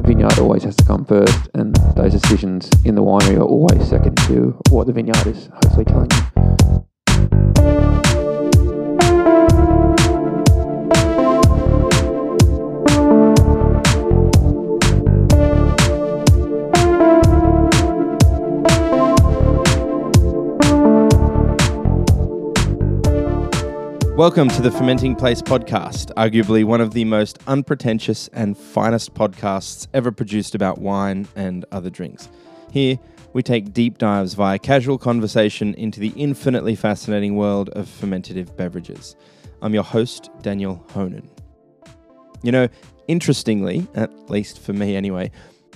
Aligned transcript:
the 0.00 0.08
vineyard 0.08 0.38
always 0.38 0.64
has 0.64 0.76
to 0.76 0.84
come 0.84 1.04
first, 1.04 1.48
and 1.54 1.74
those 1.96 2.12
decisions 2.12 2.70
in 2.84 2.94
the 2.94 3.02
winery 3.02 3.36
are 3.36 3.42
always 3.42 3.86
second 3.88 4.16
to 4.26 4.58
what 4.70 4.86
the 4.86 4.92
vineyard 4.92 5.26
is 5.26 5.48
hopefully 5.52 5.84
telling 5.84 6.10
you. 6.10 8.09
Welcome 24.20 24.50
to 24.50 24.60
the 24.60 24.70
Fermenting 24.70 25.16
Place 25.16 25.40
podcast, 25.40 26.12
arguably 26.12 26.62
one 26.62 26.82
of 26.82 26.92
the 26.92 27.06
most 27.06 27.38
unpretentious 27.46 28.28
and 28.34 28.54
finest 28.54 29.14
podcasts 29.14 29.88
ever 29.94 30.12
produced 30.12 30.54
about 30.54 30.76
wine 30.76 31.26
and 31.36 31.64
other 31.72 31.88
drinks. 31.88 32.28
Here, 32.70 32.98
we 33.32 33.42
take 33.42 33.72
deep 33.72 33.96
dives 33.96 34.34
via 34.34 34.58
casual 34.58 34.98
conversation 34.98 35.72
into 35.76 36.00
the 36.00 36.12
infinitely 36.16 36.74
fascinating 36.74 37.36
world 37.36 37.70
of 37.70 37.88
fermentative 37.88 38.54
beverages. 38.58 39.16
I'm 39.62 39.72
your 39.72 39.84
host, 39.84 40.28
Daniel 40.42 40.84
Honan. 40.90 41.30
You 42.42 42.52
know, 42.52 42.68
interestingly, 43.08 43.88
at 43.94 44.28
least 44.28 44.58
for 44.58 44.74
me 44.74 44.96
anyway, 44.96 45.30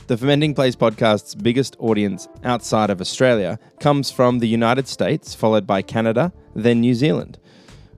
the 0.06 0.18
Fermenting 0.18 0.54
Place 0.54 0.76
podcast's 0.76 1.34
biggest 1.34 1.76
audience 1.78 2.28
outside 2.44 2.90
of 2.90 3.00
Australia 3.00 3.58
comes 3.80 4.10
from 4.10 4.40
the 4.40 4.48
United 4.48 4.86
States, 4.86 5.34
followed 5.34 5.66
by 5.66 5.80
Canada, 5.80 6.30
then 6.54 6.82
New 6.82 6.92
Zealand. 6.92 7.38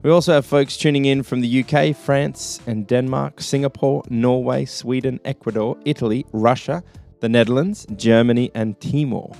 We 0.07 0.13
also 0.13 0.31
have 0.31 0.45
folks 0.45 0.77
tuning 0.77 1.03
in 1.03 1.21
from 1.21 1.41
the 1.41 1.65
UK, 1.65 1.93
France, 1.93 2.61
and 2.65 2.87
Denmark, 2.87 3.41
Singapore, 3.41 4.03
Norway, 4.09 4.63
Sweden, 4.63 5.19
Ecuador, 5.25 5.77
Italy, 5.83 6.25
Russia, 6.31 6.81
the 7.19 7.27
Netherlands, 7.27 7.85
Germany, 7.97 8.49
and 8.55 8.79
Timor. 8.79 9.35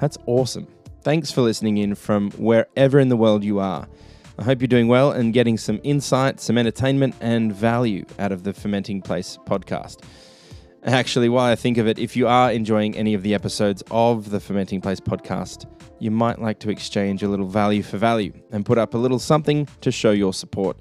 That's 0.00 0.16
awesome. 0.26 0.68
Thanks 1.02 1.32
for 1.32 1.40
listening 1.40 1.78
in 1.78 1.96
from 1.96 2.30
wherever 2.38 3.00
in 3.00 3.08
the 3.08 3.16
world 3.16 3.42
you 3.42 3.58
are. 3.58 3.88
I 4.38 4.44
hope 4.44 4.60
you're 4.60 4.68
doing 4.68 4.86
well 4.86 5.10
and 5.10 5.34
getting 5.34 5.58
some 5.58 5.80
insight, 5.82 6.38
some 6.38 6.58
entertainment, 6.58 7.16
and 7.20 7.52
value 7.52 8.04
out 8.20 8.30
of 8.30 8.44
the 8.44 8.52
Fermenting 8.52 9.02
Place 9.02 9.36
podcast. 9.46 10.04
Actually, 10.84 11.28
while 11.28 11.50
I 11.50 11.56
think 11.56 11.76
of 11.76 11.88
it, 11.88 11.98
if 11.98 12.14
you 12.14 12.28
are 12.28 12.52
enjoying 12.52 12.96
any 12.96 13.14
of 13.14 13.24
the 13.24 13.34
episodes 13.34 13.82
of 13.90 14.30
the 14.30 14.38
Fermenting 14.38 14.80
Place 14.80 15.00
podcast, 15.00 15.66
you 15.98 16.10
might 16.10 16.40
like 16.40 16.58
to 16.60 16.70
exchange 16.70 17.22
a 17.22 17.28
little 17.28 17.46
value 17.46 17.82
for 17.82 17.98
value 17.98 18.32
and 18.50 18.66
put 18.66 18.78
up 18.78 18.94
a 18.94 18.98
little 18.98 19.18
something 19.18 19.68
to 19.80 19.90
show 19.90 20.10
your 20.10 20.32
support. 20.32 20.76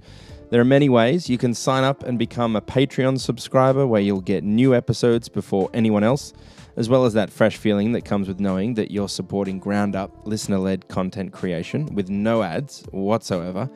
There 0.50 0.62
are 0.62 0.66
many 0.66 0.88
ways. 0.88 1.30
You 1.30 1.38
can 1.38 1.54
sign 1.54 1.84
up 1.84 2.04
and 2.04 2.20
become 2.20 2.56
a 2.56 2.62
Patreon 2.62 3.20
subscriber 3.20 3.88
where 3.88 4.02
you'll 4.02 4.22
get 4.22 4.44
new 4.44 4.76
episodes 4.76 5.28
before 5.28 5.70
anyone 5.74 6.04
else, 6.04 6.34
as 6.76 6.90
well 6.90 7.06
as 7.06 7.14
that 7.14 7.32
fresh 7.32 7.58
feeling 7.58 7.92
that 7.94 8.06
comes 8.06 8.28
with 8.28 8.40
knowing 8.40 8.76
that 8.76 8.92
you're 8.92 9.10
supporting 9.10 9.58
ground 9.58 9.96
up, 9.96 10.28
listener 10.28 10.60
led 10.60 10.88
content 10.90 11.32
creation 11.32 11.88
with 11.96 12.10
no 12.10 12.44
ads 12.44 12.84
whatsoever. 12.92 13.70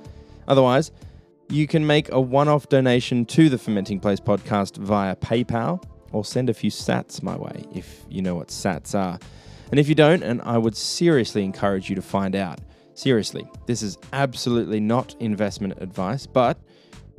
Otherwise, 0.47 0.91
you 1.49 1.66
can 1.66 1.88
make 1.88 2.11
a 2.11 2.19
one 2.19 2.47
off 2.47 2.69
donation 2.69 3.25
to 3.25 3.49
the 3.49 3.57
Fermenting 3.57 3.99
Place 3.99 4.19
podcast 4.19 4.77
via 4.77 5.16
PayPal 5.16 5.83
or 6.11 6.25
send 6.25 6.49
a 6.49 6.53
few 6.53 6.69
sats 6.69 7.23
my 7.23 7.35
way 7.35 7.63
if 7.73 8.03
you 8.09 8.22
know 8.22 8.35
what 8.35 8.49
sats 8.49 8.94
are. 8.94 9.17
And 9.71 9.79
if 9.79 9.89
you 9.89 9.95
don't, 9.95 10.23
and 10.23 10.41
I 10.43 10.57
would 10.57 10.75
seriously 10.75 11.43
encourage 11.43 11.89
you 11.89 11.95
to 11.95 12.01
find 12.01 12.35
out. 12.35 12.59
Seriously, 12.93 13.47
this 13.65 13.81
is 13.81 13.97
absolutely 14.13 14.79
not 14.79 15.15
investment 15.19 15.81
advice, 15.81 16.25
but 16.25 16.57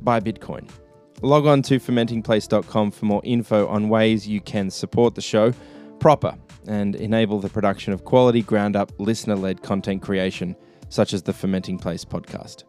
buy 0.01 0.19
Bitcoin. 0.19 0.69
Log 1.21 1.45
on 1.45 1.61
to 1.63 1.79
fermentingplace.com 1.79 2.91
for 2.91 3.05
more 3.05 3.21
info 3.23 3.67
on 3.67 3.89
ways 3.89 4.27
you 4.27 4.41
can 4.41 4.69
support 4.69 5.15
the 5.15 5.21
show 5.21 5.53
proper 5.99 6.35
and 6.67 6.95
enable 6.95 7.39
the 7.39 7.49
production 7.49 7.93
of 7.93 8.05
quality 8.05 8.41
ground 8.41 8.75
up 8.75 8.91
listener 8.99 9.35
led 9.35 9.61
content 9.61 10.01
creation, 10.01 10.55
such 10.89 11.13
as 11.13 11.23
the 11.23 11.33
Fermenting 11.33 11.77
Place 11.77 12.05
podcast. 12.05 12.63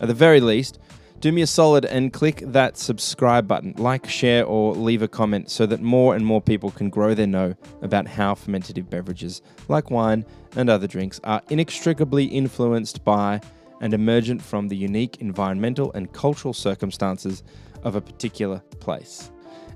At 0.00 0.08
the 0.08 0.14
very 0.14 0.40
least, 0.40 0.78
do 1.20 1.32
me 1.32 1.42
a 1.42 1.46
solid 1.46 1.84
and 1.84 2.12
click 2.12 2.42
that 2.46 2.76
subscribe 2.76 3.48
button, 3.48 3.74
like, 3.76 4.08
share, 4.08 4.44
or 4.44 4.74
leave 4.74 5.02
a 5.02 5.08
comment 5.08 5.50
so 5.50 5.66
that 5.66 5.80
more 5.80 6.14
and 6.14 6.24
more 6.24 6.40
people 6.40 6.70
can 6.70 6.88
grow 6.90 7.14
their 7.14 7.26
know 7.26 7.54
about 7.82 8.06
how 8.06 8.34
fermentative 8.34 8.88
beverages, 8.88 9.42
like 9.68 9.90
wine 9.90 10.24
and 10.56 10.70
other 10.70 10.86
drinks, 10.86 11.20
are 11.24 11.42
inextricably 11.50 12.24
influenced 12.24 13.04
by 13.04 13.40
and 13.80 13.94
emergent 13.94 14.40
from 14.40 14.68
the 14.68 14.76
unique 14.76 15.16
environmental 15.20 15.92
and 15.92 16.12
cultural 16.12 16.54
circumstances 16.54 17.42
of 17.82 17.96
a 17.96 18.00
particular 18.00 18.58
place. 18.80 19.30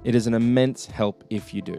It 0.04 0.14
is 0.14 0.26
an 0.26 0.34
immense 0.34 0.86
help 0.86 1.24
if 1.30 1.52
you 1.54 1.62
do. 1.62 1.78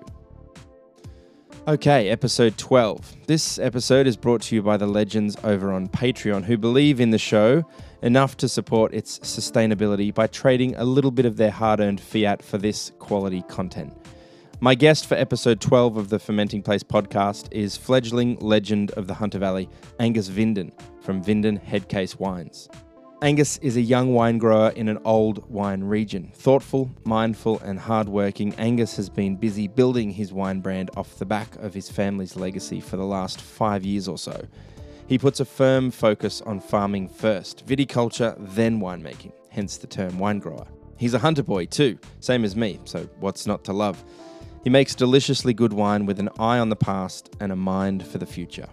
Okay, 1.65 2.09
episode 2.09 2.57
12. 2.57 3.27
This 3.27 3.57
episode 3.57 4.05
is 4.07 4.17
brought 4.17 4.41
to 4.43 4.55
you 4.55 4.61
by 4.61 4.75
the 4.75 4.87
legends 4.87 5.37
over 5.45 5.71
on 5.71 5.87
Patreon 5.87 6.43
who 6.43 6.57
believe 6.57 6.99
in 6.99 7.11
the 7.11 7.17
show 7.17 7.63
enough 8.03 8.35
to 8.37 8.49
support 8.49 8.93
its 8.93 9.17
sustainability 9.19 10.13
by 10.13 10.27
trading 10.27 10.75
a 10.75 10.83
little 10.83 11.09
bit 11.09 11.25
of 11.25 11.37
their 11.37 11.49
hard 11.49 11.79
earned 11.79 12.01
fiat 12.01 12.43
for 12.43 12.57
this 12.57 12.91
quality 12.99 13.41
content. 13.43 13.93
My 14.59 14.75
guest 14.75 15.07
for 15.07 15.15
episode 15.15 15.61
12 15.61 15.97
of 15.97 16.09
the 16.09 16.19
Fermenting 16.19 16.61
Place 16.61 16.83
podcast 16.83 17.47
is 17.51 17.77
fledgling 17.77 18.37
legend 18.39 18.91
of 18.91 19.07
the 19.07 19.13
Hunter 19.13 19.39
Valley, 19.39 19.69
Angus 19.99 20.27
Vinden 20.29 20.71
from 21.01 21.23
Vinden 21.23 21.57
Headcase 21.57 22.19
Wines. 22.19 22.69
Angus 23.21 23.57
is 23.59 23.77
a 23.77 23.81
young 23.81 24.13
wine 24.13 24.37
grower 24.37 24.71
in 24.71 24.89
an 24.89 24.99
old 25.05 25.49
wine 25.49 25.81
region. 25.81 26.29
Thoughtful, 26.33 26.91
mindful, 27.05 27.59
and 27.59 27.79
hardworking, 27.79 28.53
Angus 28.55 28.97
has 28.97 29.09
been 29.09 29.37
busy 29.37 29.69
building 29.69 30.11
his 30.11 30.33
wine 30.33 30.59
brand 30.59 30.91
off 30.97 31.17
the 31.19 31.25
back 31.25 31.55
of 31.55 31.73
his 31.73 31.89
family's 31.89 32.35
legacy 32.35 32.81
for 32.81 32.97
the 32.97 33.05
last 33.05 33.39
five 33.39 33.85
years 33.85 34.09
or 34.09 34.17
so. 34.17 34.45
He 35.07 35.17
puts 35.17 35.39
a 35.39 35.45
firm 35.45 35.91
focus 35.91 36.41
on 36.41 36.59
farming 36.59 37.09
first, 37.09 37.65
viticulture, 37.65 38.35
then 38.55 38.79
winemaking, 38.79 39.33
hence 39.49 39.77
the 39.77 39.87
term 39.87 40.17
wine 40.17 40.39
grower. 40.39 40.65
He's 40.97 41.13
a 41.13 41.19
hunter 41.19 41.43
boy 41.43 41.65
too, 41.65 41.99
same 42.21 42.45
as 42.45 42.55
me, 42.55 42.79
so 42.85 43.09
what's 43.19 43.45
not 43.45 43.63
to 43.65 43.73
love? 43.73 44.03
He 44.63 44.69
makes 44.69 44.95
deliciously 44.95 45.53
good 45.53 45.73
wine 45.73 46.05
with 46.05 46.19
an 46.19 46.29
eye 46.39 46.57
on 46.57 46.69
the 46.69 46.77
past 46.77 47.35
and 47.41 47.51
a 47.51 47.55
mind 47.55 48.07
for 48.07 48.17
the 48.17 48.25
future. 48.25 48.67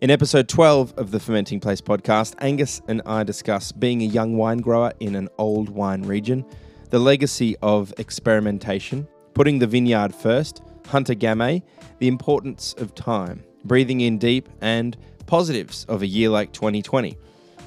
In 0.00 0.10
episode 0.10 0.48
12 0.48 0.94
of 0.98 1.12
the 1.12 1.20
Fermenting 1.20 1.60
Place 1.60 1.80
podcast, 1.80 2.34
Angus 2.40 2.82
and 2.88 3.00
I 3.06 3.22
discuss 3.22 3.70
being 3.70 4.02
a 4.02 4.06
young 4.06 4.36
wine 4.36 4.58
grower 4.58 4.92
in 4.98 5.14
an 5.14 5.28
old 5.38 5.68
wine 5.68 6.02
region, 6.02 6.44
the 6.90 6.98
legacy 6.98 7.56
of 7.62 7.94
experimentation, 7.98 9.06
putting 9.34 9.60
the 9.60 9.68
vineyard 9.68 10.12
first, 10.12 10.62
hunter 10.88 11.14
gamay, 11.14 11.62
the 12.00 12.08
importance 12.08 12.74
of 12.78 12.94
time, 12.96 13.44
breathing 13.64 14.00
in 14.00 14.18
deep, 14.18 14.48
and 14.60 14.96
positives 15.26 15.84
of 15.86 16.02
a 16.02 16.06
year 16.06 16.28
like 16.28 16.52
2020. 16.52 17.16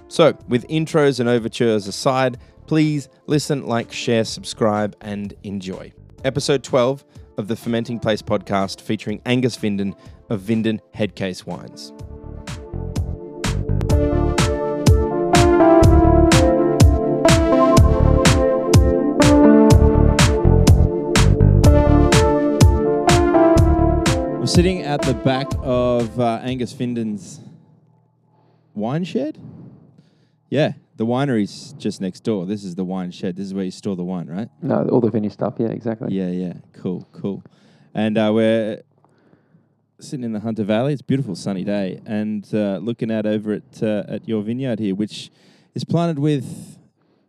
So, 0.07 0.37
with 0.47 0.67
intros 0.67 1.19
and 1.19 1.27
overtures 1.27 1.87
aside, 1.87 2.37
please 2.65 3.09
listen, 3.25 3.65
like, 3.65 3.91
share, 3.91 4.23
subscribe, 4.23 4.95
and 5.01 5.33
enjoy. 5.43 5.91
Episode 6.23 6.63
12 6.63 7.03
of 7.37 7.47
the 7.47 7.55
Fermenting 7.55 7.99
Place 7.99 8.21
podcast 8.21 8.81
featuring 8.81 9.21
Angus 9.25 9.57
Vinden 9.57 9.95
of 10.29 10.41
Vinden 10.41 10.79
Headcase 10.95 11.45
Wines. 11.45 11.91
We're 24.39 24.45
sitting 24.45 24.83
at 24.83 25.01
the 25.01 25.13
back 25.13 25.47
of 25.59 26.19
uh, 26.19 26.39
Angus 26.41 26.73
Vinden's 26.73 27.41
wine 28.77 29.03
shed. 29.03 29.37
Yeah, 30.49 30.73
the 30.95 31.05
winery's 31.05 31.73
just 31.77 31.99
next 31.99 32.21
door. 32.23 32.45
This 32.45 32.63
is 32.63 32.75
the 32.75 32.85
wine 32.85 33.11
shed. 33.11 33.35
This 33.35 33.47
is 33.47 33.53
where 33.53 33.65
you 33.65 33.71
store 33.71 33.95
the 33.95 34.03
wine, 34.03 34.27
right? 34.27 34.49
No, 34.61 34.87
all 34.89 35.01
the 35.01 35.11
vineyard 35.11 35.33
stuff, 35.33 35.55
yeah, 35.57 35.67
exactly. 35.67 36.13
Yeah, 36.13 36.29
yeah. 36.29 36.53
Cool, 36.73 37.07
cool. 37.11 37.43
And 37.93 38.17
uh, 38.17 38.31
we're 38.33 38.81
sitting 39.99 40.23
in 40.23 40.31
the 40.31 40.39
Hunter 40.39 40.63
Valley. 40.63 40.93
It's 40.93 41.01
a 41.01 41.05
beautiful 41.05 41.35
sunny 41.35 41.63
day, 41.63 41.99
and 42.05 42.47
uh, 42.53 42.77
looking 42.77 43.11
out 43.11 43.25
over 43.25 43.53
at 43.53 43.83
uh, 43.83 44.03
at 44.07 44.27
your 44.27 44.41
vineyard 44.41 44.79
here, 44.79 44.95
which 44.95 45.31
is 45.75 45.83
planted 45.83 46.19
with 46.19 46.77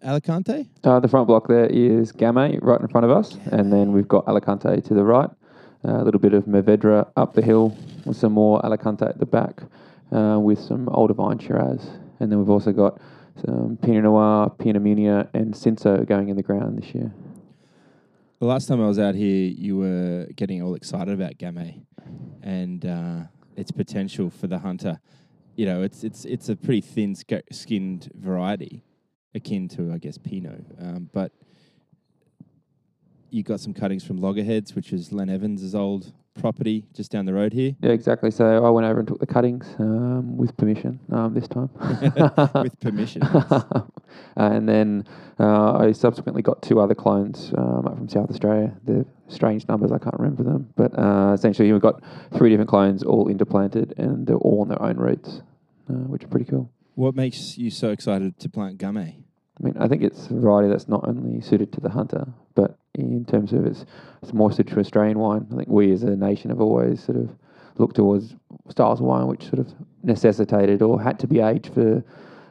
Alicante. 0.02 0.68
Uh, 0.84 1.00
the 1.00 1.08
front 1.08 1.26
block 1.26 1.48
there 1.48 1.66
is 1.66 2.12
Gamay 2.12 2.58
right 2.62 2.80
in 2.80 2.88
front 2.88 3.04
of 3.04 3.10
us, 3.10 3.36
and 3.50 3.72
then 3.72 3.92
we've 3.92 4.08
got 4.08 4.28
Alicante 4.28 4.80
to 4.80 4.94
the 4.94 5.04
right, 5.04 5.30
uh, 5.84 6.02
a 6.02 6.04
little 6.04 6.20
bit 6.20 6.34
of 6.34 6.44
Mourvedre 6.44 7.10
up 7.16 7.34
the 7.34 7.42
hill, 7.42 7.76
with 8.04 8.16
some 8.16 8.32
more 8.32 8.64
Alicante 8.64 9.04
at 9.04 9.18
the 9.18 9.26
back, 9.26 9.62
uh, 10.12 10.38
with 10.38 10.58
some 10.58 10.88
older 10.88 11.14
vine 11.14 11.38
Shiraz. 11.38 11.86
And 12.20 12.30
then 12.30 12.38
we've 12.38 12.50
also 12.50 12.72
got 12.72 13.00
some 13.44 13.78
Pinot 13.80 14.04
Noir, 14.04 14.50
Pinot 14.50 14.82
Meunier, 14.82 15.28
and 15.34 15.54
Cinsault 15.54 16.06
going 16.06 16.28
in 16.28 16.36
the 16.36 16.42
ground 16.42 16.82
this 16.82 16.94
year. 16.94 17.12
The 18.40 18.46
last 18.46 18.66
time 18.68 18.80
I 18.80 18.86
was 18.86 18.98
out 18.98 19.14
here, 19.14 19.48
you 19.48 19.76
were 19.76 20.28
getting 20.36 20.62
all 20.62 20.74
excited 20.74 21.12
about 21.12 21.38
Gamay 21.38 21.82
and 22.42 22.84
uh, 22.86 23.22
its 23.56 23.70
potential 23.70 24.30
for 24.30 24.46
the 24.46 24.58
hunter. 24.58 25.00
You 25.56 25.66
know, 25.66 25.82
it's 25.82 26.04
it's 26.04 26.24
it's 26.24 26.48
a 26.48 26.54
pretty 26.54 26.80
thin 26.80 27.16
skinned 27.50 28.12
variety, 28.14 28.84
akin 29.34 29.68
to 29.70 29.92
I 29.92 29.98
guess 29.98 30.18
Pinot. 30.18 30.64
Um, 30.80 31.10
but 31.12 31.32
you 33.30 33.42
got 33.42 33.60
some 33.60 33.74
cuttings 33.74 34.04
from 34.04 34.18
Loggerheads, 34.18 34.74
which 34.74 34.92
is 34.92 35.12
Len 35.12 35.28
Evans' 35.28 35.74
old 35.74 36.12
property 36.38 36.86
just 36.94 37.10
down 37.10 37.26
the 37.26 37.34
road 37.34 37.52
here. 37.52 37.76
Yeah, 37.80 37.90
exactly. 37.90 38.30
So 38.30 38.64
I 38.64 38.70
went 38.70 38.86
over 38.86 39.00
and 39.00 39.08
took 39.08 39.20
the 39.20 39.26
cuttings 39.26 39.66
um, 39.78 40.36
with 40.36 40.56
permission 40.56 41.00
um, 41.12 41.34
this 41.34 41.48
time. 41.48 41.70
With 42.62 42.78
permission. 42.80 43.22
And 44.36 44.68
then 44.68 45.04
uh, 45.38 45.78
I 45.78 45.92
subsequently 45.92 46.42
got 46.42 46.62
two 46.62 46.80
other 46.80 46.94
clones 46.94 47.52
um, 47.56 47.86
up 47.86 47.96
from 47.96 48.08
South 48.08 48.30
Australia. 48.30 48.74
They're 48.84 49.04
strange 49.28 49.66
numbers, 49.68 49.92
I 49.92 49.98
can't 49.98 50.18
remember 50.18 50.42
them. 50.44 50.72
But 50.76 50.96
uh, 50.98 51.32
essentially, 51.34 51.72
we've 51.72 51.82
got 51.82 52.02
three 52.36 52.50
different 52.50 52.70
clones 52.70 53.02
all 53.02 53.28
interplanted 53.28 53.94
and 53.98 54.26
they're 54.26 54.36
all 54.36 54.60
on 54.62 54.68
their 54.68 54.80
own 54.80 54.96
roots, 54.96 55.42
uh, 55.90 55.94
which 55.94 56.24
are 56.24 56.28
pretty 56.28 56.46
cool. 56.46 56.70
What 56.94 57.14
makes 57.14 57.58
you 57.58 57.70
so 57.70 57.90
excited 57.90 58.38
to 58.40 58.48
plant 58.48 58.78
Gamay? 58.78 59.16
I 59.60 59.64
mean, 59.64 59.76
I 59.78 59.88
think 59.88 60.02
it's 60.02 60.26
a 60.28 60.34
variety 60.34 60.68
that's 60.68 60.88
not 60.88 61.06
only 61.08 61.40
suited 61.40 61.72
to 61.72 61.80
the 61.80 61.90
hunter, 61.90 62.28
but 62.54 62.78
in 62.98 63.24
terms 63.24 63.52
of 63.52 63.66
it's, 63.66 63.84
it's 64.22 64.32
more 64.32 64.50
suited 64.50 64.74
to 64.74 64.80
Australian 64.80 65.18
wine. 65.18 65.46
I 65.52 65.56
think 65.56 65.68
we 65.68 65.92
as 65.92 66.02
a 66.02 66.16
nation 66.16 66.50
have 66.50 66.60
always 66.60 67.02
sort 67.02 67.18
of 67.18 67.30
looked 67.76 67.96
towards 67.96 68.34
styles 68.68 69.00
of 69.00 69.06
wine 69.06 69.26
which 69.26 69.44
sort 69.44 69.60
of 69.60 69.72
necessitated 70.02 70.82
or 70.82 71.00
had 71.00 71.18
to 71.20 71.26
be 71.26 71.40
aged 71.40 71.72
for 71.72 72.02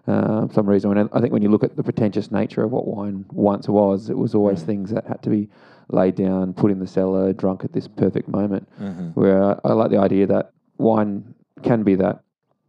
uh, 0.08 0.48
some 0.54 0.68
reason. 0.68 0.98
And 0.98 1.10
I 1.12 1.20
think 1.20 1.34
when 1.34 1.42
you 1.42 1.50
look 1.50 1.64
at 1.64 1.76
the 1.76 1.84
pretentious 1.84 2.32
nature 2.32 2.64
of 2.64 2.72
what 2.72 2.88
wine 2.88 3.26
once 3.32 3.68
was, 3.68 4.10
it 4.10 4.18
was 4.18 4.34
always 4.34 4.64
Mm. 4.64 4.66
things 4.66 4.90
that 4.92 5.06
had 5.06 5.22
to 5.24 5.30
be 5.30 5.50
laid 5.90 6.16
down, 6.16 6.54
put 6.54 6.72
in 6.72 6.80
the 6.80 6.88
cellar, 6.88 7.34
drunk 7.34 7.64
at 7.64 7.74
this 7.74 7.88
perfect 7.88 8.28
moment. 8.30 8.68
Uh-huh. 8.80 9.04
Where 9.16 9.44
I, 9.44 9.60
I 9.66 9.74
like 9.74 9.92
the 9.92 9.98
idea 9.98 10.26
that 10.28 10.52
wine 10.78 11.34
can 11.64 11.84
be 11.84 11.96
that. 11.96 12.22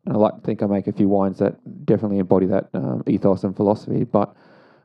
And 0.04 0.16
I 0.16 0.18
like 0.18 0.34
to 0.34 0.40
think 0.40 0.62
I 0.62 0.66
make 0.66 0.86
a 0.86 0.92
few 0.92 1.08
wines 1.08 1.38
that 1.38 1.54
definitely 1.84 2.18
embody 2.18 2.46
that 2.46 2.68
um, 2.74 3.02
ethos 3.06 3.44
and 3.44 3.54
philosophy. 3.54 4.04
But 4.04 4.34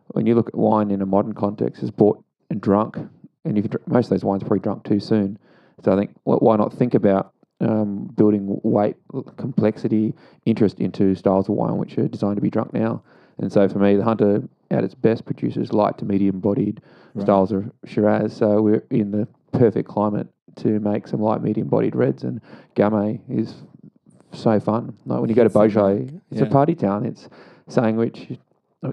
when 0.09 0.25
you 0.25 0.35
look 0.35 0.49
at 0.49 0.55
wine 0.55 0.91
in 0.91 1.01
a 1.01 1.05
modern 1.05 1.33
context, 1.33 1.81
it's 1.81 1.91
bought 1.91 2.22
and 2.53 2.61
drunk, 2.61 2.97
and 3.43 3.57
you 3.57 3.63
can 3.63 3.71
most 3.87 4.05
of 4.05 4.09
those 4.11 4.23
wines 4.23 4.43
are 4.43 4.45
probably 4.45 4.61
drunk 4.61 4.83
too 4.85 4.99
soon. 4.99 5.37
So 5.83 5.91
I 5.91 5.97
think 5.97 6.11
wh- 6.23 6.41
why 6.41 6.55
not 6.55 6.71
think 6.73 6.93
about 6.93 7.33
um, 7.59 8.05
building 8.15 8.59
weight, 8.63 8.95
complexity, 9.37 10.13
interest 10.45 10.79
into 10.79 11.15
styles 11.15 11.49
of 11.49 11.55
wine 11.55 11.77
which 11.77 11.97
are 11.97 12.07
designed 12.07 12.35
to 12.37 12.41
be 12.41 12.49
drunk 12.49 12.73
now. 12.73 13.01
And 13.39 13.51
so 13.51 13.67
for 13.67 13.79
me, 13.79 13.95
the 13.95 14.03
Hunter 14.03 14.43
at 14.69 14.83
its 14.83 14.93
best 14.95 15.25
produces 15.25 15.73
light 15.73 15.97
to 15.97 16.05
medium 16.05 16.39
bodied 16.39 16.81
Right. 17.15 17.23
styles 17.25 17.51
of 17.51 17.71
Shiraz. 17.85 18.33
So 18.35 18.59
we're 18.61 18.83
in 18.89 19.11
the 19.11 19.27
perfect 19.51 19.87
climate 19.87 20.27
to 20.55 20.79
make 20.79 21.07
some 21.07 21.21
light 21.21 21.43
medium 21.43 21.67
bodied 21.67 21.95
reds, 21.95 22.23
and 22.23 22.41
Gamay 22.75 23.19
is 23.29 23.53
so 24.31 24.59
fun. 24.59 24.95
Like 25.05 25.19
when 25.21 25.29
you 25.29 25.35
go 25.35 25.43
to 25.43 25.49
Beaujolais, 25.49 26.09
it's 26.31 26.41
Yeah. 26.41 26.47
a 26.47 26.49
party 26.49 26.73
town. 26.75 27.05
It's 27.05 27.29
saying 27.67 27.95
which 27.97 28.37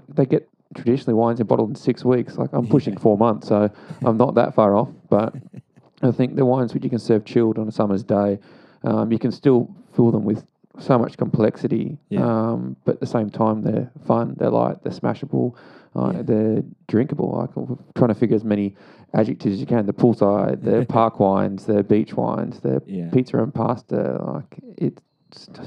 They 0.07 0.25
get 0.25 0.47
traditionally 0.75 1.13
wines 1.13 1.39
are 1.41 1.45
bottled 1.45 1.69
in 1.69 1.75
six 1.75 2.03
weeks. 2.05 2.37
Like 2.37 2.49
I'm 2.53 2.67
pushing 2.67 2.97
four 2.97 3.17
months, 3.17 3.47
so 3.47 3.69
I'm 4.05 4.17
not 4.17 4.35
that 4.35 4.53
far 4.55 4.75
off. 4.75 4.89
But 5.09 5.35
I 6.01 6.11
think 6.11 6.35
the 6.35 6.45
wines 6.45 6.73
which 6.73 6.83
you 6.83 6.89
can 6.89 6.99
serve 6.99 7.25
chilled 7.25 7.57
on 7.59 7.67
a 7.67 7.71
summer's 7.71 8.03
day, 8.03 8.39
um, 8.83 9.11
you 9.11 9.19
can 9.19 9.31
still 9.31 9.73
fill 9.95 10.11
them 10.11 10.23
with 10.23 10.45
so 10.79 10.97
much 10.97 11.17
complexity. 11.17 11.97
Yeah. 12.09 12.25
Um, 12.25 12.75
but 12.85 12.93
at 12.95 12.99
the 13.01 13.05
same 13.07 13.29
time, 13.29 13.61
they're 13.61 13.91
fun. 14.07 14.35
They're 14.39 14.49
light. 14.49 14.81
They're 14.83 14.93
smashable. 14.93 15.55
Uh, 15.95 16.11
Yeah. 16.15 16.21
They're 16.23 16.63
drinkable. 16.87 17.31
Like 17.37 17.49
I'm 17.57 17.77
trying 17.95 18.07
to 18.07 18.15
figure 18.15 18.35
as 18.35 18.43
many 18.45 18.75
adjectives 19.13 19.55
as 19.55 19.59
you 19.59 19.65
can. 19.67 19.85
The 19.85 19.93
poolside, 19.93 20.63
the 20.63 20.85
park 20.89 21.19
wines, 21.19 21.65
the 21.65 21.83
beach 21.83 22.13
wines, 22.15 22.61
the 22.61 22.81
Yeah. 22.87 23.09
pizza 23.11 23.37
and 23.43 23.53
pasta. 23.53 24.17
Like 24.25 24.59
it's 24.77 25.01
t- 25.01 25.05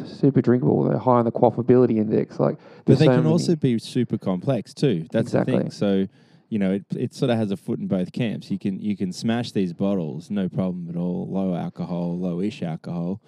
super 0.07 0.41
drinkable. 0.43 0.85
They're 0.85 0.99
high 0.99 1.19
on 1.19 1.25
the 1.25 1.33
quaffability 1.33 1.97
index. 1.99 2.39
Like, 2.41 2.59
But 2.85 2.99
they 2.99 3.07
so 3.07 3.11
can 3.13 3.21
many- 3.23 3.31
also 3.33 3.57
be 3.57 3.79
super 3.79 4.19
complex 4.19 4.75
too. 4.75 5.07
That's 5.13 5.33
the 5.33 5.39
Exactly. 5.41 5.59
thing. 5.59 5.71
So, 5.71 6.07
you 6.49 6.59
know, 6.59 6.73
it, 6.73 6.85
it 6.97 7.15
sort 7.15 7.31
of 7.31 7.39
has 7.39 7.51
a 7.51 7.57
foot 7.57 7.79
in 7.79 7.87
both 7.87 8.13
camps. 8.13 8.51
You 8.51 8.59
can 8.59 8.79
you 8.79 8.97
can 8.97 9.13
smash 9.13 9.53
these 9.53 9.73
bottles, 9.73 10.31
no 10.31 10.49
problem 10.49 10.89
at 10.89 10.97
all. 10.97 11.27
Low 11.29 11.55
alcohol, 11.55 12.19
low-ish 12.19 12.63
alcohol, 12.63 13.21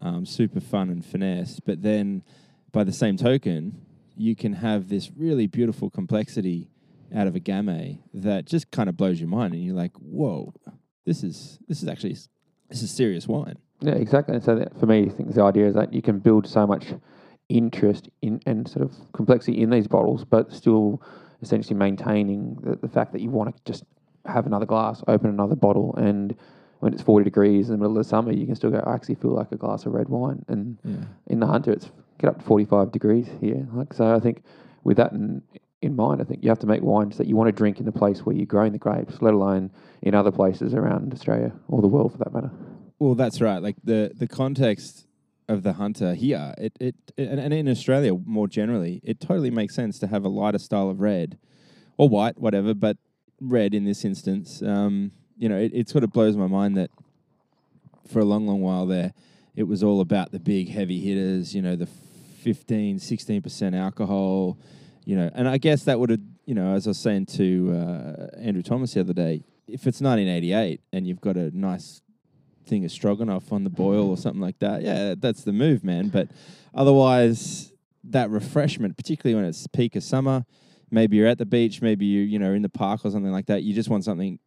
um, 0.00 0.26
super 0.26 0.60
fun 0.60 0.88
and 0.90 1.04
finesse. 1.04 1.60
But 1.60 1.82
then, 1.82 2.22
by 2.72 2.82
the 2.84 2.92
same 2.92 3.16
token, 3.16 3.82
you 4.16 4.34
can 4.34 4.54
have 4.54 4.88
this 4.88 5.10
really 5.16 5.46
beautiful 5.46 5.90
complexity 5.90 6.70
out 7.14 7.26
of 7.26 7.36
a 7.36 7.40
gamay 7.40 7.98
that 8.14 8.46
just 8.46 8.70
kind 8.70 8.88
of 8.88 8.96
blows 8.96 9.20
your 9.20 9.28
mind, 9.28 9.52
and 9.54 9.62
you're 9.62 9.74
like, 9.76 9.92
"Whoa, 9.98 10.52
this 11.04 11.22
is 11.22 11.58
this 11.68 11.82
is 11.82 11.88
actually 11.88 12.16
this 12.68 12.82
is 12.82 12.90
serious 12.90 13.28
wine." 13.28 13.56
Yeah, 13.82 13.94
exactly. 13.94 14.34
And 14.34 14.44
so 14.44 14.54
that 14.56 14.78
for 14.78 14.86
me, 14.86 15.06
I 15.06 15.08
think 15.08 15.34
the 15.34 15.42
idea 15.42 15.66
is 15.66 15.74
that 15.74 15.92
you 15.92 16.02
can 16.02 16.18
build 16.18 16.46
so 16.46 16.66
much 16.66 16.94
interest 17.48 18.08
in 18.22 18.40
and 18.46 18.68
sort 18.68 18.84
of 18.84 18.94
complexity 19.12 19.60
in 19.60 19.70
these 19.70 19.88
bottles, 19.88 20.24
but 20.24 20.52
still 20.52 21.02
essentially 21.42 21.76
maintaining 21.76 22.56
the, 22.62 22.76
the 22.76 22.88
fact 22.88 23.12
that 23.12 23.20
you 23.20 23.30
want 23.30 23.54
to 23.54 23.62
just 23.70 23.84
have 24.24 24.46
another 24.46 24.66
glass, 24.66 25.02
open 25.08 25.28
another 25.28 25.56
bottle, 25.56 25.94
and 25.96 26.36
when 26.78 26.92
it's 26.92 27.02
40 27.02 27.24
degrees 27.24 27.68
in 27.68 27.74
the 27.74 27.78
middle 27.78 27.96
of 27.96 28.04
the 28.04 28.08
summer, 28.08 28.32
you 28.32 28.46
can 28.46 28.54
still 28.54 28.70
go, 28.70 28.82
I 28.84 28.94
actually 28.94 29.16
feel 29.16 29.32
like 29.32 29.52
a 29.52 29.56
glass 29.56 29.86
of 29.86 29.92
red 29.92 30.08
wine. 30.08 30.44
And 30.48 30.78
Yeah. 30.84 31.04
in 31.28 31.40
the 31.40 31.46
Hunter, 31.46 31.72
it's 31.72 31.90
get 32.18 32.28
up 32.30 32.38
to 32.38 32.44
45 32.44 32.90
degrees 32.92 33.28
here. 33.40 33.68
Like 33.72 33.92
So 33.92 34.14
I 34.14 34.20
think 34.20 34.42
with 34.84 34.96
that 34.96 35.12
in, 35.12 35.42
in 35.80 35.94
mind, 35.94 36.20
I 36.20 36.24
think 36.24 36.42
you 36.42 36.48
have 36.48 36.58
to 36.60 36.66
make 36.66 36.82
wines 36.82 37.18
that 37.18 37.26
you 37.26 37.36
want 37.36 37.48
to 37.48 37.52
drink 37.52 37.78
in 37.78 37.84
the 37.84 37.92
place 37.92 38.24
where 38.24 38.34
you're 38.34 38.46
growing 38.46 38.72
the 38.72 38.78
grapes, 38.78 39.20
let 39.20 39.34
alone 39.34 39.70
in 40.02 40.14
other 40.14 40.30
places 40.30 40.74
around 40.74 41.12
Australia 41.12 41.52
or 41.68 41.82
the 41.82 41.88
world 41.88 42.12
for 42.12 42.18
that 42.18 42.32
matter. 42.32 42.50
Well, 43.02 43.16
that's 43.16 43.40
right. 43.40 43.60
Like 43.60 43.74
the 43.82 44.12
the 44.14 44.28
context 44.28 45.08
of 45.48 45.64
the 45.64 45.72
hunter 45.72 46.14
here, 46.14 46.54
it 46.56 46.72
it 46.78 46.94
and, 47.18 47.40
and 47.40 47.52
in 47.52 47.68
Australia 47.68 48.14
more 48.14 48.46
generally, 48.46 49.00
it 49.02 49.18
totally 49.18 49.50
makes 49.50 49.74
sense 49.74 49.98
to 49.98 50.06
have 50.06 50.24
a 50.24 50.28
lighter 50.28 50.60
style 50.60 50.88
of 50.88 51.00
red 51.00 51.36
or 51.96 52.08
white, 52.08 52.38
whatever, 52.38 52.74
but 52.74 52.98
red 53.40 53.74
in 53.74 53.84
this 53.86 54.04
instance. 54.04 54.62
Um, 54.62 55.10
you 55.36 55.48
know, 55.48 55.58
it, 55.58 55.72
it 55.74 55.88
sort 55.88 56.04
of 56.04 56.12
blows 56.12 56.36
my 56.36 56.46
mind 56.46 56.76
that 56.76 56.90
for 58.06 58.20
a 58.20 58.24
long, 58.24 58.46
long 58.46 58.60
while 58.60 58.86
there, 58.86 59.14
it 59.56 59.64
was 59.64 59.82
all 59.82 60.00
about 60.00 60.30
the 60.30 60.38
big 60.38 60.68
heavy 60.68 61.00
hitters. 61.00 61.56
You 61.56 61.62
know, 61.62 61.74
the 61.74 61.88
15, 62.44 63.00
16 63.00 63.42
percent 63.42 63.74
alcohol. 63.74 64.58
You 65.04 65.16
know, 65.16 65.28
and 65.34 65.48
I 65.48 65.58
guess 65.58 65.82
that 65.82 65.98
would 65.98 66.10
have, 66.10 66.20
you 66.46 66.54
know, 66.54 66.76
as 66.76 66.86
I 66.86 66.90
was 66.90 66.98
saying 67.00 67.26
to 67.34 67.72
uh, 67.72 68.36
Andrew 68.38 68.62
Thomas 68.62 68.94
the 68.94 69.00
other 69.00 69.12
day, 69.12 69.42
if 69.66 69.88
it's 69.88 70.00
1988 70.00 70.80
and 70.92 71.04
you've 71.04 71.20
got 71.20 71.36
a 71.36 71.50
nice 71.50 72.00
thing 72.66 72.84
of 72.84 72.90
stroganoff 72.90 73.52
on 73.52 73.64
the 73.64 73.70
boil 73.70 74.08
or 74.08 74.16
something 74.16 74.40
like 74.40 74.58
that, 74.60 74.82
yeah, 74.82 75.14
that's 75.18 75.42
the 75.42 75.52
move, 75.52 75.84
man. 75.84 76.08
But 76.08 76.28
otherwise, 76.74 77.72
that 78.04 78.30
refreshment, 78.30 78.96
particularly 78.96 79.40
when 79.40 79.48
it's 79.48 79.66
peak 79.66 79.96
of 79.96 80.02
summer, 80.02 80.44
maybe 80.90 81.16
you're 81.16 81.26
at 81.26 81.38
the 81.38 81.46
beach, 81.46 81.82
maybe 81.82 82.04
you 82.06 82.22
you 82.22 82.38
know 82.38 82.52
in 82.52 82.62
the 82.62 82.68
park 82.68 83.04
or 83.04 83.10
something 83.10 83.32
like 83.32 83.46
that. 83.46 83.62
You 83.62 83.74
just 83.74 83.88
want 83.88 84.04
something 84.04 84.38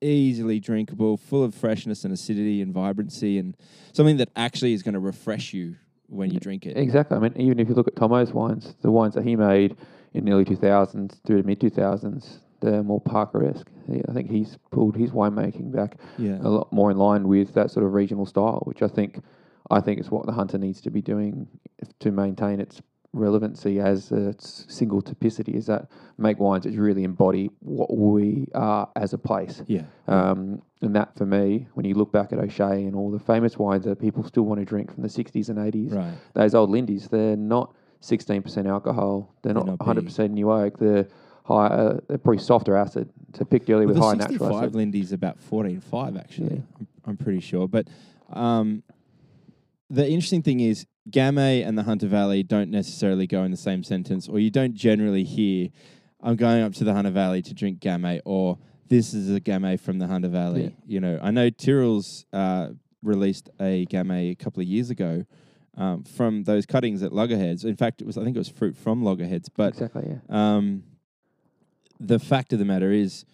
easily 0.00 0.60
drinkable, 0.60 1.16
full 1.16 1.42
of 1.44 1.54
freshness 1.54 2.04
and 2.04 2.12
acidity 2.12 2.60
and 2.60 2.72
vibrancy, 2.72 3.38
and 3.38 3.56
something 3.92 4.18
that 4.18 4.30
actually 4.36 4.72
is 4.72 4.82
going 4.82 4.94
to 4.94 5.00
refresh 5.00 5.52
you 5.52 5.76
when 6.08 6.30
you 6.30 6.38
drink 6.38 6.66
it. 6.66 6.76
Exactly. 6.76 7.16
I 7.16 7.20
mean, 7.20 7.32
even 7.36 7.58
if 7.58 7.68
you 7.68 7.74
look 7.74 7.88
at 7.88 7.94
Tomo's 7.94 8.32
wines, 8.32 8.74
the 8.82 8.90
wines 8.90 9.14
that 9.14 9.24
he 9.24 9.36
made 9.36 9.76
in 10.12 10.24
the 10.24 10.32
early 10.32 10.44
2000s 10.44 11.20
through 11.26 11.42
the 11.42 11.46
mid 11.46 11.60
2000s, 11.60 12.38
they're 12.64 12.82
more 12.82 13.00
Parker-esque. 13.00 13.68
I 14.08 14.12
think 14.12 14.30
he's 14.30 14.58
pulled 14.70 14.96
his 14.96 15.10
winemaking 15.10 15.70
back 15.72 15.98
Yeah. 16.18 16.38
a 16.42 16.48
lot 16.48 16.72
more 16.72 16.90
in 16.90 16.96
line 16.96 17.28
with 17.28 17.52
that 17.54 17.70
sort 17.70 17.84
of 17.86 17.92
regional 17.92 18.26
style, 18.26 18.62
which 18.64 18.82
I 18.82 18.88
think 18.88 19.20
I 19.70 19.80
think 19.80 19.98
is 20.00 20.10
what 20.10 20.26
the 20.26 20.32
hunter 20.32 20.58
needs 20.58 20.80
to 20.82 20.90
be 20.90 21.00
doing 21.00 21.48
to 22.00 22.10
maintain 22.10 22.60
its 22.60 22.82
relevancy 23.14 23.80
as 23.80 24.10
a 24.12 24.34
single 24.38 25.00
typicity. 25.00 25.54
Is 25.54 25.66
that 25.66 25.88
make 26.18 26.38
wines 26.40 26.64
that 26.64 26.76
really 26.76 27.04
embody 27.04 27.50
what 27.60 27.96
we 27.96 28.48
are 28.54 28.88
as 28.96 29.12
a 29.14 29.18
place. 29.18 29.62
Yeah. 29.66 29.84
Um, 30.08 30.60
and 30.82 30.94
that 30.96 31.16
for 31.16 31.24
me, 31.24 31.68
when 31.74 31.86
you 31.86 31.94
look 31.94 32.12
back 32.12 32.32
at 32.32 32.38
O'Shea 32.38 32.84
and 32.84 32.94
all 32.94 33.10
the 33.10 33.18
famous 33.20 33.56
wines 33.58 33.84
that 33.84 33.98
people 34.00 34.22
still 34.24 34.42
want 34.42 34.60
to 34.60 34.64
drink 34.66 34.92
from 34.92 35.02
the 35.02 35.08
60s 35.08 35.48
and 35.48 35.58
80s, 35.58 35.94
Right. 35.94 36.14
those 36.34 36.54
old 36.54 36.70
Lindies, 36.70 37.08
they're 37.08 37.36
not 37.36 37.72
16% 38.02 38.66
alcohol. 38.66 39.32
They're 39.42 39.54
They're 39.54 39.64
not 39.64 39.66
not 39.66 39.78
100% 39.78 40.32
new 40.32 40.50
oak. 40.52 40.78
They're 40.78 41.06
higher, 41.44 42.00
they're 42.08 42.18
probably 42.18 42.42
softer 42.42 42.76
acid. 42.76 43.08
So 43.36 43.44
picked 43.44 43.68
early 43.70 43.86
Well, 43.86 43.94
with 43.94 43.96
the 43.96 44.02
high 44.02 44.14
natural 44.14 44.48
65 44.48 44.62
acid. 44.62 44.74
Lindy's 44.74 45.12
about 45.12 45.38
14.5, 45.50 46.18
actually. 46.18 46.56
Yeah. 46.56 46.62
I'm, 46.78 46.88
I'm 47.06 47.16
pretty 47.16 47.40
sure. 47.40 47.68
But 47.68 47.88
um, 48.32 48.82
the 49.90 50.06
interesting 50.08 50.42
thing 50.42 50.60
is, 50.60 50.86
Gamay 51.10 51.66
and 51.66 51.76
the 51.76 51.82
Hunter 51.82 52.06
Valley 52.06 52.42
don't 52.42 52.70
necessarily 52.70 53.26
go 53.26 53.42
in 53.42 53.50
the 53.50 53.56
same 53.56 53.82
sentence, 53.84 54.26
or 54.26 54.38
you 54.38 54.50
don't 54.50 54.74
generally 54.74 55.24
hear, 55.24 55.68
I'm 56.22 56.36
going 56.36 56.62
up 56.62 56.72
to 56.74 56.84
the 56.84 56.94
Hunter 56.94 57.10
Valley 57.10 57.42
to 57.42 57.52
drink 57.52 57.80
Gamay, 57.80 58.20
or 58.24 58.58
this 58.88 59.12
is 59.12 59.34
a 59.34 59.40
Gamay 59.40 59.78
from 59.78 59.98
the 59.98 60.06
Hunter 60.06 60.28
Valley. 60.28 60.62
Yeah. 60.62 60.70
You 60.86 61.00
know, 61.00 61.18
I 61.22 61.30
know 61.30 61.50
Tyrrell's 61.50 62.24
uh, 62.32 62.68
released 63.02 63.50
a 63.60 63.84
Gamay 63.86 64.30
a 64.30 64.34
couple 64.34 64.62
of 64.62 64.68
years 64.68 64.90
ago. 64.90 65.24
Um, 65.76 66.04
from 66.04 66.44
those 66.44 66.66
cuttings 66.66 67.02
at 67.02 67.12
Loggerheads. 67.12 67.64
In 67.64 67.74
fact, 67.74 68.00
it 68.00 68.06
was 68.06 68.16
I 68.16 68.22
think 68.22 68.36
it 68.36 68.38
was 68.38 68.48
fruit 68.48 68.76
from 68.76 69.02
Loggerheads, 69.02 69.48
but 69.48 69.70
exactly, 69.70 70.04
yeah. 70.08 70.18
um, 70.28 70.84
the 72.06 72.18
fact 72.18 72.52
of 72.52 72.58
the 72.58 72.64
matter 72.64 72.90
is, 72.90 73.24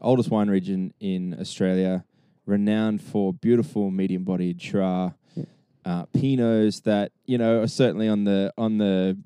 oldest 0.00 0.30
wine 0.30 0.48
region 0.48 0.92
in 1.00 1.36
Australia, 1.38 2.04
renowned 2.46 3.02
for 3.02 3.32
beautiful 3.32 3.90
medium-bodied 3.90 4.60
Shiraz, 4.60 5.12
uh, 5.84 6.06
Pinots 6.06 6.82
that 6.84 7.12
you 7.26 7.36
know 7.36 7.60
are 7.60 7.66
certainly 7.66 8.08
on 8.08 8.24
the 8.24 8.52
on 8.56 8.78
the 8.78 9.18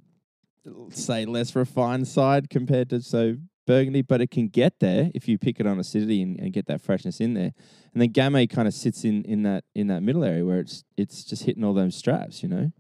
say 0.90 1.24
less 1.24 1.54
refined 1.54 2.08
side 2.08 2.50
compared 2.50 2.90
to 2.90 3.00
so 3.00 3.36
Burgundy, 3.66 4.00
but 4.00 4.22
it 4.22 4.30
can 4.30 4.48
get 4.48 4.80
there 4.80 5.10
if 5.14 5.28
you 5.28 5.38
pick 5.38 5.60
it 5.60 5.66
on 5.66 5.78
acidity 5.78 6.22
and, 6.22 6.40
and 6.40 6.52
get 6.54 6.66
that 6.66 6.80
freshness 6.80 7.20
in 7.20 7.34
there. 7.34 7.52
And 7.92 8.00
then 8.00 8.12
Gamay 8.14 8.48
kind 8.48 8.66
of 8.66 8.72
sits 8.72 9.04
in, 9.04 9.22
in 9.24 9.42
that 9.42 9.64
in 9.74 9.88
that 9.88 10.02
middle 10.02 10.24
area 10.24 10.44
where 10.44 10.58
it's 10.58 10.84
it's 10.96 11.22
just 11.22 11.44
hitting 11.44 11.62
all 11.62 11.74
those 11.74 11.94
straps, 11.94 12.42
you 12.42 12.48
know. 12.48 12.72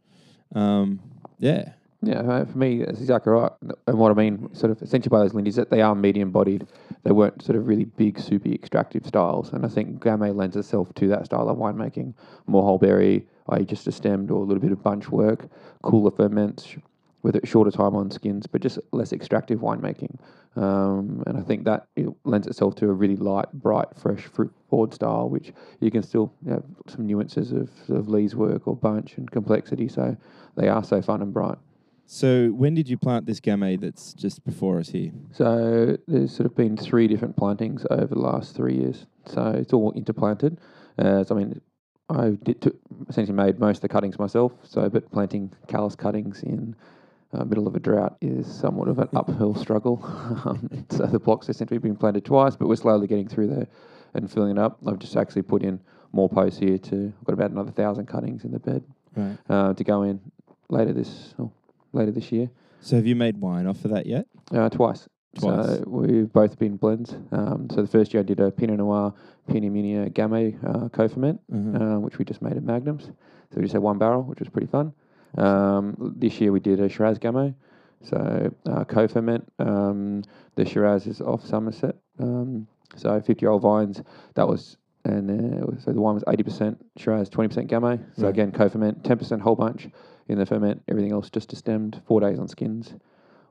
Um, 0.54 1.00
yeah, 1.38 1.72
Yeah, 2.00 2.20
uh, 2.20 2.44
for 2.44 2.58
me, 2.58 2.84
that's 2.84 3.00
exactly 3.00 3.32
right. 3.32 3.50
And 3.88 3.98
what 3.98 4.12
I 4.12 4.14
mean, 4.14 4.54
sort 4.54 4.70
of 4.70 4.80
essentially 4.82 5.10
by 5.10 5.18
those 5.18 5.32
lindies, 5.32 5.56
that 5.56 5.70
they 5.70 5.82
are 5.82 5.96
medium 5.96 6.30
bodied. 6.30 6.68
They 7.02 7.10
weren't 7.10 7.42
sort 7.42 7.56
of 7.56 7.66
really 7.66 7.86
big, 7.86 8.20
soupy, 8.20 8.54
extractive 8.54 9.04
styles. 9.04 9.52
And 9.52 9.64
I 9.64 9.68
think 9.68 10.00
Gamay 10.00 10.34
lends 10.34 10.56
itself 10.56 10.94
to 10.94 11.08
that 11.08 11.26
style 11.26 11.48
of 11.48 11.58
winemaking. 11.58 12.14
More 12.46 12.62
whole 12.62 12.78
berry, 12.78 13.26
i.e., 13.48 13.64
just 13.64 13.88
a 13.88 13.92
stemmed 13.92 14.30
or 14.30 14.42
a 14.42 14.44
little 14.44 14.60
bit 14.60 14.70
of 14.70 14.82
bunch 14.82 15.08
work, 15.08 15.48
cooler 15.82 16.12
ferments, 16.12 16.76
with 17.22 17.34
a 17.34 17.44
shorter 17.44 17.72
time 17.72 17.96
on 17.96 18.12
skins, 18.12 18.46
but 18.46 18.60
just 18.60 18.78
less 18.92 19.12
extractive 19.12 19.58
winemaking. 19.58 20.16
Um, 20.54 21.24
and 21.26 21.36
I 21.36 21.40
think 21.42 21.64
that 21.64 21.88
it 21.96 22.08
lends 22.24 22.46
itself 22.46 22.76
to 22.76 22.88
a 22.88 22.92
really 22.92 23.16
light, 23.16 23.52
bright, 23.52 23.88
fresh 23.96 24.22
fruit 24.22 24.52
forward 24.70 24.94
style, 24.94 25.28
which 25.28 25.52
you 25.80 25.90
can 25.90 26.04
still 26.04 26.32
have 26.48 26.62
some 26.86 27.06
nuances 27.06 27.50
of, 27.50 27.70
of 27.88 28.08
lees 28.08 28.36
work 28.36 28.68
or 28.68 28.76
bunch 28.76 29.18
and 29.18 29.28
complexity. 29.28 29.88
So 29.88 30.16
they 30.56 30.68
are 30.68 30.84
so 30.84 31.02
fun 31.02 31.22
and 31.22 31.34
bright. 31.34 31.58
So 32.10 32.48
when 32.48 32.74
did 32.74 32.88
you 32.88 32.96
plant 32.96 33.26
this 33.26 33.38
Gamay 33.38 33.78
that's 33.78 34.14
just 34.14 34.42
before 34.42 34.78
us 34.78 34.88
here? 34.88 35.12
So 35.30 35.98
there's 36.08 36.34
sort 36.34 36.46
of 36.46 36.56
been 36.56 36.74
three 36.74 37.06
different 37.06 37.36
plantings 37.36 37.84
over 37.90 38.06
the 38.06 38.18
last 38.18 38.56
three 38.56 38.76
years. 38.76 39.04
So 39.26 39.48
it's 39.48 39.74
all 39.74 39.92
interplanted. 39.92 40.58
Uh, 40.98 41.22
so 41.22 41.36
I 41.36 41.38
mean, 41.38 41.60
I 42.08 42.30
did 42.42 42.62
to, 42.62 42.74
essentially 43.10 43.36
made 43.36 43.60
most 43.60 43.76
of 43.76 43.82
the 43.82 43.88
cuttings 43.90 44.18
myself. 44.18 44.52
So, 44.62 44.88
but 44.88 45.12
planting 45.12 45.52
callus 45.66 45.94
cuttings 45.94 46.42
in 46.42 46.74
uh, 47.34 47.44
middle 47.44 47.66
of 47.68 47.76
a 47.76 47.78
drought 47.78 48.16
is 48.22 48.46
somewhat 48.46 48.88
of 48.88 48.98
an 49.00 49.10
uphill 49.14 49.54
struggle. 49.54 50.00
um, 50.46 50.86
so 50.88 51.04
the 51.04 51.18
blocks 51.18 51.50
essentially 51.50 51.76
been 51.76 51.94
planted 51.94 52.24
twice, 52.24 52.56
but 52.56 52.68
we're 52.68 52.76
slowly 52.76 53.06
getting 53.06 53.28
through 53.28 53.48
there 53.48 53.66
and 54.14 54.32
filling 54.32 54.52
it 54.52 54.58
up. 54.58 54.78
I've 54.86 54.98
just 54.98 55.14
actually 55.14 55.42
put 55.42 55.62
in 55.62 55.78
more 56.12 56.30
posts 56.30 56.58
here 56.58 56.78
to. 56.78 57.12
I've 57.20 57.24
got 57.26 57.34
about 57.34 57.50
another 57.50 57.70
thousand 57.72 58.06
cuttings 58.06 58.44
in 58.44 58.52
the 58.52 58.60
bed 58.60 58.82
Right. 59.14 59.36
uh, 59.50 59.74
to 59.74 59.84
go 59.84 60.04
in 60.04 60.20
later 60.70 60.92
this 60.94 61.34
oh, 61.38 61.50
later 61.92 62.10
this 62.12 62.30
year. 62.32 62.50
So 62.80 62.96
have 62.96 63.06
you 63.06 63.16
made 63.16 63.38
wine 63.40 63.66
off 63.66 63.84
of 63.84 63.90
that 63.90 64.06
yet? 64.06 64.26
Uh, 64.52 64.68
twice. 64.68 65.08
Twice. 65.38 65.66
So 65.78 65.84
we've 65.86 66.32
both 66.32 66.58
been 66.58 66.76
blends. 66.76 67.14
Um, 67.32 67.68
so 67.70 67.82
the 67.82 67.88
first 67.88 68.12
year 68.14 68.20
I 68.22 68.24
did 68.24 68.40
a 68.40 68.50
Pinot 68.50 68.78
Noir, 68.78 69.12
Pinot 69.48 69.72
Meunier 69.72 70.08
Gamay 70.10 70.56
uh, 70.64 70.88
co-ferment, 70.88 71.40
Mhm. 71.52 71.96
uh, 71.96 72.00
which 72.00 72.18
we 72.18 72.24
just 72.24 72.40
made 72.42 72.56
at 72.56 72.62
Magnums. 72.62 73.04
So 73.06 73.56
we 73.56 73.62
just 73.62 73.72
had 73.72 73.82
one 73.82 73.98
barrel, 73.98 74.22
which 74.22 74.38
was 74.40 74.48
pretty 74.48 74.66
fun. 74.68 74.92
Um, 75.36 76.14
this 76.16 76.40
year 76.40 76.52
we 76.52 76.60
did 76.60 76.80
a 76.80 76.88
Shiraz 76.88 77.18
Gamay, 77.18 77.54
so 78.02 78.50
uh, 78.66 78.84
co-ferment. 78.84 79.46
Um, 79.58 80.22
the 80.54 80.64
Shiraz 80.64 81.06
is 81.06 81.20
off 81.20 81.44
Somerset, 81.44 81.96
um, 82.18 82.66
so 82.96 83.20
50-year-old 83.20 83.62
vines. 83.62 84.02
That 84.34 84.48
was 84.48 84.76
and 85.04 85.30
uh, 85.30 85.58
it 85.62 85.66
was- 85.72 85.82
so 85.84 85.92
the 85.92 86.00
wine 86.00 86.14
was 86.14 86.24
80% 86.24 86.76
Shiraz, 86.96 87.30
20% 87.30 87.68
Gamay. 87.68 87.98
So 88.16 88.24
Right. 88.24 88.30
again, 88.30 88.50
co-ferment, 88.52 89.02
10% 89.04 89.40
whole 89.40 89.54
bunch 89.56 89.88
in 90.28 90.38
the 90.38 90.46
ferment. 90.46 90.82
Everything 90.88 91.12
else 91.12 91.30
just 91.30 91.54
stemmed, 91.56 92.00
four 92.06 92.20
days 92.20 92.38
on 92.38 92.48
skins 92.48 92.94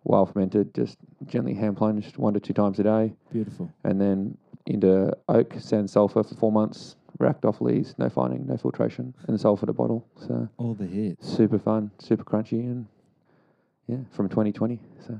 wild 0.03 0.31
fermented, 0.31 0.73
just 0.73 0.97
gently 1.25 1.53
hand 1.53 1.75
plunged 1.75 2.17
one 2.17 2.33
to 2.33 2.39
two 2.39 2.53
times 2.53 2.79
a 2.79 2.83
day, 2.83 3.13
Beautiful. 3.31 3.69
and 3.83 3.99
then 3.99 4.37
into 4.65 5.11
oak, 5.27 5.53
sans, 5.59 5.91
sulfur 5.91 6.23
for 6.23 6.35
four 6.35 6.51
months, 6.51 6.95
racked 7.19 7.43
off 7.43 7.59
lees, 7.59 7.93
no 7.97 8.09
fining, 8.09 8.47
no 8.47 8.55
filtration, 8.55 9.13
and 9.27 9.37
sulfur 9.39 9.65
to 9.65 9.73
bottle. 9.73 10.07
So 10.25 10.47
All 10.57 10.73
the 10.75 10.85
hits. 10.85 11.27
super 11.27 11.59
fun, 11.59 11.91
super 11.99 12.23
crunchy, 12.23 12.59
and 12.61 12.87
yeah, 13.87 13.97
from 14.11 14.29
2020. 14.29 14.79
So 15.05 15.19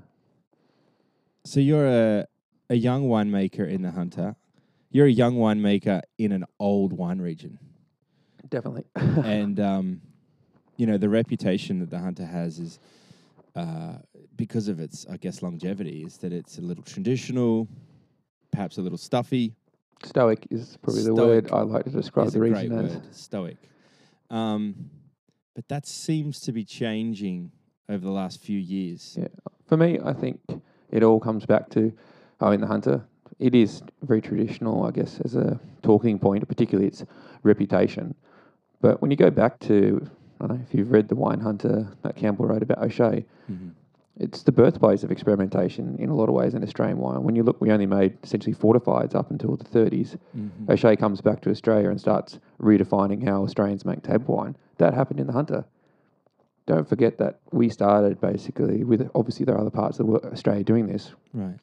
So 1.43 1.59
you're 1.59 1.87
a 1.87 2.27
a 2.69 2.75
young 2.75 3.07
winemaker 3.09 3.69
in 3.69 3.81
the 3.81 3.91
Hunter. 3.91 4.35
You're 4.91 5.07
a 5.07 5.11
young 5.11 5.35
winemaker 5.35 6.01
in 6.17 6.31
an 6.31 6.45
old 6.59 6.93
wine 6.93 7.19
region, 7.19 7.59
definitely. 8.49 8.85
and 8.95 9.59
um, 9.59 10.01
you 10.77 10.86
know 10.86 10.98
the 10.98 11.10
reputation 11.10 11.79
that 11.79 11.89
the 11.89 12.00
Hunter 12.00 12.25
has 12.25 12.60
is 12.60 12.79
uh, 13.55 13.98
because 14.36 14.67
of 14.67 14.79
its, 14.79 15.05
I 15.10 15.17
guess, 15.17 15.41
longevity. 15.41 16.03
Is 16.03 16.17
that 16.17 16.31
it's 16.31 16.57
a 16.57 16.62
little 16.62 16.84
traditional, 16.84 17.67
perhaps 18.51 18.77
a 18.77 18.81
little 18.81 18.98
stuffy. 18.98 19.53
Stoic 20.03 20.48
is 20.51 20.77
probably 20.81 21.03
the 21.03 21.15
word 21.15 21.51
I 21.51 21.62
like 21.62 21.86
to 21.86 21.89
describe 21.89 22.29
the 22.31 22.39
region 22.39 22.72
as. 22.72 22.93
word, 22.93 23.15
stoic. 23.15 23.57
Um, 24.29 24.91
but 25.55 25.67
that 25.69 25.88
seems 25.88 26.39
to 26.41 26.51
be 26.51 26.63
changing 26.63 27.51
over 27.89 28.05
the 28.05 28.12
last 28.12 28.41
few 28.41 28.60
years. 28.60 29.17
Yeah. 29.19 29.27
For 29.65 29.75
me, 29.75 30.00
I 30.05 30.13
think 30.13 30.39
it 30.91 31.01
all 31.01 31.19
comes 31.19 31.46
back 31.46 31.69
to, 31.72 31.91
oh, 32.41 32.51
in 32.51 32.62
the 32.62 32.67
Hunter, 32.67 33.03
it 33.39 33.55
is 33.55 33.81
very 34.03 34.22
traditional, 34.22 34.86
I 34.86 34.91
guess, 34.91 35.19
as 35.25 35.36
a 35.36 35.60
talking 35.81 36.19
point, 36.19 36.48
particularly 36.48 36.88
its 36.88 37.03
reputation. 37.43 38.13
But 38.81 39.01
when 39.01 39.10
you 39.10 39.17
go 39.17 39.31
back 39.31 39.60
to, 39.62 40.07
I 40.39 40.48
don't 40.48 40.58
know 40.58 40.63
if 40.67 40.74
you've 40.74 40.91
read 40.91 41.08
The 41.08 41.15
Wine 41.15 41.39
Hunter 41.39 41.88
that 42.03 42.15
Campbell 42.15 42.46
wrote 42.46 42.62
about 42.63 42.79
O'Shea, 42.79 43.25
Mhm. 43.50 43.72
it's 44.17 44.44
the 44.44 44.51
birthplace 44.51 45.03
of 45.03 45.12
experimentation 45.12 45.96
in 46.00 46.10
a 46.10 46.15
lot 46.15 46.29
of 46.29 46.36
ways 46.36 46.53
in 46.53 46.63
Australian 46.63 47.00
wine. 47.00 47.24
When 47.24 47.36
you 47.36 47.44
look, 47.44 47.60
we 47.62 47.72
only 47.72 47.86
made 47.86 48.17
essentially 48.24 48.53
fortifieds 48.53 49.15
up 49.15 49.32
until 49.32 49.56
the 49.56 49.63
30s. 49.65 50.17
Mhm. 50.36 50.70
O'Shea 50.70 50.96
comes 50.96 51.22
back 51.22 51.41
to 51.41 51.50
Australia 51.50 51.89
and 51.89 52.00
starts 52.00 52.39
redefining 52.62 53.24
how 53.24 53.44
Australians 53.44 53.86
make 53.86 54.03
table 54.03 54.36
wine. 54.36 54.56
That 54.77 54.94
happened 54.94 55.20
in 55.20 55.27
the 55.27 55.34
Hunter. 55.34 55.65
Don't 56.65 56.88
forget 56.88 57.17
that 57.17 57.39
we 57.51 57.70
started 57.70 58.20
basically 58.20 58.84
with 58.84 59.10
obviously 59.15 59.46
there 59.46 59.56
are 59.56 59.62
other 59.62 59.70
parts 59.70 60.00
of 60.00 60.10
Australia 60.10 60.63
doing 60.63 60.88
this. 60.88 61.13
Right. 61.34 61.56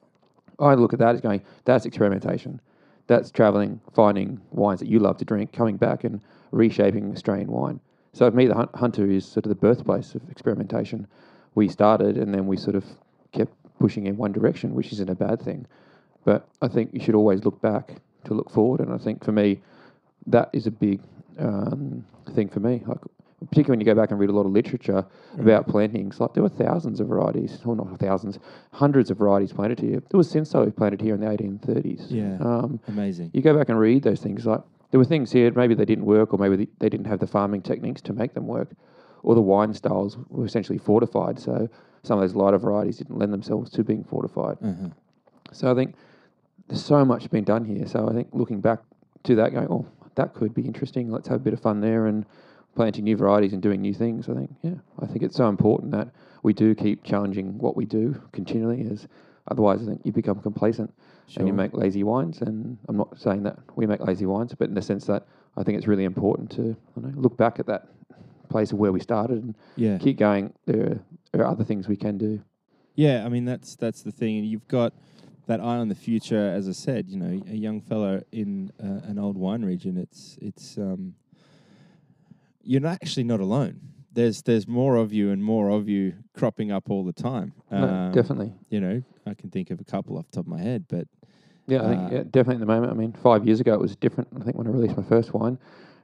I 0.58 0.74
look 0.74 0.92
at 0.92 0.98
that 1.00 1.14
as 1.14 1.20
going, 1.20 1.42
that's 1.64 1.84
experimentation. 1.84 2.60
That's 3.06 3.30
traveling, 3.30 3.80
finding 3.92 4.40
wines 4.50 4.80
that 4.80 4.88
you 4.88 4.98
love 4.98 5.18
to 5.18 5.24
drink, 5.24 5.52
coming 5.52 5.76
back 5.76 6.04
and 6.04 6.20
reshaping 6.52 7.12
Australian 7.12 7.50
wine. 7.50 7.80
So 8.14 8.30
for 8.30 8.36
me, 8.36 8.46
the 8.46 8.68
Hunter 8.74 9.10
is 9.10 9.26
sort 9.26 9.44
of 9.44 9.48
the 9.48 9.56
birthplace 9.56 10.14
of 10.14 10.22
experimentation. 10.30 11.08
We 11.56 11.68
started 11.68 12.16
and 12.16 12.32
then 12.32 12.46
we 12.46 12.56
sort 12.56 12.76
of 12.76 12.84
kept 13.32 13.52
pushing 13.80 14.06
in 14.06 14.16
one 14.16 14.30
direction, 14.30 14.74
which 14.74 14.92
isn't 14.92 15.10
a 15.10 15.16
bad 15.16 15.42
thing. 15.42 15.66
But 16.24 16.48
I 16.62 16.68
think 16.68 16.94
you 16.94 17.00
should 17.00 17.16
always 17.16 17.44
look 17.44 17.60
back 17.60 17.96
to 18.26 18.34
look 18.34 18.50
forward. 18.50 18.80
And 18.80 18.92
I 18.92 18.98
think 18.98 19.24
for 19.24 19.32
me, 19.32 19.60
that 20.28 20.48
is 20.52 20.68
a 20.68 20.70
big 20.70 21.00
um, 21.40 22.06
thing 22.34 22.48
for 22.48 22.60
me. 22.60 22.84
Like, 22.86 23.00
particularly 23.40 23.78
when 23.78 23.80
you 23.80 23.86
go 23.86 24.00
back 24.00 24.12
and 24.12 24.20
read 24.20 24.30
a 24.30 24.32
lot 24.32 24.46
of 24.46 24.52
literature 24.52 25.04
about 25.36 25.66
plantings, 25.66 26.20
like 26.20 26.34
there 26.34 26.42
were 26.44 26.48
thousands 26.48 27.00
of 27.00 27.08
varieties, 27.08 27.58
or 27.64 27.74
not 27.74 27.98
thousands, 27.98 28.38
hundreds 28.72 29.10
of 29.10 29.18
varieties 29.18 29.52
planted 29.52 29.80
here. 29.80 30.00
There 30.08 30.18
was 30.18 30.32
Cinsault 30.32 30.76
planted 30.76 31.00
here 31.00 31.14
in 31.16 31.20
the 31.20 31.26
1830s. 31.26 32.06
Yeah. 32.08 32.38
Um, 32.40 32.80
Amazing. 32.86 33.32
you 33.34 33.42
go 33.42 33.58
back 33.58 33.68
and 33.68 33.78
read 33.78 34.04
those 34.04 34.20
things, 34.20 34.46
like 34.46 34.62
there 34.94 35.00
were 35.00 35.04
things 35.04 35.32
here, 35.32 35.50
maybe 35.56 35.74
they 35.74 35.84
didn't 35.84 36.04
work, 36.04 36.32
or 36.32 36.38
maybe 36.38 36.68
they- 36.78 36.88
didn't 36.88 37.06
have 37.06 37.18
the 37.18 37.26
farming 37.26 37.60
techniques 37.62 38.00
to 38.00 38.12
make 38.12 38.32
them 38.32 38.46
work, 38.46 38.76
or 39.24 39.34
the 39.34 39.42
wine 39.42 39.74
styles 39.74 40.16
were 40.28 40.44
essentially 40.44 40.78
fortified. 40.78 41.36
So 41.40 41.68
some 42.04 42.16
of 42.16 42.22
those 42.22 42.36
lighter 42.36 42.58
varieties 42.58 42.98
didn't 42.98 43.18
lend 43.18 43.32
themselves 43.32 43.72
to 43.72 43.82
being 43.82 44.04
fortified. 44.04 44.56
Uh-huh. 44.62 44.90
So 45.50 45.68
I 45.68 45.74
think 45.74 45.96
there's 46.68 46.84
so 46.84 47.04
much 47.04 47.28
been 47.28 47.42
done 47.42 47.64
here. 47.64 47.88
So 47.88 48.08
I 48.08 48.12
think 48.12 48.28
looking 48.30 48.60
back 48.60 48.82
to 49.24 49.34
that, 49.34 49.52
going, 49.52 49.66
oh, 49.68 49.84
that 50.14 50.32
could 50.32 50.54
be 50.54 50.62
interesting. 50.62 51.10
Let's 51.10 51.26
have 51.26 51.40
a 51.40 51.42
bit 51.42 51.54
of 51.54 51.58
fun 51.58 51.80
there 51.80 52.06
and 52.06 52.24
planting 52.76 53.02
new 53.02 53.16
varieties 53.16 53.52
and 53.52 53.60
doing 53.60 53.80
new 53.80 53.94
things. 53.94 54.28
I 54.28 54.34
think, 54.34 54.54
yeah, 54.62 54.76
I 55.00 55.06
think 55.06 55.24
it's 55.24 55.34
so 55.34 55.48
important 55.48 55.90
that 55.90 56.10
we 56.44 56.52
do 56.52 56.72
keep 56.72 57.02
challenging 57.02 57.58
what 57.58 57.76
we 57.76 57.84
do 57.84 58.22
continually. 58.30 58.88
As 58.88 59.08
otherwise, 59.48 59.82
I 59.82 59.86
think 59.86 60.02
you 60.04 60.12
become 60.12 60.38
complacent 60.38 60.94
and 61.36 61.48
you 61.48 61.52
make 61.54 61.72
lazy 61.72 62.02
wines. 62.02 62.40
And 62.42 62.78
I'm 62.88 62.96
not 62.96 63.18
saying 63.18 63.42
that 63.44 63.58
we 63.76 63.86
make 63.86 64.00
lazy 64.00 64.26
wines, 64.26 64.54
but 64.54 64.68
in 64.68 64.74
the 64.74 64.82
sense 64.82 65.06
that 65.06 65.26
I 65.56 65.62
think 65.62 65.78
it's 65.78 65.86
really 65.86 66.04
important 66.04 66.50
to 66.52 66.76
know, 66.96 67.12
look 67.14 67.36
back 67.36 67.58
at 67.58 67.66
that 67.66 67.88
place 68.48 68.72
of 68.72 68.78
where 68.78 68.92
we 68.92 69.00
started 69.00 69.42
and 69.42 69.54
Yeah. 69.76 69.98
keep 69.98 70.18
going. 70.18 70.52
There 70.66 71.00
are, 71.34 71.40
are 71.40 71.46
other 71.46 71.64
things 71.64 71.88
we 71.88 71.96
can 71.96 72.18
do. 72.18 72.42
Yeah, 72.94 73.24
I 73.24 73.28
mean 73.28 73.44
that's 73.44 73.74
that's 73.74 74.02
the 74.02 74.12
thing, 74.12 74.38
and 74.38 74.46
you've 74.46 74.68
got 74.68 74.92
that 75.46 75.60
eye 75.60 75.78
on 75.78 75.88
the 75.88 75.94
future. 75.96 76.48
As 76.48 76.68
I 76.68 76.72
said, 76.72 77.08
you 77.08 77.16
know, 77.16 77.42
a 77.50 77.56
young 77.56 77.80
fellow 77.80 78.22
in 78.30 78.70
uh, 78.82 79.00
an 79.10 79.18
old 79.18 79.36
wine 79.36 79.64
region. 79.64 79.96
It's 79.96 80.38
it's 80.40 80.78
um, 80.78 81.14
you're 82.62 82.80
not 82.80 82.98
actually 83.02 83.24
not 83.24 83.40
alone. 83.40 83.80
There's 84.14 84.42
there's 84.42 84.66
more 84.68 84.96
of 84.96 85.12
you 85.12 85.30
and 85.30 85.42
more 85.44 85.68
of 85.70 85.88
you 85.88 86.14
cropping 86.34 86.70
up 86.70 86.88
all 86.90 87.04
the 87.04 87.12
time. 87.12 87.52
No, 87.70 87.88
Um, 87.88 88.12
definitely. 88.12 88.52
You 88.70 88.80
know, 88.80 89.02
I 89.26 89.34
can 89.34 89.50
think 89.50 89.70
of 89.70 89.80
a 89.80 89.84
couple 89.84 90.16
off 90.16 90.26
the 90.30 90.36
top 90.36 90.44
of 90.46 90.50
my 90.50 90.60
head, 90.60 90.84
but 90.88 91.06
Yeah, 91.66 91.80
I 91.80 91.84
Uh, 91.84 91.88
think 91.88 92.12
yeah, 92.12 92.22
definitely 92.30 92.56
at 92.56 92.60
the 92.60 92.66
moment. 92.66 92.92
I 92.92 92.94
mean, 92.94 93.12
five 93.12 93.46
years 93.46 93.58
ago 93.60 93.72
it 93.74 93.80
was 93.80 93.96
different. 93.96 94.28
I 94.36 94.44
think 94.44 94.56
when 94.56 94.66
I 94.66 94.70
released 94.70 94.96
my 94.96 95.02
first 95.02 95.32
wine, 95.34 95.58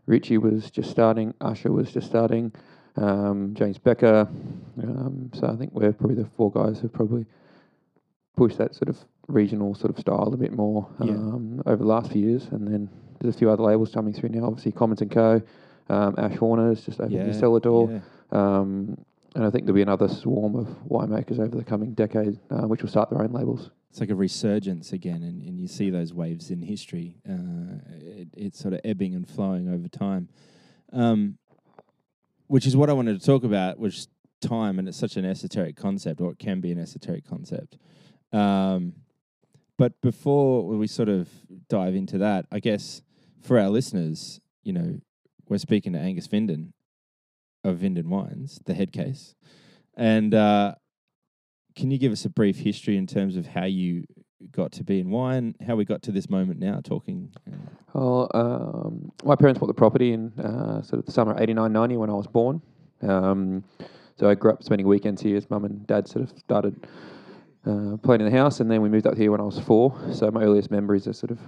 Richie 0.07 0.39
was 0.39 0.71
just 0.71 0.91
starting, 0.91 1.35
Usher 1.41 1.71
was 1.71 1.93
just 1.93 2.07
starting, 2.09 2.53
um, 2.97 3.53
James 3.55 3.79
Becker. 3.79 4.27
Um, 4.83 5.31
so 5.35 5.47
I 5.47 5.57
think 5.57 5.73
we're 5.75 5.93
probably 5.93 6.17
the 6.17 6.25
four 6.25 6.51
guys 6.51 6.81
who 6.81 6.89
probably 6.89 7.27
pushed 8.37 8.57
that 8.59 8.75
sort 8.75 8.89
of 8.89 8.99
regional 9.29 9.75
sort 9.75 9.91
of 9.93 9.99
style 10.01 10.31
a 10.33 10.37
bit 10.37 10.53
more 10.53 10.89
Yeah. 10.99 11.13
um, 11.13 11.63
over 11.67 11.77
the 11.77 11.89
last 11.89 12.11
few 12.11 12.27
years. 12.27 12.49
And 12.51 12.67
then 12.67 12.89
there's 13.21 13.35
a 13.35 13.39
few 13.39 13.51
other 13.51 13.63
labels 13.63 13.93
coming 13.93 14.15
through 14.15 14.31
now. 14.31 14.47
Obviously, 14.47 14.73
Comyns 14.73 15.03
and 15.03 15.11
Co. 15.11 15.43
Um, 15.91 16.15
Ash 16.19 16.37
Horner's 16.37 16.85
just 16.85 17.01
opened 17.01 17.13
yeah, 17.13 17.33
cellar 17.33 17.61
door. 17.61 17.91
yeah. 17.91 18.01
Um, 18.31 18.97
and 19.35 19.45
I 19.45 19.51
think 19.51 19.65
there'll 19.65 19.77
be 19.77 19.83
another 19.83 20.09
swarm 20.09 20.57
of 20.57 20.67
winemakers 20.89 21.39
over 21.39 21.57
the 21.57 21.65
coming 21.65 21.95
decade, 21.95 22.39
uh, 22.51 22.67
which 22.67 22.83
will 22.83 22.89
start 22.89 23.11
their 23.11 23.23
own 23.23 23.33
labels. 23.33 23.71
it's 23.91 24.01
like 24.01 24.11
a 24.11 24.15
resurgence 24.15 24.93
again, 24.93 25.23
and, 25.23 25.43
and 25.43 25.61
you 25.61 25.69
see 25.69 25.91
those 25.91 26.13
waves 26.15 26.51
in 26.51 26.63
history. 26.63 27.17
Uh, 27.29 27.79
it, 27.91 28.29
it's 28.37 28.59
sort 28.59 28.75
of 28.75 28.81
ebbing 28.85 29.15
and 29.15 29.29
flowing 29.29 29.69
over 29.69 29.89
time, 29.89 30.29
um, 30.93 31.39
which 32.47 32.67
is 32.67 32.77
what 32.77 32.89
I 32.89 32.93
wanted 32.93 33.21
to 33.21 33.27
talk 33.27 33.45
about. 33.45 33.79
Was 33.79 34.09
time, 34.41 34.79
and 34.79 34.89
it's 34.89 34.99
such 34.99 35.17
an 35.17 35.25
esoteric 35.25 35.77
concept, 35.77 36.21
or 36.21 36.31
it 36.33 36.39
can 36.39 36.61
be 36.61 36.73
an 36.73 36.79
esoteric 36.79 37.29
concept. 37.29 37.79
Um, 38.33 38.95
but 39.77 40.01
before 40.01 40.67
we 40.67 40.87
sort 40.87 41.09
of 41.09 41.29
dive 41.69 41.95
into 41.95 42.19
that, 42.19 42.47
I 42.53 42.61
guess 42.61 43.03
for 43.41 43.59
our 43.59 43.71
listeners, 43.71 44.41
you 44.63 44.73
know, 44.73 45.01
we're 45.51 45.59
speaking 45.59 45.93
to 45.93 45.99
Angus 45.99 46.29
Vinden 46.29 46.73
of 47.65 47.79
Vinden 47.79 48.07
Wines, 48.07 48.61
the 48.65 48.73
head 48.73 48.93
case, 48.93 49.35
and 49.97 50.33
uh, 50.33 50.77
can 51.75 51.91
you 51.91 51.99
give 51.99 52.13
us 52.13 52.25
a 52.25 52.31
brief 52.31 52.59
history 52.59 52.97
in 52.97 53.07
terms 53.07 53.37
of 53.37 53.49
how 53.49 53.65
you 53.65 54.05
got 54.53 54.73
to 54.73 54.85
be 54.85 55.01
in 55.01 55.11
wine, 55.11 55.55
how 55.67 55.77
we 55.77 55.85
got 55.85 56.03
to 56.03 56.13
this 56.13 56.31
moment 56.31 56.59
now 56.61 56.81
talking? 56.83 57.31
Uh, 57.47 57.57
Well, 57.93 58.31
um, 58.33 59.13
my 59.25 59.35
parents 59.35 59.59
bought 59.59 59.67
the 59.67 59.75
property 59.75 60.13
in 60.13 60.33
uh, 60.39 60.81
sort 60.83 61.01
of 61.01 61.07
the 61.07 61.13
summer 61.13 61.33
of 61.33 61.41
89, 61.41 61.73
90 61.73 61.97
when 61.97 62.09
I 62.09 62.15
was 62.15 62.27
born. 62.27 62.63
Um, 63.03 63.65
so 64.17 64.31
I 64.31 64.35
grew 64.35 64.53
up 64.53 64.63
spending 64.63 64.87
weekends 64.87 65.21
here 65.21 65.37
as 65.37 65.51
mum 65.51 65.65
and 65.65 65.87
dad 65.87 66.07
sort 66.07 66.31
of 66.31 66.39
started 66.39 66.87
uh, 67.67 67.97
playing 68.03 68.21
in 68.21 68.31
the 68.31 68.39
house, 68.39 68.61
and 68.61 68.71
then 68.71 68.81
we 68.83 68.89
moved 68.89 69.07
up 69.07 69.17
here 69.17 69.31
when 69.31 69.41
I 69.41 69.45
was 69.45 69.59
four. 69.59 69.99
So 70.13 70.31
my 70.31 70.43
earliest 70.43 70.71
memories 70.71 71.07
are 71.09 71.13
sort 71.13 71.33
of 71.33 71.41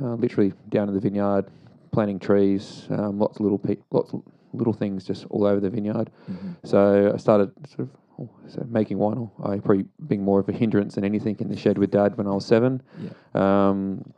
uh, 0.00 0.14
literally 0.14 0.52
down 0.68 0.88
in 0.88 0.94
the 0.94 1.00
vineyard, 1.00 1.46
planting 1.92 2.18
trees, 2.18 2.86
um, 2.90 3.18
lots 3.18 3.36
of 3.36 3.42
little 3.42 3.58
pe- 3.58 3.76
lots 3.90 4.12
of 4.12 4.22
little 4.52 4.72
things 4.72 5.04
just 5.04 5.26
all 5.30 5.46
over 5.46 5.60
the 5.60 5.70
vineyard. 5.70 6.10
So 6.64 7.12
I 7.14 7.16
started 7.18 7.50
sort 7.68 7.80
of 7.80 7.90
oh, 8.20 8.30
so 8.48 8.64
making 8.68 8.98
wine. 8.98 9.30
I 9.42 9.58
probably 9.58 9.84
being 10.06 10.22
more 10.22 10.40
of 10.40 10.48
a 10.48 10.52
hindrance 10.52 10.94
than 10.94 11.04
anything 11.04 11.36
in 11.40 11.48
the 11.48 11.56
shed 11.56 11.78
with 11.78 11.90
dad 11.90 12.16
when 12.16 12.26
I 12.26 12.30
was 12.30 12.46
seven. 12.46 12.82
Yeah. 13.00 13.10
Um, 13.68 14.12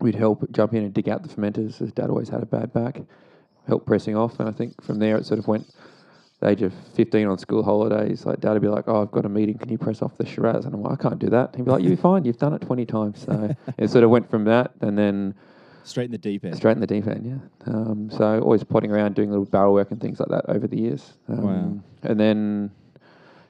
we'd 0.00 0.14
help 0.14 0.50
jump 0.52 0.74
in 0.74 0.84
and 0.84 0.94
dig 0.94 1.08
out 1.08 1.22
the 1.22 1.28
fermenters, 1.28 1.80
as 1.80 1.92
dad 1.92 2.10
always 2.10 2.28
had 2.28 2.42
a 2.42 2.46
bad 2.46 2.72
back. 2.72 3.00
Help 3.66 3.84
pressing 3.86 4.16
off, 4.16 4.38
and 4.40 4.48
I 4.48 4.52
think 4.52 4.82
from 4.82 4.98
there 4.98 5.16
it 5.16 5.26
sort 5.26 5.38
of 5.38 5.46
went. 5.46 5.66
The 6.40 6.50
age 6.50 6.62
of 6.62 6.72
fifteen 6.94 7.26
on 7.26 7.36
school 7.36 7.64
holidays, 7.64 8.24
like 8.24 8.40
dad 8.40 8.52
would 8.52 8.62
be 8.62 8.68
like, 8.68 8.84
"Oh, 8.86 9.02
I've 9.02 9.10
got 9.10 9.24
a 9.24 9.28
meeting. 9.28 9.58
Can 9.58 9.70
you 9.70 9.76
press 9.76 10.02
off 10.02 10.16
the 10.16 10.24
Shiraz?" 10.24 10.66
And 10.66 10.74
I'm 10.74 10.82
like, 10.82 10.92
"I 10.92 11.02
can't 11.02 11.18
do 11.18 11.28
that." 11.30 11.56
He'd 11.56 11.64
be 11.64 11.70
like, 11.70 11.82
"You'll 11.82 11.96
be 11.96 11.96
fine. 11.96 12.24
You've 12.24 12.38
done 12.38 12.54
it 12.54 12.60
twenty 12.60 12.86
times." 12.86 13.24
So 13.24 13.56
it 13.78 13.90
sort 13.90 14.04
of 14.04 14.10
went 14.10 14.30
from 14.30 14.44
that, 14.44 14.70
and 14.80 14.96
then 14.96 15.34
Straight 15.88 16.04
in 16.06 16.10
the 16.12 16.18
deep 16.18 16.44
end. 16.44 16.56
straight 16.56 16.72
in 16.72 16.80
the 16.80 16.86
deep 16.86 17.06
end. 17.06 17.24
Yeah. 17.26 17.72
Um, 17.72 18.10
so 18.10 18.40
always 18.40 18.62
plodding 18.62 18.90
around 18.92 19.14
doing 19.14 19.30
little 19.30 19.44
barrel 19.46 19.72
work 19.72 19.90
and 19.90 20.00
things 20.00 20.20
like 20.20 20.28
that 20.28 20.44
over 20.48 20.66
the 20.66 20.76
years. 20.78 21.14
Um, 21.28 21.42
Wow. 21.42 21.80
And 22.02 22.20
then 22.20 22.70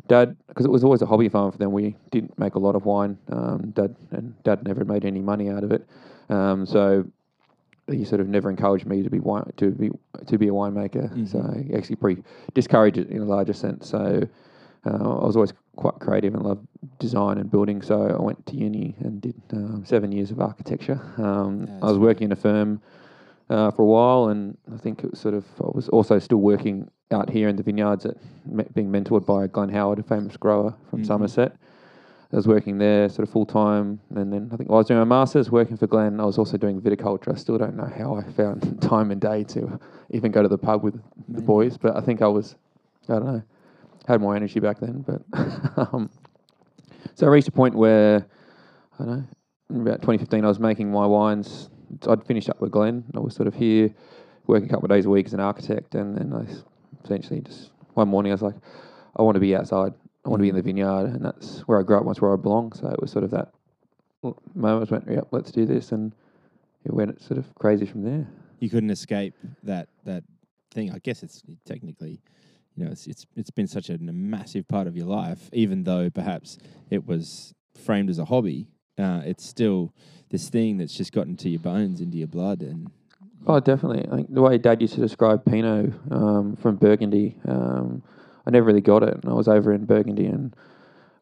dad, 0.06 0.36
because 0.46 0.64
it 0.64 0.70
was 0.70 0.84
always 0.84 1.02
a 1.02 1.06
hobby 1.06 1.28
farm 1.28 1.50
for 1.52 1.58
them, 1.58 1.72
we 1.72 1.96
didn't 2.10 2.38
make 2.38 2.54
a 2.54 2.58
lot 2.58 2.74
of 2.76 2.84
wine. 2.84 3.18
Um, 3.30 3.72
dad 3.74 3.94
and 4.12 4.40
dad 4.44 4.62
never 4.64 4.84
made 4.84 5.04
any 5.04 5.20
money 5.20 5.48
out 5.50 5.64
of 5.64 5.72
it. 5.72 5.86
Um, 6.30 6.64
so 6.64 7.04
he 7.90 8.04
sort 8.04 8.20
of 8.20 8.28
never 8.28 8.50
encouraged 8.50 8.86
me 8.86 9.02
to 9.02 9.10
be 9.10 9.18
wine, 9.18 9.50
to 9.56 9.70
be 9.70 9.90
to 10.26 10.38
be 10.38 10.48
a 10.48 10.52
winemaker. 10.52 11.28
So 11.28 11.40
he 11.66 11.74
actually 11.74 11.96
pretty 11.96 12.22
discouraged 12.54 12.98
it 12.98 13.08
in 13.08 13.22
a 13.22 13.24
larger 13.24 13.52
sense. 13.54 13.88
So 13.88 14.28
uh, 14.88 15.20
I 15.22 15.26
was 15.26 15.36
always 15.36 15.52
quite 15.76 15.94
creative 16.00 16.34
and 16.34 16.42
loved 16.44 16.66
design 16.98 17.38
and 17.38 17.50
building. 17.50 17.82
So 17.82 17.94
I 18.18 18.20
went 18.22 18.44
to 18.46 18.56
uni 18.56 18.94
and 19.00 19.20
did 19.20 19.34
um, 19.52 19.84
seven 19.84 20.12
years 20.12 20.30
of 20.30 20.40
architecture. 20.40 21.00
Um, 21.18 21.68
I 21.82 21.86
was 21.86 21.98
working 21.98 22.24
in 22.26 22.32
a 22.32 22.36
firm 22.36 22.80
uh, 23.50 23.70
for 23.70 23.82
a 23.82 23.86
while, 23.86 24.28
and 24.28 24.56
I 24.74 24.78
think 24.78 25.04
it 25.04 25.10
was 25.10 25.20
sort 25.20 25.34
of 25.34 25.44
I 25.60 25.70
was 25.72 25.88
also 25.88 26.18
still 26.18 26.38
working 26.38 26.90
out 27.10 27.30
here 27.30 27.48
in 27.48 27.56
the 27.56 27.62
vineyards, 27.62 28.04
at 28.06 28.16
me- 28.46 28.66
being 28.74 28.90
mentored 28.90 29.24
by 29.24 29.46
Glenn 29.46 29.70
Howard, 29.70 29.98
a 29.98 30.02
famous 30.02 30.36
grower 30.36 30.74
from 30.90 31.00
Mhm. 31.02 31.06
Somerset. 31.06 31.52
I 32.30 32.36
was 32.36 32.46
working 32.46 32.76
there 32.76 33.08
sort 33.08 33.26
of 33.26 33.32
full 33.32 33.46
time, 33.46 34.00
and 34.14 34.30
then 34.30 34.50
I 34.52 34.56
think 34.56 34.68
I 34.68 34.74
was 34.74 34.86
doing 34.86 34.98
my 35.00 35.04
masters, 35.06 35.50
working 35.50 35.78
for 35.78 35.86
Glenn, 35.86 36.20
I 36.20 36.26
was 36.26 36.36
also 36.36 36.58
doing 36.58 36.78
viticulture. 36.78 37.32
I 37.32 37.36
still 37.36 37.56
don't 37.56 37.74
know 37.74 37.86
how 37.86 38.16
I 38.16 38.22
found 38.22 38.82
time 38.82 39.10
and 39.10 39.18
day 39.20 39.44
to 39.44 39.80
even 40.10 40.30
go 40.30 40.42
to 40.42 40.48
the 40.48 40.58
pub 40.58 40.82
with 40.84 41.00
the 41.28 41.40
boys, 41.40 41.78
but 41.78 41.96
I 41.96 42.00
think 42.02 42.20
I 42.20 42.28
was, 42.28 42.56
I 43.08 43.14
don't 43.14 43.24
know, 43.26 43.42
had 44.08 44.20
more 44.20 44.34
energy 44.34 44.58
back 44.58 44.80
then. 44.80 45.04
But 45.06 45.22
um, 45.92 46.10
so 47.14 47.26
I 47.26 47.30
reached 47.30 47.48
a 47.48 47.52
point 47.52 47.74
where 47.74 48.26
I 48.98 49.04
don't 49.04 49.16
know, 49.70 49.82
about 49.82 50.00
2015, 50.00 50.44
I 50.44 50.48
was 50.48 50.58
making 50.58 50.90
my 50.90 51.06
wines. 51.06 51.68
I'd 52.08 52.24
finished 52.24 52.48
up 52.48 52.60
with 52.60 52.72
Glenn. 52.72 53.04
I 53.14 53.20
was 53.20 53.34
sort 53.34 53.46
of 53.46 53.54
here 53.54 53.94
working 54.46 54.68
a 54.68 54.70
couple 54.70 54.86
of 54.86 54.90
days 54.90 55.06
a 55.06 55.10
week 55.10 55.26
as 55.26 55.34
an 55.34 55.40
architect, 55.40 55.94
and 55.94 56.16
then 56.16 56.32
I 56.32 56.46
essentially 57.04 57.40
just 57.40 57.70
one 57.94 58.08
morning 58.08 58.32
I 58.32 58.34
was 58.34 58.42
like, 58.42 58.56
I 59.16 59.22
want 59.22 59.34
to 59.34 59.40
be 59.40 59.54
outside. 59.54 59.92
I 60.24 60.28
want 60.28 60.40
to 60.40 60.42
be 60.42 60.48
in 60.48 60.56
the 60.56 60.62
vineyard, 60.62 61.06
and 61.06 61.24
that's 61.24 61.60
where 61.60 61.78
I 61.78 61.82
grew 61.82 61.98
up. 61.98 62.04
That's 62.06 62.20
where 62.20 62.32
I 62.32 62.36
belong. 62.36 62.72
So 62.72 62.88
it 62.88 63.00
was 63.00 63.10
sort 63.10 63.24
of 63.24 63.30
that 63.30 63.52
moment. 64.54 64.90
I 64.90 64.94
went, 64.94 65.10
yep, 65.10 65.28
let's 65.30 65.50
do 65.50 65.64
this, 65.64 65.92
and 65.92 66.14
it 66.84 66.92
went 66.92 67.20
sort 67.22 67.38
of 67.38 67.54
crazy 67.54 67.86
from 67.86 68.02
there. 68.02 68.26
You 68.58 68.70
couldn't 68.70 68.90
escape 68.90 69.34
that 69.62 69.88
that 70.04 70.24
thing. 70.70 70.92
I 70.92 70.98
guess 70.98 71.22
it's 71.22 71.42
technically, 71.64 72.20
you 72.78 72.84
know, 72.84 72.92
it's 72.92 73.06
it's 73.08 73.26
it's 73.34 73.50
been 73.50 73.66
such 73.66 73.90
a 73.90 73.98
massive 73.98 74.68
part 74.68 74.86
of 74.86 74.96
your 74.96 75.06
life, 75.06 75.50
even 75.52 75.82
though 75.82 76.08
perhaps 76.10 76.58
it 76.90 77.06
was 77.06 77.52
framed 77.76 78.08
as 78.08 78.18
a 78.20 78.24
hobby. 78.26 78.68
Uh, 78.96 79.20
it's 79.24 79.44
still 79.44 79.92
this 80.30 80.48
thing 80.48 80.78
that's 80.78 80.94
just 80.94 81.12
gotten 81.12 81.36
to 81.38 81.48
your 81.48 81.60
bones, 81.60 82.00
into 82.00 82.18
your 82.18 82.28
blood, 82.28 82.62
and 82.62 82.90
Oh, 83.46 83.60
definitely. 83.60 84.06
I 84.10 84.16
think 84.16 84.34
the 84.34 84.42
way 84.42 84.58
Dad 84.58 84.80
used 84.82 84.94
to 84.94 85.00
describe 85.00 85.44
Pinot 85.44 85.92
um, 86.10 86.56
from 86.56 86.76
Burgundy, 86.76 87.36
um, 87.46 88.02
I 88.46 88.50
never 88.50 88.66
really 88.66 88.80
got 88.80 89.02
it. 89.02 89.14
And 89.14 89.24
I 89.26 89.32
was 89.32 89.48
over 89.48 89.72
in 89.72 89.84
Burgundy 89.84 90.26
and 90.26 90.54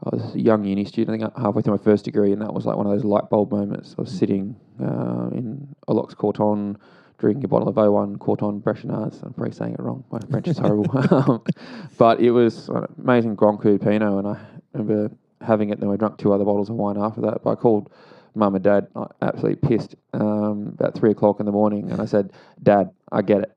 I 0.03 0.16
was 0.16 0.35
a 0.35 0.40
young 0.40 0.64
uni 0.64 0.85
student, 0.87 1.23
I 1.23 1.27
think 1.27 1.38
halfway 1.38 1.62
through 1.62 1.77
my 1.77 1.83
first 1.83 2.05
degree, 2.05 2.33
and 2.33 2.40
that 2.42 2.53
was 2.53 2.66
like 2.66 2.77
one 2.77 2.87
of 2.87 2.92
those 2.92 3.05
light 3.05 3.29
bulb 3.31 3.53
moments. 3.53 3.95
I 3.99 4.03
was 4.03 4.11
sitting 4.11 4.57
uh, 4.81 5.29
in 5.33 5.75
Aloxe 5.88 6.16
Corton, 6.16 6.79
drinking 7.18 7.44
a 7.44 7.48
bottle 7.48 7.68
of 7.68 7.76
01 7.76 8.18
Corton 8.18 8.61
Brechenards. 8.61 9.22
I'm 9.22 9.33
probably 9.33 9.52
saying 9.52 9.74
it 9.74 9.81
wrong. 9.81 10.05
My 10.11 10.18
French 10.31 10.48
is 10.48 10.59
horrible. 10.59 10.90
Um, 11.12 11.42
but 11.98 12.20
it 12.20 12.31
was 12.31 12.68
an 12.68 12.87
amazing 12.98 13.35
Grand 13.35 13.59
Cru 13.59 13.79
Pinot, 13.79 14.24
and 14.24 14.29
I 14.29 14.40
remember 14.72 15.14
having 15.40 15.70
it. 15.70 15.81
Then 15.81 15.90
I 15.90 15.96
drank 15.96 16.18
two 16.18 16.33
other 16.33 16.44
bottles 16.44 16.68
of 16.68 16.76
wine 16.76 16.96
after 16.98 17.20
that. 17.22 17.42
But 17.42 17.50
I 17.50 17.55
called 17.55 17.90
mum 18.35 18.55
and 18.55 18.62
dad 18.62 18.87
absolutely 19.22 19.68
pissed 19.68 19.94
um, 20.12 20.74
about 20.79 20.94
three 20.94 21.11
o'clock 21.11 21.40
in 21.40 21.46
the 21.46 21.52
morning, 21.52 21.90
and 21.90 22.00
I 22.00 22.05
said, 22.05 22.33
"Dad, 22.62 22.90
I 23.11 23.22
get 23.22 23.42
it." 23.42 23.52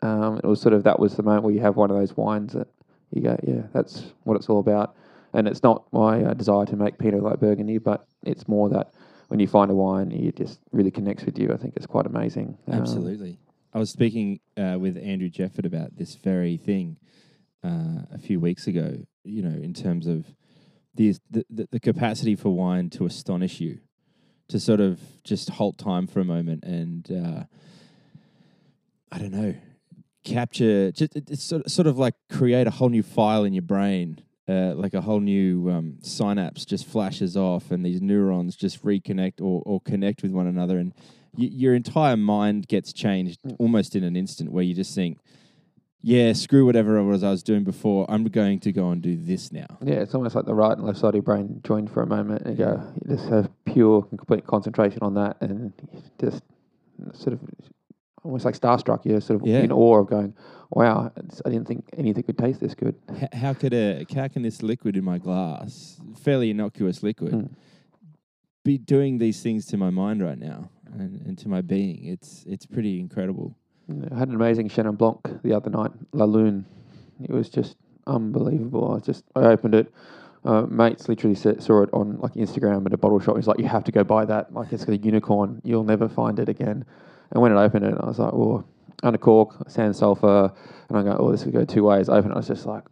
Um, 0.00 0.38
it 0.42 0.46
was 0.46 0.60
sort 0.60 0.74
of 0.74 0.84
that 0.84 0.98
was 0.98 1.16
the 1.16 1.22
moment 1.22 1.44
where 1.44 1.54
you 1.54 1.60
have 1.60 1.76
one 1.76 1.90
of 1.90 1.96
those 1.96 2.16
wines 2.16 2.54
that 2.54 2.68
you 3.10 3.22
go, 3.22 3.38
"Yeah, 3.46 3.62
that's 3.72 4.12
what 4.24 4.36
it's 4.36 4.48
all 4.48 4.60
about." 4.60 4.96
And 5.34 5.48
it's 5.48 5.62
not 5.62 5.84
my 5.92 6.22
uh, 6.24 6.34
desire 6.34 6.66
to 6.66 6.76
make 6.76 6.98
Pinot 6.98 7.22
like 7.22 7.40
Burgundy, 7.40 7.78
but 7.78 8.06
it's 8.22 8.46
more 8.48 8.68
that 8.70 8.92
when 9.32 9.40
you 9.40 9.48
find 9.48 9.70
a 9.70 9.74
wine, 9.74 10.12
it 10.12 10.36
just 10.36 10.60
really 10.72 10.90
connects 10.90 11.24
with 11.24 11.38
you. 11.38 11.54
I 11.54 11.56
think 11.56 11.74
it's 11.74 11.86
quite 11.86 12.04
amazing. 12.04 12.58
Um, 12.68 12.82
Absolutely. 12.82 13.38
I 13.72 13.78
was 13.78 13.88
speaking 13.88 14.40
uh, 14.58 14.76
with 14.78 14.98
Andrew 14.98 15.30
Jefford 15.30 15.64
about 15.64 15.96
this 15.96 16.16
very 16.16 16.58
thing 16.58 16.98
uh, 17.64 18.02
a 18.12 18.18
few 18.18 18.38
weeks 18.38 18.66
ago. 18.66 18.98
You 19.24 19.40
know, 19.40 19.58
in 19.58 19.72
terms 19.72 20.06
of 20.06 20.26
the, 20.94 21.16
the 21.30 21.66
the 21.70 21.80
capacity 21.80 22.36
for 22.36 22.50
wine 22.50 22.90
to 22.90 23.06
astonish 23.06 23.58
you, 23.58 23.78
to 24.48 24.60
sort 24.60 24.80
of 24.80 25.00
just 25.24 25.48
halt 25.48 25.78
time 25.78 26.06
for 26.06 26.20
a 26.20 26.26
moment 26.26 26.62
and 26.64 27.10
uh, 27.10 27.44
I 29.10 29.18
don't 29.18 29.32
know, 29.32 29.54
capture. 30.24 30.92
Just 30.92 31.48
sort 31.48 31.70
sort 31.70 31.86
of 31.86 31.96
like 31.96 32.16
create 32.30 32.66
a 32.66 32.70
whole 32.70 32.90
new 32.90 33.02
file 33.02 33.44
in 33.44 33.54
your 33.54 33.62
brain. 33.62 34.20
Uh, 34.48 34.74
like 34.74 34.92
a 34.92 35.00
whole 35.00 35.20
new 35.20 35.70
um, 35.70 35.96
synapse 36.02 36.64
just 36.64 36.84
flashes 36.84 37.36
off, 37.36 37.70
and 37.70 37.86
these 37.86 38.00
neurons 38.02 38.56
just 38.56 38.82
reconnect 38.84 39.40
or, 39.40 39.62
or 39.64 39.80
connect 39.82 40.20
with 40.22 40.32
one 40.32 40.48
another, 40.48 40.78
and 40.78 40.92
y- 41.36 41.48
your 41.52 41.76
entire 41.76 42.16
mind 42.16 42.66
gets 42.66 42.92
changed 42.92 43.38
almost 43.60 43.94
in 43.94 44.02
an 44.02 44.16
instant 44.16 44.50
where 44.50 44.64
you 44.64 44.74
just 44.74 44.96
think, 44.96 45.18
yeah, 46.00 46.32
screw 46.32 46.66
whatever 46.66 46.96
it 46.98 47.04
was 47.04 47.22
I 47.22 47.30
was 47.30 47.44
doing 47.44 47.62
before. 47.62 48.04
I'm 48.08 48.24
going 48.24 48.58
to 48.60 48.72
go 48.72 48.90
and 48.90 49.00
do 49.00 49.16
this 49.16 49.52
now. 49.52 49.78
Yeah, 49.80 50.00
it's 50.00 50.12
almost 50.16 50.34
like 50.34 50.44
the 50.46 50.54
right 50.54 50.76
and 50.76 50.84
left 50.84 50.98
side 50.98 51.10
of 51.10 51.14
your 51.14 51.22
brain 51.22 51.60
join 51.62 51.86
for 51.86 52.02
a 52.02 52.06
moment 52.08 52.42
and 52.42 52.58
you 52.58 52.64
go, 52.64 52.92
you 53.06 53.14
just 53.16 53.28
have 53.28 53.48
pure 53.64 54.04
and 54.10 54.18
complete 54.18 54.44
concentration 54.44 54.98
on 55.02 55.14
that 55.14 55.36
and 55.40 55.72
just 56.20 56.42
sort 57.12 57.34
of 57.34 57.40
almost 58.24 58.44
like 58.44 58.58
starstruck. 58.58 59.04
You're 59.04 59.20
sort 59.20 59.40
of 59.40 59.46
Yeah. 59.46 59.60
in 59.60 59.70
awe 59.70 60.00
of 60.00 60.08
going, 60.08 60.34
wow, 60.72 61.12
it's, 61.16 61.40
I 61.44 61.50
didn't 61.50 61.68
think 61.68 61.84
anything 61.96 62.22
could 62.24 62.38
taste 62.38 62.60
this 62.60 62.74
good. 62.74 62.94
H- 63.14 63.28
how 63.32 63.54
could 63.54 63.74
a 63.74 64.04
how 64.14 64.28
can 64.28 64.42
this 64.42 64.62
liquid 64.62 64.96
in 64.96 65.04
my 65.04 65.18
glass, 65.18 66.00
fairly 66.24 66.50
innocuous 66.50 67.02
liquid, 67.02 67.32
Mm. 67.32 67.50
be 68.64 68.78
doing 68.78 69.18
these 69.18 69.42
things 69.42 69.66
to 69.66 69.76
my 69.76 69.90
mind 69.90 70.22
right 70.22 70.38
now 70.38 70.70
and, 70.92 71.20
and 71.26 71.38
to 71.38 71.48
my 71.48 71.60
being? 71.60 72.04
It's 72.04 72.44
it's 72.46 72.66
pretty 72.66 73.00
incredible. 73.00 73.56
I 74.10 74.18
had 74.18 74.28
an 74.28 74.34
amazing 74.34 74.68
Chenin 74.68 74.96
Blanc 74.96 75.18
the 75.42 75.52
other 75.54 75.68
night, 75.70 75.90
La 76.12 76.24
Lune. 76.24 76.64
It 77.22 77.30
was 77.30 77.48
just 77.50 77.76
unbelievable. 78.06 78.94
I 78.94 78.98
just 79.00 79.24
I 79.36 79.40
opened 79.46 79.74
it. 79.74 79.92
Uh, 80.44 80.62
mates 80.62 81.08
literally 81.08 81.36
saw 81.36 81.82
it 81.82 81.90
on 81.92 82.18
like 82.18 82.32
Instagram 82.34 82.84
at 82.86 82.92
a 82.92 82.96
bottle 82.96 83.20
shop. 83.20 83.36
He's 83.36 83.46
like, 83.46 83.60
"You 83.60 83.66
have 83.68 83.84
to 83.84 83.92
go 83.92 84.02
buy 84.02 84.24
that. 84.24 84.52
Like 84.52 84.72
it's 84.72 84.88
a 84.88 84.96
unicorn. 84.96 85.60
You'll 85.64 85.84
never 85.84 86.08
find 86.08 86.38
it 86.38 86.48
again." 86.48 86.84
And 87.30 87.40
when 87.42 87.56
I 87.56 87.62
opened 87.64 87.84
it, 87.84 87.94
I 88.00 88.06
was 88.06 88.18
like, 88.18 88.32
"Oh, 88.32 88.64
under 89.02 89.18
cork, 89.18 89.68
sans 89.68 89.96
sulfur," 89.96 90.52
and 90.88 90.98
I 90.98 91.02
go, 91.02 91.16
"Oh, 91.18 91.30
this 91.32 91.44
could 91.44 91.52
go 91.52 91.64
two 91.64 91.84
ways." 91.84 92.08
It, 92.08 92.12
I 92.12 92.20
was 92.20 92.46
just 92.48 92.66
like, 92.66 92.84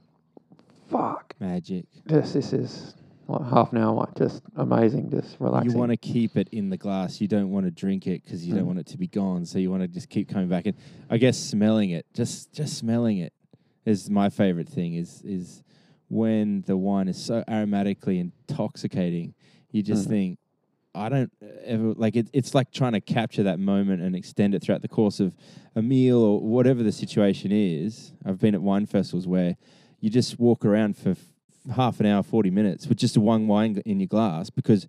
"Fuck, 0.88 1.34
Magic. 1.40 1.86
this 2.06 2.32
this 2.32 2.52
is 2.52 2.94
like 3.28 3.48
half 3.48 3.72
an 3.72 3.78
hour, 3.78 3.94
like 3.94 4.14
just 4.16 4.42
amazing, 4.56 5.08
just 5.10 5.36
relaxing. 5.38 5.70
You 5.70 5.78
want 5.78 5.90
to 5.92 5.96
keep 5.96 6.36
it 6.36 6.48
in 6.50 6.68
the 6.68 6.76
glass. 6.76 7.20
You 7.20 7.28
don't 7.28 7.50
want 7.50 7.64
to 7.66 7.70
drink 7.70 8.06
it 8.08 8.24
because 8.24 8.44
you 8.46 8.54
don't 8.54 8.64
Mm. 8.64 8.68
want 8.68 8.78
it 8.80 8.86
to 8.86 8.98
be 8.98 9.06
gone. 9.06 9.44
So 9.46 9.58
you 9.60 9.70
want 9.70 9.82
to 9.82 9.88
just 9.88 10.08
keep 10.08 10.28
coming 10.28 10.48
back. 10.48 10.66
And 10.66 10.76
I 11.08 11.16
guess 11.16 11.38
smelling 11.38 11.90
it, 11.90 12.06
just 12.12 12.52
just 12.52 12.76
smelling 12.76 13.18
it, 13.18 13.32
is 13.84 14.10
my 14.10 14.30
favorite 14.30 14.68
thing. 14.68 14.94
Is 14.94 15.22
is 15.24 15.62
when 16.08 16.62
the 16.62 16.76
wine 16.76 17.06
is 17.06 17.22
so 17.24 17.44
aromatically 17.46 18.18
intoxicating, 18.18 19.34
you 19.70 19.80
just 19.84 20.06
Mm. 20.06 20.10
think, 20.10 20.38
I 20.94 21.08
don't 21.08 21.32
uh, 21.42 21.46
ever 21.64 21.94
like 21.94 22.16
it. 22.16 22.28
It's 22.32 22.54
like 22.54 22.72
trying 22.72 22.92
to 22.92 23.00
capture 23.00 23.42
that 23.44 23.58
moment 23.58 24.02
and 24.02 24.16
extend 24.16 24.54
it 24.54 24.62
throughout 24.62 24.82
the 24.82 24.88
course 24.88 25.20
of 25.20 25.34
a 25.74 25.82
meal 25.82 26.18
or 26.18 26.40
whatever 26.40 26.82
the 26.82 26.92
situation 26.92 27.52
is. 27.52 28.12
I've 28.24 28.38
been 28.38 28.54
at 28.54 28.62
wine 28.62 28.86
festivals 28.86 29.26
where 29.26 29.56
you 30.00 30.10
just 30.10 30.38
walk 30.38 30.64
around 30.64 30.96
for 30.96 31.10
f- 31.10 31.18
half 31.74 32.00
an 32.00 32.06
hour, 32.06 32.22
40 32.22 32.50
minutes 32.50 32.86
with 32.86 32.98
just 32.98 33.16
a 33.16 33.20
one 33.20 33.46
wine 33.46 33.80
in 33.84 34.00
your 34.00 34.08
glass 34.08 34.50
because 34.50 34.86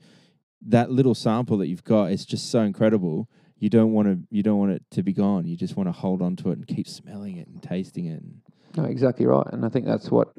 that 0.61 0.91
little 0.91 1.15
sample 1.15 1.57
that 1.57 1.67
you've 1.67 1.83
got 1.83 2.11
is 2.11 2.25
just 2.25 2.49
so 2.49 2.61
incredible. 2.61 3.29
You 3.57 3.69
don't 3.69 3.91
want 3.91 4.07
to 4.07 4.19
you 4.31 4.41
don't 4.41 4.57
want 4.57 4.71
it 4.71 4.83
to 4.91 5.03
be 5.03 5.13
gone. 5.13 5.45
You 5.45 5.55
just 5.55 5.75
want 5.75 5.87
to 5.87 5.93
hold 5.93 6.21
on 6.21 6.35
to 6.37 6.49
it 6.49 6.57
and 6.57 6.67
keep 6.67 6.87
smelling 6.87 7.37
it 7.37 7.47
and 7.47 7.61
tasting 7.61 8.05
it. 8.05 8.23
No, 8.75 8.85
exactly 8.85 9.25
right, 9.25 9.45
and 9.51 9.65
I 9.65 9.69
think 9.69 9.85
that's 9.85 10.09
what 10.09 10.29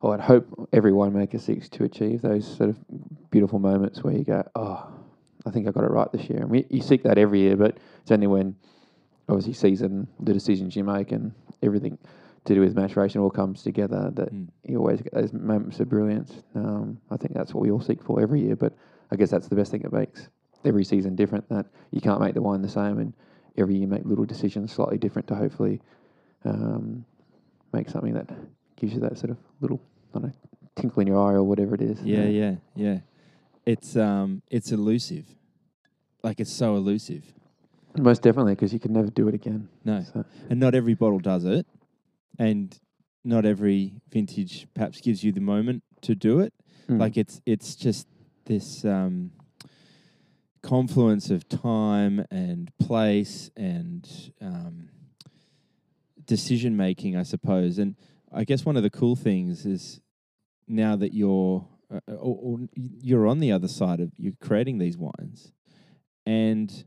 well, 0.00 0.12
I'd 0.12 0.20
hope 0.20 0.68
every 0.72 0.92
winemaker 0.92 1.40
seeks 1.40 1.68
to 1.70 1.84
achieve 1.84 2.22
those 2.22 2.46
sort 2.56 2.70
of 2.70 2.78
beautiful 3.30 3.58
moments 3.58 4.02
where 4.02 4.14
you 4.14 4.24
go, 4.24 4.46
oh, 4.54 4.88
I 5.46 5.50
think 5.50 5.66
I 5.66 5.70
got 5.70 5.84
it 5.84 5.90
right 5.90 6.10
this 6.12 6.28
year. 6.28 6.40
And 6.40 6.50
we, 6.50 6.66
you 6.70 6.82
seek 6.82 7.02
that 7.04 7.18
every 7.18 7.40
year, 7.40 7.56
but 7.56 7.78
it's 8.02 8.10
only 8.10 8.26
when 8.26 8.56
obviously 9.28 9.52
season 9.54 10.06
the 10.20 10.32
decisions 10.32 10.76
you 10.76 10.84
make 10.84 11.12
and 11.12 11.32
everything 11.62 11.98
to 12.44 12.54
do 12.54 12.60
with 12.60 12.76
maturation 12.76 13.20
all 13.20 13.30
comes 13.30 13.62
together 13.62 14.10
that 14.14 14.32
Mm. 14.32 14.48
you 14.64 14.78
always 14.78 15.00
get 15.02 15.12
those 15.12 15.32
moments 15.32 15.80
of 15.80 15.88
brilliance. 15.88 16.32
Um, 16.54 17.00
I 17.10 17.16
think 17.16 17.34
that's 17.34 17.52
what 17.52 17.62
we 17.62 17.70
all 17.70 17.80
seek 17.80 18.02
for 18.02 18.20
every 18.20 18.40
year, 18.40 18.54
but 18.54 18.72
I 19.10 19.16
guess 19.16 19.30
that's 19.30 19.48
the 19.48 19.56
best 19.56 19.70
thing 19.72 19.82
that 19.82 19.92
makes 19.92 20.28
every 20.64 20.84
season 20.84 21.16
different. 21.16 21.48
That 21.48 21.66
you 21.90 22.00
can't 22.00 22.20
make 22.20 22.34
the 22.34 22.42
wine 22.42 22.62
the 22.62 22.68
same, 22.68 22.98
and 22.98 23.12
every 23.56 23.76
year 23.76 23.88
make 23.88 24.04
little 24.04 24.24
decisions 24.24 24.72
slightly 24.72 24.98
different 24.98 25.26
to 25.28 25.34
hopefully 25.34 25.80
um, 26.44 27.04
make 27.72 27.88
something 27.88 28.14
that 28.14 28.30
gives 28.76 28.94
you 28.94 29.00
that 29.00 29.18
sort 29.18 29.30
of 29.30 29.38
little, 29.60 29.80
I 30.14 30.18
don't 30.18 30.22
know, 30.28 30.32
tinkle 30.76 31.00
in 31.00 31.08
your 31.08 31.18
eye 31.18 31.34
or 31.34 31.42
whatever 31.42 31.74
it 31.74 31.80
is. 31.82 32.00
yeah, 32.02 32.24
yeah, 32.24 32.54
yeah. 32.74 32.98
It's 33.64 33.96
um 33.96 34.42
it's 34.50 34.70
elusive. 34.72 35.26
Like 36.22 36.40
it's 36.40 36.52
so 36.52 36.76
elusive. 36.76 37.24
Most 37.98 38.22
definitely, 38.22 38.54
because 38.54 38.72
you 38.72 38.78
can 38.78 38.92
never 38.92 39.08
do 39.08 39.26
it 39.28 39.34
again. 39.34 39.68
No. 39.84 40.04
So, 40.12 40.24
And 40.50 40.60
not 40.60 40.74
every 40.74 40.94
bottle 40.94 41.18
does 41.18 41.44
it. 41.44 41.66
And 42.38 42.78
not 43.24 43.46
every 43.46 43.94
vintage 44.10 44.66
perhaps 44.74 45.00
gives 45.00 45.24
you 45.24 45.32
the 45.32 45.40
moment 45.40 45.82
to 46.02 46.14
do 46.14 46.40
it. 46.40 46.52
mm. 46.88 47.00
Like 47.00 47.16
it's 47.16 47.40
it's 47.46 47.74
just 47.74 48.06
this 48.44 48.84
um, 48.84 49.32
confluence 50.62 51.30
of 51.30 51.48
time 51.48 52.24
and 52.30 52.70
place 52.78 53.50
and 53.56 54.06
um, 54.40 54.90
decision 56.26 56.76
making, 56.76 57.16
I 57.16 57.22
suppose. 57.22 57.78
And 57.78 57.96
I 58.36 58.44
guess 58.44 58.64
one 58.64 58.76
of 58.76 58.82
the 58.82 58.90
cool 58.90 59.16
things 59.16 59.64
is 59.64 60.00
now 60.68 60.94
that 60.96 61.14
you're 61.14 61.66
uh, 61.92 62.00
uh, 62.08 62.14
or, 62.14 62.38
or 62.42 62.58
you're 62.74 63.26
on 63.26 63.40
the 63.40 63.52
other 63.52 63.68
side 63.68 64.00
of 64.00 64.10
you're 64.18 64.34
creating 64.40 64.78
these 64.78 64.98
wines, 64.98 65.52
and 66.26 66.84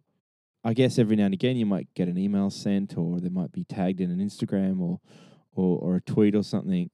I 0.64 0.74
guess 0.74 1.00
every 1.00 1.16
now 1.16 1.26
and 1.26 1.34
again 1.34 1.58
you 1.58 1.66
might 1.66 1.88
get 1.96 2.08
an 2.08 2.18
email 2.18 2.50
sent, 2.50 2.98
or 2.98 3.20
they 3.20 3.30
might 3.30 3.52
be 3.52 3.64
tagged 3.64 4.02
in 4.02 4.12
an 4.12 4.20
Instagram 4.20 4.80
or 4.80 5.00
or, 5.54 5.80
or 5.80 5.96
a 5.96 6.02
tweet 6.02 6.36
or 6.36 6.44
something, 6.44 6.90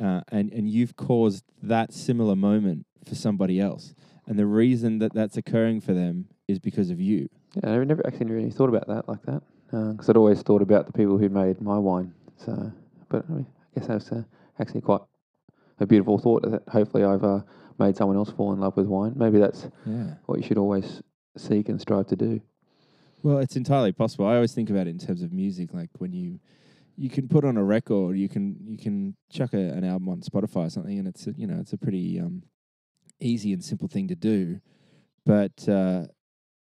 uh, 0.00 0.22
and 0.28 0.50
and 0.52 0.70
you've 0.70 0.96
caused 0.96 1.44
that 1.62 1.92
similar 1.92 2.36
moment 2.36 2.86
for 3.06 3.16
somebody 3.16 3.60
else, 3.60 3.94
and 4.26 4.38
the 4.38 4.46
reason 4.46 4.98
that 5.00 5.12
that's 5.12 5.36
occurring 5.36 5.80
for 5.80 5.92
them 5.92 6.26
is 6.48 6.58
because 6.58 6.88
of 6.88 7.00
you. 7.00 7.28
yeah, 7.62 7.70
I 7.70 7.84
never 7.84 8.06
actually 8.06 8.30
really 8.30 8.50
thought 8.50 8.68
about 8.68 8.86
that 8.86 9.08
like 9.08 9.22
that 9.22 9.42
because 9.70 10.08
I'd 10.08 10.16
always 10.16 10.40
thought 10.42 10.62
about 10.62 10.86
the 10.86 10.92
people 10.92 11.18
who 11.18 11.28
made 11.28 11.60
my 11.60 11.78
wine. 11.78 12.14
So, 12.36 12.72
but 13.08 13.24
I, 13.28 13.32
mean, 13.32 13.46
I 13.74 13.80
guess 13.80 13.88
that's 13.88 14.12
uh, 14.12 14.22
actually 14.58 14.82
quite 14.82 15.00
a 15.80 15.86
beautiful 15.86 16.18
thought 16.18 16.42
that 16.48 16.62
hopefully 16.68 17.04
I've 17.04 17.24
uh, 17.24 17.40
made 17.78 17.96
someone 17.96 18.16
else 18.16 18.30
fall 18.30 18.52
in 18.52 18.60
love 18.60 18.76
with 18.76 18.86
wine. 18.86 19.14
Maybe 19.16 19.38
that's 19.38 19.68
Yeah. 19.86 20.14
what 20.26 20.38
you 20.38 20.44
should 20.46 20.58
always 20.58 21.02
seek 21.36 21.68
and 21.68 21.80
strive 21.80 22.06
to 22.08 22.16
do. 22.16 22.40
Well, 23.22 23.38
it's 23.38 23.56
entirely 23.56 23.92
possible. 23.92 24.26
I 24.26 24.34
always 24.36 24.52
think 24.52 24.70
about 24.70 24.86
it 24.86 24.90
in 24.90 24.98
terms 24.98 25.22
of 25.22 25.32
music, 25.32 25.72
like 25.74 25.90
when 25.98 26.12
you 26.12 26.40
you 26.96 27.10
can 27.10 27.26
put 27.26 27.44
on 27.44 27.56
a 27.56 27.64
record, 27.64 28.16
you 28.16 28.28
can 28.28 28.56
you 28.64 28.78
can 28.78 29.16
chuck 29.28 29.52
a, 29.52 29.58
an 29.58 29.82
album 29.82 30.08
on 30.10 30.20
Spotify 30.20 30.66
or 30.66 30.70
something, 30.70 30.96
and 30.96 31.08
it's 31.08 31.26
a, 31.26 31.32
you 31.32 31.46
know 31.46 31.58
it's 31.58 31.72
a 31.72 31.78
pretty 31.78 32.20
um, 32.20 32.44
easy 33.18 33.52
and 33.52 33.64
simple 33.64 33.88
thing 33.88 34.06
to 34.08 34.14
do. 34.14 34.60
But 35.26 35.68
uh, 35.68 36.04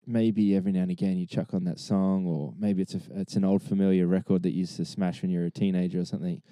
maybe 0.07 0.55
every 0.55 0.73
now 0.73 0.83
and 0.83 0.91
again 0.91 1.17
you 1.17 1.27
chuck 1.27 1.55
on 1.55 1.65
that 1.65 1.79
song, 1.79 2.27
or 2.27 2.53
maybe 2.59 2.83
it's 2.83 2.95
a 2.95 3.01
it's 3.15 3.37
an 3.37 3.45
old 3.45 3.63
familiar 3.63 4.07
record 4.07 4.43
that 4.43 4.51
you 4.51 4.61
used 4.61 4.77
to 4.77 4.85
smash 4.85 5.23
when 5.23 5.31
you 5.31 5.39
were 5.39 5.47
a 5.47 5.51
teenager 5.51 6.01
or 6.01 6.05
something. 6.05 6.43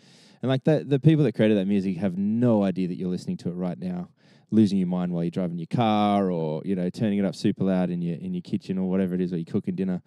And 0.42 0.48
like 0.48 0.64
that, 0.64 0.88
the 0.88 0.98
people 0.98 1.24
that 1.24 1.34
created 1.34 1.56
that 1.58 1.66
music 1.66 1.96
have 1.96 2.16
no 2.16 2.62
idea 2.62 2.88
that 2.88 2.96
you're 2.96 3.08
listening 3.08 3.36
to 3.38 3.48
it 3.48 3.54
right 3.54 3.78
now, 3.78 4.10
losing 4.50 4.78
your 4.78 4.88
mind 4.88 5.12
while 5.12 5.24
you're 5.24 5.30
driving 5.30 5.58
your 5.58 5.66
car, 5.66 6.30
or 6.30 6.62
you 6.64 6.76
know 6.76 6.90
turning 6.90 7.18
it 7.18 7.24
up 7.24 7.34
super 7.34 7.64
loud 7.64 7.90
in 7.90 8.02
your 8.02 8.16
in 8.16 8.34
your 8.34 8.42
kitchen 8.42 8.78
or 8.78 8.88
whatever 8.88 9.14
it 9.14 9.20
is, 9.20 9.32
or 9.32 9.36
you're 9.36 9.44
cooking 9.44 9.74
dinner. 9.74 10.02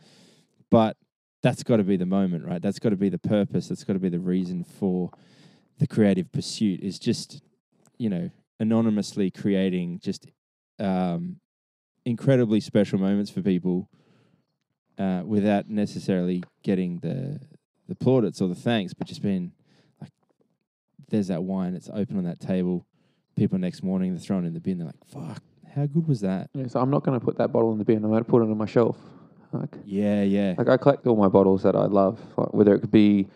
But 0.70 0.98
that's 1.42 1.64
got 1.64 1.78
to 1.78 1.84
be 1.84 1.98
the 1.98 2.06
moment, 2.06 2.46
right? 2.46 2.62
That's 2.62 2.80
got 2.80 2.90
to 2.90 2.96
be 2.96 3.10
the 3.10 3.18
purpose. 3.20 3.70
That's 3.70 3.84
got 3.84 3.94
to 3.94 4.00
be 4.00 4.10
the 4.10 4.20
reason 4.20 4.64
for 4.64 5.12
the 5.78 5.88
creative 5.88 6.32
pursuit. 6.32 6.82
Is 6.82 7.00
just 7.00 7.42
you 7.98 8.10
know 8.10 8.30
anonymously 8.60 9.32
creating 9.32 10.00
just 10.04 10.28
um, 10.80 11.38
incredibly 12.06 12.60
special 12.60 13.00
moments 13.00 13.32
for 13.32 13.42
people 13.42 13.90
uh, 14.98 15.24
without 15.26 15.70
necessarily 15.70 16.44
getting 16.64 17.00
the 17.00 17.40
the 17.88 17.96
plaudits 17.96 18.40
or 18.40 18.48
the 18.48 18.56
thanks, 18.56 18.94
but 18.94 19.08
just 19.08 19.24
being 19.24 19.52
there's 21.10 21.28
that 21.28 21.44
wine, 21.44 21.74
it's 21.76 21.90
open 21.94 22.18
on 22.18 22.24
that 22.26 22.40
table. 22.40 22.86
People 23.36 23.58
next 23.58 23.84
morning 23.84 24.12
they're 24.14 24.20
throwing 24.20 24.44
it 24.44 24.48
in 24.48 24.54
the 24.54 24.60
bin. 24.60 24.78
They're 24.78 24.88
like, 24.88 25.06
"Fuck, 25.08 25.42
how 25.76 25.86
good 25.86 26.08
was 26.08 26.22
that?" 26.22 26.50
Yeah, 26.54 26.68
so 26.68 26.80
I'm 26.80 26.90
not 26.90 27.04
going 27.04 27.18
to 27.20 27.24
put 27.26 27.38
that 27.38 27.52
bottle 27.52 27.72
in 27.72 27.78
the 27.78 27.86
bin. 27.86 27.98
I'm 28.04 28.10
going 28.10 28.24
to 28.24 28.30
put 28.30 28.42
it 28.42 28.50
on 28.50 28.58
my 28.58 28.66
shelf. 28.66 28.98
Like, 29.52 29.76
Yeah, 29.86 30.22
yeah, 30.24 30.54
like 30.58 30.70
I 30.70 30.78
collect 30.78 31.08
all 31.08 31.16
my 31.16 31.28
bottles 31.28 31.64
that 31.64 31.76
I 31.76 31.86
love, 31.86 32.20
like 32.38 32.54
whether 32.54 32.74
it 32.76 32.82
could 32.82 32.92
be 32.92 33.28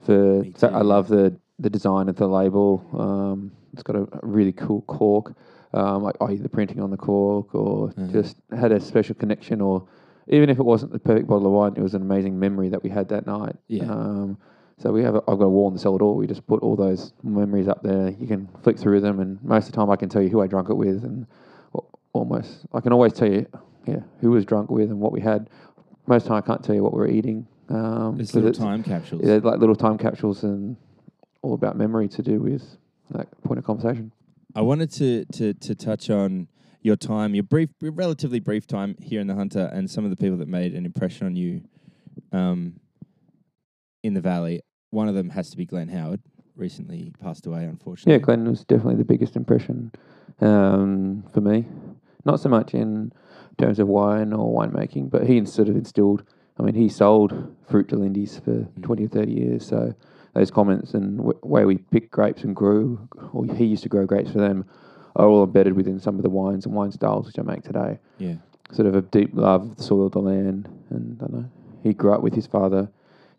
for. 0.00 0.44
So 0.56 0.68
I 0.68 0.82
love 0.82 1.08
the 1.08 1.34
the 1.58 1.70
design 1.70 2.08
of 2.08 2.16
the 2.16 2.26
label. 2.28 2.84
Um, 2.98 3.52
it's 3.72 3.82
got 3.82 3.96
a, 3.96 4.06
really 4.22 4.52
cool 4.52 4.82
cork. 4.82 5.34
Um, 5.74 6.02
like 6.02 6.16
either 6.20 6.48
printing 6.48 6.80
on 6.80 6.90
the 6.90 6.98
cork 6.98 7.54
or 7.54 7.88
Mhm. 7.90 8.12
just 8.12 8.36
had 8.50 8.72
a 8.72 8.80
special 8.80 9.14
connection, 9.14 9.62
or 9.62 9.86
even 10.28 10.50
if 10.50 10.58
it 10.58 10.64
wasn't 10.64 10.92
the 10.92 10.98
perfect 10.98 11.26
bottle 11.28 11.46
of 11.46 11.52
wine, 11.52 11.72
it 11.76 11.80
was 11.82 11.94
an 11.94 12.02
amazing 12.02 12.38
memory 12.38 12.68
that 12.68 12.82
we 12.82 12.90
had 12.90 13.08
that 13.08 13.26
night. 13.26 13.56
Yeah. 13.68 13.84
Um, 13.84 14.36
so 14.82 14.90
we 14.90 15.02
have. 15.04 15.14
A, 15.14 15.18
I've 15.28 15.38
got 15.38 15.44
a 15.44 15.48
wall 15.48 15.68
in 15.68 15.74
the 15.74 15.80
cellar 15.80 15.98
door. 15.98 16.16
We 16.16 16.26
just 16.26 16.44
put 16.46 16.60
all 16.62 16.74
those 16.74 17.12
memories 17.22 17.68
up 17.68 17.82
there. 17.82 18.10
You 18.10 18.26
can 18.26 18.48
flick 18.62 18.78
through 18.78 19.00
them, 19.00 19.20
and 19.20 19.42
most 19.44 19.66
of 19.66 19.72
the 19.72 19.76
time 19.76 19.90
I 19.90 19.96
can 19.96 20.08
tell 20.08 20.20
you 20.20 20.28
who 20.28 20.42
I 20.42 20.48
drunk 20.48 20.70
it 20.70 20.74
with, 20.74 21.04
and 21.04 21.26
almost 22.12 22.66
I 22.72 22.80
can 22.80 22.92
always 22.92 23.12
tell 23.12 23.30
you, 23.30 23.46
yeah, 23.86 24.00
who 24.20 24.32
was 24.32 24.44
drunk 24.44 24.70
with 24.70 24.90
and 24.90 24.98
what 25.00 25.12
we 25.12 25.20
had. 25.20 25.48
Most 26.06 26.22
of 26.22 26.24
the 26.24 26.28
time 26.30 26.38
I 26.38 26.46
can't 26.46 26.64
tell 26.64 26.74
you 26.74 26.82
what 26.82 26.92
we 26.92 26.98
were 26.98 27.08
eating. 27.08 27.46
Um, 27.68 28.18
it's 28.20 28.34
little 28.34 28.50
it's- 28.50 28.62
time 28.62 28.82
capsules. 28.82 29.22
yeah, 29.22 29.28
they're 29.28 29.40
like 29.40 29.60
little 29.60 29.76
time 29.76 29.98
capsules 29.98 30.42
and 30.42 30.76
all 31.42 31.54
about 31.54 31.76
memory 31.76 32.08
to 32.08 32.22
do 32.22 32.40
with 32.40 32.76
that 33.10 33.28
point 33.42 33.58
of 33.58 33.64
conversation. 33.64 34.12
I 34.54 34.62
wanted 34.62 34.90
to 34.94 35.24
to 35.26 35.54
to 35.54 35.74
touch 35.76 36.10
on 36.10 36.48
your 36.82 36.96
time, 36.96 37.36
your 37.36 37.44
brief, 37.44 37.70
your 37.80 37.92
relatively 37.92 38.40
brief 38.40 38.66
time 38.66 38.96
here 39.00 39.20
in 39.20 39.28
the 39.28 39.36
Hunter, 39.36 39.70
and 39.72 39.88
some 39.88 40.02
of 40.04 40.10
the 40.10 40.16
people 40.16 40.36
that 40.38 40.48
made 40.48 40.74
an 40.74 40.84
impression 40.84 41.28
on 41.28 41.36
you, 41.36 41.62
um, 42.32 42.80
in 44.02 44.14
the 44.14 44.20
valley. 44.20 44.60
One 44.92 45.08
of 45.08 45.14
them 45.14 45.30
has 45.30 45.48
to 45.50 45.56
be 45.56 45.64
Glenn 45.64 45.88
Howard. 45.88 46.20
Recently 46.54 47.14
passed 47.18 47.46
away, 47.46 47.64
unfortunately. 47.64 48.12
Yeah, 48.12 48.18
Glenn 48.18 48.44
was 48.46 48.62
definitely 48.62 48.96
the 48.96 49.06
biggest 49.06 49.36
impression 49.36 49.90
um, 50.42 51.24
for 51.32 51.40
me. 51.40 51.64
Not 52.26 52.40
so 52.40 52.50
much 52.50 52.74
in 52.74 53.10
terms 53.56 53.78
of 53.78 53.88
wine 53.88 54.34
or 54.34 54.54
winemaking, 54.54 55.10
but 55.10 55.26
he 55.26 55.42
sort 55.46 55.68
of 55.70 55.76
instilled. 55.76 56.24
I 56.58 56.62
mean, 56.62 56.74
he 56.74 56.90
sold 56.90 57.56
fruit 57.66 57.88
to 57.88 57.96
Lindy's 57.96 58.38
for 58.38 58.50
Mm. 58.50 58.82
twenty 58.82 59.06
or 59.06 59.08
thirty 59.08 59.32
years, 59.32 59.64
so 59.66 59.94
those 60.34 60.50
comments 60.50 60.92
and 60.92 61.16
w- 61.16 61.38
way 61.42 61.64
we 61.64 61.78
picked 61.78 62.10
grapes 62.10 62.44
and 62.44 62.54
grew, 62.54 63.08
or 63.32 63.46
he 63.46 63.64
used 63.64 63.82
to 63.84 63.88
grow 63.88 64.04
grapes 64.04 64.30
for 64.30 64.38
them, 64.38 64.66
are 65.16 65.26
all 65.26 65.42
embedded 65.44 65.72
within 65.74 65.98
some 65.98 66.16
of 66.16 66.22
the 66.22 66.28
wines 66.30 66.66
and 66.66 66.74
wine 66.74 66.92
styles 66.92 67.26
which 67.26 67.38
I 67.38 67.42
make 67.42 67.62
today. 67.62 67.98
Yeah, 68.18 68.34
sort 68.72 68.86
of 68.88 68.94
a 68.94 69.00
deep 69.02 69.30
love 69.32 69.62
of 69.62 69.76
the 69.76 69.82
soil, 69.82 70.10
the 70.10 70.18
land, 70.20 70.68
and 70.90 71.16
I 71.18 71.24
don't 71.24 71.32
know. 71.32 71.50
He 71.82 71.94
grew 71.94 72.12
up 72.12 72.22
with 72.22 72.34
his 72.34 72.46
father 72.46 72.90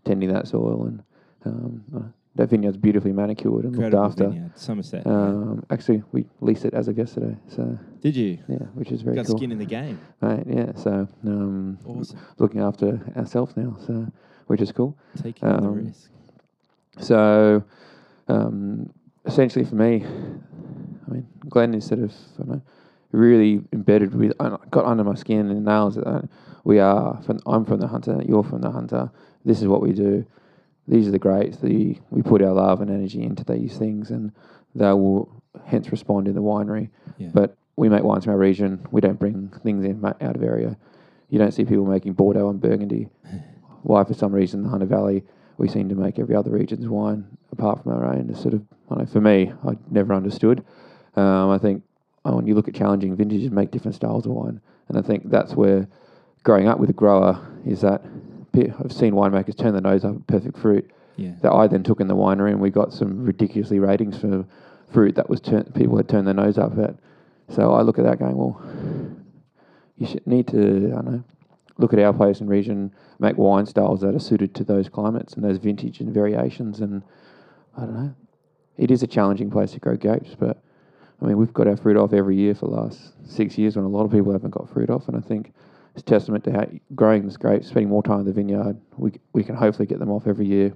tending 0.04 0.34
that 0.34 0.48
soil, 0.48 0.84
and 0.86 1.04
um, 1.46 1.84
uh, 1.96 2.00
that 2.36 2.50
vineyard's 2.50 2.78
beautifully 2.78 3.12
manicured 3.12 3.64
and 3.66 3.76
incredible 3.76 4.04
looked 4.04 4.20
after. 4.22 4.30
vineyard, 4.30 4.52
Somerset. 4.58 5.06
Um, 5.06 5.64
actually, 5.70 6.02
we 6.12 6.26
leased 6.42 6.66
it 6.66 6.74
as 6.74 6.88
of 6.88 6.98
yesterday, 6.98 7.38
so 7.48 7.78
Did 8.02 8.16
you? 8.16 8.40
yeah, 8.48 8.58
which 8.74 8.92
is 8.92 9.02
very 9.04 9.16
Got 9.16 9.28
cool. 9.28 9.38
skin 9.38 9.52
in 9.52 9.60
the 9.60 9.66
game. 9.66 10.00
Right, 10.22 10.44
yeah, 10.48 10.74
so 10.76 11.08
um, 11.26 11.78
Awesome. 11.86 12.18
looking 12.40 12.62
after 12.62 13.00
ourselves 13.16 13.56
now, 13.56 13.78
so 13.86 14.08
which 14.48 14.62
is 14.62 14.72
cool. 14.72 14.98
Taking 15.22 15.48
the 15.48 15.56
Um, 15.58 15.74
risk. 15.86 16.10
So, 17.00 17.64
um, 18.28 18.90
essentially 19.26 19.66
for 19.66 19.76
me, 19.76 20.04
I 21.08 21.12
mean, 21.12 21.28
Glenn 21.50 21.74
is 21.74 21.86
sort 21.86 22.02
of 22.02 22.12
I 22.12 22.38
don't 22.44 22.48
know, 22.50 22.62
really 23.12 23.62
embedded 23.72 24.14
with 24.16 24.38
got 24.38 24.86
under 24.86 25.04
my 25.04 25.16
skin 25.16 25.50
and 25.52 25.66
nails. 25.66 25.98
Uh, 25.98 26.26
we 26.64 26.80
are 26.80 27.22
from 27.24 27.40
I'm 27.46 27.66
from 27.66 27.80
the 27.80 27.88
hunter. 27.88 28.22
You're 28.26 28.44
from 28.44 28.62
the 28.62 28.72
hunter. 28.72 29.12
This 29.46 29.62
is 29.62 29.68
what 29.68 29.82
we 29.82 29.92
do. 29.94 30.26
These 30.88 31.08
are 31.08 31.12
the 31.12 31.20
grapes. 31.20 31.58
The 31.58 31.98
we 32.10 32.22
put 32.22 32.42
our 32.42 32.54
love 32.54 32.82
and 32.82 32.90
energy 32.90 33.24
into 33.24 33.44
these 33.44 33.78
things, 33.78 34.10
and 34.12 34.32
they 34.76 34.92
will 34.92 35.44
hence 35.66 35.90
respond 35.92 36.28
in 36.28 36.36
the 36.36 36.42
winery. 36.42 36.90
Yeah. 37.18 37.30
But 37.34 37.58
we 37.76 37.90
make 37.90 38.04
wines 38.04 38.26
from 38.26 38.34
our 38.34 38.40
region. 38.40 38.86
We 38.92 39.02
don't 39.02 39.20
bring 39.20 39.50
things 39.64 39.86
in 39.86 40.04
out 40.06 40.36
of 40.36 40.44
area. 40.44 40.78
You 41.30 41.40
don't 41.40 41.52
see 41.52 41.66
people 41.66 41.86
making 41.86 42.14
Bordeaux 42.14 42.50
and 42.50 42.62
Burgundy. 42.62 43.10
Why, 43.84 44.04
for 44.04 44.14
some 44.14 44.34
reason, 44.34 44.64
the 44.64 44.70
Hunter 44.70 44.86
Valley, 44.86 45.24
we 45.58 45.68
seem 45.68 45.90
to 45.90 45.96
make 45.96 46.20
every 46.20 46.36
other 46.36 46.52
region's 46.52 46.88
wine 46.88 47.26
apart 47.52 47.84
from 47.84 47.94
our 47.94 48.06
own. 48.06 48.30
It's 48.30 48.42
sort 48.42 48.54
of, 48.54 48.62
I 48.90 48.96
don't 48.96 49.00
know, 49.00 49.06
for 49.12 49.22
me, 49.22 49.52
I 49.68 49.78
never 49.90 50.14
understood. 50.14 50.64
Um, 51.16 51.50
I 51.50 51.58
think 51.58 51.84
oh, 52.26 52.36
when 52.36 52.48
you 52.48 52.56
look 52.56 52.68
at 52.68 52.76
challenging 52.76 53.16
vintages, 53.16 53.52
make 53.52 53.72
different 53.72 53.96
styles 53.96 54.26
of 54.26 54.32
wine, 54.32 54.62
and 54.90 54.98
I 54.98 55.02
think 55.02 55.30
that's 55.30 55.54
where 55.54 55.88
growing 56.44 56.68
up 56.68 56.80
with 56.80 56.90
a 56.90 56.94
grower 56.94 57.40
is 57.66 57.82
that 57.82 58.04
I've 58.56 58.92
seen 58.92 59.14
winemakers 59.14 59.58
turn 59.58 59.74
their 59.74 59.82
nose 59.82 60.06
up 60.06 60.16
at 60.16 60.28
perfect 60.28 60.58
fruit 60.58 60.90
Yeah. 61.16 61.32
that 61.42 61.52
I 61.52 61.68
then 61.68 61.84
took 61.84 62.00
in 62.00 62.08
the 62.08 62.16
winery, 62.16 62.52
and 62.52 62.62
we 62.62 62.70
got 62.70 62.94
some 62.94 63.24
ridiculously 63.24 63.80
ratings 63.80 64.18
for 64.18 64.46
fruit 64.90 65.16
that 65.16 65.30
was 65.30 65.42
turn- 65.42 65.72
people 65.74 65.98
had 65.98 66.08
turned 66.08 66.28
their 66.28 66.34
nose 66.36 66.58
up 66.58 66.78
at. 66.78 66.96
So 67.50 67.72
I 67.74 67.82
look 67.82 67.98
at 67.98 68.06
that 68.06 68.20
going, 68.20 68.38
well, 68.38 68.62
you 69.98 70.06
should 70.06 70.26
need 70.28 70.48
to, 70.48 70.88
I 70.92 70.96
don't 71.02 71.06
know, 71.06 71.24
look 71.78 71.94
at 71.94 72.00
our 72.00 72.14
place 72.14 72.42
and 72.42 72.50
region, 72.50 72.92
make 73.20 73.38
wine 73.38 73.66
styles 73.66 74.02
that 74.02 74.14
are 74.14 74.20
suited 74.20 74.54
to 74.56 74.64
those 74.64 74.88
climates 74.90 75.34
and 75.34 75.44
those 75.44 75.58
vintage 75.58 76.00
and 76.00 76.14
variations. 76.14 76.80
And 76.80 77.02
I 77.76 77.82
don't 77.86 77.94
know, 77.96 78.14
it 78.78 78.92
is 78.92 79.02
a 79.02 79.08
challenging 79.08 79.50
place 79.50 79.72
to 79.72 79.80
grow 79.80 79.96
grapes, 79.98 80.36
but 80.40 80.62
I 81.22 81.26
mean, 81.26 81.38
we've 81.38 81.54
got 81.54 81.68
our 81.68 81.78
fruit 81.78 81.98
off 81.98 82.14
every 82.14 82.36
year 82.36 82.54
for 82.54 82.68
the 82.68 82.76
last 82.76 83.14
six 83.30 83.58
years 83.58 83.76
when 83.76 83.86
a 83.86 83.90
lot 83.90 84.04
of 84.04 84.12
people 84.12 84.32
haven't 84.32 84.52
got 84.52 84.70
fruit 84.70 84.90
off. 84.90 85.08
And 85.08 85.18
I 85.18 85.22
think 85.22 85.54
it's 85.94 86.04
testament 86.04 86.44
to 86.46 86.52
how 86.52 86.68
growing 86.96 87.26
this 87.26 87.38
grapes, 87.38 87.68
spending 87.68 87.90
more 87.90 88.04
time 88.04 88.22
in 88.22 88.26
the 88.26 88.34
vineyard, 88.34 88.80
we, 88.98 89.12
we 89.34 89.44
can 89.44 89.56
hopefully 89.56 89.86
get 89.86 90.00
them 90.00 90.10
off 90.10 90.28
every 90.28 90.48
year 90.48 90.74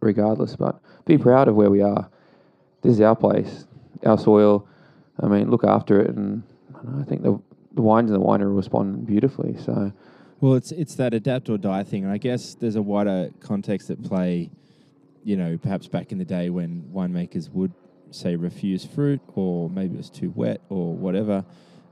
regardless. 0.00 0.56
But 0.56 0.80
be 1.04 1.18
proud 1.18 1.48
of 1.48 1.54
where 1.54 1.70
we 1.70 1.82
are. 1.82 2.08
This 2.82 2.94
is 2.94 3.00
our 3.00 3.16
place, 3.16 3.66
our 4.04 4.18
soil. 4.18 4.66
I 5.20 5.26
mean, 5.26 5.50
look 5.50 5.64
after 5.64 6.00
it, 6.00 6.08
and 6.08 6.42
I, 6.74 7.02
I 7.02 7.04
think 7.04 7.22
the 7.22 7.38
the 7.72 7.82
wines 7.82 8.10
in 8.10 8.18
the 8.18 8.24
winery 8.24 8.54
respond 8.54 9.06
beautifully. 9.06 9.56
So 9.58 9.92
Well, 10.40 10.54
it's 10.54 10.72
it's 10.72 10.94
that 10.94 11.12
adapt 11.12 11.48
or 11.50 11.58
die 11.58 11.84
thing, 11.84 12.04
and 12.04 12.12
I 12.12 12.18
guess 12.18 12.54
there's 12.54 12.76
a 12.76 12.82
wider 12.82 13.30
context 13.40 13.90
at 13.90 14.02
play. 14.02 14.50
You 15.22 15.36
know, 15.36 15.58
perhaps 15.58 15.86
back 15.86 16.12
in 16.12 16.18
the 16.18 16.24
day 16.24 16.48
when 16.48 16.88
winemakers 16.94 17.50
would 17.50 17.74
say 18.10 18.36
refuse 18.36 18.86
fruit, 18.86 19.20
or 19.34 19.68
maybe 19.68 19.94
it 19.94 19.98
was 19.98 20.08
too 20.08 20.32
wet, 20.34 20.62
or 20.70 20.94
whatever, 20.94 21.44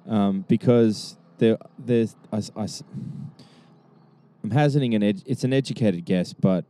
um, 0.06 0.46
because 0.48 1.18
there 1.38 1.58
there's 1.78 2.16
I, 2.32 2.42
I 2.56 2.66
I'm 4.42 4.50
hazarding 4.50 4.94
an 4.94 5.02
ed- 5.02 5.22
it's 5.26 5.44
an 5.44 5.52
educated 5.52 6.04
guess, 6.04 6.32
but 6.32 6.64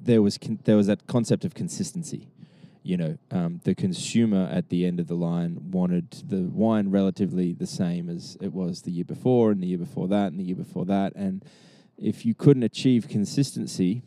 there 0.00 0.22
was 0.22 0.38
con- 0.38 0.60
there 0.64 0.76
was 0.76 0.86
that 0.86 1.06
concept 1.06 1.44
of 1.44 1.54
consistency. 1.54 2.28
You 2.82 2.98
know, 2.98 3.18
um, 3.30 3.60
the 3.64 3.74
consumer 3.74 4.46
at 4.52 4.68
the 4.68 4.84
end 4.84 5.00
of 5.00 5.06
the 5.06 5.14
line 5.14 5.70
wanted 5.70 6.10
the 6.28 6.42
wine 6.42 6.90
relatively 6.90 7.54
the 7.54 7.66
same 7.66 8.10
as 8.10 8.36
it 8.42 8.52
was 8.52 8.82
the 8.82 8.90
year 8.90 9.06
before, 9.06 9.50
and 9.50 9.62
the 9.62 9.68
year 9.68 9.78
before 9.78 10.06
that, 10.08 10.32
and 10.32 10.38
the 10.38 10.44
year 10.44 10.56
before 10.56 10.84
that. 10.86 11.14
And 11.16 11.42
if 11.96 12.26
you 12.26 12.34
couldn't 12.34 12.62
achieve 12.62 13.08
consistency, 13.08 14.02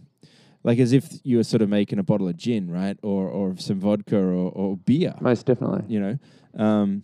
like 0.64 0.78
as 0.78 0.94
if 0.94 1.20
you 1.24 1.38
were 1.38 1.44
sort 1.44 1.64
of 1.64 1.70
making 1.70 1.98
a 1.98 2.04
bottle 2.04 2.28
of 2.28 2.38
gin, 2.38 2.70
right, 2.70 2.98
or 3.02 3.28
or 3.28 3.58
some 3.58 3.80
vodka 3.80 4.18
or, 4.18 4.52
or 4.52 4.78
beer, 4.78 5.16
most 5.22 5.48
definitely, 5.48 5.84
you 5.88 6.00
know, 6.00 6.64
um, 6.64 7.02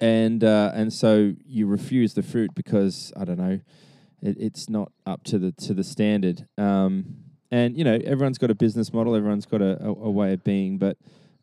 and 0.00 0.44
uh, 0.44 0.72
and 0.74 0.92
so 0.92 1.32
you 1.44 1.66
refuse 1.66 2.14
the 2.14 2.22
fruit 2.22 2.54
because 2.54 3.12
I 3.16 3.24
don't 3.24 3.38
know, 3.38 3.60
it, 4.22 4.36
it's 4.38 4.68
not 4.68 4.92
up 5.06 5.24
to 5.24 5.38
the 5.38 5.52
to 5.52 5.74
the 5.74 5.84
standard. 5.84 6.46
Um, 6.58 7.16
and 7.50 7.76
you 7.76 7.84
know, 7.84 7.98
everyone's 8.04 8.38
got 8.38 8.50
a 8.50 8.54
business 8.54 8.92
model, 8.92 9.14
everyone's 9.14 9.46
got 9.46 9.62
a, 9.62 9.82
a, 9.82 9.88
a 9.88 10.10
way 10.10 10.32
of 10.32 10.44
being, 10.44 10.78
but 10.78 10.96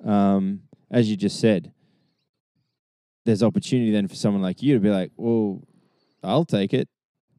um, 0.06 0.62
as 0.92 1.10
you 1.10 1.16
just 1.16 1.40
said, 1.40 1.72
there's 3.26 3.42
opportunity 3.42 3.92
then 3.92 4.08
for 4.08 4.16
someone 4.16 4.42
like 4.42 4.62
you 4.62 4.74
to 4.74 4.80
be 4.80 4.90
like, 4.90 5.12
well, 5.16 5.62
I'll 6.22 6.46
take 6.46 6.74
it 6.74 6.90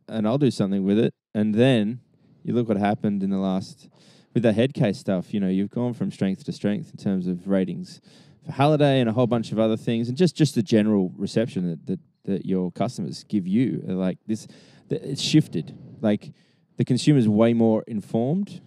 and 0.08 0.26
I'll 0.26 0.38
do 0.38 0.50
something 0.50 0.84
with 0.84 0.98
it, 0.98 1.14
and 1.34 1.54
then 1.54 2.00
you 2.42 2.54
look 2.54 2.68
what 2.68 2.76
happened 2.76 3.22
in 3.22 3.30
the 3.30 3.38
last 3.38 3.88
with 4.32 4.42
the 4.42 4.52
head 4.52 4.74
case 4.74 4.98
stuff. 4.98 5.32
You 5.32 5.40
know, 5.40 5.48
you've 5.48 5.70
gone 5.70 5.94
from 5.94 6.10
strength 6.10 6.44
to 6.44 6.52
strength 6.52 6.90
in 6.90 6.96
terms 6.96 7.26
of 7.26 7.48
ratings 7.48 8.00
for 8.44 8.52
Halliday 8.52 9.00
and 9.00 9.08
a 9.08 9.12
whole 9.12 9.26
bunch 9.26 9.52
of 9.52 9.58
other 9.58 9.76
things, 9.76 10.08
and 10.08 10.16
just 10.16 10.36
just 10.36 10.54
the 10.54 10.62
general 10.62 11.12
reception 11.16 11.68
that 11.70 11.86
that, 11.86 12.00
that 12.24 12.46
your 12.46 12.70
customers 12.72 13.24
give 13.28 13.46
you. 13.46 13.84
uh, 13.88 13.92
Like 13.92 14.18
this, 14.26 14.46
th- 14.88 15.02
it's 15.02 15.22
shifted. 15.22 15.76
Like 16.00 16.32
the 16.76 16.84
consumer's 16.84 17.28
way 17.28 17.52
more 17.54 17.84
informed 17.86 18.60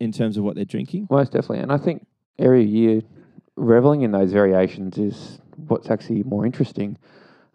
in 0.00 0.12
terms 0.12 0.36
of 0.36 0.44
what 0.44 0.54
they're 0.56 0.64
drinking. 0.64 1.06
most 1.10 1.32
definitely. 1.32 1.60
And 1.60 1.72
I 1.72 1.78
think 1.78 2.06
every 2.38 2.64
year, 2.64 3.00
reveling 3.56 4.02
in 4.02 4.10
those 4.12 4.32
variations 4.32 4.98
is 4.98 5.38
what's 5.68 5.88
actually 5.90 6.22
more 6.24 6.44
interesting. 6.44 6.98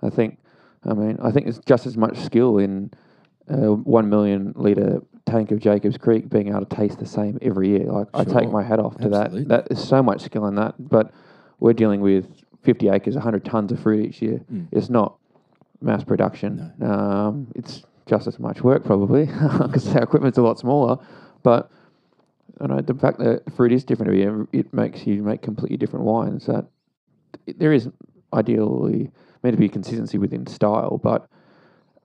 I 0.01 0.09
think, 0.09 0.39
I 0.83 0.93
mean, 0.93 1.17
I 1.21 1.31
think 1.31 1.47
it's 1.47 1.59
just 1.67 1.85
as 1.85 1.97
much 1.97 2.17
skill 2.19 2.57
in 2.57 2.91
a 3.49 3.73
one 3.73 4.09
million 4.09 4.53
liter 4.55 5.01
tank 5.25 5.51
of 5.51 5.59
Jacobs 5.59 5.97
Creek 5.97 6.29
being 6.29 6.47
able 6.47 6.65
to 6.65 6.75
taste 6.75 6.97
the 6.99 7.05
same 7.05 7.37
every 7.41 7.69
year. 7.69 7.83
Like 7.91 8.07
I 8.13 8.23
take 8.23 8.49
my 8.49 8.63
hat 8.63 8.79
off 8.79 8.95
to 8.99 9.05
Absolutely. 9.05 9.43
that. 9.45 9.65
That 9.67 9.71
is 9.77 9.85
so 9.85 10.01
much 10.01 10.21
skill 10.21 10.45
in 10.47 10.55
that. 10.55 10.75
But 10.79 11.11
we're 11.59 11.73
dealing 11.73 12.01
with 12.01 12.25
50 12.63 12.89
acres, 12.89 13.15
100 13.15 13.45
tons 13.45 13.71
of 13.71 13.79
fruit 13.79 14.05
each 14.05 14.21
year. 14.21 14.41
Mm. 14.51 14.67
It's 14.71 14.89
not 14.89 15.17
mass 15.81 16.03
production. 16.03 16.71
Um, 16.81 17.47
it's 17.55 17.83
just 18.05 18.27
as 18.27 18.39
much 18.39 18.63
work 18.63 18.83
probably 18.83 19.25
because 19.61 19.87
our 19.95 20.03
equipment's 20.03 20.37
a 20.37 20.41
lot 20.41 20.59
smaller. 20.59 20.97
But 21.43 21.69
I 22.59 22.67
know 22.67 22.81
the 22.81 22.93
fact 22.93 23.19
that 23.19 23.43
fruit 23.55 23.71
is 23.71 23.83
different 23.83 24.09
every 24.09 24.19
year, 24.21 24.47
it 24.51 24.73
makes 24.73 25.05
you 25.07 25.23
make 25.23 25.41
completely 25.41 25.77
different 25.77 26.05
wines. 26.05 26.45
That 26.47 26.65
there 27.57 27.71
is 27.71 27.89
ideally 28.33 29.11
meant 29.43 29.55
to 29.55 29.59
be 29.59 29.69
consistency 29.69 30.17
within 30.17 30.45
style, 30.47 30.97
but 31.01 31.27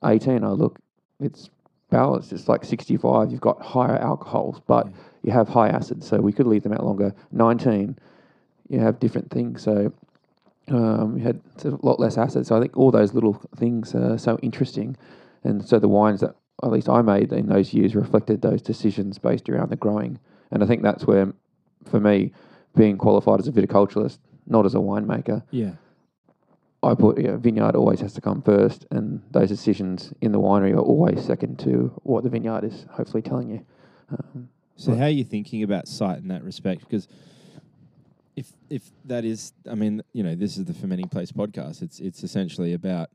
18, 0.05 0.45
I 0.45 0.49
look, 0.51 0.79
it's 1.21 1.51
balanced. 1.91 2.33
It's 2.33 2.49
like 2.49 2.65
65. 2.65 3.33
You've 3.33 3.41
got 3.41 3.61
higher 3.61 3.97
alcohols, 3.97 4.61
but 4.67 4.87
Yeah. 4.87 4.93
you 5.23 5.33
have 5.33 5.49
high 5.49 5.69
acids, 5.69 6.07
so 6.07 6.21
we 6.21 6.33
could 6.33 6.47
leave 6.47 6.63
them 6.63 6.73
out 6.73 6.85
longer. 6.85 7.15
19, 7.33 7.97
you 8.69 8.81
have 8.81 8.99
different 8.99 9.31
things. 9.31 9.63
So 9.63 9.93
um, 10.69 11.19
you 11.19 11.25
had 11.25 11.41
a 11.65 11.69
lot 11.83 12.01
less 12.01 12.17
acid. 12.17 12.47
So 12.47 12.57
I 12.57 12.61
think 12.61 12.77
all 12.77 12.91
those 12.91 13.15
little 13.15 13.41
things 13.57 13.95
are 13.95 14.19
so 14.19 14.39
interesting. 14.43 14.97
And 15.43 15.67
so 15.67 15.79
the 15.79 15.89
wines 15.89 16.21
that 16.21 16.35
at 16.63 16.71
least 16.71 16.89
I 16.89 17.03
made 17.03 17.33
in 17.33 17.47
those 17.47 17.75
years 17.75 17.95
reflected 17.95 18.41
those 18.43 18.63
decisions 18.63 19.19
based 19.19 19.49
around 19.49 19.71
the 19.71 19.77
growing. 19.77 20.19
And 20.51 20.63
I 20.63 20.67
think 20.67 20.83
that's 20.83 21.07
where, 21.07 21.33
for 21.85 22.01
me, 22.01 22.33
being 22.77 22.97
qualified 22.97 23.41
as 23.41 23.49
a 23.49 23.53
viticulturalist, 23.53 24.19
not 24.47 24.65
as 24.67 24.75
a 24.75 24.79
winemaker, 24.79 25.43
Yeah. 25.51 25.73
I 26.83 26.95
put 26.95 27.19
yeah, 27.19 27.37
vineyard 27.37 27.77
always 27.77 28.01
has 28.01 28.13
to 28.13 28.21
come 28.21 28.43
first, 28.43 28.85
and 28.91 29.23
those 29.31 29.49
decisions 29.49 30.13
in 30.21 30.33
the 30.33 30.39
winery 30.39 30.75
are 30.75 30.81
always 30.81 31.25
second 31.25 31.59
to 31.61 31.99
what 32.03 32.25
the 32.25 32.29
vineyard 32.29 32.63
is 32.63 32.85
hopefully 32.91 33.23
telling 33.23 33.49
you. 33.49 33.65
Um, 34.11 34.51
So 34.77 34.95
how 34.95 35.05
are 35.05 35.09
you 35.09 35.25
thinking 35.25 35.63
about 35.63 35.89
site 35.89 36.19
in 36.19 36.29
that 36.29 36.45
respect? 36.45 36.81
Because 36.81 37.09
if 38.37 38.53
if 38.71 38.91
that 39.05 39.25
is, 39.25 39.53
I 39.71 39.75
mean, 39.75 40.03
you 40.13 40.23
know, 40.23 40.35
this 40.35 40.57
is 40.57 40.65
the 40.65 40.75
fermenting 40.75 41.09
place 41.09 41.33
podcast. 41.33 41.83
It's 41.83 42.01
it's 42.01 42.23
essentially 42.23 42.73
about 42.73 43.11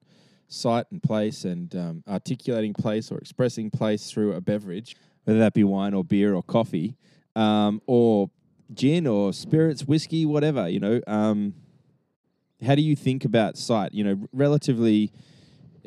site 0.47 0.85
and 0.91 1.01
place 1.01 1.45
and 1.45 1.73
um, 1.75 2.03
articulating 2.07 2.73
place 2.73 3.11
or 3.11 3.17
expressing 3.17 3.69
place 3.69 4.09
through 4.09 4.33
a 4.33 4.41
beverage, 4.41 4.95
whether 5.23 5.39
that 5.39 5.53
be 5.53 5.63
wine 5.63 5.93
or 5.93 6.03
beer 6.03 6.33
or 6.33 6.43
coffee, 6.43 6.95
um, 7.35 7.81
or 7.85 8.29
gin 8.73 9.07
or 9.07 9.33
spirits, 9.33 9.83
whiskey, 9.83 10.25
whatever. 10.25 10.67
You 10.69 10.79
know, 10.79 11.01
um, 11.07 11.53
how 12.65 12.75
do 12.75 12.81
you 12.81 12.95
think 12.95 13.25
about 13.25 13.57
site? 13.57 13.93
You 13.93 14.03
know, 14.03 14.27
relatively 14.31 15.11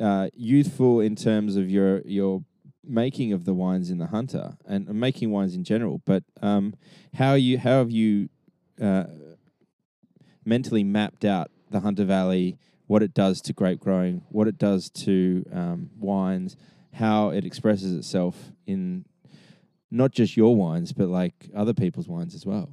uh, 0.01 0.29
youthful 0.35 1.01
in 1.01 1.17
terms 1.17 1.57
of 1.57 1.71
your 1.71 2.03
your 2.03 2.45
making 2.85 3.33
of 3.33 3.45
the 3.45 3.55
wines 3.55 3.91
in 3.91 3.99
the 3.99 4.09
hunter 4.09 4.57
and 4.67 4.89
making 4.89 5.31
wines 5.31 5.55
in 5.55 5.65
general. 5.65 6.03
But 6.05 6.25
um, 6.43 6.75
how 7.15 7.35
you 7.35 7.59
how 7.59 7.79
have 7.79 7.91
you 7.91 8.29
uh, 8.81 9.05
mentally 10.45 10.85
mapped 10.85 11.25
out 11.25 11.51
the 11.71 11.81
Hunter 11.81 12.05
Valley, 12.05 12.59
what 12.87 13.03
it 13.03 13.15
does 13.15 13.41
to 13.43 13.53
grape 13.53 13.81
growing, 13.81 14.23
what 14.29 14.47
it 14.49 14.59
does 14.59 14.91
to 14.91 15.45
um, 15.53 15.91
wines, 15.99 16.57
how 16.95 17.31
it 17.31 17.45
expresses 17.45 17.93
itself 17.97 18.53
in 18.67 19.05
not 19.91 20.11
just 20.13 20.37
your 20.37 20.55
wines, 20.57 20.93
but 20.93 21.09
like 21.09 21.49
other 21.55 21.73
people's 21.75 22.09
wines 22.09 22.35
as 22.35 22.45
well. 22.47 22.71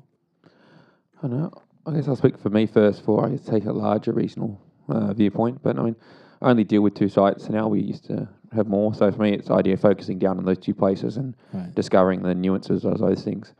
I 1.22 1.28
know. 1.28 1.52
I 1.86 1.94
guess 1.94 2.08
I'll 2.08 2.16
speak 2.16 2.38
for 2.38 2.50
me 2.50 2.66
first 2.66 3.00
before 3.00 3.26
I 3.26 3.38
take 3.38 3.66
a 3.66 3.72
larger 3.74 4.12
regional 4.12 4.62
uh, 4.88 5.14
viewpoint. 5.14 5.62
But 5.64 5.78
I 5.80 5.84
mean, 5.84 5.96
I 6.42 6.50
only 6.50 6.64
deal 6.64 6.82
with 6.82 6.96
two 6.96 7.10
sites 7.10 7.50
now. 7.50 7.68
We 7.68 7.82
used 7.82 8.06
to 8.06 8.28
have 8.54 8.68
more. 8.68 8.94
So 8.94 9.12
for 9.12 9.22
me, 9.22 9.34
it's 9.34 9.48
the 9.48 9.54
idea 9.56 9.74
of 9.74 9.82
focusing 9.82 10.20
down 10.20 10.38
on 10.38 10.46
those 10.46 10.58
two 10.58 10.74
places 10.74 11.18
and 11.18 11.36
Right. 11.54 11.74
discovering 11.76 12.22
the 12.24 12.36
nuances 12.36 12.86
of 12.86 13.00
those 13.00 13.24
things. 13.24 13.54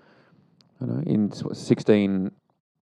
I 0.82 0.86
know 0.86 1.02
in 1.06 1.32
16 1.32 2.32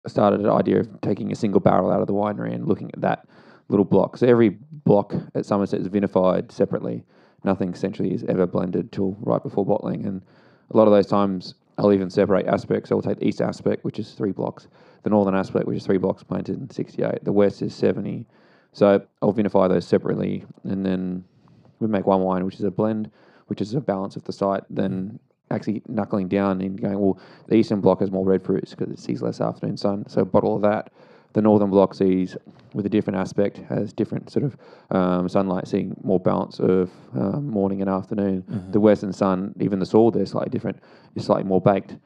started 0.08 0.40
an 0.40 0.50
idea 0.50 0.80
of 0.80 1.00
taking 1.00 1.32
a 1.32 1.34
single 1.34 1.60
barrel 1.60 1.90
out 1.90 2.00
of 2.00 2.06
the 2.06 2.12
winery 2.12 2.54
and 2.54 2.66
looking 2.66 2.90
at 2.92 3.00
that 3.00 3.26
little 3.68 3.84
block. 3.84 4.16
So 4.16 4.26
every 4.26 4.50
block 4.50 5.14
at 5.34 5.44
Somerset 5.46 5.80
is 5.80 5.88
vinified 5.88 6.50
separately. 6.50 7.04
Nothing 7.44 7.72
essentially 7.72 8.12
is 8.12 8.24
ever 8.24 8.46
blended 8.46 8.92
till 8.92 9.16
right 9.20 9.42
before 9.42 9.64
bottling. 9.64 10.06
And 10.06 10.22
a 10.70 10.76
lot 10.76 10.86
of 10.86 10.92
those 10.92 11.06
times, 11.06 11.54
I'll 11.76 11.92
even 11.92 12.10
separate 12.10 12.46
aspects. 12.46 12.88
So 12.88 12.96
I'll 12.96 13.02
take 13.02 13.18
the 13.18 13.26
east 13.28 13.40
aspect, 13.40 13.84
which 13.84 13.98
is 13.98 14.12
three 14.12 14.32
blocks, 14.32 14.68
the 15.04 15.10
northern 15.10 15.34
aspect, 15.34 15.66
which 15.66 15.76
is 15.76 15.86
three 15.86 15.98
blocks 15.98 16.22
planted 16.22 16.58
in 16.58 16.68
68. 16.70 17.24
The 17.24 17.32
west 17.32 17.62
is 17.62 17.74
70. 17.74 18.26
So 18.72 19.02
I'll 19.22 19.32
vinify 19.32 19.68
those 19.68 19.86
separately. 19.86 20.44
And 20.64 20.84
then 20.84 21.24
we 21.78 21.86
make 21.86 22.06
one 22.06 22.22
wine, 22.22 22.44
which 22.44 22.56
is 22.56 22.64
a 22.64 22.70
blend, 22.70 23.10
which 23.46 23.60
is 23.60 23.74
a 23.74 23.80
balance 23.80 24.16
of 24.16 24.24
the 24.24 24.32
site. 24.32 24.64
Then 24.68 25.20
actually 25.50 25.82
knuckling 25.88 26.28
down 26.28 26.60
and 26.60 26.80
going, 26.80 26.98
well, 26.98 27.18
the 27.46 27.56
eastern 27.56 27.80
block 27.80 28.00
has 28.00 28.10
more 28.10 28.24
red 28.24 28.42
fruits 28.42 28.74
because 28.74 28.92
it 28.92 28.98
sees 28.98 29.22
less 29.22 29.40
afternoon 29.40 29.76
sun. 29.76 30.08
So 30.08 30.24
bottle 30.24 30.56
of 30.56 30.62
that. 30.62 30.92
The 31.34 31.42
northern 31.42 31.70
block 31.70 31.94
sees 31.94 32.36
with 32.72 32.86
a 32.86 32.88
different 32.88 33.18
aspect 33.18 33.58
has 33.68 33.92
different 33.92 34.30
sort 34.30 34.44
of 34.46 34.56
um, 34.90 35.28
sunlight, 35.28 35.68
seeing 35.68 35.94
more 36.02 36.18
balance 36.18 36.58
of 36.58 36.90
um, 37.14 37.48
morning 37.48 37.80
and 37.82 37.90
afternoon. 37.90 38.44
The 38.72 38.80
western 38.80 39.12
sun, 39.12 39.54
even 39.60 39.78
the 39.78 39.86
soil 39.86 40.10
there, 40.10 40.22
is 40.22 40.30
slightly 40.30 40.50
different. 40.50 40.78
It's 41.14 41.26
slightly 41.26 41.44
more 41.44 41.60
baked, 41.60 41.96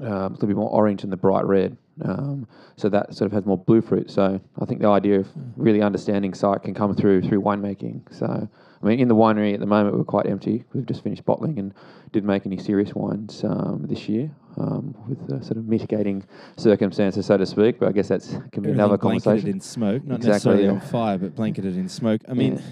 um, 0.00 0.06
a 0.06 0.28
little 0.28 0.48
bit 0.48 0.56
more 0.56 0.70
orange 0.70 1.02
than 1.02 1.10
the 1.10 1.16
bright 1.16 1.44
red. 1.44 1.76
Um, 2.04 2.46
so 2.76 2.88
that 2.88 3.14
sort 3.14 3.26
of 3.26 3.32
has 3.32 3.44
more 3.44 3.58
blue 3.58 3.82
fruit. 3.82 4.10
So 4.10 4.40
I 4.60 4.64
think 4.64 4.80
the 4.80 4.88
idea 4.88 5.20
of 5.20 5.28
really 5.56 5.82
understanding 5.82 6.34
site 6.34 6.62
can 6.62 6.74
come 6.74 6.94
through 6.94 7.22
through 7.22 7.42
winemaking. 7.42 8.00
So 8.14 8.48
I 8.82 8.86
mean, 8.86 9.00
in 9.00 9.08
the 9.08 9.14
winery 9.14 9.54
at 9.54 9.60
the 9.60 9.66
moment 9.66 9.96
we're 9.96 10.04
quite 10.04 10.26
empty. 10.26 10.64
We've 10.72 10.86
just 10.86 11.02
finished 11.02 11.24
bottling 11.24 11.58
and 11.58 11.72
didn't 12.12 12.26
make 12.26 12.46
any 12.46 12.58
serious 12.58 12.94
wines 12.94 13.42
um, 13.44 13.86
this 13.88 14.08
year 14.08 14.30
um, 14.58 14.94
with 15.08 15.20
uh, 15.32 15.42
sort 15.42 15.56
of 15.56 15.66
mitigating 15.66 16.24
circumstances, 16.56 17.26
so 17.26 17.36
to 17.36 17.46
speak. 17.46 17.78
But 17.78 17.88
I 17.88 17.92
guess 17.92 18.08
that's 18.08 18.36
can 18.52 18.62
be 18.62 18.70
another 18.70 18.94
Everything 18.94 18.98
blanketed 19.08 19.22
conversation. 19.24 19.48
in 19.50 19.60
smoke, 19.60 20.04
not 20.04 20.16
Exactly, 20.16 20.30
necessarily 20.32 20.64
yeah. 20.64 20.70
on 20.70 20.80
fire, 20.80 21.18
but 21.18 21.34
blanketed 21.34 21.76
in 21.76 21.88
smoke. 21.88 22.20
I 22.28 22.34
mean, 22.34 22.62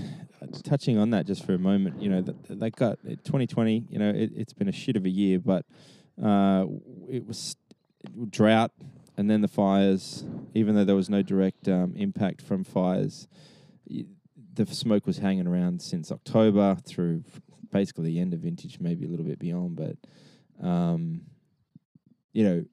touching 0.63 0.99
on 0.99 1.11
that 1.11 1.27
just 1.27 1.45
for 1.45 1.55
a 1.55 1.59
moment, 1.59 2.01
you 2.03 2.09
know, 2.11 2.23
th- 2.23 2.37
th- 2.47 2.59
they 2.61 2.71
got 2.71 2.99
2020. 3.03 3.87
You 3.89 3.99
know, 3.99 4.11
it, 4.11 4.31
it's 4.37 4.53
been 4.53 4.69
a 4.69 4.73
shit 4.73 4.97
of 4.97 5.05
a 5.05 5.11
year, 5.11 5.39
but 5.39 5.65
uh, 6.23 6.67
it 7.09 7.27
was 7.27 7.57
drought, 8.31 8.73
and 9.17 9.31
then 9.31 9.41
the 9.41 9.49
fires. 9.49 10.25
Even 10.55 10.75
though 10.77 10.85
there 10.85 10.95
was 10.97 11.11
no 11.11 11.23
direct 11.23 11.67
um, 11.69 11.95
impact 11.97 12.41
from 12.43 12.63
fires, 12.63 13.27
the 14.55 14.67
smoke 14.67 15.07
was 15.07 15.19
hanging 15.19 15.47
around 15.47 15.81
since 15.83 16.11
October 16.13 16.77
through 16.87 17.25
basically 17.73 18.05
the 18.05 18.21
end 18.21 18.35
of 18.35 18.41
vintage, 18.41 18.79
maybe 18.81 19.05
a 19.05 19.09
little 19.09 19.27
bit 19.27 19.39
beyond. 19.39 19.77
But 19.77 19.97
um, 20.67 21.23
you 22.33 22.45
know, 22.45 22.65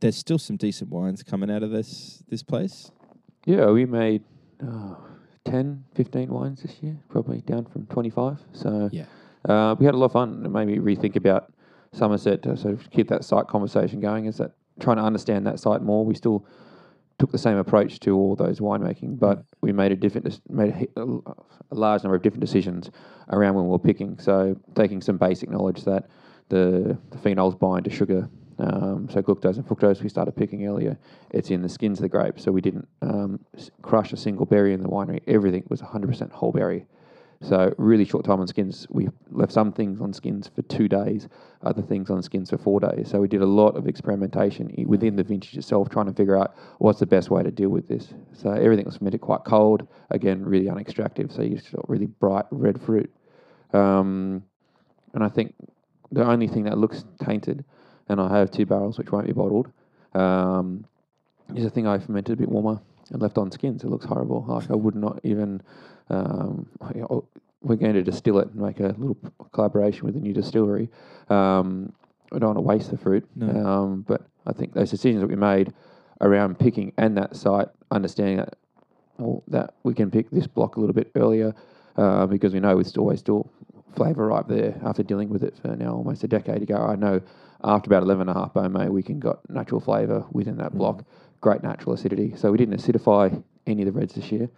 there's 0.00 0.16
still 0.16 0.38
some 0.38 0.56
decent 0.56 0.90
wines 0.90 1.22
coming 1.22 1.50
out 1.50 1.62
of 1.62 1.70
this 1.70 2.22
this 2.28 2.42
place. 2.42 2.90
Yeah, 3.46 3.70
we 3.70 3.86
made 3.86 4.24
uh, 4.62 4.94
10, 5.44 5.84
15 5.94 6.28
wines 6.28 6.62
this 6.62 6.76
year, 6.82 6.98
probably 7.08 7.40
down 7.40 7.64
from 7.64 7.86
25. 7.86 8.38
So 8.52 8.90
Yeah. 8.92 9.06
uh, 9.48 9.74
we 9.78 9.86
had 9.86 9.94
a 9.94 9.96
lot 9.96 10.06
of 10.06 10.12
fun. 10.12 10.42
and 10.44 10.52
me 10.52 10.76
rethink 10.78 11.16
about 11.16 11.52
Somerset 11.92 12.42
to 12.42 12.56
sort 12.56 12.74
of 12.74 12.90
keep 12.90 13.08
that 13.08 13.24
site 13.24 13.46
conversation 13.46 14.00
going. 14.00 14.26
Is 14.26 14.36
that 14.36 14.52
trying 14.80 14.98
to 14.98 15.02
understand 15.02 15.46
that 15.46 15.58
site 15.58 15.80
more? 15.80 16.04
We 16.04 16.14
still 16.14 16.44
took 17.18 17.32
the 17.32 17.38
same 17.38 17.56
approach 17.56 18.00
to 18.00 18.16
all 18.16 18.36
those 18.36 18.60
winemaking, 18.60 19.18
but 19.18 19.44
we 19.60 19.72
made 19.72 19.92
a 19.92 19.96
different 19.96 20.40
made 20.48 20.70
a, 20.70 20.72
hi- 20.72 20.88
a 20.96 21.00
l- 21.00 21.46
a 21.70 21.74
large 21.74 22.02
number 22.02 22.16
of 22.16 22.22
different 22.22 22.40
decisions 22.40 22.90
around 23.30 23.54
when 23.54 23.64
we 23.64 23.70
were 23.70 23.78
picking. 23.78 24.18
So 24.18 24.56
taking 24.74 25.00
some 25.02 25.18
basic 25.18 25.50
knowledge 25.50 25.84
that 25.84 26.08
the, 26.48 26.96
the 27.10 27.18
phenols 27.18 27.58
bind 27.58 27.84
to 27.84 27.90
sugar. 27.90 28.28
Um, 28.60 29.08
so 29.08 29.22
glucose 29.22 29.56
and 29.56 29.66
fructose 29.66 30.02
we 30.02 30.08
started 30.08 30.32
picking 30.32 30.66
earlier. 30.66 30.98
It's 31.30 31.50
in 31.50 31.62
the 31.62 31.68
skins 31.68 31.98
of 31.98 32.02
the 32.02 32.08
grapes, 32.08 32.42
so 32.42 32.50
we 32.50 32.60
didn't 32.60 32.88
um, 33.02 33.38
crush 33.82 34.12
a 34.12 34.16
single 34.16 34.46
berry 34.46 34.72
in 34.72 34.82
the 34.82 34.88
winery. 34.88 35.20
Everything 35.28 35.64
was 35.68 35.80
100% 35.80 36.32
whole 36.32 36.50
berry. 36.50 36.86
So 37.40 37.72
really 37.78 38.04
short 38.04 38.24
time 38.24 38.40
on 38.40 38.48
skins. 38.48 38.86
We 38.90 39.08
left 39.30 39.52
some 39.52 39.72
things 39.72 40.00
on 40.00 40.12
skins 40.12 40.50
for 40.52 40.62
two 40.62 40.88
days, 40.88 41.28
other 41.62 41.82
things 41.82 42.10
on 42.10 42.20
skins 42.22 42.50
for 42.50 42.58
four 42.58 42.80
days. 42.80 43.08
So 43.10 43.20
we 43.20 43.28
did 43.28 43.42
a 43.42 43.46
lot 43.46 43.76
of 43.76 43.86
experimentation 43.86 44.74
within 44.88 45.14
the 45.14 45.22
vintage 45.22 45.56
itself, 45.56 45.88
trying 45.88 46.06
to 46.06 46.12
figure 46.12 46.36
out 46.36 46.56
what's 46.78 46.98
the 46.98 47.06
best 47.06 47.30
way 47.30 47.44
to 47.44 47.50
deal 47.52 47.68
with 47.68 47.86
this. 47.86 48.12
So 48.32 48.50
everything 48.50 48.86
was 48.86 48.96
fermented 48.96 49.20
quite 49.20 49.44
cold, 49.44 49.86
again 50.10 50.44
really 50.44 50.66
unextractive. 50.66 51.30
So 51.30 51.42
you 51.42 51.60
got 51.72 51.88
really 51.88 52.06
bright 52.06 52.46
red 52.50 52.80
fruit, 52.80 53.10
um, 53.72 54.42
and 55.14 55.22
I 55.22 55.28
think 55.28 55.54
the 56.10 56.24
only 56.24 56.48
thing 56.48 56.64
that 56.64 56.76
looks 56.76 57.04
tainted, 57.24 57.64
and 58.08 58.20
I 58.20 58.36
have 58.36 58.50
two 58.50 58.66
barrels 58.66 58.98
which 58.98 59.12
won't 59.12 59.26
be 59.26 59.32
bottled, 59.32 59.70
um, 60.14 60.84
is 61.54 61.64
a 61.64 61.70
thing 61.70 61.86
I 61.86 61.98
fermented 61.98 62.32
a 62.32 62.36
bit 62.36 62.48
warmer 62.48 62.80
and 63.10 63.22
left 63.22 63.38
on 63.38 63.52
skins. 63.52 63.84
It 63.84 63.90
looks 63.90 64.06
horrible. 64.06 64.44
Like 64.48 64.70
I 64.72 64.74
would 64.74 64.96
not 64.96 65.20
even. 65.22 65.62
Um, 66.10 66.66
we're 67.60 67.76
going 67.76 67.94
to 67.94 68.02
distill 68.02 68.38
it 68.38 68.48
and 68.48 68.56
make 68.56 68.80
a 68.80 68.94
little 68.98 69.16
collaboration 69.52 70.06
with 70.06 70.16
a 70.16 70.20
new 70.20 70.32
distillery. 70.32 70.88
Um, 71.28 71.92
I 72.32 72.38
don't 72.38 72.54
want 72.54 72.58
to 72.58 72.62
waste 72.62 72.90
the 72.90 72.98
fruit, 72.98 73.26
No. 73.36 73.66
um, 73.66 74.04
but 74.06 74.22
I 74.46 74.52
think 74.52 74.74
those 74.74 74.90
decisions 74.90 75.20
that 75.22 75.28
we 75.28 75.36
made 75.36 75.72
around 76.20 76.58
picking 76.58 76.92
and 76.98 77.16
that 77.16 77.36
site, 77.36 77.68
understanding 77.90 78.38
that 78.38 78.54
well, 79.18 79.42
that 79.48 79.74
we 79.82 79.94
can 79.94 80.10
pick 80.10 80.30
this 80.30 80.46
block 80.46 80.76
a 80.76 80.80
little 80.80 80.94
bit 80.94 81.10
earlier 81.16 81.54
uh, 81.96 82.26
because 82.26 82.54
we 82.54 82.60
know 82.60 82.78
it's 82.78 82.96
always 82.96 83.18
still 83.18 83.50
flavour 83.96 84.26
ripe 84.28 84.46
there 84.48 84.78
after 84.84 85.02
dealing 85.02 85.28
with 85.28 85.42
it 85.42 85.56
for 85.60 85.68
now 85.74 85.94
almost 85.94 86.22
a 86.22 86.28
decade 86.28 86.62
ago. 86.62 86.76
I 86.76 86.94
know 86.94 87.20
after 87.64 87.88
about 87.88 88.04
11 88.04 88.28
and 88.28 88.36
a 88.36 88.40
half 88.40 88.90
we 88.90 89.02
can 89.02 89.18
got 89.18 89.40
natural 89.50 89.80
flavour 89.80 90.24
within 90.30 90.56
that 90.58 90.74
block, 90.74 91.04
great 91.40 91.62
natural 91.64 91.94
acidity. 91.94 92.34
So 92.36 92.52
we 92.52 92.58
didn't 92.58 92.76
acidify 92.78 93.42
any 93.66 93.82
of 93.82 93.86
the 93.86 93.92
reds 93.98 94.14
this 94.14 94.30
year. 94.30 94.48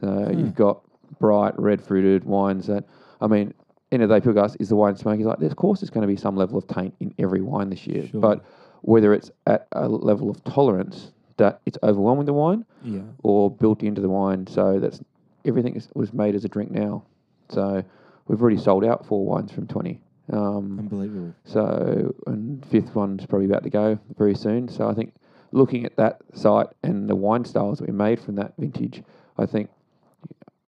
So 0.00 0.30
you've 0.36 0.54
got 0.54 0.82
bright 1.18 1.58
red 1.58 1.80
fruited 1.82 2.24
wines 2.24 2.66
that, 2.66 2.84
I 3.20 3.26
mean, 3.26 3.54
end 3.92 4.02
of 4.02 4.08
the 4.08 4.16
day, 4.20 4.24
people 4.24 4.42
ask, 4.42 4.56
is 4.60 4.68
the 4.68 4.76
wine 4.76 4.96
smoky? 4.96 5.24
Like, 5.24 5.40
of 5.40 5.56
course, 5.56 5.80
there's 5.80 5.90
going 5.90 6.02
to 6.02 6.08
be 6.08 6.16
some 6.16 6.36
level 6.36 6.58
of 6.58 6.66
taint 6.66 6.94
in 7.00 7.14
every 7.18 7.40
wine 7.40 7.70
this 7.70 7.86
year. 7.86 8.06
Sure. 8.08 8.20
But 8.20 8.44
whether 8.82 9.12
it's 9.14 9.30
at 9.46 9.66
a 9.72 9.88
level 9.88 10.30
of 10.30 10.42
tolerance 10.44 11.12
that 11.38 11.60
it's 11.66 11.78
overwhelming 11.82 12.26
the 12.26 12.32
wine 12.32 12.64
Yeah. 12.82 13.00
or 13.22 13.50
built 13.50 13.82
into 13.82 14.00
the 14.00 14.08
wine, 14.08 14.46
so 14.46 14.78
that's 14.78 15.00
everything 15.44 15.76
is, 15.76 15.88
was 15.94 16.12
made 16.12 16.34
as 16.34 16.44
a 16.44 16.48
drink 16.48 16.70
now. 16.70 17.02
So 17.48 17.82
we've 18.26 18.40
already 18.40 18.58
sold 18.58 18.84
out 18.84 19.06
four 19.06 19.24
wines 19.24 19.52
from 19.52 19.66
20. 19.66 20.00
Um, 20.32 20.78
Unbelievable. 20.80 21.34
so, 21.44 22.14
and 22.26 22.64
fifth 22.66 22.94
one's 22.96 23.24
probably 23.26 23.46
about 23.46 23.62
to 23.62 23.70
go 23.70 23.98
very 24.18 24.34
soon. 24.34 24.68
So 24.68 24.88
I 24.88 24.94
think 24.94 25.12
looking 25.52 25.84
at 25.86 25.96
that 25.96 26.20
site 26.34 26.66
and 26.82 27.08
the 27.08 27.14
wine 27.14 27.44
styles 27.44 27.78
that 27.78 27.86
we 27.88 27.92
made 27.94 28.18
from 28.20 28.34
that 28.36 28.52
vintage, 28.58 29.02
I 29.38 29.46
think 29.46 29.70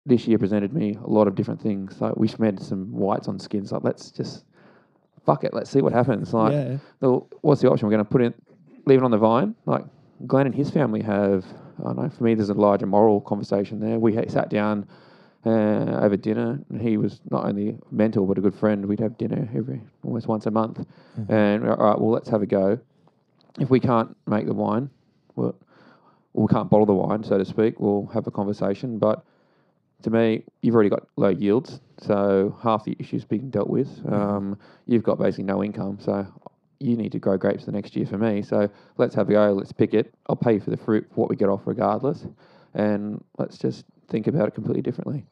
this 0.05 0.27
year 0.27 0.37
presented 0.37 0.73
me 0.73 0.97
a 1.03 1.07
lot 1.09 1.27
of 1.27 1.35
different 1.35 1.61
things. 1.61 1.99
Like 1.99 2.15
we 2.15 2.29
made 2.37 2.59
some 2.61 2.91
whites 2.91 3.27
on 3.27 3.39
skins. 3.39 3.71
Like 3.71 3.83
let's 3.83 4.11
just 4.11 4.45
fuck 5.25 5.43
it, 5.43 5.53
let's 5.53 5.69
see 5.69 5.81
what 5.81 5.93
happens. 5.93 6.33
Like, 6.33 6.51
Yeah. 6.53 6.77
well, 7.01 7.27
what's 7.41 7.61
the 7.61 7.69
option? 7.69 7.87
We're 7.87 7.93
going 7.93 8.05
to 8.05 8.11
put 8.11 8.21
it, 8.21 8.35
leave 8.85 8.99
it 8.99 9.03
on 9.03 9.11
the 9.11 9.17
vine. 9.17 9.55
Like 9.65 9.83
Glenn 10.27 10.45
and 10.45 10.55
his 10.55 10.69
family 10.69 11.01
have. 11.01 11.45
I 11.79 11.83
don't 11.83 11.97
know. 11.97 12.09
For 12.09 12.23
me, 12.23 12.35
there's 12.35 12.49
a 12.49 12.53
larger 12.53 12.85
moral 12.85 13.19
conversation 13.19 13.79
there. 13.79 13.99
We 13.99 14.13
sat 14.29 14.49
down 14.49 14.87
uh, 15.45 15.99
over 16.01 16.15
dinner, 16.15 16.57
and 16.69 16.81
he 16.81 16.95
was 16.95 17.19
not 17.29 17.43
only 17.45 17.77
mentor 17.91 18.25
but 18.25 18.37
a 18.37 18.41
good 18.41 18.55
friend. 18.55 18.85
We'd 18.85 19.01
have 19.01 19.17
dinner 19.17 19.49
every 19.53 19.81
almost 20.03 20.27
once 20.27 20.45
a 20.45 20.51
month, 20.51 20.85
and 21.27 21.63
we're, 21.63 21.73
all 21.73 21.85
right, 21.89 21.99
well, 21.99 22.11
let's 22.11 22.29
have 22.29 22.41
a 22.41 22.45
go. 22.45 22.79
If 23.59 23.69
we 23.69 23.81
can't 23.81 24.15
make 24.25 24.45
the 24.45 24.53
wine, 24.53 24.89
well, 25.35 25.55
we 26.33 26.47
can't 26.47 26.69
bottle 26.69 26.85
the 26.85 26.93
wine, 26.93 27.23
so 27.25 27.37
to 27.37 27.43
speak. 27.45 27.79
We'll 27.79 28.05
have 28.13 28.25
a 28.25 28.31
conversation, 28.31 28.97
but 28.97 29.25
to 30.03 30.09
me, 30.09 30.43
you've 30.61 30.75
already 30.75 30.89
got 30.89 31.07
low 31.15 31.29
yields, 31.29 31.79
so 31.99 32.57
half 32.61 32.83
the 32.83 32.95
issues 32.99 33.25
being 33.25 33.49
dealt 33.49 33.69
with. 33.69 33.89
Um, 34.11 34.57
you've 34.85 35.03
got 35.03 35.17
basically 35.17 35.45
no 35.45 35.63
income, 35.63 35.97
so 35.99 36.27
you 36.79 36.95
need 36.95 37.11
to 37.13 37.19
grow 37.19 37.37
grapes 37.37 37.65
the 37.65 37.71
next 37.71 37.95
year 37.95 38.05
for 38.05 38.17
me. 38.17 38.41
So 38.41 38.69
let's 38.97 39.15
have 39.15 39.29
a 39.29 39.31
go. 39.31 39.53
Let's 39.53 39.71
pick 39.71 39.93
it. 39.93 40.13
I'll 40.27 40.35
pay 40.35 40.59
for 40.59 40.69
the 40.69 40.77
fruit 40.77 41.07
for 41.09 41.21
what 41.21 41.29
we 41.29 41.35
get 41.35 41.49
off 41.49 41.61
regardless, 41.65 42.25
and 42.73 43.23
let's 43.37 43.57
just 43.57 43.85
think 44.09 44.27
about 44.27 44.47
it 44.47 44.53
completely 44.53 44.81
differently. 44.81 45.25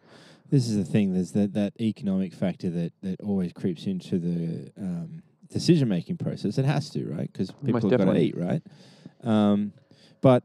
This 0.49 0.67
is 0.67 0.77
the 0.77 0.85
thing. 0.85 1.13
There's 1.13 1.31
that, 1.31 1.53
that 1.53 1.73
economic 1.81 2.33
factor 2.33 2.69
that, 2.69 2.93
that 3.01 3.21
always 3.21 3.53
creeps 3.53 3.85
into 3.85 4.19
the 4.19 4.71
um, 4.77 5.23
decision 5.51 5.87
making 5.87 6.17
process. 6.17 6.57
It 6.57 6.65
has 6.65 6.89
to, 6.91 7.05
right? 7.05 7.31
Because 7.31 7.51
people 7.51 7.73
Most 7.73 7.91
have 7.91 8.05
got 8.05 8.13
to 8.13 8.19
eat, 8.19 8.37
right? 8.37 8.61
Um, 9.23 9.73
but 10.21 10.43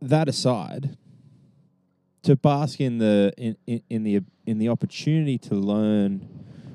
that 0.00 0.28
aside, 0.28 0.96
to 2.22 2.36
bask 2.36 2.80
in 2.80 2.98
the 2.98 3.32
in, 3.36 3.56
in, 3.66 3.82
in 3.90 4.02
the 4.04 4.20
in 4.46 4.58
the 4.58 4.68
opportunity 4.68 5.38
to 5.38 5.54
learn 5.54 6.20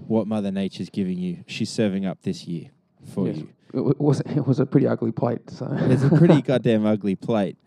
what 0.07 0.27
Mother 0.27 0.51
Nature's 0.51 0.89
giving 0.89 1.17
you, 1.17 1.43
she's 1.47 1.69
serving 1.69 2.05
up 2.05 2.21
this 2.21 2.45
year 2.45 2.69
for 3.13 3.27
Yes. 3.27 3.37
you. 3.37 3.49
It 3.73 3.99
was 3.99 4.21
it 4.21 4.45
was 4.47 4.59
a 4.59 4.65
pretty 4.65 4.87
ugly 4.87 5.11
plate. 5.11 5.49
So 5.49 5.67
It's 5.71 6.03
a 6.03 6.09
pretty 6.09 6.41
goddamn 6.49 6.85
ugly 6.85 7.15
plate. 7.15 7.57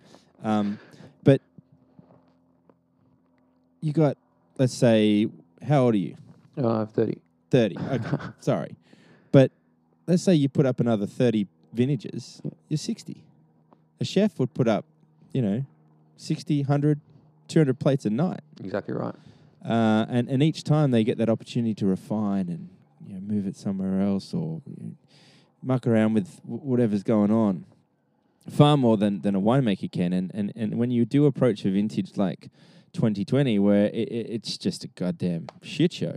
Um, 0.42 0.78
but 1.22 1.42
you 3.82 3.92
got, 3.92 4.16
let's 4.58 4.74
say, 4.74 5.28
how 5.66 5.84
old 5.84 5.94
are 5.94 5.98
you? 5.98 6.16
uh, 6.56 6.86
thirty. 6.86 7.18
30. 7.50 7.76
Okay, 7.78 8.16
sorry. 8.40 8.76
But 9.32 9.50
let's 10.06 10.22
say 10.22 10.34
you 10.34 10.48
put 10.48 10.66
up 10.66 10.78
another 10.80 11.04
30 11.06 11.46
vintages, 11.72 12.40
you're 12.68 12.78
60. 12.78 13.24
A 14.00 14.04
chef 14.04 14.38
would 14.38 14.54
put 14.54 14.68
up, 14.68 14.84
you 15.32 15.42
know, 15.42 15.64
60, 16.16 16.60
100, 16.62 17.00
200 17.50 17.78
plates 17.78 18.06
a 18.06 18.10
night. 18.10 18.40
Exactly 18.62 18.94
right. 18.94 19.14
Uh, 19.64 20.06
and, 20.08 20.28
and 20.28 20.42
each 20.42 20.64
time 20.64 20.90
they 20.90 21.04
get 21.04 21.18
that 21.18 21.28
opportunity 21.28 21.74
to 21.74 21.86
refine 21.86 22.48
and 22.48 22.70
you 23.06 23.14
know, 23.14 23.20
move 23.20 23.46
it 23.46 23.56
somewhere 23.56 24.00
else 24.00 24.32
or 24.32 24.62
you 24.66 24.76
know, 24.80 24.92
muck 25.62 25.86
around 25.86 26.14
with 26.14 26.40
w- 26.42 26.62
whatever's 26.62 27.02
going 27.02 27.30
on 27.30 27.66
far 28.48 28.76
more 28.76 28.96
than, 28.96 29.20
than 29.20 29.34
a 29.34 29.40
winemaker 29.40 29.90
can. 29.90 30.12
And, 30.12 30.30
and, 30.34 30.52
and 30.56 30.78
when 30.78 30.90
you 30.90 31.04
do 31.04 31.26
approach 31.26 31.64
a 31.64 31.70
vintage 31.70 32.16
like 32.16 32.48
2020, 32.94 33.58
where 33.58 33.86
it, 33.86 33.94
it, 33.94 34.26
it's 34.30 34.56
just 34.56 34.84
a 34.84 34.88
goddamn 34.88 35.48
shit 35.62 35.92
show, 35.92 36.16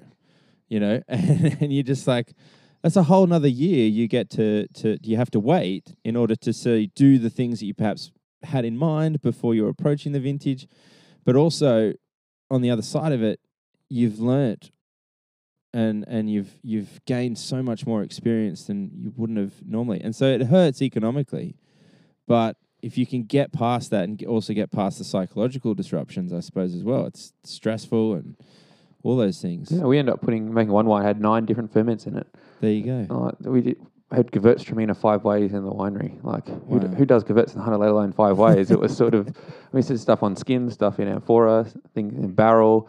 you 0.70 0.80
know, 0.80 1.02
and, 1.08 1.58
and 1.62 1.74
you're 1.74 1.84
just 1.84 2.08
like, 2.08 2.34
that's 2.82 2.96
a 2.96 3.04
whole 3.04 3.26
nother 3.28 3.48
year 3.48 3.88
you 3.88 4.08
get 4.08 4.30
to, 4.32 4.68
to 4.70 4.98
you 5.02 5.18
have 5.18 5.32
to 5.32 5.40
wait 5.40 5.96
in 6.04 6.16
order 6.16 6.36
to 6.36 6.52
say 6.54 6.88
do 6.88 7.18
the 7.18 7.30
things 7.30 7.60
that 7.60 7.66
you 7.66 7.74
perhaps 7.74 8.12
had 8.44 8.66
in 8.66 8.78
mind 8.78 9.22
before 9.22 9.56
you're 9.56 9.70
approaching 9.70 10.12
the 10.12 10.20
vintage 10.20 10.68
but 11.26 11.36
also 11.36 11.93
on 12.49 12.61
the 12.61 12.69
other 12.69 12.82
side 12.82 13.11
of 13.11 13.24
it 13.24 13.39
you've 13.89 14.19
learnt 14.19 14.71
and 15.74 16.05
and 16.07 16.30
you've 16.30 16.59
you've 16.61 17.03
gained 17.05 17.38
so 17.38 17.63
much 17.63 17.86
more 17.86 18.03
experience 18.03 18.65
than 18.65 18.91
you 18.93 19.11
wouldn't 19.15 19.39
have 19.39 19.53
normally. 19.65 20.01
And 20.01 20.15
so 20.15 20.26
it 20.26 20.43
hurts 20.43 20.82
economically 20.82 21.55
but 22.28 22.57
if 22.82 22.97
you 22.97 23.05
can 23.05 23.24
get 23.24 23.53
past 23.53 23.91
that 23.91 24.03
and 24.03 24.24
also 24.26 24.53
get 24.53 24.71
past 24.71 24.97
the 24.97 25.05
psychological 25.05 25.74
disruptions 25.74 26.34
i 26.34 26.41
suppose 26.41 26.76
as 26.76 26.84
well 26.84 27.05
it's 27.05 27.34
stressful 27.43 28.13
and 28.13 28.36
all 29.03 29.17
those 29.17 29.41
things. 29.41 29.71
Yeah, 29.71 29.84
we 29.84 29.99
ended 29.99 30.13
up 30.13 30.21
putting 30.21 30.53
making 30.53 30.71
one 30.71 30.86
wine 30.86 31.03
had 31.03 31.21
nine 31.21 31.45
different 31.45 31.71
ferments 31.71 32.07
in 32.07 32.17
it. 32.17 32.28
there 32.61 32.71
you 32.71 32.84
go. 32.84 33.13
Like 33.13 33.36
we 33.41 33.61
did, 33.61 33.86
had 34.16 34.32
Gewürztraminer 34.32 34.95
five 34.95 35.24
ways 35.24 35.53
in 35.53 35.64
the 35.64 35.72
winery. 35.72 36.24
Like 36.24 36.47
who, 36.47 36.80
d- 36.80 36.88
Wow. 36.88 36.93
who 36.95 37.05
does 37.05 37.24
Gewürztraminer 37.24 37.80
let 37.80 37.89
alone 37.89 38.11
five 38.11 38.38
ways? 38.38 38.72
it 38.72 38.80
was 38.80 38.95
sort 38.95 39.14
of 39.14 39.36
we 39.72 39.82
said 39.82 39.99
stuff 39.99 40.24
on 40.24 40.36
skin, 40.36 40.70
stuff 40.70 40.99
in 40.99 41.07
amphora, 41.07 41.66
things 41.93 42.14
in 42.18 42.32
barrel, 42.34 42.88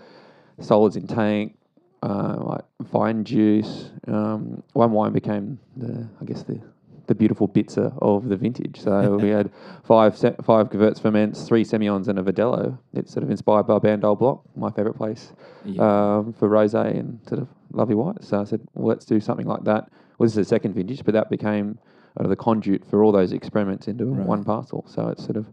solids 0.60 0.96
in 0.96 1.06
tank, 1.06 1.56
uh, 2.02 2.36
like 2.40 2.64
vine 2.82 3.24
juice. 3.24 3.90
Um, 4.06 4.62
one 4.74 4.92
wine 4.92 5.12
became 5.12 5.58
the 5.76 6.06
I 6.20 6.24
guess 6.24 6.42
the 6.42 6.60
the 7.06 7.14
beautiful 7.14 7.46
bitzer 7.46 7.92
of 8.00 8.28
the 8.30 8.36
vintage. 8.36 8.80
So 8.80 9.16
we 9.24 9.28
had 9.28 9.50
five 9.84 10.16
se- 10.16 10.36
five 10.42 10.70
Gewürz 10.70 11.00
ferments, 11.00 11.42
three 11.46 11.62
Semillons, 11.64 12.08
and 12.08 12.18
a 12.18 12.22
Verdelho. 12.22 12.78
It's 12.94 13.12
sort 13.12 13.22
of 13.24 13.30
inspired 13.30 13.66
by 13.66 13.78
Bandol 13.78 14.18
Blanc, 14.18 14.40
my 14.56 14.70
favourite 14.70 14.96
place 14.96 15.32
Yeah. 15.66 15.82
um, 16.16 16.32
for 16.32 16.48
rosé 16.48 16.98
and 16.98 17.20
sort 17.28 17.40
of 17.42 17.48
lovely 17.72 17.94
white. 17.94 18.22
So 18.24 18.40
I 18.40 18.44
said, 18.44 18.60
well, 18.74 18.88
let's 18.88 19.04
do 19.04 19.20
something 19.20 19.46
like 19.46 19.64
that. 19.64 19.90
Well, 20.18 20.26
this 20.26 20.32
is 20.32 20.36
the 20.36 20.44
second 20.44 20.74
vintage, 20.74 21.04
but 21.04 21.14
that 21.14 21.30
became 21.30 21.78
uh, 22.18 22.28
the 22.28 22.36
conduit 22.36 22.84
for 22.84 23.02
all 23.02 23.12
those 23.12 23.32
experiments 23.32 23.88
into 23.88 24.06
Right. 24.06 24.26
one 24.26 24.44
parcel. 24.44 24.84
So 24.88 25.08
it's 25.08 25.24
sort 25.24 25.36
of, 25.36 25.50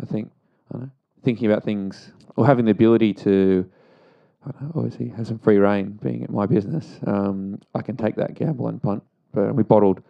I 0.00 0.06
think, 0.06 0.30
I 0.70 0.72
don't 0.74 0.82
know, 0.82 0.90
thinking 1.22 1.50
about 1.50 1.64
things 1.64 2.12
or 2.36 2.46
having 2.46 2.64
the 2.66 2.70
ability 2.70 3.12
to, 3.14 3.68
I 4.46 4.50
don't 4.52 4.62
know, 4.62 4.72
obviously 4.76 5.08
have 5.08 5.26
some 5.26 5.38
free 5.38 5.58
reign 5.58 5.98
being 6.02 6.22
at 6.22 6.30
my 6.30 6.46
business. 6.46 7.00
Um, 7.06 7.58
I 7.74 7.82
can 7.82 7.96
take 7.96 8.14
that 8.16 8.34
gamble 8.34 8.68
and 8.68 8.80
punt. 8.82 9.02
But 9.32 9.54
we 9.54 9.64
bottled 9.64 10.02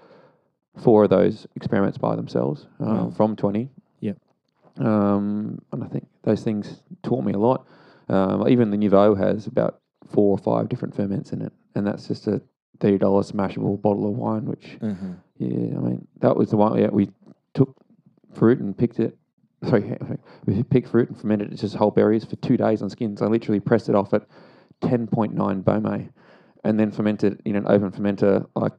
four 0.77 1.05
of 1.05 1.11
those 1.11 1.47
experiments 1.57 1.97
by 1.99 2.15
themselves 2.17 2.67
uh, 2.81 2.85
Wow. 2.85 3.11
from 3.17 3.35
20. 3.35 3.71
Yeah. 4.01 4.13
Um, 4.79 5.59
and 5.73 5.83
I 5.83 5.87
think 5.89 6.07
those 6.23 6.43
things 6.43 6.83
taught 7.03 7.25
me 7.25 7.33
a 7.33 7.39
lot. 7.39 7.67
Um, 8.09 8.47
even 8.49 8.71
the 8.71 8.77
Nouveau 8.77 9.15
has 9.15 9.47
about 9.47 9.81
four 10.11 10.31
or 10.33 10.39
five 10.39 10.69
different 10.69 10.95
ferments 10.95 11.33
in 11.33 11.41
it, 11.43 11.53
and 11.75 11.87
that's 11.87 12.07
just 12.07 12.27
a 12.27 12.41
thirty 12.81 12.99
dollars 12.99 13.33
smashable 13.33 13.81
bottle 13.81 14.09
of 14.09 14.17
wine. 14.17 14.45
Which, 14.47 14.79
uh-huh. 14.81 15.15
yeah, 15.39 15.77
I 15.77 15.81
mean, 15.81 16.09
that 16.21 16.37
was 16.37 16.51
the 16.51 16.57
one. 16.57 16.79
Yeah, 16.79 16.89
we 16.89 17.11
took 17.55 17.75
fruit 18.35 18.59
and 18.61 18.77
picked 18.77 19.01
it. 19.01 19.17
Sorry, 19.69 19.97
we 20.47 20.63
picked 20.63 20.89
fruit 20.89 21.09
and 21.09 21.21
fermented 21.21 21.53
it 21.53 21.57
just 21.57 21.77
whole 21.77 21.91
berries 21.91 22.25
for 22.25 22.37
two 22.37 22.57
days 22.57 22.83
on 22.83 22.91
skins. 22.91 23.23
I 23.23 23.27
literally 23.27 23.61
pressed 23.61 23.89
it 23.89 23.95
off 23.95 24.15
at 24.15 24.27
ten 24.81 25.07
point 25.07 25.35
nine 25.35 25.63
Baumé, 25.63 26.11
and 26.65 26.79
then 26.79 26.91
fermented 26.91 27.41
in 27.45 27.57
an 27.57 27.67
open 27.67 27.91
fermenter 27.91 28.47
like 28.55 28.73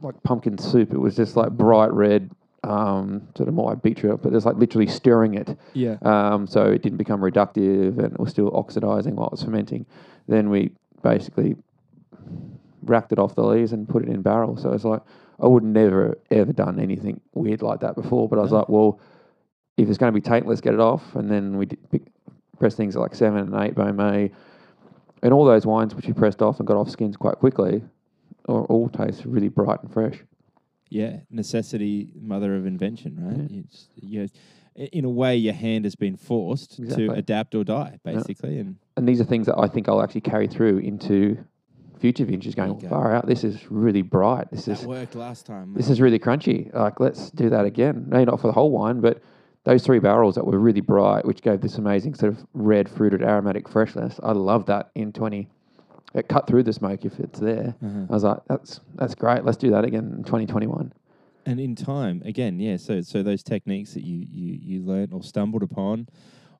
like 0.00 0.22
pumpkin 0.22 0.58
soup. 0.58 0.92
It 0.92 0.98
was 0.98 1.16
just 1.16 1.36
like 1.36 1.50
bright 1.52 1.92
red, 1.92 2.30
um, 2.64 3.28
sort 3.36 3.48
of 3.48 3.54
more 3.54 3.70
like 3.70 3.82
beetroot, 3.82 4.22
but 4.22 4.30
there's 4.30 4.46
like 4.46 4.56
literally 4.56 4.86
stirring 4.86 5.34
it 5.34 5.56
yeah 5.74 5.96
um, 6.02 6.46
so 6.46 6.64
it 6.64 6.82
didn't 6.82 6.98
become 6.98 7.20
reductive 7.20 7.98
and 7.98 8.12
it 8.12 8.20
was 8.20 8.30
still 8.30 8.54
oxidizing 8.54 9.16
while 9.16 9.26
it 9.26 9.32
was 9.32 9.42
fermenting. 9.42 9.86
Then 10.28 10.50
we 10.50 10.72
basically 11.02 11.56
racked 12.82 13.12
it 13.12 13.18
off 13.18 13.34
the 13.34 13.42
lees 13.42 13.72
and 13.72 13.88
put 13.88 14.02
it 14.02 14.08
in 14.08 14.22
barrel. 14.22 14.56
So 14.56 14.72
it's 14.72 14.84
like 14.84 15.02
I 15.40 15.46
would 15.46 15.64
never 15.64 16.18
ever 16.30 16.52
done 16.52 16.78
anything 16.78 17.20
weird 17.34 17.62
like 17.62 17.80
that 17.80 17.94
before. 17.94 18.28
But 18.28 18.38
I 18.38 18.42
was 18.42 18.50
mm. 18.50 18.58
like, 18.58 18.68
well, 18.68 19.00
if 19.76 19.88
it's 19.88 19.98
going 19.98 20.12
to 20.12 20.18
be 20.18 20.20
taint, 20.20 20.46
let's 20.46 20.60
get 20.60 20.74
it 20.74 20.80
off. 20.80 21.14
And 21.14 21.30
then 21.30 21.56
we 21.56 21.66
pick, 21.66 22.02
press 22.58 22.74
things 22.74 22.96
like 22.96 23.14
seven 23.14 23.52
and 23.52 23.54
eight 23.64 23.74
Baumé, 23.74 24.32
and 25.22 25.32
all 25.32 25.44
those 25.44 25.66
wines 25.66 25.94
which 25.94 26.06
we 26.06 26.12
pressed 26.12 26.42
off 26.42 26.58
and 26.58 26.66
got 26.66 26.76
off 26.76 26.90
skins 26.90 27.16
quite 27.16 27.36
quickly, 27.36 27.82
or 28.46 28.64
all 28.66 28.88
taste 28.88 29.24
really 29.24 29.48
bright 29.48 29.82
and 29.82 29.92
fresh. 29.92 30.22
Yeah, 30.88 31.20
necessity, 31.30 32.12
mother 32.20 32.54
of 32.54 32.66
invention, 32.66 33.16
right? 33.18 33.50
Yeah. 33.50 33.62
You 33.96 34.28
i- 34.76 34.90
in 34.92 35.06
a 35.06 35.10
way, 35.10 35.36
your 35.36 35.54
hand 35.54 35.86
has 35.86 35.94
been 35.94 36.16
forced 36.16 36.78
Exactly. 36.78 37.08
to 37.08 37.14
adapt 37.14 37.54
or 37.54 37.64
die, 37.64 37.98
basically. 38.04 38.58
And 38.58 38.76
and 38.96 39.08
these 39.08 39.20
are 39.20 39.24
things 39.24 39.46
that 39.46 39.58
I 39.58 39.68
think 39.68 39.88
I'll 39.88 40.02
actually 40.02 40.20
carry 40.20 40.46
through 40.48 40.78
into 40.78 41.38
future 42.02 42.24
vintages. 42.26 42.54
Going 42.54 42.78
go. 42.78 42.88
far 42.88 43.14
out, 43.14 43.26
this 43.26 43.44
is 43.44 43.70
really 43.70 44.02
bright. 44.02 44.50
This 44.50 44.68
is 44.68 44.84
worked 44.84 45.14
last 45.14 45.46
time. 45.46 45.72
this 45.74 45.88
is 45.88 46.00
really 46.00 46.18
crunchy. 46.18 46.72
Like 46.74 47.00
let's 47.00 47.30
do 47.30 47.48
that 47.48 47.64
again. 47.64 48.04
Maybe 48.08 48.26
not 48.26 48.40
for 48.40 48.48
the 48.48 48.52
whole 48.52 48.70
wine, 48.70 49.00
but 49.00 49.22
those 49.64 49.82
three 49.84 50.00
barrels 50.00 50.34
that 50.34 50.44
were 50.44 50.58
really 50.58 50.80
bright, 50.80 51.24
which 51.24 51.40
gave 51.40 51.60
this 51.60 51.78
amazing 51.78 52.14
sort 52.14 52.32
of 52.32 52.44
red 52.52 52.88
fruited 52.88 53.22
aromatic 53.22 53.68
freshness. 53.68 54.18
I 54.22 54.32
love 54.32 54.66
that 54.66 54.90
in 54.94 55.12
twenty. 55.12 55.48
It 56.14 56.28
cut 56.28 56.46
through 56.46 56.64
the 56.64 56.72
smoke 56.74 57.04
if 57.06 57.18
it's 57.20 57.38
there. 57.40 57.74
Uh-huh. 57.82 58.06
I 58.10 58.12
was 58.12 58.24
like, 58.24 58.40
that's 58.48 58.80
that's 58.96 59.14
great. 59.14 59.44
Let's 59.44 59.56
do 59.56 59.70
that 59.70 59.84
again 59.84 60.14
in 60.18 60.24
twenty 60.24 60.46
twenty 60.46 60.66
one. 60.66 60.92
and 61.46 61.58
in 61.60 61.74
time, 61.74 62.20
again, 62.24 62.60
yeah. 62.60 62.76
So, 62.76 63.00
so 63.00 63.22
those 63.22 63.42
techniques 63.42 63.94
that 63.94 64.02
you 64.04 64.26
you 64.30 64.58
you 64.60 64.82
learnt 64.82 65.12
or 65.14 65.22
stumbled 65.22 65.62
upon, 65.62 66.08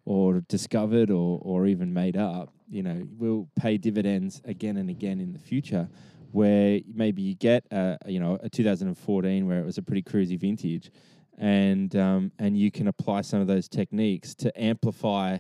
or 0.05 0.41
discovered, 0.49 1.11
or 1.11 1.39
or 1.43 1.67
even 1.67 1.93
made 1.93 2.17
up, 2.17 2.53
you 2.69 2.83
know, 2.83 3.07
will 3.19 3.49
pay 3.57 3.77
dividends 3.77 4.41
again 4.45 4.77
and 4.77 4.91
again 4.91 5.21
in 5.21 5.33
the 5.33 5.39
future. 5.39 5.89
Where 6.33 6.81
maybe 6.93 7.21
you 7.21 7.35
get 7.35 7.65
a 7.71 7.99
you 8.07 8.19
know 8.19 8.39
a 8.43 8.49
2014 8.49 9.47
where 9.47 9.61
it 9.61 9.65
was 9.65 9.79
a 9.79 9.83
pretty 9.83 10.03
cruisy 10.03 10.39
vintage, 10.39 10.91
and 11.39 11.95
um, 11.97 12.33
and 12.39 12.57
you 12.57 12.71
can 12.71 12.89
apply 12.89 13.21
some 13.21 13.41
of 13.41 13.47
those 13.47 13.69
techniques 13.69 14.35
to 14.37 14.61
amplify 14.61 15.39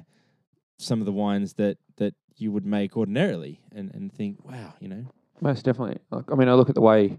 some 0.78 1.00
of 1.00 1.06
the 1.06 1.12
wines 1.12 1.54
that 1.54 1.78
that 1.96 2.14
you 2.36 2.52
would 2.52 2.66
make 2.66 2.96
ordinarily, 2.96 3.60
and 3.74 3.90
and 3.94 4.12
think, 4.12 4.44
wow, 4.44 4.74
you 4.80 4.88
know, 4.88 5.04
Most 5.40 5.64
definitely. 5.64 5.98
Like, 6.10 6.30
I 6.30 6.34
mean, 6.34 6.48
I 6.48 6.54
look 6.54 6.68
at 6.68 6.74
the 6.74 6.82
way 6.82 7.18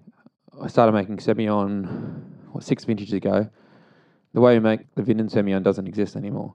I 0.62 0.68
started 0.68 0.92
making 0.92 1.18
Semillon, 1.18 2.22
what, 2.52 2.64
six 2.64 2.86
vintages 2.86 3.14
ago. 3.14 3.50
The 4.34 4.42
way 4.42 4.54
we 4.54 4.60
make 4.60 4.94
the 4.96 5.04
Vinden 5.04 5.30
Semillon 5.30 5.64
doesn't 5.64 5.88
exist 5.88 6.16
anymore. 6.16 6.54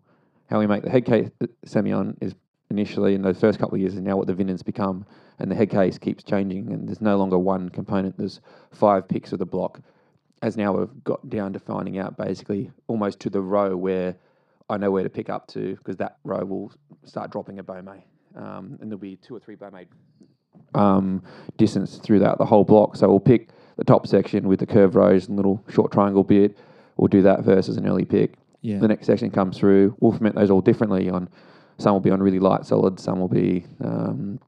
How 0.48 0.58
we 0.58 0.66
make 0.66 0.82
the 0.82 0.90
head 0.90 1.04
case 1.04 1.28
Semillon 1.66 2.16
is 2.20 2.34
initially 2.70 3.14
in 3.14 3.22
those 3.22 3.38
first 3.38 3.58
couple 3.58 3.74
of 3.74 3.80
years 3.80 3.94
is 3.94 4.00
now 4.00 4.16
what 4.16 4.26
the 4.26 4.34
Vindens 4.34 4.64
become, 4.64 5.06
and 5.38 5.50
the 5.50 5.54
head 5.54 5.70
case 5.70 5.98
keeps 5.98 6.24
changing, 6.24 6.72
and 6.72 6.88
there's 6.88 7.00
no 7.00 7.16
longer 7.16 7.38
one 7.38 7.68
component. 7.68 8.16
There's 8.18 8.40
five 8.72 9.08
picks 9.08 9.32
of 9.32 9.38
the 9.38 9.46
block. 9.46 9.80
As 10.42 10.56
now 10.56 10.72
we've 10.72 11.04
got 11.04 11.28
down 11.28 11.52
to 11.52 11.58
finding 11.58 11.98
out 11.98 12.16
basically 12.16 12.70
almost 12.86 13.20
to 13.20 13.30
the 13.30 13.40
row 13.40 13.76
where 13.76 14.16
I 14.70 14.76
know 14.76 14.90
where 14.90 15.02
to 15.02 15.10
pick 15.10 15.28
up 15.28 15.48
to 15.48 15.76
because 15.76 15.96
that 15.96 16.18
row 16.24 16.44
will 16.44 16.72
start 17.04 17.30
dropping 17.30 17.58
a 17.58 17.64
Baumé, 17.64 18.02
um, 18.36 18.78
and 18.80 18.90
there'll 18.90 18.98
be 18.98 19.16
two 19.16 19.34
or 19.34 19.40
three 19.40 19.56
Baumé 19.56 19.86
um, 20.74 21.22
distance 21.56 21.96
throughout 21.96 22.38
the 22.38 22.46
whole 22.46 22.64
block. 22.64 22.96
So 22.96 23.08
we'll 23.08 23.20
pick 23.20 23.50
the 23.76 23.84
top 23.84 24.06
section 24.06 24.48
with 24.48 24.60
the 24.60 24.66
curved 24.66 24.94
rows 24.94 25.28
and 25.28 25.36
little 25.36 25.62
short 25.68 25.92
triangle 25.92 26.24
bit. 26.24 26.56
We'll 26.96 27.08
do 27.08 27.22
that 27.22 27.42
versus 27.42 27.76
an 27.76 27.86
early 27.86 28.04
pick. 28.04 28.34
Yeah, 28.60 28.78
The 28.78 28.88
next 28.88 29.06
section 29.06 29.30
comes 29.30 29.56
through. 29.58 29.96
We'll 30.00 30.12
ferment 30.12 30.34
those 30.34 30.50
all 30.50 30.60
differently. 30.60 31.08
On 31.10 31.28
some 31.78 31.92
will 31.92 32.00
be 32.00 32.10
on 32.10 32.20
really 32.22 32.40
light 32.40 32.66
solids, 32.66 33.02
some 33.02 33.20
will 33.20 33.28
be 33.28 33.64
um, 33.82 34.40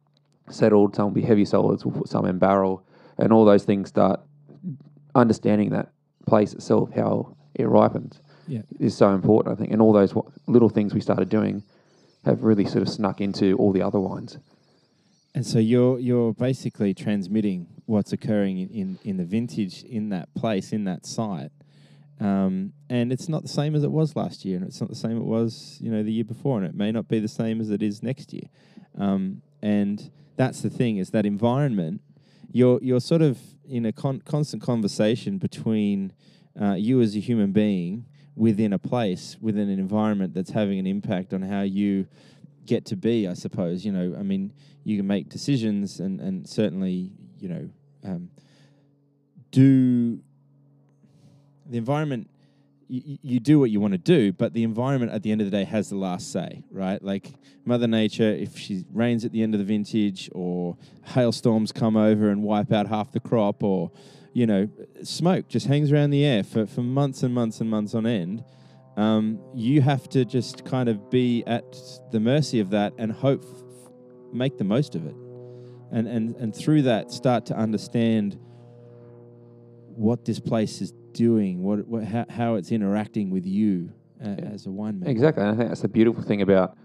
settled, 0.48 0.96
some 0.96 1.06
will 1.06 1.12
be 1.12 1.22
heavy 1.22 1.44
solids. 1.44 1.84
We'll 1.84 1.94
put 2.00 2.08
some 2.08 2.26
in 2.26 2.38
barrel, 2.38 2.84
and 3.18 3.32
all 3.32 3.44
those 3.44 3.64
things 3.64 3.88
start 3.88 4.20
understanding 5.14 5.70
that 5.70 5.90
place 6.26 6.52
itself, 6.52 6.90
how 6.94 7.36
it 7.54 7.68
ripens, 7.68 8.20
Yeah. 8.46 8.62
is 8.78 8.96
so 8.96 9.14
important. 9.14 9.56
I 9.56 9.58
think, 9.60 9.72
and 9.72 9.80
all 9.82 9.92
those 9.92 10.14
little 10.46 10.68
things 10.68 10.94
we 10.94 11.00
started 11.00 11.28
doing 11.28 11.62
have 12.24 12.44
really 12.44 12.64
sort 12.64 12.82
of 12.82 12.88
snuck 12.88 13.20
into 13.20 13.56
all 13.56 13.72
the 13.72 13.82
other 13.82 13.98
wines. 14.00 14.38
And 15.34 15.46
so 15.46 15.58
you're 15.60 15.98
you're 16.00 16.34
basically 16.34 16.92
transmitting 16.92 17.68
what's 17.86 18.12
occurring 18.12 18.58
in, 18.58 18.68
in, 18.70 18.98
in 19.04 19.16
the 19.16 19.24
vintage 19.24 19.84
in 19.84 20.08
that 20.10 20.32
place, 20.34 20.72
in 20.72 20.84
that 20.84 21.06
site. 21.06 21.52
Um, 22.20 22.74
and 22.90 23.12
it's 23.12 23.28
not 23.28 23.42
the 23.42 23.48
same 23.48 23.74
as 23.74 23.82
it 23.82 23.90
was 23.90 24.14
last 24.14 24.44
year, 24.44 24.58
and 24.58 24.66
it's 24.66 24.80
not 24.80 24.90
the 24.90 24.96
same 24.96 25.16
it 25.16 25.24
was, 25.24 25.78
you 25.80 25.90
know, 25.90 26.02
the 26.02 26.12
year 26.12 26.24
before, 26.24 26.58
and 26.58 26.66
it 26.66 26.74
may 26.74 26.92
not 26.92 27.08
be 27.08 27.18
the 27.18 27.28
same 27.28 27.60
as 27.60 27.70
it 27.70 27.82
is 27.82 28.02
next 28.02 28.32
year. 28.32 28.48
Um, 28.98 29.42
and 29.62 30.10
that's 30.36 30.60
the 30.60 30.70
thing 30.70 30.98
is 30.98 31.10
that 31.10 31.26
environment. 31.26 32.02
You're 32.52 32.80
you're 32.82 33.00
sort 33.00 33.22
of 33.22 33.38
in 33.68 33.86
a 33.86 33.92
con- 33.92 34.22
constant 34.24 34.62
conversation 34.62 35.38
between 35.38 36.12
uh, 36.60 36.74
you 36.74 37.00
as 37.00 37.14
a 37.14 37.20
human 37.20 37.52
being 37.52 38.06
within 38.34 38.72
a 38.72 38.78
place, 38.78 39.36
within 39.40 39.68
an 39.68 39.78
environment 39.78 40.34
that's 40.34 40.50
having 40.50 40.78
an 40.78 40.86
impact 40.86 41.32
on 41.32 41.42
how 41.42 41.62
you 41.62 42.06
get 42.66 42.84
to 42.86 42.96
be, 42.96 43.28
I 43.28 43.34
suppose. 43.34 43.84
You 43.84 43.92
know, 43.92 44.16
I 44.18 44.22
mean, 44.22 44.52
you 44.82 44.96
can 44.96 45.06
make 45.06 45.28
decisions 45.28 46.00
and, 46.00 46.20
and 46.20 46.48
certainly, 46.48 47.12
you 47.38 47.48
know, 47.48 47.70
um, 48.04 48.30
do 49.50 50.20
the 51.70 51.78
environment 51.78 52.28
you, 52.92 53.38
do 53.38 53.60
what 53.60 53.70
you 53.70 53.78
want 53.78 53.92
to 53.92 53.98
do, 53.98 54.32
but 54.32 54.52
the 54.52 54.64
environment 54.64 55.12
at 55.12 55.22
the 55.22 55.30
end 55.30 55.40
of 55.40 55.48
the 55.48 55.56
day 55.56 55.62
has 55.62 55.90
the 55.90 55.96
last 55.96 56.32
say, 56.32 56.64
right? 56.72 57.00
Like 57.00 57.32
Mother 57.64 57.86
Nature, 57.86 58.32
if 58.32 58.58
she 58.58 58.84
rains 58.92 59.24
at 59.24 59.30
the 59.30 59.44
end 59.44 59.54
of 59.54 59.58
the 59.58 59.64
vintage, 59.64 60.28
or 60.32 60.76
hailstorms 61.04 61.70
come 61.70 61.96
over 61.96 62.30
and 62.30 62.42
wipe 62.42 62.72
out 62.72 62.88
half 62.88 63.12
the 63.12 63.20
crop, 63.20 63.62
or 63.62 63.92
you 64.32 64.44
know, 64.44 64.68
smoke 65.04 65.48
just 65.48 65.66
hangs 65.66 65.92
around 65.92 66.10
the 66.10 66.24
air 66.24 66.42
for, 66.42 66.66
for 66.66 66.82
months 66.82 67.22
and 67.22 67.32
months 67.32 67.60
and 67.60 67.70
months 67.70 67.94
on 67.94 68.06
end. 68.06 68.44
Um, 68.96 69.40
you 69.54 69.82
have 69.82 70.08
to 70.10 70.24
just 70.24 70.64
kind 70.64 70.88
of 70.88 71.10
be 71.10 71.44
at 71.46 71.76
the 72.10 72.18
mercy 72.18 72.58
of 72.58 72.70
that 72.70 72.92
and 72.98 73.12
hope, 73.12 73.44
make 74.32 74.58
the 74.58 74.64
most 74.64 74.96
of 74.96 75.06
it, 75.06 75.14
and 75.92 76.08
and 76.08 76.34
and 76.36 76.56
through 76.56 76.82
that 76.82 77.12
start 77.12 77.46
to 77.46 77.56
understand 77.56 78.36
what 79.94 80.24
this 80.24 80.40
place 80.40 80.80
is 80.80 80.92
doing, 81.12 81.62
what, 81.62 81.86
what 81.86 82.04
how, 82.04 82.26
how 82.28 82.54
it's 82.54 82.72
interacting 82.72 83.30
with 83.30 83.46
you 83.46 83.92
uh, 84.24 84.28
as 84.28 84.66
a 84.66 84.68
winemaker. 84.68 85.08
Exactly. 85.08 85.42
And 85.42 85.52
I 85.52 85.56
think 85.56 85.68
that's 85.68 85.82
the 85.82 85.88
beautiful 85.88 86.22
thing 86.22 86.42
about 86.42 86.76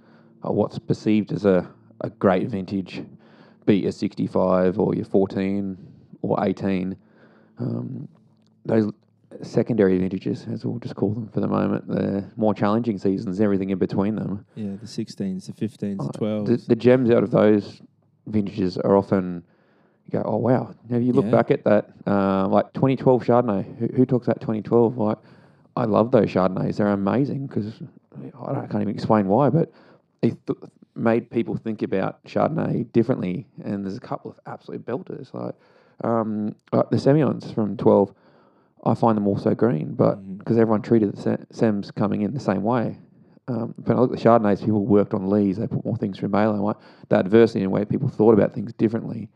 uh, 0.46 0.52
what's 0.52 0.80
perceived 0.80 1.32
as 1.32 1.46
a, 1.46 1.70
a 2.02 2.10
great 2.10 2.48
vintage, 2.50 3.04
be 3.66 3.78
it 3.78 3.84
your 3.84 3.92
65 3.92 4.80
or 4.80 4.96
your 4.96 5.06
14 5.06 5.78
or 6.22 6.44
18. 6.44 6.96
Um, 7.60 8.08
those 8.66 8.92
secondary 9.42 9.98
vintages, 9.98 10.46
as 10.52 10.66
we'll 10.66 10.80
just 10.80 10.96
call 10.96 11.14
them 11.14 11.28
for 11.28 11.40
the 11.40 11.48
moment, 11.48 11.88
the 11.88 12.26
more 12.36 12.54
challenging 12.54 12.98
seasons, 12.98 13.40
everything 13.42 13.70
in 13.70 13.78
between 13.78 14.16
them. 14.16 14.46
Yeah, 14.56 14.76
the 14.82 14.88
16s, 14.88 15.46
the 15.46 15.54
15s, 15.54 16.00
Uh, 16.00 16.06
the 16.12 16.20
12s. 16.20 16.46
The, 16.46 16.68
the 16.70 16.76
gems 16.76 17.10
out 17.10 17.24
of 17.24 17.32
those 17.32 17.82
vintages 18.28 18.78
are 18.78 18.96
often 18.96 19.44
you 20.06 20.12
go, 20.12 20.24
oh 20.26 20.38
wow. 20.38 20.74
Now 20.90 20.98
you 20.98 21.14
look 21.14 21.26
Yeah. 21.26 21.32
back 21.32 21.52
at 21.52 21.64
that, 21.64 21.90
uh, 22.06 22.48
like 22.48 22.72
2012 22.74 23.24
Chardonnay. 23.24 23.78
Who, 23.78 23.88
who 23.88 24.06
talks 24.06 24.28
about 24.28 24.40
2012? 24.42 24.98
Like, 24.98 25.18
I 25.76 25.86
love 25.86 26.12
those 26.12 26.28
Chardonnays. 26.28 26.78
They're 26.78 26.88
amazing 26.88 27.48
because 27.48 27.82
I, 28.48 28.66
can't 28.68 28.82
even 28.82 28.90
explain 28.90 29.28
why, 29.28 29.50
but 29.50 29.72
it 30.22 30.38
th- 30.48 30.60
made 30.96 31.30
people 31.30 31.58
think 31.58 31.82
about 31.82 32.24
Chardonnay 32.26 32.92
differently. 32.94 33.48
And 33.64 33.84
there's 33.84 33.98
a 33.98 34.02
couple 34.02 34.32
of 34.32 34.40
absolute 34.46 34.86
belters, 34.86 35.34
like 35.34 35.56
um, 36.04 36.56
like 36.72 36.90
the 36.90 36.98
Semillons 36.98 37.54
from 37.54 37.76
12. 37.78 38.14
I 38.86 38.94
find 38.94 39.18
them 39.18 39.28
also 39.28 39.56
green, 39.56 39.94
but 39.96 40.16
because 40.38 40.58
everyone 40.58 40.84
treated 40.84 41.12
the 41.12 41.22
Se- 41.22 41.46
Sems 41.52 41.90
coming 41.90 42.22
in 42.22 42.34
the 42.34 42.40
same 42.40 42.62
way. 42.62 42.98
Um, 43.48 43.74
when 43.84 43.98
I 43.98 44.02
look 44.02 44.12
at 44.12 44.18
the 44.20 44.24
Chardonnays, 44.24 44.60
people 44.60 44.86
worked 44.86 45.14
on 45.16 45.30
lees, 45.30 45.58
they 45.58 45.68
put 45.68 45.84
more 45.84 45.98
things 45.98 46.20
through 46.20 46.30
Malin. 46.30 46.62
Like 46.62 46.78
that 47.10 47.24
diversity 47.24 47.62
in 47.62 47.66
the 47.66 47.70
way 47.72 47.84
people 47.86 48.08
thought 48.08 48.34
about 48.36 48.54
things 48.54 48.72
differently 48.74 49.30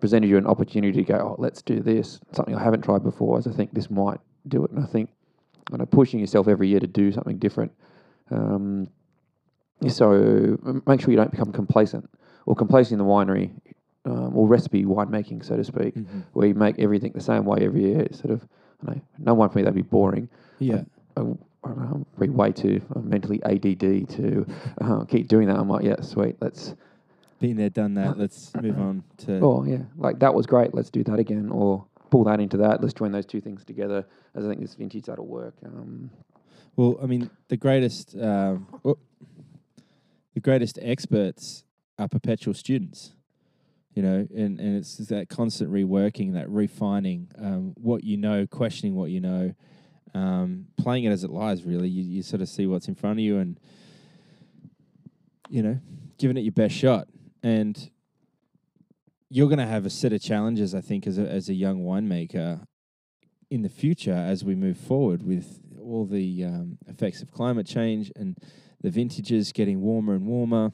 presented 0.00 0.28
you 0.28 0.36
an 0.38 0.46
opportunity 0.46 1.02
to 1.02 1.12
go, 1.12 1.14
oh, 1.16 1.36
let's 1.38 1.62
do 1.62 1.80
this, 1.80 2.20
something 2.32 2.54
I 2.54 2.62
haven't 2.62 2.82
tried 2.82 3.02
before, 3.02 3.38
as 3.38 3.46
I 3.46 3.52
think 3.52 3.72
this 3.72 3.90
might 3.90 4.20
do 4.46 4.64
it. 4.64 4.70
And 4.70 4.82
I 4.82 4.86
think 4.86 5.10
you 5.72 5.78
know, 5.78 5.86
pushing 5.86 6.20
yourself 6.20 6.48
every 6.48 6.68
year 6.68 6.80
to 6.80 6.86
do 6.86 7.12
something 7.12 7.38
different. 7.38 7.72
Um, 8.30 8.88
so 9.88 10.58
make 10.86 11.00
sure 11.00 11.10
you 11.10 11.16
don't 11.16 11.30
become 11.30 11.52
complacent 11.52 12.08
or 12.46 12.54
complacent 12.56 13.00
in 13.00 13.06
the 13.06 13.10
winery 13.12 13.50
um, 14.04 14.36
or 14.36 14.46
recipe 14.48 14.84
winemaking, 14.84 15.44
so 15.44 15.56
to 15.56 15.64
speak, 15.64 15.94
Mhm. 15.94 16.24
where 16.32 16.48
you 16.48 16.54
make 16.54 16.78
everything 16.78 17.12
the 17.12 17.20
same 17.20 17.44
way 17.44 17.58
every 17.60 17.82
year. 17.82 18.00
It's 18.00 18.18
sort 18.20 18.32
of, 18.32 18.46
I 18.86 18.94
know, 18.94 19.00
no 19.18 19.34
one 19.34 19.48
for 19.50 19.58
me 19.58 19.62
that'd 19.64 19.74
be 19.74 19.82
boring. 19.82 20.28
Yeah. 20.58 20.82
I, 21.16 21.20
I 21.20 21.24
don't 21.24 21.78
know, 21.78 21.90
I'm 21.94 22.06
probably 22.16 22.30
way 22.30 22.52
too 22.52 22.80
uh, 22.96 23.00
mentally 23.00 23.40
ADD 23.44 24.08
to 24.10 24.46
uh, 24.80 25.04
keep 25.04 25.28
doing 25.28 25.48
that. 25.48 25.56
I'm 25.58 25.68
like, 25.68 25.84
yeah, 25.84 26.00
sweet, 26.00 26.36
let's 26.40 26.74
Been 27.40 27.56
there, 27.56 27.70
done 27.70 27.94
that. 27.94 28.18
Let's 28.18 28.52
move 28.56 28.78
on 28.78 29.04
to. 29.18 29.38
Oh 29.40 29.64
yeah, 29.64 29.82
like 29.96 30.18
that 30.18 30.34
was 30.34 30.46
great. 30.46 30.74
Let's 30.74 30.90
do 30.90 31.04
that 31.04 31.18
again, 31.18 31.50
or 31.50 31.86
pull 32.10 32.24
that 32.24 32.40
into 32.40 32.56
that. 32.56 32.80
Let's 32.80 32.94
join 32.94 33.12
those 33.12 33.26
two 33.26 33.40
things 33.40 33.64
together. 33.64 34.04
As 34.34 34.44
I 34.44 34.48
think 34.48 34.60
this 34.60 34.74
vintage 34.74 35.04
that'll 35.04 35.26
work. 35.26 35.54
Um, 35.64 36.10
Well, 36.76 36.98
I 37.02 37.06
mean, 37.06 37.30
the 37.48 37.56
greatest, 37.56 38.16
um, 38.16 38.66
oh, 38.84 38.98
the 40.34 40.40
greatest 40.40 40.78
experts 40.80 41.64
are 41.98 42.08
perpetual 42.08 42.54
students. 42.54 43.14
You 43.94 44.02
know, 44.02 44.28
and, 44.32 44.60
and 44.60 44.76
it's 44.76 44.96
just 44.96 45.08
that 45.08 45.28
constant 45.28 45.72
reworking, 45.72 46.34
that 46.34 46.48
refining 46.48 47.28
um, 47.36 47.74
what 47.76 48.04
you 48.04 48.16
know, 48.16 48.46
questioning 48.46 48.94
what 48.94 49.10
you 49.10 49.20
know, 49.20 49.54
um, 50.14 50.66
playing 50.76 51.02
it 51.02 51.10
as 51.10 51.24
it 51.24 51.30
lies. 51.30 51.64
Really, 51.64 51.88
you, 51.88 52.04
you 52.04 52.22
sort 52.22 52.40
of 52.40 52.48
see 52.48 52.66
what's 52.68 52.86
in 52.86 52.94
front 52.94 53.18
of 53.18 53.24
you, 53.24 53.38
and 53.38 53.58
you 55.50 55.62
know, 55.64 55.80
giving 56.16 56.36
it 56.36 56.42
your 56.42 56.52
best 56.52 56.76
shot. 56.76 57.08
And 57.42 57.90
you're 59.30 59.48
going 59.48 59.58
to 59.58 59.66
have 59.66 59.86
a 59.86 59.90
set 59.90 60.12
of 60.12 60.20
challenges, 60.22 60.74
I 60.74 60.80
think, 60.80 61.06
as 61.06 61.18
a 61.18 61.28
as 61.28 61.48
a 61.48 61.54
young 61.54 61.80
winemaker 61.80 62.64
in 63.50 63.62
the 63.62 63.68
future 63.68 64.12
as 64.12 64.44
we 64.44 64.54
move 64.54 64.76
forward 64.76 65.22
with 65.22 65.60
all 65.80 66.04
the 66.04 66.44
um, 66.44 66.78
effects 66.86 67.22
of 67.22 67.32
climate 67.32 67.66
change 67.66 68.12
and 68.14 68.36
the 68.80 68.90
vintages 68.90 69.52
getting 69.52 69.80
warmer 69.80 70.14
and 70.14 70.26
warmer. 70.26 70.72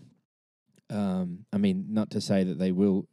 Um, 0.91 1.47
I 1.53 1.59
mean, 1.59 1.87
not 1.91 2.11
to 2.11 2.21
say 2.21 2.45
that 2.45 2.59
they 2.59 2.73
will 2.73 3.09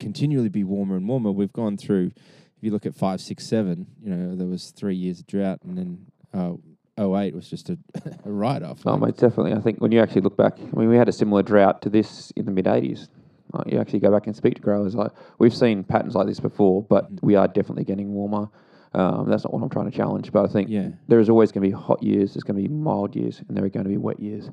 continually 0.00 0.48
be 0.48 0.64
warmer 0.64 0.96
and 0.96 1.08
warmer. 1.08 1.30
We've 1.30 1.52
gone 1.52 1.76
through, 1.76 2.12
if 2.56 2.62
you 2.62 2.70
look 2.70 2.86
at 2.86 2.94
five, 2.94 3.20
six, 3.20 3.46
seven, 3.46 3.86
you 4.02 4.10
know, 4.10 4.36
there 4.36 4.46
was 4.46 4.72
three 4.76 4.96
years 4.96 5.20
of 5.20 5.26
drought 5.26 5.60
and 5.64 5.78
then 5.78 6.06
uh, 6.32 6.54
08 6.98 7.34
was 7.34 7.48
just 7.48 7.70
a, 7.70 7.78
a 8.24 8.30
write 8.30 8.62
off. 8.62 8.80
oh, 8.86 8.96
mate, 8.96 9.16
definitely. 9.16 9.52
I 9.52 9.60
think 9.60 9.80
when 9.80 9.92
you 9.92 10.00
actually 10.00 10.20
look 10.22 10.36
back, 10.36 10.58
I 10.58 10.76
mean, 10.78 10.88
we 10.88 10.96
had 10.96 11.08
a 11.08 11.12
similar 11.12 11.42
drought 11.42 11.82
to 11.82 11.90
this 11.90 12.30
in 12.36 12.44
the 12.44 12.52
mid 12.52 12.66
'80s. 12.66 13.08
Like, 13.52 13.72
you 13.72 13.78
actually 13.80 14.00
go 14.00 14.10
back 14.10 14.26
and 14.26 14.34
speak 14.34 14.54
to 14.56 14.60
growers. 14.60 14.94
Like 14.94 15.12
we've 15.38 15.54
seen 15.54 15.84
patterns 15.84 16.14
like 16.14 16.26
this 16.26 16.40
before, 16.40 16.82
but 16.82 17.12
Mm. 17.14 17.18
we 17.22 17.34
are 17.36 17.46
definitely 17.48 17.84
getting 17.84 18.12
warmer. 18.12 18.48
Um, 18.94 19.28
that's 19.28 19.44
not 19.44 19.52
what 19.52 19.62
I'm 19.62 19.68
trying 19.70 19.90
to 19.90 19.96
challenge, 19.96 20.30
but 20.32 20.44
I 20.44 20.48
think 20.48 20.68
Yeah. 20.70 20.90
there 21.08 21.18
is 21.20 21.28
always 21.28 21.50
going 21.52 21.62
to 21.62 21.68
be 21.68 21.72
hot 21.82 22.02
years. 22.02 22.34
There's 22.34 22.44
going 22.44 22.60
to 22.62 22.68
be 22.68 22.72
mild 22.72 23.14
years, 23.16 23.42
and 23.48 23.56
there 23.56 23.64
are 23.64 23.68
going 23.68 23.84
to 23.84 23.90
be 23.90 23.96
wet 23.96 24.20
years, 24.20 24.50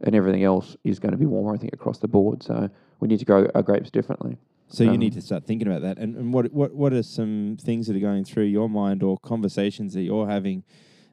and 0.00 0.14
everything 0.14 0.44
else 0.44 0.76
is 0.84 0.98
going 0.98 1.12
to 1.12 1.18
be 1.18 1.26
warmer. 1.26 1.54
I 1.54 1.58
think 1.58 1.72
across 1.74 1.98
the 1.98 2.08
board. 2.08 2.42
So 2.42 2.68
we 3.00 3.08
need 3.08 3.18
to 3.18 3.24
grow 3.26 3.48
our 3.54 3.62
grapes 3.62 3.90
differently. 3.90 4.38
So 4.68 4.84
you 4.84 4.90
Um, 4.92 4.98
need 4.98 5.12
to 5.12 5.20
start 5.20 5.44
thinking 5.44 5.68
about 5.68 5.82
that. 5.82 5.98
And, 5.98 6.16
and 6.16 6.32
what, 6.32 6.50
what 6.52 6.74
what 6.74 6.92
are 6.94 7.02
some 7.02 7.58
things 7.60 7.86
that 7.86 7.96
are 7.96 8.00
going 8.00 8.24
through 8.24 8.44
your 8.44 8.68
mind 8.70 9.02
or 9.02 9.18
conversations 9.18 9.92
that 9.94 10.02
you're 10.02 10.26
having 10.28 10.64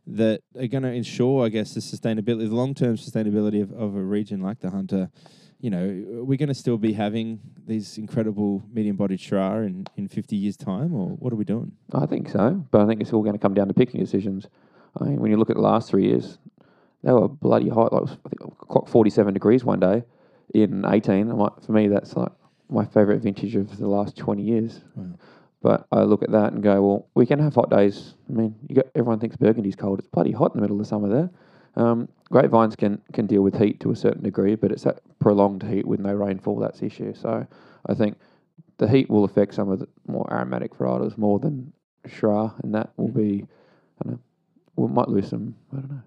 that 0.09 0.41
are 0.57 0.67
going 0.67 0.83
to 0.83 0.91
ensure, 0.91 1.45
I 1.45 1.49
guess, 1.49 1.73
the 1.73 1.79
sustainability, 1.79 2.49
the 2.49 2.55
long 2.55 2.73
term 2.73 2.97
sustainability 2.97 3.61
of, 3.61 3.71
of 3.73 3.95
a 3.95 4.01
region 4.01 4.41
like 4.41 4.59
the 4.59 4.69
Hunter? 4.69 5.09
You 5.61 5.69
know, 5.69 6.23
we're 6.23 6.37
going 6.37 6.47
to 6.47 6.55
still 6.55 6.77
be 6.77 6.93
having 6.93 7.41
these 7.67 7.97
incredible 7.97 8.63
medium 8.71 8.95
bodied 8.95 9.19
Shiraz 9.19 9.65
in, 9.65 9.85
in 9.97 10.07
50 10.07 10.35
years' 10.35 10.55
time, 10.55 10.93
or 10.93 11.09
what 11.09 11.33
are 11.33 11.35
we 11.35 11.43
doing? 11.43 11.73
I 11.93 12.05
think 12.05 12.29
so, 12.29 12.65
but 12.71 12.81
I 12.81 12.87
think 12.87 13.01
it's 13.01 13.11
all 13.11 13.23
going 13.23 13.33
to 13.33 13.39
come 13.39 13.53
down 13.53 13.67
to 13.67 13.73
picking 13.73 13.99
decisions. 13.99 14.47
I 14.99 15.03
mean, 15.03 15.19
when 15.19 15.31
you 15.31 15.37
look 15.37 15.49
at 15.49 15.57
the 15.57 15.61
last 15.61 15.89
three 15.89 16.05
years, 16.05 16.37
they 17.03 17.11
were 17.11 17.27
bloody 17.27 17.69
hot. 17.69 17.93
Like 17.93 18.03
I 18.03 18.29
think 18.29 18.57
clock 18.57 18.87
forty-seven 18.87 19.33
degrees 19.33 19.63
one 19.63 19.79
day 19.79 20.03
in 20.53 20.85
eighteen. 20.85 21.29
Like, 21.29 21.61
for 21.61 21.71
me, 21.71 21.87
that's 21.87 22.15
like 22.15 22.31
my 22.69 22.85
favourite 22.85 23.21
vintage 23.21 23.55
of 23.55 23.77
the 23.77 23.87
last 23.87 24.17
twenty 24.17 24.43
years. 24.43 24.81
Wow. 24.95 25.15
But 25.61 25.87
I 25.91 26.03
look 26.03 26.23
at 26.23 26.31
that 26.31 26.53
and 26.53 26.63
go, 26.63 26.81
well, 26.81 27.07
we 27.15 27.25
can 27.25 27.39
have 27.39 27.53
hot 27.55 27.69
days. 27.69 28.13
I 28.29 28.33
mean, 28.33 28.55
you 28.67 28.75
got 28.75 28.85
everyone 28.95 29.19
thinks 29.19 29.35
Burgundy's 29.35 29.75
cold. 29.75 29.99
It's 29.99 30.07
bloody 30.07 30.31
hot 30.31 30.53
in 30.53 30.57
the 30.57 30.61
middle 30.61 30.79
of 30.79 30.87
summer 30.87 31.09
there. 31.09 31.29
Um, 31.75 32.07
grapevines 32.31 32.75
can 32.75 33.01
can 33.11 33.27
deal 33.27 33.41
with 33.41 33.57
heat 33.57 33.79
to 33.81 33.91
a 33.91 33.95
certain 33.95 34.23
degree, 34.23 34.55
but 34.55 34.71
it's 34.71 34.83
that 34.83 35.01
prolonged 35.19 35.63
heat 35.63 35.85
with 35.85 35.99
no 35.99 36.13
rainfall 36.13 36.57
that's 36.59 36.79
the 36.79 36.85
issue. 36.85 37.13
So 37.13 37.45
I 37.87 37.93
think 37.93 38.17
the 38.77 38.87
heat 38.87 39.09
will 39.09 39.25
affect 39.25 39.53
some 39.53 39.69
of 39.69 39.79
the 39.79 39.87
more 40.07 40.25
aromatic 40.31 40.73
varietals 40.77 41.17
more 41.17 41.39
than 41.39 41.73
Shiraz, 42.07 42.51
and 42.63 42.73
that 42.73 42.91
will 42.95 43.09
Mm. 43.09 43.13
be, 43.15 43.45
I 43.99 44.03
don't 44.05 44.13
know, 44.13 44.19
we 44.77 44.87
might 44.87 45.09
lose 45.09 45.27
some, 45.27 45.55
I 45.73 45.75
don't 45.75 45.91
know, 45.91 46.01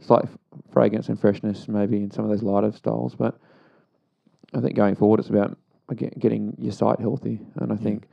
slight 0.00 0.24
f- 0.24 0.36
fragrance 0.70 1.08
and 1.08 1.18
freshness 1.18 1.68
maybe 1.68 2.02
in 2.02 2.10
some 2.10 2.24
of 2.24 2.30
those 2.30 2.42
lighter 2.42 2.72
styles, 2.72 3.14
but 3.14 3.38
I 4.52 4.60
think 4.60 4.74
going 4.74 4.96
forward 4.96 5.20
it's 5.20 5.30
about 5.30 5.56
again, 5.88 6.10
getting 6.18 6.56
your 6.58 6.72
site 6.72 6.98
healthy, 6.98 7.40
and 7.56 7.70
I 7.70 7.76
Yeah. 7.76 7.80
think 7.80 8.08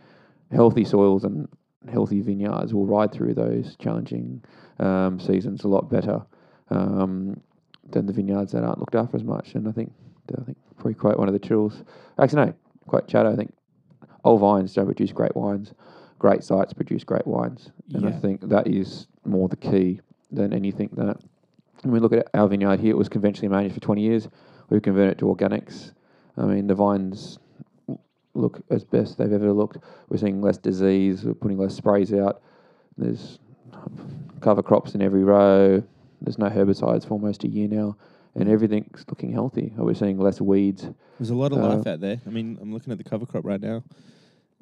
healthy 0.53 0.85
soils 0.85 1.23
and 1.23 1.47
healthy 1.91 2.21
vineyards 2.21 2.73
will 2.73 2.85
ride 2.85 3.11
through 3.11 3.33
those 3.33 3.75
challenging 3.77 4.43
um, 4.79 5.19
seasons 5.19 5.63
a 5.63 5.67
lot 5.67 5.89
better 5.89 6.21
um, 6.69 7.39
than 7.89 8.05
the 8.05 8.13
vineyards 8.13 8.51
that 8.53 8.63
aren't 8.63 8.79
looked 8.79 8.95
after 8.95 9.17
as 9.17 9.23
much. 9.23 9.55
And 9.55 9.67
I 9.67 9.71
think 9.71 9.91
I 10.37 10.43
think 10.43 10.57
probably 10.75 10.93
quote 10.93 11.17
one 11.17 11.27
of 11.27 11.33
the 11.33 11.39
chills. 11.39 11.83
Actually, 12.19 12.45
no, 12.45 12.53
quote 12.87 13.07
Chad. 13.07 13.25
I 13.25 13.35
think 13.35 13.53
old 14.23 14.41
vines 14.41 14.73
don't 14.73 14.85
produce 14.85 15.11
great 15.11 15.35
wines. 15.35 15.73
Great 16.19 16.43
sites 16.43 16.73
produce 16.73 17.03
great 17.03 17.27
wines, 17.27 17.71
and 17.93 18.07
I 18.07 18.11
think 18.11 18.47
that 18.47 18.67
is 18.67 19.07
more 19.25 19.49
the 19.49 19.57
key 19.57 19.99
than 20.31 20.53
anything 20.53 20.89
that. 20.93 21.17
When 21.81 21.91
we 21.91 21.99
look 21.99 22.13
at 22.13 22.29
our 22.33 22.47
vineyard 22.47 22.79
here, 22.79 22.91
it 22.91 22.97
was 22.97 23.09
conventionally 23.09 23.49
managed 23.49 23.73
for 23.73 23.81
20 23.81 24.01
years. 24.01 24.29
We've 24.69 24.81
converted 24.81 25.13
it 25.13 25.17
to 25.17 25.25
organics. 25.25 25.91
I 26.37 26.43
mean, 26.45 26.67
the 26.67 26.75
vines 26.75 27.39
look 28.33 28.61
as 28.69 28.83
best 28.83 29.17
they've 29.17 29.31
ever 29.31 29.51
looked. 29.51 29.77
We're 30.09 30.17
seeing 30.17 30.41
less 30.41 30.57
disease. 30.57 31.23
We're 31.23 31.33
putting 31.33 31.57
less 31.57 31.75
sprays 31.75 32.13
out. 32.13 32.41
There's 32.97 33.39
cover 34.41 34.63
crops 34.63 34.95
in 34.95 35.01
every 35.01 35.23
row. 35.23 35.83
There's 36.21 36.37
no 36.37 36.49
herbicides 36.49 37.03
for 37.05 37.11
almost 37.11 37.43
a 37.43 37.47
year 37.47 37.67
now, 37.67 37.97
and 38.35 38.47
everything's 38.49 39.03
looking 39.09 39.31
healthy. 39.31 39.73
We're 39.75 39.93
seeing 39.93 40.19
less 40.19 40.39
weeds. 40.39 40.87
There's 41.19 41.29
a 41.29 41.35
lot 41.35 41.51
of 41.51 41.59
Uh, 41.59 41.75
life 41.75 41.87
out 41.87 41.99
there. 41.99 42.21
I 42.25 42.29
mean, 42.29 42.57
I'm 42.61 42.73
looking 42.73 42.91
at 42.91 42.97
the 42.97 43.03
cover 43.03 43.25
crop 43.25 43.45
right 43.45 43.61
now. 43.61 43.83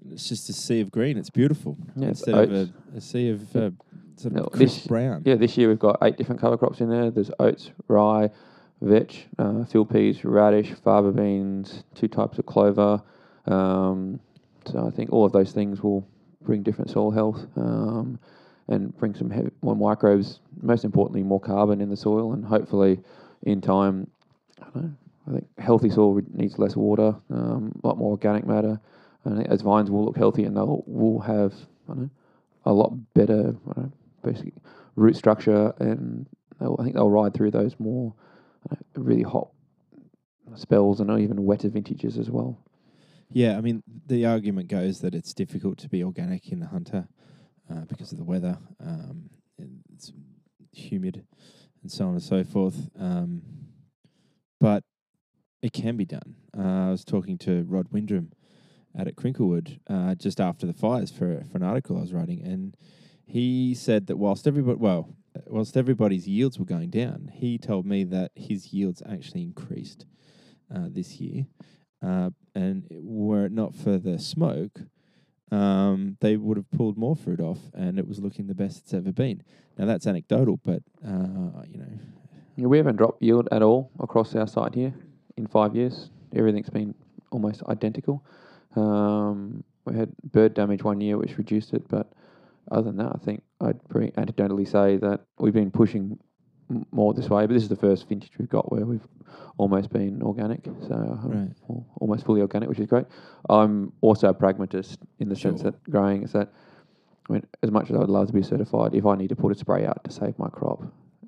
It's 0.09 0.27
just 0.27 0.49
a 0.49 0.53
sea 0.53 0.81
of 0.81 0.89
green. 0.91 1.17
It's 1.17 1.29
beautiful 1.29 1.77
Yeah, 1.95 2.07
it's 2.09 2.21
instead 2.25 2.49
of 2.49 2.51
a, 2.51 2.97
a 2.97 3.01
sea 3.01 3.29
of 3.29 3.55
uh, 3.55 3.69
sort 4.15 4.35
of 4.35 4.51
crisp 4.51 4.77
this- 4.77 4.87
brown. 4.87 5.21
Yeah, 5.25 5.35
this 5.35 5.55
year 5.57 5.67
we've 5.69 5.77
got 5.79 5.99
eight 6.01 6.17
different 6.17 6.41
cover 6.41 6.57
crops 6.57 6.81
in 6.81 6.89
there. 6.89 7.11
There's 7.11 7.29
oats, 7.39 7.69
rye, 7.87 8.31
vetch, 8.81 9.27
uh, 9.37 9.63
field 9.65 9.91
peas, 9.91 10.25
radish, 10.25 10.73
fava 10.83 11.11
beans, 11.11 11.83
two 11.93 12.07
types 12.07 12.39
of 12.39 12.47
clover. 12.47 13.03
Um, 13.45 14.19
so 14.65 14.85
I 14.85 14.91
think 14.91 15.11
all 15.11 15.25
of 15.25 15.31
those 15.31 15.51
things 15.51 15.81
will 15.81 16.07
bring 16.41 16.63
different 16.63 16.91
soil 16.91 17.11
health 17.11 17.45
um, 17.55 18.19
and 18.67 18.95
bring 18.97 19.15
some 19.15 19.29
heavy, 19.29 19.49
more 19.61 19.75
microbes. 19.75 20.39
Most 20.61 20.85
importantly, 20.85 21.23
more 21.23 21.39
carbon 21.39 21.81
in 21.81 21.89
the 21.89 21.97
soil, 21.97 22.33
and 22.33 22.45
hopefully, 22.45 22.99
in 23.43 23.61
time, 23.61 24.07
I 24.61 24.79
know. 24.79 24.91
I 25.27 25.31
think 25.33 25.47
healthy 25.59 25.89
soil 25.91 26.19
needs 26.33 26.57
less 26.57 26.75
water, 26.75 27.15
um, 27.29 27.79
a 27.83 27.87
lot 27.87 27.97
more 27.97 28.09
organic 28.09 28.45
matter. 28.45 28.79
And 29.23 29.45
as 29.47 29.61
vines 29.61 29.91
will 29.91 30.03
look 30.03 30.17
healthy 30.17 30.45
and 30.45 30.57
they'll 30.57 30.83
will 30.87 31.19
have 31.19 31.53
know, 31.87 32.09
a 32.65 32.73
lot 32.73 32.91
better 33.13 33.55
know, 33.77 33.91
basically 34.23 34.53
root 34.95 35.15
structure, 35.15 35.73
and 35.79 36.25
I 36.59 36.83
think 36.83 36.95
they'll 36.95 37.09
ride 37.09 37.33
through 37.33 37.51
those 37.51 37.75
more 37.79 38.13
really 38.95 39.23
hot 39.23 39.49
spells 40.55 40.99
and 40.99 41.19
even 41.19 41.45
wetter 41.45 41.69
vintages 41.69 42.17
as 42.17 42.29
well. 42.29 42.57
Yeah, 43.33 43.57
I 43.57 43.61
mean, 43.61 43.81
the 44.07 44.25
argument 44.25 44.67
goes 44.67 44.99
that 44.99 45.15
it's 45.15 45.33
difficult 45.33 45.77
to 45.79 45.89
be 45.89 46.03
organic 46.03 46.51
in 46.51 46.59
the 46.59 46.67
hunter 46.67 47.07
uh, 47.71 47.85
because 47.85 48.11
of 48.11 48.17
the 48.17 48.25
weather. 48.25 48.57
Um, 48.79 49.29
it's 49.93 50.11
humid 50.73 51.25
and 51.81 51.91
so 51.91 52.05
on 52.07 52.13
and 52.13 52.23
so 52.23 52.43
forth. 52.43 52.89
Um, 52.99 53.41
but 54.59 54.83
it 55.61 55.71
can 55.71 55.95
be 55.95 56.05
done. 56.05 56.35
Uh, 56.57 56.87
I 56.87 56.91
was 56.91 57.05
talking 57.05 57.37
to 57.39 57.63
Rod 57.69 57.89
Windrum 57.91 58.31
out 58.99 59.07
at 59.07 59.15
Krinklewood 59.15 59.79
uh, 59.89 60.15
just 60.15 60.41
after 60.41 60.65
the 60.67 60.73
fires 60.73 61.11
for 61.11 61.43
for 61.49 61.57
an 61.57 61.63
article 61.63 61.97
I 61.97 62.01
was 62.01 62.13
writing, 62.13 62.41
and 62.43 62.75
he 63.25 63.73
said 63.73 64.07
that 64.07 64.17
whilst 64.17 64.45
everybody, 64.45 64.77
well, 64.77 65.15
whilst 65.47 65.77
everybody's 65.77 66.27
yields 66.27 66.59
were 66.59 66.65
going 66.65 66.89
down, 66.89 67.31
he 67.33 67.57
told 67.57 67.85
me 67.85 68.03
that 68.05 68.31
his 68.35 68.73
yields 68.73 69.01
actually 69.07 69.43
increased 69.43 70.05
uh, 70.73 70.87
this 70.89 71.21
year. 71.21 71.45
Uh, 72.05 72.31
and 72.55 72.87
were 72.91 73.45
it 73.45 73.51
not 73.51 73.75
for 73.75 73.97
the 73.97 74.17
smoke, 74.19 74.81
um, 75.51 76.17
they 76.21 76.37
would 76.37 76.57
have 76.57 76.69
pulled 76.71 76.97
more 76.97 77.15
fruit 77.15 77.39
off, 77.39 77.59
and 77.73 77.99
it 77.99 78.07
was 78.07 78.19
looking 78.19 78.47
the 78.47 78.55
best 78.55 78.79
it's 78.79 78.93
ever 78.93 79.11
been. 79.11 79.43
Now 79.77 79.85
that's 79.85 80.07
anecdotal, 80.07 80.59
but 80.63 80.81
uh, 81.05 81.63
you 81.67 81.77
know, 81.77 81.99
Yeah, 82.55 82.67
we 82.67 82.77
haven't 82.77 82.95
dropped 82.95 83.21
yield 83.21 83.47
at 83.51 83.61
all 83.61 83.91
across 83.99 84.33
our 84.35 84.47
site 84.47 84.75
here 84.75 84.93
in 85.37 85.47
five 85.47 85.75
years. 85.75 86.09
Everything's 86.35 86.69
been 86.69 86.95
almost 87.31 87.63
identical. 87.67 88.25
Um, 88.75 89.63
we 89.85 89.95
had 89.95 90.15
bird 90.23 90.53
damage 90.53 90.83
one 90.83 91.01
year, 91.01 91.17
which 91.17 91.37
reduced 91.37 91.73
it, 91.73 91.87
but 91.87 92.11
other 92.71 92.83
than 92.83 92.97
that, 92.97 93.11
I 93.13 93.17
think 93.23 93.43
I'd 93.59 93.83
pretty 93.89 94.11
anecdotally 94.11 94.67
say 94.67 94.97
that 94.97 95.21
we've 95.39 95.53
been 95.53 95.71
pushing 95.71 96.19
more 96.91 97.13
this 97.13 97.29
way. 97.29 97.45
But 97.45 97.53
this 97.53 97.63
is 97.63 97.69
the 97.69 97.75
first 97.75 98.07
vintage 98.09 98.31
we've 98.37 98.49
got 98.49 98.71
where 98.71 98.85
we've 98.85 99.07
almost 99.57 99.89
been 99.91 100.21
organic, 100.23 100.65
so 100.87 100.93
um, 100.93 101.55
Right. 101.69 101.83
almost 101.99 102.25
fully 102.25 102.41
organic, 102.41 102.69
which 102.69 102.79
is 102.79 102.87
great. 102.87 103.05
I'm 103.49 103.93
also 104.01 104.29
a 104.29 104.33
pragmatist 104.33 104.99
in 105.19 105.29
the 105.29 105.35
sense 105.35 105.61
that 105.63 105.81
growing 105.89 106.23
is 106.23 106.31
that. 106.33 106.49
I 107.29 107.33
mean, 107.33 107.45
as 107.63 107.71
much 107.71 107.89
as 107.89 107.95
I 107.95 107.99
would 107.99 108.09
love 108.09 108.27
to 108.27 108.33
be 108.33 108.41
certified, 108.41 108.93
if 108.95 109.05
I 109.05 109.15
need 109.15 109.29
to 109.29 109.35
put 109.35 109.51
a 109.51 109.55
spray 109.55 109.85
out 109.85 110.03
to 110.03 110.11
save 110.11 110.37
my 110.39 110.49
crop 110.49 110.81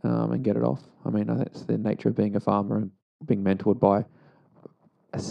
um, 0.03 0.31
and 0.33 0.43
get 0.43 0.57
it 0.57 0.63
off, 0.63 0.81
I 1.05 1.09
mean, 1.11 1.27
that's 1.27 1.63
the 1.63 1.77
nature 1.77 2.09
of 2.09 2.15
being 2.15 2.35
a 2.35 2.39
farmer 2.39 2.77
and 2.77 2.91
being 3.25 3.43
mentored 3.43 3.79
by 3.79 4.03
a 5.13 5.21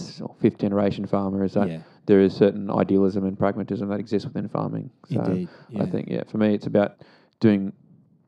fifth 0.40 0.58
generation 0.58 1.06
farmer 1.06 1.44
is 1.44 1.54
that 1.54 1.68
yeah, 1.68 1.80
there 2.06 2.20
is 2.20 2.34
certain 2.34 2.70
idealism 2.70 3.24
and 3.24 3.38
pragmatism 3.38 3.88
that 3.88 3.98
exists 3.98 4.26
within 4.26 4.48
farming. 4.48 4.90
So 5.10 5.20
indeed, 5.20 5.48
yeah. 5.68 5.82
I 5.82 5.86
think, 5.86 6.08
yeah, 6.08 6.22
for 6.30 6.38
me, 6.38 6.54
it's 6.54 6.66
about 6.66 7.02
doing 7.40 7.72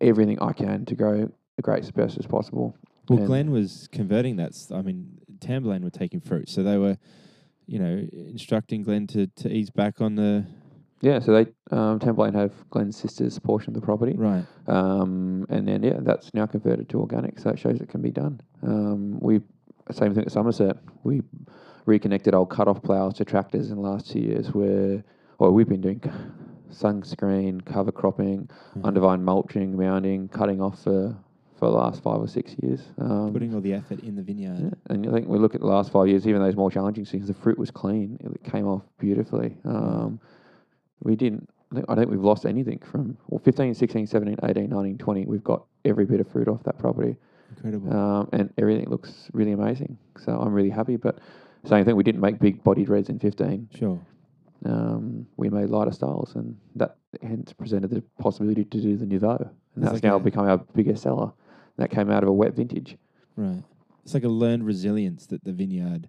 everything 0.00 0.38
I 0.42 0.52
can 0.52 0.84
to 0.86 0.94
grow 0.94 1.30
the 1.56 1.62
greatest 1.62 1.88
as 1.88 1.92
best 1.92 2.18
as 2.18 2.26
possible. 2.26 2.76
Well, 3.08 3.18
and- 3.18 3.26
Glenn 3.26 3.50
was 3.50 3.88
converting 3.92 4.36
that. 4.36 4.52
I 4.72 4.82
mean, 4.82 5.18
Tamburlaine 5.38 5.82
were 5.82 5.90
taking 5.90 6.20
fruit, 6.20 6.48
so 6.48 6.62
they 6.62 6.78
were, 6.78 6.96
you 7.66 7.78
know, 7.78 8.06
instructing 8.12 8.82
Glenn 8.82 9.06
to, 9.08 9.26
to 9.26 9.50
ease 9.52 9.70
back 9.70 10.00
on 10.00 10.14
the 10.16 10.46
Yeah, 11.00 11.18
so 11.18 11.32
they 11.32 11.50
um, 11.76 11.98
Tamburlaine 11.98 12.34
have 12.34 12.52
Glenn's 12.70 12.96
sister's 12.96 13.38
portion 13.38 13.70
of 13.70 13.80
the 13.80 13.84
property, 13.84 14.14
right. 14.16 14.44
um, 14.66 15.46
and 15.50 15.68
then 15.68 15.82
yeah, 15.82 15.98
that's 16.00 16.32
now 16.34 16.46
converted 16.46 16.88
to 16.90 17.00
organic. 17.00 17.38
So 17.38 17.50
it 17.50 17.58
shows 17.58 17.80
it 17.80 17.88
can 17.88 18.00
be 18.02 18.10
done. 18.10 18.40
Um, 18.62 19.18
we 19.20 19.40
same 19.92 20.14
thing 20.14 20.24
at 20.24 20.32
Somerset. 20.32 20.78
We 21.02 21.20
reconnected 21.84 22.34
old 22.34 22.48
cut-off 22.48 22.82
ploughs 22.82 23.14
to 23.14 23.24
tractors 23.26 23.70
in 23.70 23.76
the 23.76 23.82
last 23.82 24.10
two 24.10 24.20
years, 24.20 24.54
where 24.54 25.04
or 25.38 25.50
we've 25.52 25.68
been 25.68 25.82
doing 25.82 26.00
sunscreen, 26.72 27.62
cover 27.66 27.92
cropping, 27.92 28.48
Mhm. 28.76 28.84
undervine 28.86 29.22
mulching, 29.22 29.76
mounding, 29.76 30.28
cutting 30.30 30.62
off 30.62 30.82
for 30.84 31.14
for 31.64 31.70
the 31.70 31.76
last 31.76 32.02
five 32.02 32.20
or 32.20 32.28
six 32.28 32.54
years. 32.62 32.80
Um, 32.98 33.32
Putting 33.32 33.54
all 33.54 33.60
the 33.60 33.72
effort 33.72 34.00
in 34.00 34.16
the 34.16 34.22
vineyard. 34.22 34.58
yeah, 34.60 34.70
and 34.94 35.08
I 35.08 35.12
think 35.12 35.28
we 35.28 35.38
look 35.38 35.54
at 35.54 35.60
the 35.62 35.66
last 35.66 35.90
five 35.90 36.08
years, 36.08 36.26
even 36.28 36.42
those 36.42 36.56
more 36.56 36.70
challenging 36.70 37.04
seasons, 37.06 37.28
the 37.28 37.34
fruit 37.34 37.58
was 37.58 37.70
clean. 37.70 38.18
It 38.20 38.44
came 38.44 38.66
off 38.66 38.82
beautifully. 38.98 39.56
Um, 39.64 40.20
we 41.02 41.16
didn't, 41.16 41.48
I 41.72 41.76
think, 41.76 41.86
don't 41.86 41.96
think 41.96 42.10
we've 42.10 42.20
lost 42.20 42.44
anything 42.44 42.80
from 42.90 43.16
well, 43.28 43.40
15, 43.42 43.74
16, 43.74 44.06
17, 44.06 44.36
18, 44.42 44.68
19, 44.68 44.98
20. 44.98 45.24
We've 45.26 45.42
got 45.44 45.64
every 45.84 46.04
bit 46.04 46.20
of 46.20 46.28
fruit 46.28 46.48
off 46.48 46.62
that 46.64 46.78
property. 46.78 47.16
Incredible. 47.56 47.96
Um, 47.96 48.28
and 48.32 48.52
everything 48.58 48.90
looks 48.90 49.30
really 49.32 49.52
amazing. 49.52 49.96
So 50.18 50.32
I'm 50.38 50.52
really 50.52 50.70
happy. 50.70 50.96
But 50.96 51.18
same 51.64 51.84
thing, 51.86 51.96
we 51.96 52.02
didn't 52.02 52.20
make 52.20 52.38
big 52.40 52.62
bodied 52.62 52.88
reds 52.90 53.08
in 53.08 53.18
15. 53.18 53.70
sure. 53.74 53.98
Um, 54.66 55.26
we 55.36 55.50
made 55.50 55.68
lighter 55.68 55.92
styles, 55.92 56.34
and 56.36 56.56
that 56.76 56.96
hence 57.22 57.52
presented 57.52 57.90
the 57.90 58.02
possibility 58.18 58.64
to 58.64 58.80
do 58.80 58.96
the 58.96 59.04
Nouveau. 59.04 59.36
And 59.36 59.50
It's 59.76 59.82
that's 59.84 59.92
like 59.94 60.02
now 60.04 60.18
become 60.18 60.46
our 60.48 60.56
biggest 60.74 61.02
seller. 61.02 61.32
That 61.76 61.90
came 61.90 62.10
out 62.10 62.22
of 62.22 62.28
a 62.28 62.32
wet 62.32 62.54
vintage. 62.54 62.96
Right. 63.36 63.62
It's 64.04 64.14
like 64.14 64.24
a 64.24 64.28
learned 64.28 64.66
resilience 64.66 65.26
that 65.26 65.44
the 65.44 65.52
vineyard 65.52 66.08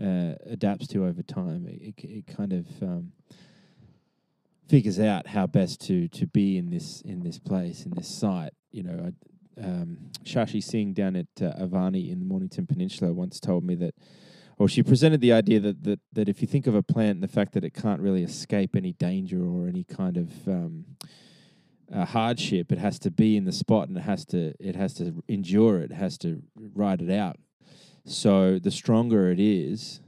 uh, 0.00 0.34
adapts 0.46 0.86
to 0.88 1.04
over 1.04 1.22
time. 1.22 1.66
It, 1.68 1.94
it, 2.02 2.26
kind 2.26 2.52
of 2.52 2.66
um, 2.82 3.12
figures 4.68 4.98
out 4.98 5.26
how 5.26 5.46
best 5.46 5.80
to 5.86 6.08
to 6.08 6.26
be 6.26 6.56
in 6.56 6.70
this 6.70 7.02
in 7.02 7.22
this 7.22 7.38
place 7.38 7.84
in 7.84 7.92
this 7.92 8.08
site. 8.08 8.52
You 8.70 8.84
know, 8.84 9.10
I, 9.10 9.64
um, 9.64 10.10
Shashi 10.24 10.62
Singh 10.62 10.94
down 10.94 11.16
at 11.16 11.26
uh, 11.40 11.52
Avani 11.62 12.10
in 12.10 12.20
the 12.20 12.24
Mornington 12.24 12.66
Peninsula 12.66 13.12
once 13.12 13.40
told 13.40 13.64
me 13.64 13.74
that. 13.76 13.94
Or 14.58 14.68
she 14.68 14.82
presented 14.82 15.20
the 15.20 15.32
idea 15.32 15.58
that, 15.58 15.82
that, 15.82 16.00
that 16.12 16.28
if 16.28 16.40
you 16.40 16.46
think 16.46 16.68
of 16.68 16.74
a 16.76 16.82
plant 16.82 17.16
and 17.16 17.22
the 17.22 17.26
fact 17.26 17.52
that 17.54 17.64
it 17.64 17.74
can't 17.74 18.00
really 18.00 18.22
escape 18.22 18.76
any 18.76 18.92
danger 18.92 19.42
or 19.44 19.66
any 19.66 19.82
kind 19.82 20.16
of 20.16 20.30
um, 20.46 20.84
uh, 21.92 22.04
hardship. 22.04 22.72
It 22.72 22.78
has 22.78 22.98
to 23.00 23.10
be 23.10 23.36
in 23.36 23.44
the 23.44 23.52
spot, 23.52 23.88
and 23.88 23.96
it 23.96 24.02
has 24.02 24.24
to 24.26 24.54
it 24.58 24.76
has 24.76 24.94
to 24.94 25.22
endure 25.28 25.80
it. 25.80 25.90
It 25.90 25.94
has 25.94 26.18
to 26.18 26.42
ride 26.56 27.02
it 27.02 27.10
out. 27.10 27.36
So 28.04 28.58
the 28.58 28.70
stronger 28.70 29.30
it 29.30 29.38
is, 29.38 30.00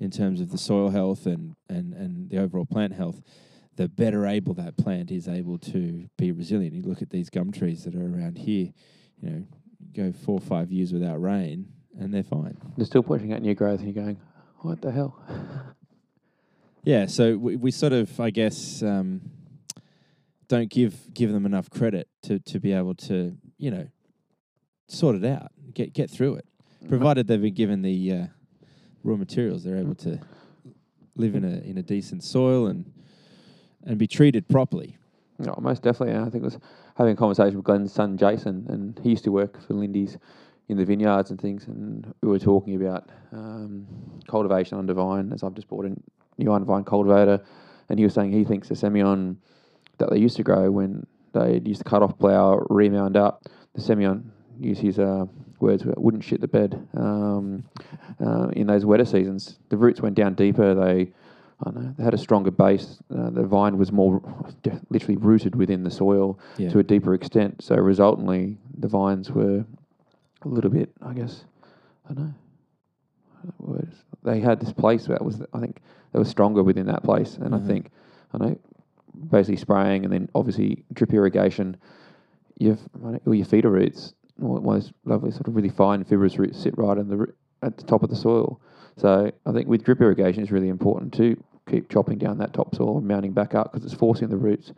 in 0.00 0.10
terms 0.10 0.40
of 0.40 0.50
the 0.50 0.58
soil 0.58 0.90
health 0.90 1.26
and 1.26 1.56
and 1.68 1.92
and 1.94 2.30
the 2.30 2.38
overall 2.38 2.66
plant 2.66 2.94
health, 2.94 3.22
the 3.76 3.88
better 3.88 4.26
able 4.26 4.54
that 4.54 4.76
plant 4.76 5.10
is 5.10 5.28
able 5.28 5.58
to 5.58 6.08
be 6.16 6.32
resilient. 6.32 6.74
You 6.74 6.82
look 6.82 7.02
at 7.02 7.10
these 7.10 7.30
gum 7.30 7.52
trees 7.52 7.84
that 7.84 7.94
are 7.94 8.06
around 8.06 8.38
here. 8.38 8.72
You 9.20 9.30
know, 9.30 9.46
go 9.94 10.12
four 10.12 10.38
or 10.38 10.40
five 10.40 10.70
years 10.70 10.92
without 10.92 11.20
rain, 11.20 11.68
and 11.98 12.12
they're 12.12 12.22
fine. 12.22 12.56
They're 12.76 12.86
still 12.86 13.02
pushing 13.02 13.32
out 13.32 13.42
new 13.42 13.54
growth, 13.54 13.80
and 13.80 13.94
you're 13.94 14.04
going, 14.04 14.20
what 14.58 14.82
the 14.82 14.90
hell? 14.90 15.22
Yeah, 16.86 17.06
so 17.06 17.38
we, 17.38 17.56
we 17.56 17.70
sort 17.70 17.94
of, 17.94 18.20
I 18.20 18.28
guess, 18.28 18.82
um, 18.82 19.22
don't 20.48 20.70
give 20.70 21.12
give 21.14 21.32
them 21.32 21.46
enough 21.46 21.70
credit 21.70 22.08
to, 22.22 22.38
to 22.40 22.60
be 22.60 22.72
able 22.72 22.94
to, 22.94 23.36
you 23.58 23.70
know, 23.70 23.88
sort 24.88 25.16
it 25.16 25.24
out, 25.24 25.52
get 25.72 25.92
get 25.92 26.10
through 26.10 26.36
it. 26.36 26.46
Provided 26.88 27.26
they've 27.26 27.40
been 27.40 27.54
given 27.54 27.82
the 27.82 28.12
uh, 28.12 28.26
raw 29.02 29.16
materials, 29.16 29.64
they're 29.64 29.78
able 29.78 29.94
to 29.94 30.20
live 31.16 31.34
in 31.34 31.44
a 31.44 31.58
in 31.58 31.78
a 31.78 31.82
decent 31.82 32.22
soil 32.22 32.66
and 32.66 32.92
and 33.84 33.98
be 33.98 34.06
treated 34.06 34.48
properly. 34.48 34.98
No, 35.38 35.56
most 35.60 35.82
definitely. 35.82 36.14
And 36.14 36.24
I 36.24 36.30
think 36.30 36.44
I 36.44 36.46
was 36.46 36.58
having 36.96 37.14
a 37.14 37.16
conversation 37.16 37.56
with 37.56 37.64
Glenn's 37.64 37.92
son 37.92 38.16
Jason, 38.16 38.66
and 38.68 38.98
he 39.02 39.10
used 39.10 39.24
to 39.24 39.32
work 39.32 39.60
for 39.66 39.74
Lindy's 39.74 40.18
in 40.68 40.76
the 40.76 40.84
vineyards 40.84 41.30
and 41.30 41.40
things, 41.40 41.66
and 41.66 42.14
we 42.22 42.28
were 42.28 42.38
talking 42.38 42.74
about 42.76 43.10
um, 43.32 43.86
cultivation 44.26 44.78
undervine, 44.78 45.32
as 45.32 45.42
I've 45.42 45.54
just 45.54 45.68
bought 45.68 45.84
a 45.84 45.94
new 46.38 46.64
vine 46.64 46.84
cultivator, 46.84 47.42
and 47.88 47.98
he 47.98 48.04
was 48.04 48.14
saying 48.14 48.32
he 48.32 48.44
thinks 48.44 48.68
the 48.68 48.74
Semillon 48.74 49.36
that 49.98 50.10
they 50.10 50.18
used 50.18 50.36
to 50.36 50.42
grow 50.42 50.70
when 50.70 51.06
they 51.32 51.60
used 51.64 51.80
to 51.80 51.84
cut 51.88 52.02
off 52.02 52.18
plough, 52.18 52.64
remound 52.70 53.16
up, 53.16 53.44
the 53.74 53.80
Semillon, 53.82 54.24
use 54.60 54.78
his 54.78 54.98
uh, 54.98 55.24
words, 55.60 55.84
wouldn't 55.84 56.22
shit 56.24 56.40
the 56.40 56.48
bed 56.48 56.86
um, 56.96 57.64
uh, 58.24 58.48
in 58.52 58.66
those 58.66 58.84
wetter 58.84 59.04
seasons. 59.04 59.58
The 59.68 59.76
roots 59.76 60.00
went 60.00 60.14
down 60.14 60.34
deeper, 60.34 60.74
they 60.74 61.12
I 61.60 61.70
don't 61.70 61.76
know 61.84 61.94
they 61.96 62.02
had 62.04 62.14
a 62.14 62.18
stronger 62.18 62.50
base. 62.50 62.98
Uh, 63.16 63.30
the 63.30 63.44
vine 63.44 63.78
was 63.78 63.92
more 63.92 64.20
literally 64.90 65.16
rooted 65.16 65.54
within 65.54 65.84
the 65.84 65.90
soil 65.90 66.38
Yeah. 66.58 66.70
to 66.70 66.78
a 66.80 66.82
deeper 66.82 67.14
extent. 67.14 67.62
So 67.62 67.76
resultantly, 67.76 68.58
the 68.78 68.88
vines 68.88 69.30
were 69.30 69.64
a 70.42 70.48
little 70.48 70.70
bit, 70.70 70.90
I 71.02 71.14
guess, 71.14 71.44
I 72.10 72.14
don't 72.14 72.24
know. 72.26 72.34
Words. 73.58 73.96
They 74.22 74.40
had 74.40 74.58
this 74.60 74.72
place 74.72 75.06
that 75.06 75.22
was, 75.24 75.42
I 75.52 75.60
think, 75.60 75.80
they 76.12 76.18
were 76.18 76.24
stronger 76.24 76.62
within 76.62 76.86
that 76.86 77.02
place, 77.02 77.36
and 77.36 77.52
Mhm. 77.52 77.62
I 77.62 77.66
think, 77.66 77.90
I 78.32 78.38
know, 78.38 78.58
basically 79.30 79.56
spraying 79.56 80.04
and 80.04 80.12
then 80.12 80.28
obviously 80.34 80.84
drip 80.92 81.12
irrigation. 81.12 81.76
You've 82.58 82.80
all 83.02 83.34
your 83.34 83.44
feeder 83.46 83.70
roots, 83.70 84.14
all 84.42 84.58
all 84.58 84.72
those 84.74 84.92
lovely 85.04 85.30
sort 85.30 85.48
of 85.48 85.56
really 85.56 85.68
fine 85.70 86.04
fibrous 86.04 86.38
roots 86.38 86.58
sit 86.60 86.76
right 86.78 86.96
in 86.98 87.08
the 87.08 87.26
at 87.62 87.76
the 87.76 87.84
top 87.84 88.02
of 88.02 88.10
the 88.10 88.16
soil. 88.16 88.60
So 88.96 89.30
I 89.46 89.52
think 89.52 89.68
with 89.68 89.84
drip 89.84 90.00
irrigation, 90.00 90.42
it's 90.42 90.52
really 90.52 90.68
important 90.68 91.12
to 91.14 91.42
keep 91.68 91.88
chopping 91.90 92.18
down 92.18 92.38
that 92.38 92.52
topsoil 92.52 92.98
and 92.98 93.08
mounting 93.08 93.32
back 93.32 93.54
up 93.54 93.72
because 93.72 93.84
it's 93.84 93.98
forcing 93.98 94.28
the 94.28 94.36
roots 94.36 94.72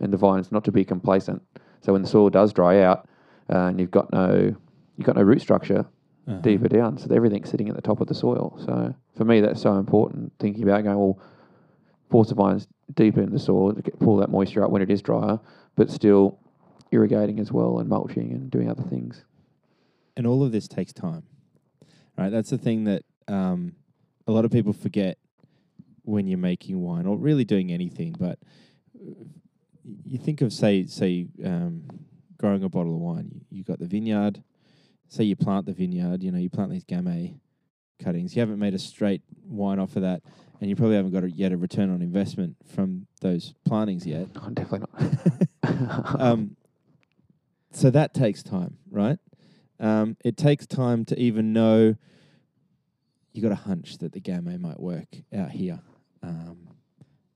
and 0.00 0.12
the 0.12 0.16
vines 0.16 0.52
not 0.52 0.64
to 0.64 0.72
be 0.72 0.84
complacent. 0.84 1.42
So 1.80 1.92
when 1.92 2.02
the 2.02 2.08
soil 2.08 2.30
does 2.30 2.52
dry 2.52 2.82
out 2.82 3.08
uh, 3.50 3.66
and 3.68 3.80
you've 3.80 3.90
got 3.90 4.12
no 4.12 4.54
you've 4.96 5.06
got 5.06 5.16
no 5.16 5.22
root 5.22 5.40
structure 5.40 5.86
Uh-huh. 6.28 6.40
deeper 6.40 6.68
down, 6.68 6.98
so 6.98 7.06
everything's 7.14 7.48
sitting 7.48 7.68
at 7.68 7.76
the 7.76 7.82
top 7.82 8.00
of 8.00 8.08
the 8.08 8.14
soil. 8.14 8.58
So 8.66 8.92
for 9.16 9.24
me, 9.24 9.40
that's 9.40 9.62
so 9.62 9.78
important. 9.78 10.32
Thinking 10.40 10.64
about 10.64 10.82
going 10.82 10.98
well, 10.98 11.18
force 12.10 12.28
the 12.30 12.34
vines 12.34 12.66
deeper 12.94 13.20
in 13.20 13.30
the 13.32 13.38
soil 13.38 13.72
to 13.74 13.82
get, 13.82 13.98
pull 13.98 14.16
that 14.18 14.30
moisture 14.30 14.64
up 14.64 14.70
when 14.70 14.82
it 14.82 14.90
is 14.90 15.02
drier, 15.02 15.40
but 15.74 15.90
still 15.90 16.38
irrigating 16.92 17.40
as 17.40 17.50
well 17.52 17.78
and 17.78 17.88
mulching 17.88 18.32
and 18.32 18.50
doing 18.50 18.70
other 18.70 18.84
things. 18.84 19.24
and 20.16 20.26
all 20.26 20.42
of 20.42 20.52
this 20.52 20.66
takes 20.66 20.92
time, 20.92 21.22
right? 22.16 22.30
That's 22.30 22.50
the 22.50 22.58
thing 22.58 22.84
that 22.84 23.02
um, 23.28 23.74
a 24.26 24.32
lot 24.32 24.44
of 24.44 24.50
people 24.50 24.72
forget 24.72 25.18
when 26.02 26.26
you're 26.26 26.38
making 26.38 26.80
wine 26.80 27.06
or 27.06 27.16
really 27.16 27.44
doing 27.44 27.70
anything. 27.70 28.14
But 28.18 28.38
uh, 28.94 29.24
you 30.04 30.18
think 30.18 30.40
of 30.40 30.52
say 30.52 30.86
say 30.86 31.26
um, 31.44 31.84
growing 32.38 32.62
a 32.64 32.68
bottle 32.68 32.94
of 32.94 33.00
wine. 33.00 33.28
You, 33.32 33.58
you 33.58 33.64
got 33.64 33.78
the 33.78 33.86
vineyard. 33.86 34.42
Say 35.08 35.24
you 35.24 35.36
plant 35.36 35.66
the 35.66 35.72
vineyard. 35.72 36.22
You 36.22 36.32
know 36.32 36.38
you 36.38 36.50
plant 36.50 36.70
these 36.70 36.84
gamay 36.84 37.38
cuttings. 38.02 38.34
You 38.34 38.40
haven't 38.40 38.58
made 38.58 38.74
a 38.74 38.78
straight 38.78 39.22
wine 39.44 39.78
off 39.78 39.96
of 39.96 40.02
that, 40.02 40.22
and 40.60 40.70
you 40.70 40.76
probably 40.76 40.96
haven't 40.96 41.12
got 41.12 41.24
a, 41.24 41.30
yet 41.30 41.52
a 41.52 41.56
return 41.56 41.90
on 41.90 42.02
investment 42.02 42.56
from 42.74 43.06
those 43.20 43.54
plantings 43.64 44.06
yet. 44.06 44.28
Oh, 44.36 44.50
definitely 44.50 44.86
not. 44.92 46.20
um, 46.20 46.56
so 47.72 47.90
that 47.90 48.14
takes 48.14 48.42
time, 48.42 48.78
right? 48.90 49.18
Um, 49.78 50.16
it 50.24 50.36
takes 50.36 50.66
time 50.66 51.04
to 51.06 51.18
even 51.18 51.52
know 51.52 51.96
you 53.32 53.42
got 53.42 53.52
a 53.52 53.56
hunch 53.56 53.98
that 53.98 54.12
the 54.12 54.20
gamay 54.20 54.58
might 54.58 54.80
work 54.80 55.08
out 55.36 55.50
here, 55.50 55.80
um, 56.22 56.68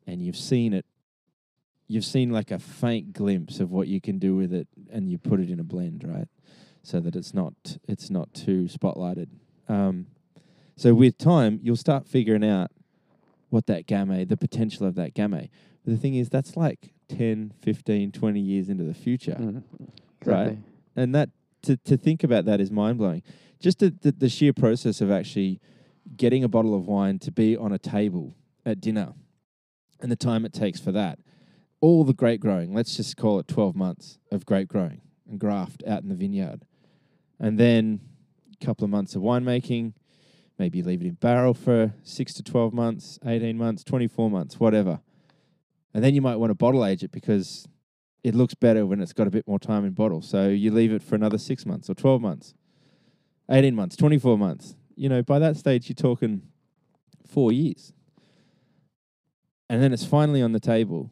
and 0.06 0.22
you've 0.22 0.36
seen 0.36 0.72
it. 0.72 0.86
You've 1.88 2.04
seen 2.04 2.30
like 2.30 2.50
a 2.50 2.58
faint 2.58 3.12
glimpse 3.12 3.60
of 3.60 3.70
what 3.70 3.88
you 3.88 4.00
can 4.00 4.18
do 4.18 4.34
with 4.34 4.54
it, 4.54 4.68
and 4.90 5.10
you 5.10 5.18
put 5.18 5.40
it 5.40 5.50
in 5.50 5.60
a 5.60 5.64
blend, 5.64 6.04
right? 6.06 6.28
So 6.82 7.00
that 7.00 7.16
it's 7.16 7.34
not 7.34 7.52
it's 7.86 8.08
not 8.08 8.32
too 8.32 8.62
spotlighted. 8.64 9.28
Um, 9.68 10.06
so 10.76 10.94
with 10.94 11.18
time, 11.18 11.60
you'll 11.62 11.76
start 11.76 12.06
figuring 12.06 12.44
out 12.44 12.70
what 13.50 13.66
that 13.66 13.86
gamay, 13.86 14.28
the 14.28 14.36
potential 14.36 14.86
of 14.86 14.94
that 14.94 15.14
gamay. 15.14 15.48
But 15.84 15.92
the 15.92 15.96
thing 15.96 16.14
is, 16.14 16.28
that's 16.28 16.56
like 16.56 16.92
10, 17.08 17.52
15, 17.62 18.12
20 18.12 18.40
years 18.40 18.68
into 18.68 18.84
the 18.84 18.94
future. 18.94 19.36
Mm, 19.38 19.62
Right. 20.24 20.42
exactly. 20.42 20.58
And 20.96 21.14
that 21.14 21.30
to, 21.62 21.76
to 21.78 21.96
think 21.96 22.24
about 22.24 22.44
that 22.46 22.60
is 22.60 22.70
mind 22.70 22.98
blowing. 22.98 23.22
Just 23.58 23.78
the, 23.78 23.90
the, 24.00 24.12
the 24.12 24.28
sheer 24.28 24.52
process 24.52 25.00
of 25.00 25.10
actually 25.10 25.60
getting 26.16 26.42
a 26.44 26.48
bottle 26.48 26.74
of 26.74 26.86
wine 26.86 27.18
to 27.20 27.30
be 27.30 27.56
on 27.56 27.72
a 27.72 27.78
table 27.78 28.34
at 28.64 28.80
dinner 28.80 29.14
and 30.00 30.10
the 30.10 30.16
time 30.16 30.44
it 30.44 30.52
takes 30.52 30.80
for 30.80 30.92
that. 30.92 31.18
All 31.80 32.04
the 32.04 32.12
grape 32.14 32.40
growing, 32.40 32.74
let's 32.74 32.96
just 32.96 33.16
call 33.16 33.38
it 33.38 33.48
12 33.48 33.74
months 33.74 34.18
of 34.30 34.44
grape 34.46 34.68
growing 34.68 35.00
and 35.28 35.38
graft 35.38 35.82
out 35.86 36.02
in 36.02 36.08
the 36.08 36.14
vineyard. 36.14 36.64
And 37.38 37.58
then 37.58 38.00
a 38.60 38.64
couple 38.64 38.84
of 38.84 38.90
months 38.90 39.14
of 39.14 39.22
winemaking, 39.22 39.94
maybe 40.60 40.82
leave 40.82 41.00
it 41.00 41.06
in 41.06 41.14
barrel 41.14 41.54
for 41.54 41.94
six 42.02 42.34
to 42.34 42.42
12 42.42 42.74
months, 42.74 43.18
18 43.24 43.56
months, 43.56 43.82
24 43.82 44.30
months, 44.30 44.60
whatever. 44.60 45.00
And 45.94 46.04
then 46.04 46.14
you 46.14 46.20
might 46.20 46.36
want 46.36 46.50
to 46.50 46.54
bottle 46.54 46.84
age 46.84 47.02
it 47.02 47.10
because 47.10 47.66
it 48.22 48.34
looks 48.34 48.52
better 48.52 48.84
when 48.84 49.00
it's 49.00 49.14
got 49.14 49.26
a 49.26 49.30
bit 49.30 49.48
more 49.48 49.58
time 49.58 49.86
in 49.86 49.92
bottle. 49.92 50.20
So 50.20 50.48
you 50.48 50.70
leave 50.70 50.92
it 50.92 51.02
for 51.02 51.14
another 51.14 51.38
six 51.38 51.64
months 51.64 51.88
or 51.88 51.94
12 51.94 52.20
months, 52.20 52.52
18 53.50 53.74
months, 53.74 53.96
24 53.96 54.36
months. 54.36 54.76
You 54.96 55.08
know, 55.08 55.22
by 55.22 55.38
that 55.38 55.56
stage, 55.56 55.88
you're 55.88 55.94
talking 55.94 56.42
four 57.26 57.52
years. 57.52 57.94
And 59.70 59.82
then 59.82 59.94
it's 59.94 60.04
finally 60.04 60.42
on 60.42 60.52
the 60.52 60.60
table 60.60 61.10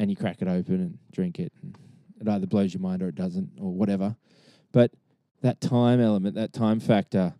and 0.00 0.10
you 0.10 0.16
crack 0.16 0.42
it 0.42 0.48
open 0.48 0.80
and 0.80 0.98
drink 1.12 1.38
it. 1.38 1.52
And 1.62 1.78
it 2.20 2.28
either 2.28 2.48
blows 2.48 2.74
your 2.74 2.80
mind 2.80 3.02
or 3.02 3.08
it 3.08 3.14
doesn't 3.14 3.50
or 3.60 3.72
whatever. 3.72 4.16
But 4.72 4.90
that 5.42 5.60
time 5.60 6.00
element, 6.00 6.34
that 6.34 6.52
time 6.52 6.80
factor 6.80 7.34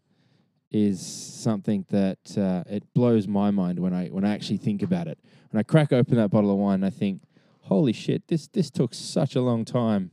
is 0.74 1.00
something 1.00 1.86
that 1.90 2.36
uh, 2.36 2.64
it 2.68 2.82
blows 2.94 3.28
my 3.28 3.50
mind 3.52 3.78
when 3.78 3.94
I 3.94 4.08
when 4.08 4.24
I 4.24 4.34
actually 4.34 4.56
think 4.58 4.82
about 4.82 5.06
it. 5.06 5.18
When 5.50 5.60
I 5.60 5.62
crack 5.62 5.92
open 5.92 6.16
that 6.16 6.30
bottle 6.30 6.50
of 6.50 6.56
wine, 6.58 6.82
I 6.82 6.90
think, 6.90 7.22
holy 7.62 7.92
shit, 7.92 8.26
this 8.26 8.48
this 8.48 8.70
took 8.70 8.92
such 8.92 9.36
a 9.36 9.40
long 9.40 9.64
time 9.64 10.10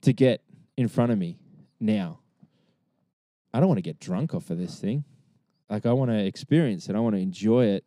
to 0.00 0.12
get 0.14 0.40
in 0.76 0.88
front 0.88 1.12
of 1.12 1.18
me 1.18 1.38
now. 1.78 2.20
I 3.52 3.60
don't 3.60 3.68
want 3.68 3.78
to 3.78 3.82
get 3.82 4.00
drunk 4.00 4.34
off 4.34 4.50
of 4.50 4.58
this 4.58 4.78
thing. 4.80 5.04
Like 5.68 5.84
I 5.86 5.92
want 5.92 6.10
to 6.10 6.18
experience 6.18 6.88
it. 6.88 6.96
I 6.96 7.00
want 7.00 7.14
to 7.14 7.20
enjoy 7.20 7.66
it. 7.66 7.84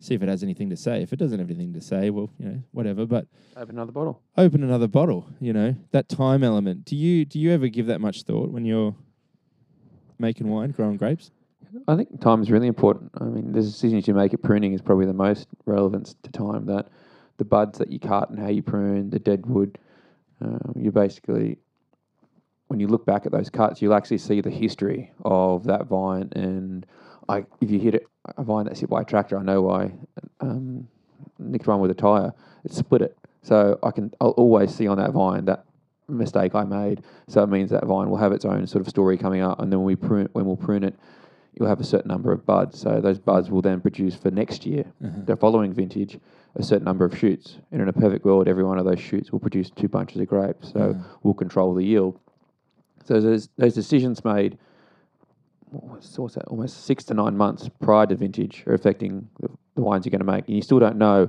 See 0.00 0.14
if 0.14 0.22
it 0.22 0.28
has 0.28 0.42
anything 0.42 0.70
to 0.70 0.76
say. 0.76 1.02
If 1.02 1.12
it 1.12 1.18
doesn't 1.18 1.38
have 1.38 1.50
anything 1.50 1.72
to 1.74 1.80
say, 1.80 2.10
well, 2.10 2.30
you 2.38 2.46
know, 2.46 2.62
whatever. 2.72 3.06
But 3.06 3.26
Open 3.56 3.76
another 3.76 3.90
bottle. 3.92 4.22
open 4.36 4.62
another 4.62 4.86
bottle. 4.88 5.28
You 5.40 5.52
know 5.52 5.76
that 5.92 6.08
time 6.08 6.42
element. 6.42 6.84
Do 6.84 6.96
you 6.96 7.24
do 7.24 7.38
you 7.38 7.52
ever 7.52 7.68
give 7.68 7.86
that 7.86 8.00
much 8.00 8.22
thought 8.24 8.50
when 8.50 8.64
you're 8.64 8.94
making 10.18 10.48
wine, 10.48 10.70
growing 10.70 10.96
grapes? 10.96 11.30
I 11.86 11.96
think 11.96 12.20
time 12.20 12.42
is 12.42 12.50
really 12.50 12.66
important. 12.66 13.10
I 13.20 13.24
mean, 13.24 13.52
the 13.52 13.60
decisions 13.60 14.08
you 14.08 14.14
make 14.14 14.32
at 14.32 14.42
pruning 14.42 14.72
is 14.72 14.80
probably 14.80 15.06
the 15.06 15.12
most 15.12 15.48
relevant 15.66 16.14
to 16.22 16.30
time. 16.30 16.66
That 16.66 16.88
the 17.36 17.44
buds 17.44 17.78
that 17.78 17.90
you 17.90 17.98
cut 17.98 18.30
and 18.30 18.38
how 18.38 18.48
you 18.48 18.62
prune, 18.62 19.10
the 19.10 19.18
dead 19.18 19.46
wood, 19.46 19.78
um, 20.40 20.72
you 20.76 20.90
basically, 20.90 21.58
when 22.68 22.80
you 22.80 22.88
look 22.88 23.04
back 23.04 23.26
at 23.26 23.32
those 23.32 23.50
cuts, 23.50 23.82
you'll 23.82 23.94
actually 23.94 24.18
see 24.18 24.40
the 24.40 24.50
history 24.50 25.12
of 25.24 25.64
that 25.64 25.86
vine. 25.86 26.30
And 26.34 26.86
I, 27.28 27.44
if 27.60 27.70
you 27.70 27.78
hit 27.78 27.94
it, 27.94 28.06
a 28.36 28.42
vine 28.42 28.66
that's 28.66 28.80
hit 28.80 28.90
by 28.90 29.02
a 29.02 29.04
tractor, 29.04 29.38
I 29.38 29.42
know 29.42 29.62
why. 29.62 29.92
Um, 30.40 30.88
nicked 31.38 31.66
one 31.66 31.80
with 31.80 31.90
a 31.90 31.94
tire, 31.94 32.32
it 32.64 32.72
split 32.72 33.02
it. 33.02 33.16
So 33.42 33.78
I 33.82 33.90
can, 33.90 34.12
I'll 34.20 34.30
always 34.30 34.74
see 34.74 34.88
on 34.88 34.98
that 34.98 35.12
vine 35.12 35.44
that 35.46 35.64
mistake 36.12 36.54
I 36.54 36.64
made. 36.64 37.02
So 37.28 37.42
it 37.42 37.48
means 37.48 37.70
that 37.70 37.84
vine 37.84 38.08
will 38.10 38.16
have 38.16 38.32
its 38.32 38.44
own 38.44 38.66
sort 38.66 38.82
of 38.82 38.88
story 38.88 39.16
coming 39.18 39.42
up, 39.42 39.60
and 39.60 39.70
then 39.70 39.78
when 39.80 39.86
we 39.86 39.96
prune, 39.96 40.28
when 40.32 40.46
we'll 40.46 40.56
prune 40.56 40.84
it, 40.84 40.94
you'll 41.54 41.68
have 41.68 41.80
a 41.80 41.84
certain 41.84 42.08
number 42.08 42.32
of 42.32 42.46
buds. 42.46 42.78
So 42.78 43.00
those 43.00 43.18
buds 43.18 43.50
will 43.50 43.62
then 43.62 43.80
produce 43.80 44.14
for 44.14 44.30
next 44.30 44.64
year, 44.64 44.84
the 45.00 45.36
following 45.36 45.72
vintage, 45.72 46.18
a 46.54 46.62
certain 46.62 46.84
number 46.84 47.04
of 47.04 47.16
shoots. 47.18 47.58
And 47.72 47.82
in 47.82 47.88
a 47.88 47.92
perfect 47.92 48.24
world, 48.24 48.48
every 48.48 48.64
one 48.64 48.78
of 48.78 48.84
those 48.84 49.00
shoots 49.00 49.32
will 49.32 49.40
produce 49.40 49.70
two 49.70 49.88
bunches 49.88 50.20
of 50.20 50.28
grapes. 50.28 50.72
So 50.72 50.78
Mhm. 50.94 51.04
we'll 51.22 51.34
control 51.34 51.74
the 51.74 51.84
yield. 51.84 52.18
So 53.04 53.20
those 53.20 53.48
those 53.56 53.74
decisions 53.74 54.24
made. 54.24 54.58
What's, 55.70 56.18
what's 56.18 56.34
that? 56.36 56.44
Almost 56.46 56.84
six 56.84 57.04
to 57.04 57.14
nine 57.14 57.36
months 57.36 57.68
prior 57.80 58.06
to 58.06 58.14
vintage 58.16 58.64
are 58.66 58.72
affecting 58.72 59.28
the, 59.40 59.50
the 59.74 59.82
wines 59.82 60.06
you're 60.06 60.10
going 60.10 60.20
to 60.26 60.32
make, 60.32 60.46
and 60.46 60.56
you 60.56 60.62
still 60.62 60.78
don't 60.78 60.96
know 60.96 61.28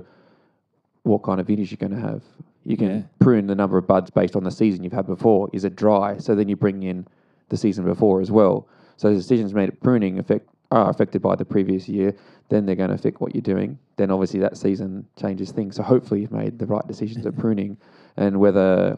what 1.02 1.22
kind 1.22 1.40
of 1.40 1.46
vintage 1.46 1.70
you're 1.70 1.76
going 1.88 2.00
to 2.00 2.06
have. 2.08 2.22
You 2.70 2.76
can 2.76 2.88
Yeah. 2.88 3.02
prune 3.18 3.48
the 3.48 3.56
number 3.56 3.76
of 3.78 3.86
buds 3.86 4.10
based 4.10 4.36
on 4.36 4.44
the 4.44 4.50
season 4.50 4.84
you've 4.84 4.92
had 4.92 5.06
before. 5.06 5.50
Is 5.52 5.64
it 5.64 5.74
dry? 5.74 6.18
So 6.18 6.34
then 6.36 6.48
you 6.48 6.54
bring 6.56 6.84
in 6.84 7.06
the 7.48 7.56
season 7.56 7.84
before 7.84 8.20
as 8.20 8.30
well. 8.30 8.68
So 8.96 9.08
the 9.08 9.16
decisions 9.16 9.52
made 9.52 9.68
at 9.68 9.80
pruning 9.80 10.18
affect 10.18 10.48
are 10.70 10.88
affected 10.88 11.20
by 11.20 11.34
the 11.34 11.44
previous 11.44 11.88
year. 11.88 12.14
Then 12.48 12.64
they're 12.64 12.76
going 12.76 12.90
to 12.90 12.94
affect 12.94 13.20
what 13.20 13.34
you're 13.34 13.42
doing. 13.42 13.76
Then 13.96 14.12
obviously 14.12 14.38
that 14.40 14.56
season 14.56 15.04
changes 15.16 15.50
things. 15.50 15.74
So 15.74 15.82
hopefully 15.82 16.20
you've 16.20 16.30
made 16.30 16.60
the 16.60 16.66
right 16.66 16.86
decisions 16.86 17.26
at 17.26 17.36
pruning 17.42 17.76
and 18.16 18.38
whether 18.38 18.96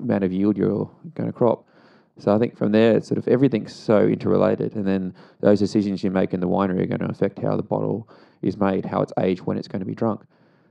amount 0.00 0.24
of 0.24 0.32
yield 0.32 0.58
you're 0.58 0.90
going 1.14 1.28
to 1.28 1.32
crop. 1.32 1.64
So 2.18 2.34
I 2.34 2.38
think 2.38 2.56
from 2.56 2.72
there, 2.72 2.96
it's 2.96 3.06
sort 3.06 3.18
of 3.18 3.28
everything's 3.28 3.72
so 3.72 4.06
interrelated, 4.06 4.76
and 4.76 4.86
then 4.86 5.14
those 5.40 5.58
decisions 5.58 6.04
you 6.04 6.10
make 6.12 6.32
in 6.32 6.38
the 6.38 6.48
winery 6.48 6.82
are 6.82 6.86
going 6.86 7.00
to 7.00 7.10
affect 7.10 7.40
how 7.40 7.56
the 7.56 7.62
bottle 7.62 8.08
is 8.40 8.56
made, 8.56 8.84
how 8.84 9.02
it's 9.02 9.12
aged, 9.18 9.42
when 9.42 9.56
it's 9.56 9.66
going 9.66 9.80
to 9.80 9.86
be 9.86 9.96
drunk. 9.96 10.20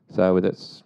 So 0.09 0.33
whether 0.33 0.47
it's 0.47 0.83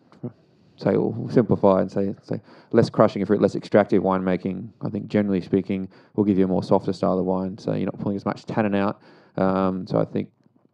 say 0.77 0.95
we'll 0.95 1.29
simplify 1.29 1.81
and 1.81 1.91
say 1.91 2.15
say 2.23 2.39
less 2.71 2.89
crushing 2.89 3.21
of 3.21 3.27
fruit, 3.27 3.41
less 3.41 3.55
extractive 3.55 4.03
winemaking. 4.03 4.69
I 4.81 4.89
think 4.89 5.07
generally 5.07 5.41
speaking 5.41 5.89
will 6.15 6.23
give 6.23 6.37
you 6.37 6.45
a 6.45 6.47
more 6.47 6.63
softer 6.63 6.93
style 6.93 7.19
of 7.19 7.25
wine, 7.25 7.57
so 7.57 7.73
you're 7.73 7.85
not 7.85 7.99
pulling 7.99 8.15
as 8.15 8.25
much 8.25 8.45
tannin 8.45 8.75
out. 8.75 9.01
Um, 9.37 9.85
so 9.87 9.99
I 9.99 10.05
think 10.05 10.29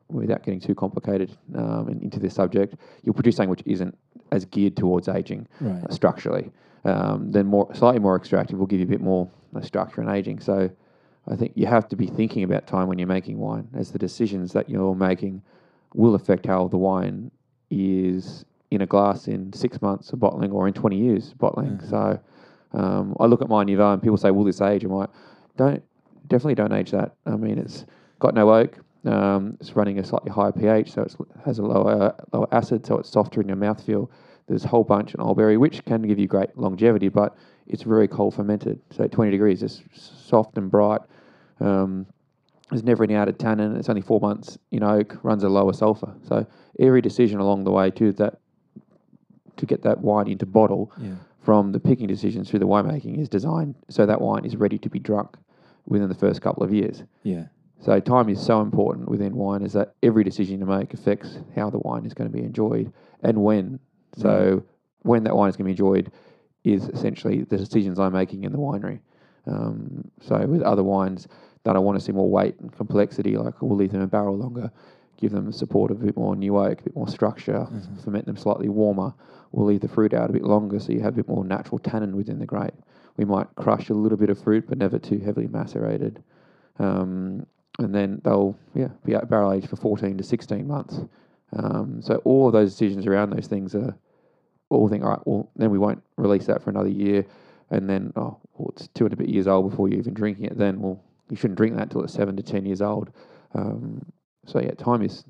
without 0.10 0.44
getting 0.44 0.60
too 0.60 0.76
complicated 0.76 1.36
um, 1.56 1.88
into 2.02 2.20
this 2.20 2.34
subject, 2.36 2.76
you'll 3.04 3.16
produce 3.16 3.36
something 3.38 3.50
which 3.50 3.64
isn't 3.66 3.98
as 4.32 4.46
geared 4.46 4.76
towards 4.78 5.08
aging 5.08 5.48
Right. 5.60 5.84
uh, 5.84 5.92
structurally. 5.94 6.52
Um, 6.86 7.32
then 7.32 7.46
more 7.48 7.74
slightly 7.74 8.00
more 8.00 8.16
extractive 8.16 8.60
will 8.60 8.68
give 8.68 8.80
you 8.80 8.86
a 8.86 8.90
bit 8.90 9.02
more 9.02 9.30
uh, 9.56 9.62
structure 9.62 10.02
and 10.02 10.10
aging. 10.10 10.40
So 10.42 10.70
I 11.28 11.36
think 11.36 11.54
you 11.56 11.66
have 11.66 11.88
to 11.90 11.96
be 11.96 12.08
thinking 12.08 12.44
about 12.44 12.68
time 12.68 12.88
when 12.88 13.00
you're 13.00 13.08
making 13.08 13.38
wine, 13.40 13.70
as 13.74 13.92
the 13.92 14.00
decisions 14.00 14.52
that 14.54 14.70
you're 14.70 14.94
making 14.96 15.42
will 15.94 16.16
affect 16.16 16.46
how 16.46 16.68
the 16.68 16.78
wine 16.78 17.32
is 17.70 18.46
in 18.76 18.82
a 18.82 18.86
glass 18.86 19.28
in 19.28 19.54
six 19.54 19.82
months 19.82 20.12
of 20.12 20.20
bottling 20.20 20.52
or 20.52 20.68
in 20.68 20.74
20 20.74 20.98
years 20.98 21.32
of 21.32 21.38
bottling. 21.38 21.78
Mhm. 21.78 21.90
So 21.90 22.20
um, 22.74 23.16
I 23.20 23.26
look 23.26 23.42
at 23.42 23.50
my 23.50 23.64
Nouveau 23.64 23.94
and 23.94 24.02
people 24.02 24.18
say, 24.18 24.32
will 24.32 24.44
this 24.44 24.62
age? 24.62 24.84
I'm 24.84 24.92
like, 24.92 25.10
don't, 25.58 25.84
definitely 26.28 26.56
don't 26.56 26.74
age 26.74 26.92
that. 26.92 27.14
I 27.26 27.36
mean, 27.36 27.60
it's 27.60 27.86
got 28.20 28.34
no 28.34 28.54
oak. 28.54 28.80
Um, 29.06 29.58
it's 29.60 29.76
running 29.76 30.00
a 30.00 30.04
slightly 30.04 30.32
higher 30.32 30.52
pH, 30.52 30.94
so 30.94 31.02
it 31.02 31.12
has 31.46 31.60
a 31.60 31.62
lower 31.64 32.16
lower 32.32 32.48
acid, 32.54 32.86
so 32.86 33.00
it's 33.00 33.10
softer 33.10 33.42
in 33.42 33.48
your 33.50 33.58
mouthfeel. 33.58 34.10
There's 34.48 34.64
a 34.64 34.70
whole 34.70 34.86
bunch 34.86 35.14
in 35.14 35.20
old 35.20 35.38
berry, 35.38 35.58
which 35.58 35.84
can 35.84 36.02
give 36.04 36.18
you 36.20 36.28
great 36.28 36.58
longevity, 36.58 37.10
but 37.10 37.36
it's 37.68 37.84
very 37.84 38.08
cold 38.08 38.34
fermented. 38.34 38.80
So 38.92 39.06
20 39.08 39.32
degrees, 39.32 39.62
it's 39.62 39.82
soft 39.94 40.58
and 40.58 40.72
bright. 40.72 41.02
Um, 41.60 42.06
there's 42.70 42.84
never 42.84 43.04
any 43.04 43.16
added 43.16 43.40
tannin. 43.40 43.76
It's 43.76 43.90
only 43.90 44.02
four 44.02 44.20
months 44.20 44.58
in 44.72 44.84
oak, 44.84 45.20
runs 45.24 45.44
a 45.44 45.50
lower 45.50 45.74
sulfur. 45.74 46.14
So 46.28 46.46
every 46.80 47.02
decision 47.02 47.40
along 47.40 47.66
the 47.66 47.72
way 47.72 47.92
to 47.92 48.12
that 48.14 48.40
to 49.58 49.66
get 49.66 49.82
that 49.84 50.02
wine 50.02 50.28
into 50.28 50.46
bottle 50.46 50.92
Yeah. 51.00 51.16
from 51.40 51.72
the 51.72 51.80
picking 51.80 52.08
decisions 52.08 52.50
through 52.50 52.60
the 52.60 52.68
winemaking 52.68 53.18
is 53.18 53.30
designed 53.30 53.76
so 53.90 54.06
that 54.06 54.22
wine 54.22 54.46
is 54.46 54.56
ready 54.56 54.78
to 54.80 54.90
be 54.90 55.00
drunk 55.00 55.38
within 55.88 56.08
the 56.10 56.16
first 56.16 56.42
couple 56.42 56.64
of 56.64 56.74
years. 56.74 57.04
Yeah. 57.24 57.46
So 57.82 58.00
time 58.00 58.30
is 58.30 58.40
so 58.42 58.62
important 58.62 59.10
within 59.10 59.36
wine 59.36 59.62
is 59.62 59.74
that 59.74 59.94
every 60.02 60.24
decision 60.24 60.60
you 60.60 60.66
make 60.66 60.94
affects 60.94 61.40
how 61.56 61.70
the 61.70 61.80
wine 61.80 62.06
is 62.06 62.14
going 62.14 62.32
to 62.32 62.36
be 62.38 62.44
enjoyed 62.44 62.92
and 63.22 63.44
when. 63.44 63.80
So 64.16 64.64
when 65.02 65.24
that 65.26 65.36
wine 65.36 65.50
is 65.50 65.58
going 65.58 65.66
to 65.66 65.68
be 65.70 65.72
enjoyed 65.72 66.12
is 66.64 66.88
essentially 66.90 67.42
the 67.44 67.58
decisions 67.58 68.00
I'm 68.00 68.14
making 68.14 68.46
in 68.46 68.54
the 68.54 68.58
winery. 68.58 69.00
Um, 69.46 70.10
so 70.22 70.38
with 70.48 70.62
other 70.62 70.84
wines 70.84 71.28
that 71.66 71.76
I 71.76 71.80
want 71.80 72.00
to 72.00 72.04
see 72.06 72.14
more 72.14 72.30
weight 72.30 72.58
and 72.62 72.72
complexity, 72.72 73.36
like 73.36 73.62
we'll 73.62 73.76
leave 73.76 73.92
them 73.92 74.02
in 74.02 74.08
barrel 74.08 74.38
longer, 74.38 74.72
give 75.18 75.34
them 75.34 75.46
the 75.46 75.52
support 75.54 75.92
of 75.92 76.02
a 76.02 76.06
bit 76.06 76.16
more 76.16 76.38
new 76.38 76.58
oak, 76.58 76.80
a 76.80 76.84
bit 76.84 76.96
more 76.96 77.08
structure, 77.10 77.68
Mhm. 77.70 78.00
ferment 78.02 78.26
them 78.26 78.38
slightly 78.38 78.70
warmer. 78.70 79.14
We'll 79.54 79.68
leave 79.68 79.82
the 79.82 79.88
fruit 79.88 80.14
out 80.14 80.30
a 80.30 80.34
bit 80.34 80.44
longer 80.44 80.80
so 80.80 80.92
you 80.92 81.02
have 81.02 81.14
a 81.14 81.18
bit 81.18 81.28
more 81.28 81.46
natural 81.46 81.78
tannin 81.78 82.18
within 82.18 82.40
the 82.40 82.46
grape. 82.46 82.74
We 83.18 83.24
might 83.24 83.48
crush 83.56 83.90
a 83.90 83.94
little 83.94 84.18
bit 84.18 84.32
of 84.32 84.44
fruit, 84.44 84.66
but 84.68 84.80
never 84.80 84.98
too 84.98 85.20
heavily 85.20 85.48
macerated. 85.48 86.24
Um, 86.80 87.46
and 87.80 87.94
then 87.94 88.20
they'll 88.24 88.58
yeah 88.74 88.90
be 89.06 89.14
at 89.14 89.30
barrel 89.30 89.54
aged 89.54 89.70
for 89.70 89.76
14 89.76 90.18
to 90.18 90.24
16 90.24 90.68
months. 90.68 91.00
Um, 91.56 92.02
so 92.02 92.16
all 92.26 92.48
of 92.48 92.54
those 92.54 92.72
decisions 92.72 93.06
around 93.06 93.30
those 93.30 93.48
things 93.48 93.76
are 93.76 93.96
all 94.70 94.90
think 94.90 95.04
all 95.04 95.12
right. 95.12 95.20
Well, 95.26 95.52
then 95.56 95.70
we 95.70 95.78
won't 95.78 96.02
release 96.18 96.48
that 96.48 96.64
for 96.64 96.72
another 96.72 96.90
year, 96.90 97.26
and 97.70 97.88
then 97.88 98.12
oh, 98.16 98.40
well, 98.58 98.74
it's 98.76 98.88
two 98.90 99.06
and 99.06 99.14
a 99.14 99.18
bit 99.18 99.30
years 99.30 99.48
old 99.48 99.70
before 99.70 99.88
you're 99.88 100.00
even 100.00 100.16
drinking 100.16 100.46
it. 100.46 100.58
Then 100.58 100.82
well, 100.82 101.00
you 101.30 101.38
shouldn't 101.38 101.58
drink 101.58 101.76
that 101.76 101.84
until 101.84 102.04
it's 102.04 102.14
seven 102.14 102.36
to 102.38 102.44
10 102.44 102.66
years 102.66 102.82
old. 102.82 103.12
Um, 103.54 104.04
so 104.46 104.60
yeah, 104.60 104.72
time 104.72 105.04
is 105.04 105.24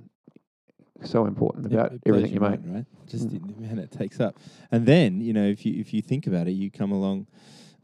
so 1.05 1.25
important 1.25 1.71
Yeah, 1.71 1.79
about 1.81 1.93
it 1.93 2.03
blows 2.03 2.17
everything 2.17 2.33
you 2.35 2.39
make. 2.39 2.63
mind, 2.63 2.73
right? 2.75 2.85
Just 3.07 3.29
Mm. 3.29 3.47
the 3.59 3.65
amount 3.65 3.79
it 3.79 3.91
takes 3.91 4.19
up, 4.19 4.39
and 4.71 4.85
then 4.85 5.21
you 5.21 5.33
know 5.33 5.45
if 5.45 5.65
you 5.65 5.79
if 5.79 5.93
you 5.93 6.01
think 6.01 6.27
about 6.27 6.47
it, 6.47 6.51
you 6.51 6.71
come 6.71 6.91
along 6.91 7.27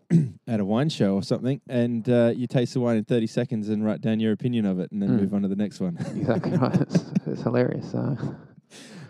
at 0.47 0.59
a 0.59 0.65
wine 0.65 0.89
show 0.89 1.13
or 1.15 1.23
something, 1.23 1.61
and 1.69 2.09
uh, 2.09 2.31
you 2.35 2.47
taste 2.47 2.73
the 2.73 2.79
wine 2.79 2.97
in 2.97 3.03
thirty 3.05 3.27
seconds 3.27 3.69
and 3.69 3.85
write 3.85 4.01
down 4.01 4.19
your 4.19 4.31
opinion 4.33 4.65
of 4.65 4.79
it, 4.79 4.91
and 4.91 5.01
then 5.01 5.09
Mm. 5.11 5.19
move 5.21 5.33
on 5.33 5.41
to 5.43 5.47
the 5.47 5.55
next 5.55 5.79
one. 5.79 5.97
Exactly 6.15 6.57
right. 6.57 6.81
It's, 6.81 7.11
it's 7.25 7.41
hilarious. 7.43 7.93
Uh, 7.93 8.15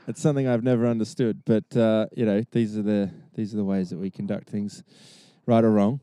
It's 0.07 0.21
something 0.21 0.47
I've 0.47 0.63
never 0.63 0.87
understood, 0.87 1.43
but 1.45 1.77
uh, 1.77 2.07
you 2.15 2.25
know 2.25 2.43
these 2.51 2.75
are 2.75 2.81
the 2.81 3.11
these 3.35 3.53
are 3.53 3.57
the 3.57 3.63
ways 3.63 3.91
that 3.91 3.99
we 3.99 4.09
conduct 4.09 4.49
things, 4.49 4.83
right 5.45 5.63
or 5.63 5.69
wrong. 5.71 5.99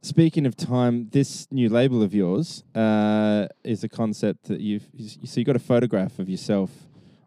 Speaking 0.00 0.46
of 0.46 0.56
time, 0.56 1.08
this 1.10 1.48
new 1.50 1.68
label 1.68 2.02
of 2.02 2.14
yours 2.14 2.62
uh, 2.74 3.48
is 3.64 3.82
a 3.82 3.88
concept 3.88 4.44
that 4.44 4.60
you've 4.60 4.86
so 5.24 5.40
you 5.40 5.44
got 5.44 5.56
a 5.56 5.60
photograph 5.60 6.20
of 6.20 6.28
yourself 6.28 6.70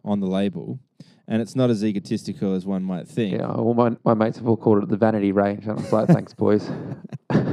on 0.05 0.21
the 0.21 0.25
label, 0.27 0.79
and 1.27 1.41
it's 1.41 1.53
not 1.53 1.69
as 1.69 1.83
egotistical 1.83 2.55
as 2.55 2.65
one 2.65 2.83
might 2.83 3.09
think. 3.09 3.33
yeah, 3.33 3.47
well, 3.47 3.73
my, 3.73 3.97
my 4.05 4.13
mates 4.13 4.37
have 4.37 4.47
all 4.47 4.55
called 4.55 4.83
it 4.83 4.89
the 4.89 4.95
vanity 4.95 5.33
range, 5.33 5.63
and 5.63 5.71
I 5.71 5.81
was 5.81 5.91
like, 5.91 6.07
thanks, 6.07 6.33
boys. 6.33 6.69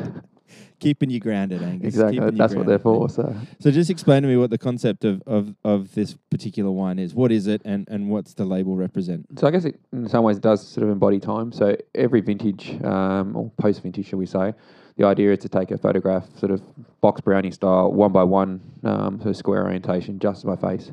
Keeping 0.79 1.11
you 1.11 1.19
grounded, 1.19 1.61
Angus. 1.63 1.89
exactly. 1.89 2.21
keeping 2.21 2.37
That's 2.37 2.55
what 2.55 2.67
they're 2.67 2.79
for. 2.79 3.09
So 3.09 3.35
So 3.59 3.73
just 3.73 3.91
explain 3.91 4.23
to 4.23 4.29
me 4.29 4.37
what 4.37 4.51
the 4.51 4.59
concept 4.59 5.05
of, 5.05 5.21
of, 5.27 5.57
of 5.65 5.93
this 5.97 6.17
particular 6.31 6.71
wine 6.71 7.01
is. 7.01 7.13
What 7.17 7.33
is 7.33 7.49
it, 7.49 7.61
and, 7.65 7.89
and 7.91 8.09
what's 8.09 8.35
the 8.35 8.45
label 8.45 8.77
represent? 8.77 9.27
So 9.41 9.49
I 9.49 9.51
guess 9.51 9.65
it, 9.65 9.81
in 9.93 10.09
some 10.09 10.23
ways, 10.23 10.37
it 10.37 10.43
does 10.45 10.65
sort 10.65 10.85
of 10.85 10.91
embody 10.91 11.19
time. 11.19 11.51
So 11.51 11.77
every 11.97 12.21
vintage, 12.21 12.81
um, 12.85 13.35
or 13.35 13.51
post 13.59 13.83
vintage, 13.83 14.07
shall 14.07 14.21
we 14.21 14.27
say, 14.27 14.53
the 14.99 15.07
idea 15.07 15.33
is 15.33 15.39
to 15.39 15.49
take 15.49 15.71
a 15.71 15.79
photograph, 15.79 16.25
sort 16.37 16.51
of 16.51 16.61
box 17.01 17.21
brownie 17.21 17.53
style, 17.53 17.93
one 17.93 18.13
by 18.13 18.25
one, 18.25 18.61
um, 18.83 19.21
so 19.23 19.33
square 19.33 19.65
orientation, 19.65 20.19
just 20.19 20.45
my 20.45 20.57
face. 20.57 20.91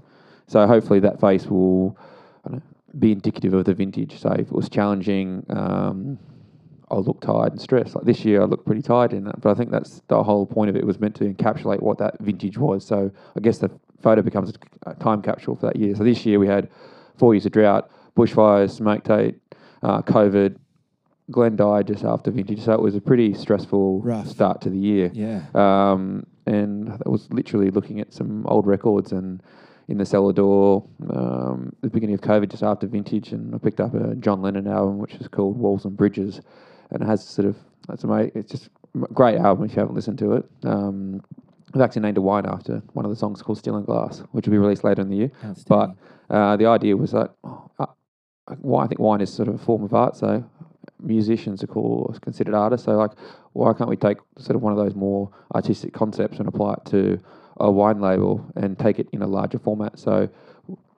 So 0.47 0.65
hopefully 0.67 0.99
that 0.99 1.19
face 1.19 1.47
will 1.47 1.97
know, 2.47 2.61
be 2.99 3.11
indicative 3.11 3.53
of 3.55 3.65
the 3.65 3.73
vintage. 3.73 4.19
So 4.19 4.29
if 4.29 4.47
it 4.47 4.51
was 4.51 4.69
challenging, 4.69 5.43
um, 5.49 6.19
I'll 6.91 7.03
look 7.03 7.19
tired 7.19 7.53
and 7.53 7.59
stressed. 7.59 7.95
Like 7.95 8.05
this 8.05 8.23
year, 8.23 8.43
I 8.43 8.45
look 8.45 8.63
pretty 8.63 8.83
tired 8.83 9.11
in 9.11 9.23
that. 9.23 9.41
But 9.41 9.49
I 9.49 9.53
think 9.55 9.71
that's 9.71 10.03
the 10.07 10.21
whole 10.21 10.45
point 10.45 10.69
of 10.69 10.75
it 10.75 10.85
was 10.85 10.99
meant 10.99 11.15
to 11.15 11.23
encapsulate 11.23 11.81
what 11.81 11.97
that 11.97 12.19
vintage 12.19 12.59
was. 12.59 12.85
So 12.85 13.11
I 13.35 13.39
guess 13.39 13.57
the 13.57 13.71
photo 14.01 14.21
becomes 14.21 14.53
a 14.85 14.93
time 14.93 15.23
capsule 15.23 15.55
for 15.55 15.65
that 15.65 15.77
year. 15.77 15.95
So 15.95 16.03
this 16.03 16.27
year 16.27 16.37
we 16.37 16.45
had 16.45 16.69
four 17.17 17.33
years 17.33 17.47
of 17.47 17.53
drought, 17.53 17.89
bushfires, 18.15 18.69
smoke 18.69 19.03
taint, 19.03 19.41
uh, 19.81 20.03
COVID. 20.03 20.57
Glenn 21.31 21.55
died 21.55 21.87
just 21.87 22.03
after 22.03 22.29
vintage, 22.31 22.61
so 22.61 22.73
it 22.73 22.81
was 22.81 22.95
a 22.95 23.01
pretty 23.01 23.33
stressful 23.33 24.01
Rough. 24.01 24.27
start 24.27 24.61
to 24.61 24.69
the 24.69 24.77
year. 24.77 25.09
Yeah. 25.13 25.41
Um, 25.55 26.25
and 26.45 26.91
I 26.91 27.09
was 27.09 27.27
literally 27.31 27.71
looking 27.71 27.99
at 27.99 28.13
some 28.13 28.45
old 28.45 28.67
records 28.67 29.11
and 29.11 29.41
in 29.87 29.97
the 29.97 30.05
cellar 30.05 30.33
door, 30.33 30.83
um, 31.11 31.71
the 31.81 31.89
beginning 31.89 32.15
of 32.15 32.21
COVID, 32.21 32.49
just 32.49 32.63
after 32.63 32.87
vintage, 32.87 33.31
and 33.31 33.53
I 33.53 33.57
picked 33.59 33.79
up 33.79 33.93
a 33.93 34.15
John 34.15 34.41
Lennon 34.41 34.67
album, 34.67 34.97
which 34.99 35.15
is 35.15 35.27
called 35.27 35.57
Walls 35.57 35.85
and 35.85 35.95
Bridges, 35.95 36.41
and 36.91 37.01
it 37.03 37.05
has 37.05 37.23
sort 37.23 37.47
of 37.47 37.55
that's 37.87 38.03
amazing. 38.03 38.31
It's 38.35 38.51
just 38.51 38.69
a 38.95 39.13
great 39.13 39.37
album 39.37 39.65
if 39.65 39.73
you 39.75 39.79
haven't 39.79 39.93
listened 39.95 40.17
to 40.19 40.33
it. 40.33 40.45
Um, 40.63 41.21
I've 41.73 41.81
actually 41.81 42.01
named 42.03 42.17
a 42.17 42.21
wine 42.21 42.45
after 42.47 42.81
one 42.93 43.05
of 43.05 43.11
the 43.11 43.15
songs 43.17 43.41
called 43.43 43.57
Steel 43.59 43.75
and 43.75 43.85
Glass, 43.85 44.23
which 44.31 44.47
will 44.47 44.53
be 44.53 44.57
released 44.57 44.83
later 44.83 45.01
in 45.01 45.09
the 45.09 45.17
year. 45.17 45.31
But 45.67 45.91
Uh, 46.29 46.57
the 46.57 46.65
idea 46.65 46.97
was 46.97 47.11
that 47.11 47.35
oh, 47.43 47.69
uh, 47.77 47.85
why 48.61 48.85
I 48.85 48.87
think 48.87 48.99
wine 48.99 49.21
is 49.21 49.31
sort 49.31 49.47
of 49.47 49.55
a 49.55 49.57
form 49.59 49.83
of 49.83 49.93
art. 49.93 50.15
So 50.15 50.43
musicians 51.05 51.63
are 51.63 51.67
called 51.67 52.19
considered 52.21 52.53
artists. 52.53 52.85
So 52.85 52.95
like, 52.97 53.11
why 53.53 53.73
can't 53.73 53.89
we 53.89 53.95
take 53.95 54.17
sort 54.37 54.55
of 54.55 54.61
one 54.61 54.73
of 54.73 54.77
those 54.77 54.95
more 54.95 55.29
artistic 55.53 55.93
concepts 55.93 56.39
and 56.39 56.47
apply 56.47 56.73
it 56.73 56.85
to 56.91 57.19
a 57.57 57.71
wine 57.71 58.01
label 58.01 58.45
and 58.55 58.77
take 58.77 58.99
it 58.99 59.07
in 59.11 59.21
a 59.21 59.27
larger 59.27 59.59
format? 59.59 59.97
So 59.99 60.29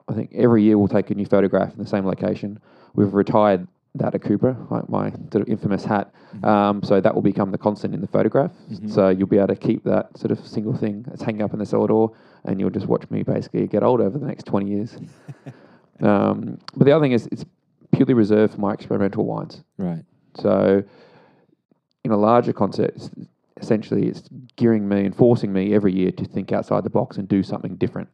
I 0.08 0.14
think 0.14 0.30
every 0.34 0.62
year 0.62 0.78
we'll 0.78 0.88
take 0.88 1.10
a 1.10 1.14
new 1.14 1.26
photograph 1.26 1.72
in 1.72 1.78
the 1.78 1.86
same 1.88 2.06
location. 2.06 2.60
We've 2.94 3.12
retired 3.12 3.68
that 3.94 4.12
Akubra, 4.14 4.70
like 4.70 4.88
my 4.88 5.10
sort 5.32 5.42
of 5.42 5.48
infamous 5.48 5.84
hat. 5.84 6.12
Um, 6.44 6.82
so 6.82 7.00
that 7.00 7.14
will 7.14 7.22
become 7.22 7.50
the 7.50 7.58
constant 7.58 7.94
in 7.94 8.00
the 8.00 8.06
photograph. 8.06 8.52
Mhm. 8.70 8.90
So 8.90 9.08
you'll 9.08 9.26
be 9.28 9.38
able 9.38 9.48
to 9.48 9.56
keep 9.56 9.84
that 9.84 10.16
sort 10.16 10.30
of 10.30 10.46
single 10.46 10.74
thing 10.74 11.04
that's 11.06 11.22
hanging 11.22 11.42
up 11.42 11.52
in 11.52 11.58
the 11.58 11.66
cellar 11.66 11.88
door, 11.88 12.12
and 12.44 12.60
you'll 12.60 12.70
just 12.70 12.86
watch 12.86 13.10
me 13.10 13.22
basically 13.22 13.66
get 13.66 13.82
old 13.82 14.00
over 14.00 14.18
the 14.18 14.26
next 14.26 14.44
20 14.44 14.68
years. 14.68 14.96
um, 16.00 16.58
but 16.76 16.84
the 16.84 16.92
other 16.92 17.04
thing 17.04 17.12
is, 17.12 17.28
it's 17.32 17.44
purely 17.92 18.14
reserved 18.14 18.54
for 18.54 18.60
my 18.60 18.72
experimental 18.72 19.24
wines. 19.24 19.62
right. 19.76 20.04
So, 20.34 20.82
in 22.04 22.10
a 22.12 22.16
larger 22.16 22.52
concept, 22.52 23.10
essentially, 23.56 24.06
it's 24.06 24.28
gearing 24.56 24.88
me 24.88 25.04
and 25.04 25.14
forcing 25.16 25.52
me 25.52 25.74
every 25.74 25.92
year 25.92 26.12
to 26.12 26.24
think 26.24 26.52
outside 26.52 26.84
the 26.84 26.90
box 26.90 27.16
and 27.16 27.26
do 27.28 27.42
something 27.42 27.74
different. 27.76 28.08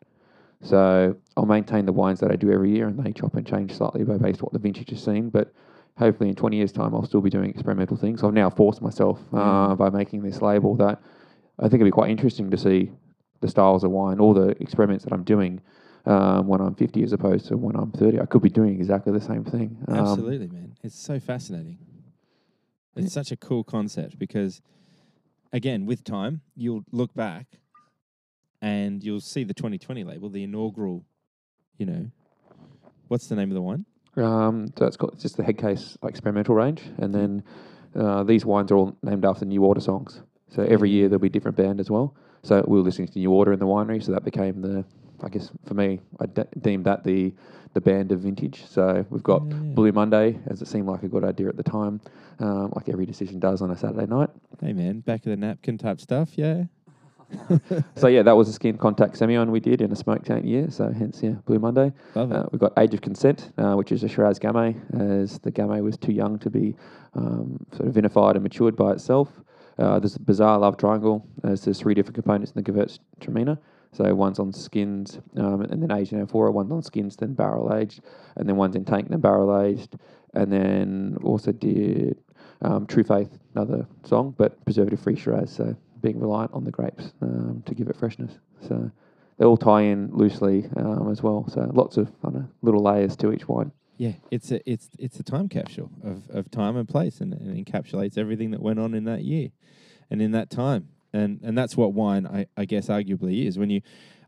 So, 0.62 1.16
I'll 1.36 1.44
maintain 1.46 1.84
the 1.84 1.92
wines 1.92 2.20
that 2.20 2.30
I 2.30 2.36
do 2.36 2.50
every 2.50 2.70
year, 2.70 2.86
and 2.88 2.98
they 3.04 3.12
chop 3.12 3.34
and 3.34 3.46
change 3.46 3.74
slightly 3.74 4.04
based 4.04 4.40
on 4.40 4.44
what 4.46 4.52
the 4.52 4.58
vintage 4.58 4.90
has 4.90 5.02
seen. 5.02 5.28
But 5.28 5.52
hopefully, 5.98 6.30
in 6.30 6.34
20 6.36 6.56
years' 6.56 6.72
time, 6.72 6.94
I'll 6.94 7.04
still 7.04 7.20
be 7.20 7.30
doing 7.30 7.50
experimental 7.50 7.96
things. 7.96 8.22
I've 8.22 8.32
now 8.32 8.48
forced 8.50 8.80
myself 8.80 9.20
uh, 9.32 9.36
Mm. 9.74 9.76
by 9.78 9.90
making 9.90 10.22
this 10.22 10.40
label 10.40 10.74
that 10.76 11.00
I 11.58 11.62
think 11.64 11.74
it'd 11.74 11.84
be 11.86 11.90
quite 11.90 12.10
interesting 12.10 12.50
to 12.50 12.56
see 12.56 12.90
the 13.40 13.48
styles 13.48 13.84
of 13.84 13.90
wine, 13.90 14.18
all 14.20 14.32
the 14.32 14.50
experiments 14.62 15.04
that 15.04 15.12
I'm 15.12 15.24
doing. 15.24 15.60
Um, 16.06 16.48
when 16.48 16.60
I'm 16.60 16.74
50 16.74 17.02
as 17.02 17.12
opposed 17.12 17.46
to 17.46 17.56
when 17.56 17.76
I'm 17.76 17.90
30, 17.90 18.20
I 18.20 18.26
could 18.26 18.42
be 18.42 18.50
doing 18.50 18.74
exactly 18.74 19.12
the 19.12 19.20
same 19.20 19.42
thing. 19.42 19.78
Um, 19.88 19.96
Absolutely, 19.96 20.48
man. 20.48 20.76
It's 20.82 20.98
so 20.98 21.18
fascinating. 21.18 21.78
It's 22.96 23.12
such 23.12 23.32
a 23.32 23.36
cool 23.36 23.64
concept 23.64 24.18
because, 24.18 24.60
again, 25.52 25.86
with 25.86 26.04
time, 26.04 26.42
you'll 26.54 26.84
look 26.92 27.14
back 27.14 27.46
and 28.60 29.02
you'll 29.02 29.20
see 29.20 29.44
the 29.44 29.54
2020 29.54 30.04
label, 30.04 30.28
the 30.28 30.44
inaugural, 30.44 31.04
you 31.78 31.86
know, 31.86 32.10
what's 33.08 33.26
the 33.26 33.36
name 33.36 33.50
of 33.50 33.54
the 33.54 33.62
wine? 33.62 33.84
Um, 34.16 34.72
so 34.78 34.86
it's, 34.86 34.96
called, 34.96 35.14
it's 35.14 35.22
just 35.22 35.36
the 35.36 35.42
head 35.42 35.58
case 35.58 35.98
like, 36.02 36.10
experimental 36.10 36.54
range, 36.54 36.82
and 36.98 37.14
then 37.14 37.42
uh, 37.96 38.22
these 38.24 38.44
wines 38.44 38.70
are 38.70 38.76
all 38.76 38.96
named 39.02 39.24
after 39.24 39.44
New 39.44 39.64
Order 39.64 39.80
songs. 39.80 40.22
So 40.48 40.62
every 40.62 40.90
year 40.90 41.08
there'll 41.08 41.20
be 41.20 41.26
a 41.26 41.30
different 41.30 41.56
band 41.56 41.80
as 41.80 41.90
well. 41.90 42.14
So 42.42 42.64
we 42.68 42.78
were 42.78 42.84
listening 42.84 43.08
to 43.08 43.18
New 43.18 43.32
Order 43.32 43.52
in 43.52 43.58
the 43.58 43.66
winery, 43.66 44.02
so 44.02 44.12
that 44.12 44.24
became 44.24 44.60
the, 44.60 44.84
I 45.24 45.28
guess 45.28 45.50
for 45.64 45.74
me, 45.74 46.00
I 46.20 46.26
de- 46.26 46.46
deemed 46.60 46.84
that 46.84 47.04
the 47.04 47.32
the 47.72 47.80
band 47.80 48.12
of 48.12 48.20
vintage. 48.20 48.64
So 48.68 49.04
we've 49.10 49.22
got 49.22 49.42
Yeah. 49.44 49.56
Blue 49.74 49.90
Monday, 49.90 50.38
as 50.46 50.62
it 50.62 50.68
seemed 50.68 50.86
like 50.86 51.02
a 51.02 51.08
good 51.08 51.24
idea 51.24 51.48
at 51.48 51.56
the 51.56 51.64
time, 51.64 52.00
um, 52.38 52.72
like 52.76 52.88
every 52.88 53.04
decision 53.04 53.40
does 53.40 53.60
on 53.62 53.70
a 53.72 53.76
Saturday 53.76 54.06
night. 54.06 54.30
Hey, 54.60 54.72
man, 54.72 55.00
back 55.00 55.26
of 55.26 55.30
the 55.30 55.36
napkin 55.36 55.76
type 55.76 56.00
stuff, 56.00 56.38
yeah? 56.38 56.64
so 57.96 58.06
yeah, 58.06 58.22
that 58.22 58.36
was 58.36 58.48
a 58.48 58.52
skin 58.52 58.76
contact 58.78 59.18
Semillon 59.18 59.50
we 59.50 59.58
did 59.58 59.80
in 59.80 59.90
a 59.90 59.96
smoke 59.96 60.24
taint 60.24 60.44
year. 60.44 60.70
So 60.70 60.92
hence, 60.92 61.20
yeah, 61.20 61.32
Blue 61.46 61.58
Monday. 61.58 61.92
Love 62.14 62.30
it. 62.30 62.36
Uh, 62.36 62.46
we've 62.52 62.60
got 62.60 62.72
Age 62.78 62.94
of 62.94 63.00
Consent, 63.00 63.50
uh, 63.58 63.74
which 63.74 63.90
is 63.90 64.04
a 64.04 64.08
Shiraz 64.08 64.38
Gamay, 64.38 64.76
as 65.18 65.40
the 65.40 65.50
Gamay 65.50 65.82
was 65.82 65.96
too 65.96 66.12
young 66.12 66.38
to 66.40 66.50
be 66.50 66.76
um, 67.14 67.58
sort 67.72 67.88
of 67.88 67.94
vinified 67.94 68.34
and 68.34 68.42
matured 68.44 68.76
by 68.76 68.92
itself. 68.92 69.32
Uh, 69.78 69.98
there's 69.98 70.14
a 70.14 70.20
bizarre 70.20 70.58
love 70.58 70.76
triangle, 70.76 71.26
as 71.42 71.64
there's 71.64 71.80
three 71.80 71.94
different 71.94 72.14
components 72.14 72.52
in 72.52 72.62
the 72.62 72.70
Gewürztraminer. 72.72 73.58
So 73.94 74.12
one's 74.14 74.40
on 74.40 74.52
skins, 74.52 75.20
um, 75.36 75.62
and 75.62 75.80
then 75.80 75.92
aged 75.92 76.12
in 76.12 76.20
amphora, 76.20 76.50
one's 76.50 76.72
on 76.72 76.82
skins, 76.82 77.14
then 77.16 77.34
barrel 77.34 77.72
aged, 77.72 78.00
and 78.36 78.48
then 78.48 78.56
one's 78.56 78.74
in 78.74 78.84
tank, 78.84 79.08
then 79.08 79.20
barrel 79.20 79.62
aged, 79.62 79.96
and 80.34 80.52
then 80.52 81.16
also 81.22 81.52
did 81.52 82.18
um, 82.62 82.86
True 82.86 83.04
Faith, 83.04 83.38
another 83.54 83.86
song, 84.04 84.34
but 84.36 84.62
preservative 84.64 84.98
free 84.98 85.16
Shiraz, 85.16 85.52
so 85.52 85.76
being 86.00 86.18
reliant 86.18 86.52
on 86.52 86.64
the 86.64 86.72
grapes 86.72 87.12
um, 87.22 87.62
to 87.66 87.74
give 87.74 87.88
it 87.88 87.96
freshness. 87.96 88.32
So 88.66 88.90
they 89.38 89.44
all 89.44 89.56
tie 89.56 89.82
in 89.82 90.10
loosely 90.12 90.68
um, 90.76 91.10
as 91.10 91.22
well. 91.22 91.46
So 91.48 91.70
lots 91.72 91.96
of 91.96 92.10
know, 92.24 92.48
little 92.62 92.82
layers 92.82 93.16
to 93.18 93.32
each 93.32 93.46
wine. 93.46 93.70
Yeah, 93.96 94.14
it's 94.32 94.50
a 94.50 94.68
it's 94.68 94.88
it's 94.98 95.20
a 95.20 95.22
time 95.22 95.48
capsule 95.48 95.88
of, 96.02 96.28
of 96.30 96.50
time 96.50 96.76
and 96.76 96.88
place, 96.88 97.20
and, 97.20 97.32
and 97.32 97.64
encapsulates 97.64 98.18
everything 98.18 98.50
that 98.50 98.60
went 98.60 98.80
on 98.80 98.92
in 98.92 99.04
that 99.04 99.22
year, 99.22 99.50
and 100.10 100.20
in 100.20 100.32
that 100.32 100.50
time, 100.50 100.88
and 101.14 101.40
and 101.42 101.56
that's 101.56 101.76
what 101.76 101.92
wine, 101.92 102.26
I, 102.26 102.46
I 102.56 102.64
guess, 102.64 102.88
arguably 102.88 103.46
is. 103.46 103.58
When 103.58 103.70
you 103.70 103.80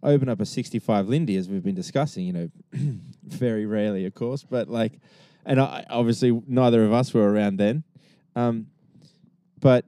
open 0.03 0.29
up 0.29 0.41
a 0.41 0.47
sixty-five 0.47 1.09
Lindy, 1.09 1.37
as 1.37 1.49
we've 1.49 1.65
been 1.65 1.75
discussing, 1.75 2.25
you 2.27 2.33
know, 2.33 2.51
very 3.25 3.67
rarely, 3.67 4.07
of 4.07 4.15
course, 4.15 4.45
but 4.45 4.69
like, 4.69 5.01
and 5.45 5.61
I, 5.61 5.85
obviously 5.91 6.41
neither 6.47 6.85
of 6.85 6.93
us 6.93 7.13
were 7.13 7.31
around 7.31 7.59
then, 7.59 7.83
um, 8.37 8.69
but 9.61 9.85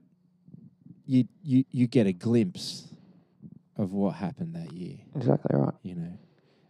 you 1.05 1.25
you 1.41 1.63
you 1.71 1.87
get 1.87 2.05
a 2.05 2.13
glimpse 2.13 2.87
of 3.77 3.93
what 3.93 4.15
happened 4.15 4.53
that 4.53 4.73
year 4.73 4.97
Exactly 5.15 5.57
right. 5.57 5.73
you 5.83 5.95
know, 5.95 6.17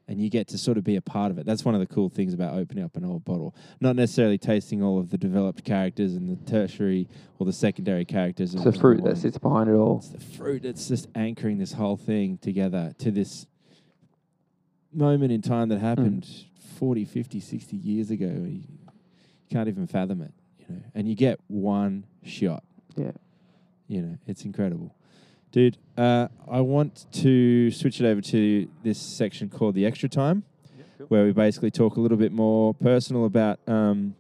and 0.10 0.20
you 0.20 0.28
get 0.28 0.48
to 0.48 0.58
sort 0.58 0.76
of 0.76 0.84
be 0.84 0.96
a 0.96 1.02
part 1.02 1.30
of 1.30 1.38
it. 1.38 1.46
That's 1.46 1.64
one 1.64 1.76
of 1.76 1.80
the 1.80 1.86
cool 1.86 2.10
things 2.10 2.34
about 2.34 2.56
opening 2.56 2.84
up 2.84 2.98
an 2.98 3.06
old 3.06 3.24
bottle. 3.24 3.56
Not 3.80 3.96
necessarily 3.96 4.40
tasting 4.40 4.82
all 4.82 4.98
of 4.98 5.12
the 5.12 5.20
developed 5.20 5.64
characters 5.64 6.16
and 6.16 6.28
the 6.28 6.52
tertiary 6.52 7.08
or 7.38 7.46
the 7.46 7.54
secondary 7.54 8.06
characters. 8.06 8.56
It's 8.56 8.64
the 8.64 8.74
fruit 8.74 9.04
that 9.04 9.20
sits 9.20 9.38
behind 9.38 9.70
it 9.70 9.74
all. 9.74 10.00
It's 10.00 10.10
the 10.10 10.20
fruit 10.20 10.64
that's 10.64 10.88
just 10.88 11.08
anchoring 11.14 11.60
this 11.60 11.74
whole 11.74 11.96
thing 11.96 12.40
together 12.40 12.96
to 12.98 13.12
this 13.12 13.46
moment 14.92 15.32
in 15.32 15.44
time 15.44 15.70
that 15.70 15.80
happened 15.80 16.26
hmm. 16.26 16.78
40, 16.80 17.06
50, 17.06 17.40
60 17.40 17.78
years 17.78 18.10
ago. 18.10 18.26
You 18.26 18.64
can't 19.52 19.70
even 19.70 19.86
fathom 19.86 20.24
it, 20.24 20.34
you 20.58 20.74
know. 20.74 20.82
And 20.96 21.08
you 21.08 21.14
get 21.14 21.40
one 21.46 22.06
shot. 22.24 22.64
Yeah. 22.96 23.12
You 23.88 24.02
know, 24.02 24.18
it's 24.26 24.44
incredible. 24.44 24.96
Dude, 25.52 25.78
uh, 25.98 26.28
I 26.48 26.62
want 26.62 27.08
to 27.14 27.72
switch 27.72 28.00
it 28.00 28.06
over 28.06 28.22
to 28.22 28.68
this 28.84 29.00
section 29.00 29.50
called 29.50 29.74
the 29.74 29.84
extra 29.84 30.08
time, 30.08 30.44
where 31.08 31.26
we 31.26 31.32
basically 31.32 31.72
talk 31.72 31.96
a 31.96 32.00
little 32.00 32.18
bit 32.18 32.32
more 32.32 32.76
personal 32.76 33.26
about 33.26 33.60
um, 33.68 34.14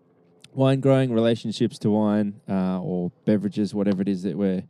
wine 0.55 0.79
growing, 0.79 1.13
relationships 1.13 1.77
to 1.79 1.91
wine, 1.91 2.41
uh, 2.49 2.81
or 2.81 3.11
beverages, 3.25 3.75
whatever 3.75 4.01
it 4.01 4.07
is 4.07 4.23
that 4.23 4.35
we're 4.37 4.63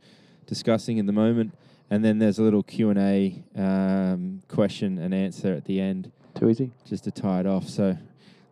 discussing 0.46 0.98
in 0.98 1.06
the 1.06 1.12
moment. 1.14 1.56
And 1.88 2.04
then 2.04 2.18
there's 2.18 2.38
a 2.38 2.42
little 2.42 2.62
Q 2.62 2.90
and 2.90 2.98
A 2.98 3.42
um, 3.56 4.42
question 4.46 4.98
and 4.98 5.14
answer 5.14 5.54
at 5.54 5.64
the 5.64 5.80
end, 5.80 6.12
Too 6.34 6.50
easy. 6.50 6.72
just 6.84 7.04
to 7.04 7.10
tie 7.10 7.40
it 7.40 7.46
off. 7.46 7.68
So 7.68 7.96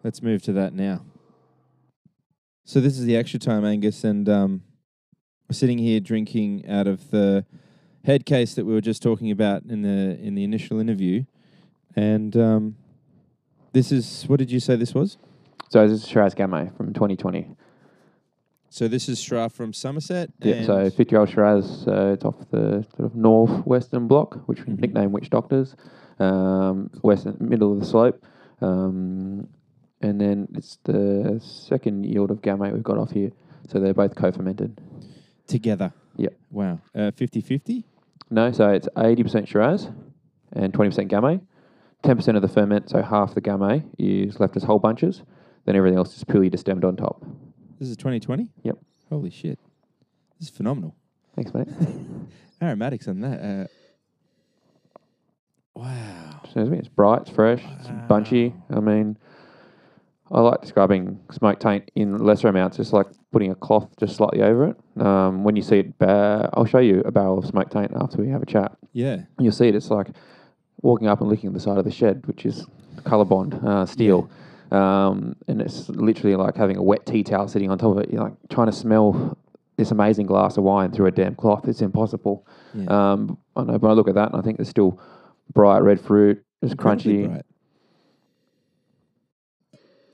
let's 0.02 0.22
move 0.22 0.42
to 0.44 0.52
that 0.54 0.72
now. 0.72 1.04
So 2.64 2.80
this 2.80 2.98
is 2.98 3.04
the 3.04 3.16
extra 3.16 3.38
time, 3.38 3.66
Angus, 3.66 4.02
and 4.02 4.28
um, 4.30 4.62
we're 5.48 5.54
sitting 5.54 5.78
here 5.78 6.00
drinking 6.00 6.68
out 6.68 6.86
of 6.86 7.11
the 7.11 7.44
Headcase 8.07 8.55
that 8.55 8.64
we 8.64 8.72
were 8.72 8.80
just 8.80 9.03
talking 9.03 9.30
about 9.30 9.64
in 9.64 9.82
the 9.82 10.18
in 10.20 10.34
the 10.34 10.44
initial 10.44 10.78
interview, 10.78 11.24
and 11.96 12.36
um, 12.36 12.76
this 13.72 13.92
is 13.92 14.24
what 14.28 14.38
did 14.38 14.51
you 14.51 14.61
say 14.61 14.76
this 14.76 14.94
was? 14.94 15.18
So 15.68 15.86
this 15.86 16.03
is 16.03 16.09
Shiraz 16.09 16.34
Gamay 16.34 16.74
from 16.76 16.94
2020. 16.94 17.55
So 18.70 18.86
this 18.86 19.09
is 19.09 19.18
Stra 19.18 19.49
from 19.49 19.72
Somerset. 19.72 20.30
Yeah, 20.40 20.64
so 20.64 20.90
50 20.90 21.11
year 21.11 21.20
old 21.20 21.28
Shiraz, 21.30 21.86
uh, 21.88 22.12
it's 22.14 22.24
off 22.24 22.36
the 22.51 22.86
sort 22.96 23.01
of 23.11 23.14
northwestern 23.14 24.07
block, 24.09 24.42
which 24.46 24.64
we 24.66 24.72
Mhm. 24.74 24.80
nickname 24.80 25.12
Witch 25.12 25.30
Doctors, 25.30 25.74
um, 26.18 26.90
western 27.03 27.36
middle 27.40 27.72
of 27.72 27.80
the 27.80 27.86
slope. 27.86 28.22
Um, 28.61 29.49
and 30.01 30.20
then 30.20 30.49
it's 30.55 30.78
the 30.84 31.38
second 31.42 32.05
yield 32.05 32.30
of 32.30 32.40
Gamay 32.42 32.72
we've 32.72 32.82
got 32.82 32.99
off 32.99 33.11
here. 33.11 33.32
So 33.68 33.80
they're 33.80 33.94
both 33.94 34.14
co 34.14 34.30
fermented. 34.30 34.80
together. 35.46 35.92
Yep. 36.19 36.35
Wow. 36.51 36.81
Uh, 36.95 37.11
50-50? 37.12 37.85
No, 38.31 38.53
so 38.53 38.69
it's 38.71 38.89
80% 38.97 39.49
Shiraz 39.49 39.89
and 40.53 40.73
20% 40.73 41.09
Gamay. 41.11 41.41
10% 42.05 42.37
of 42.37 42.43
the 42.43 42.49
ferment, 42.49 42.91
so 42.91 43.03
half 43.03 43.35
the 43.35 43.41
Gamay, 43.41 43.85
is 43.99 44.39
left 44.39 44.57
as 44.57 44.62
whole 44.62 44.79
bunches. 44.79 45.23
Then 45.64 45.75
everything 45.75 45.99
else 45.99 46.16
is 46.16 46.25
purely 46.25 46.51
destemmed 46.51 46.85
on 46.85 46.97
top. 46.97 47.25
This 47.79 47.89
is 47.89 47.97
2020? 47.97 48.51
Yep. 48.62 48.79
Holy 49.09 49.31
shit. 49.31 49.59
This 50.39 50.49
is 50.49 50.55
phenomenal. 50.55 50.95
Thanks, 51.35 51.53
mate. 51.55 51.69
Aromatics 52.62 53.09
on 53.09 53.21
that. 53.21 53.41
Uh, 53.41 53.66
wow. 55.75 56.41
It's 56.55 56.89
bright, 56.89 57.23
it's 57.23 57.31
fresh, 57.31 57.62
it's 57.79 57.89
bunchy. 58.09 58.55
I 58.71 58.81
mean, 58.81 59.16
I 60.31 60.41
like 60.41 60.61
describing 60.61 61.18
smoke 61.31 61.59
taint 61.59 61.91
in 61.95 62.18
lesser 62.18 62.49
amounts, 62.49 62.76
just 62.76 62.93
like 62.93 63.07
putting 63.33 63.51
a 63.51 63.55
cloth 63.55 63.89
just 63.99 64.16
slightly 64.16 64.43
over 64.43 64.68
it. 64.68 65.03
Um, 65.03 65.43
when 65.45 65.57
you 65.57 65.62
see 65.62 65.79
it, 65.79 65.99
ba- 65.99 66.51
I'll 66.53 66.66
show 66.66 66.79
you 66.81 67.01
a 67.07 67.11
barrel 67.12 67.39
of 67.39 67.47
smoke 67.47 67.70
taint 67.70 67.93
after 67.99 68.18
we 68.18 68.29
have 68.29 68.43
a 68.43 68.47
chat. 68.47 68.76
Yeah. 68.93 69.22
You'll 69.39 69.53
see 69.53 69.68
it, 69.68 69.74
it's 69.74 69.91
like 69.91 70.09
walking 70.83 71.09
up 71.09 71.20
and 71.20 71.31
licking 71.31 71.53
the 71.53 71.61
side 71.61 71.79
of 71.79 71.85
the 71.85 71.91
shed, 71.91 72.26
which 72.26 72.45
is 72.45 72.66
Colorbond 73.05 73.62
uh, 73.64 73.87
steel. 73.87 74.31
Um, 74.70 75.35
and 75.47 75.62
it's 75.62 75.89
literally 75.89 76.37
like 76.37 76.57
having 76.57 76.76
a 76.76 76.83
wet 76.83 77.07
tea 77.07 77.22
towel 77.24 77.49
sitting 77.49 77.70
on 77.70 77.79
top 77.79 77.97
of 77.97 78.03
it. 78.05 78.11
You're 78.12 78.22
like 78.22 78.35
trying 78.51 78.66
to 78.66 78.72
smell 78.72 79.39
this 79.76 79.91
amazing 79.93 80.26
glass 80.26 80.57
of 80.59 80.64
wine 80.64 80.91
through 80.93 81.07
a 81.07 81.11
damn 81.11 81.37
cloth. 81.37 81.66
It's 81.68 81.81
impossible. 81.81 82.47
Yeah. 82.74 83.12
Um, 83.12 83.39
I 83.57 83.62
know, 83.62 83.79
but 83.79 83.89
I 83.89 83.93
look 83.93 84.09
at 84.09 84.14
that 84.16 84.31
and 84.33 84.37
I 84.39 84.43
think 84.45 84.59
there's 84.59 84.68
still 84.68 85.01
bright 85.55 85.79
red 85.79 86.01
fruit. 86.01 86.45
It's 86.61 86.72
Incredibly 86.72 87.14
crunchy. 87.14 87.26
bright. 87.29 87.45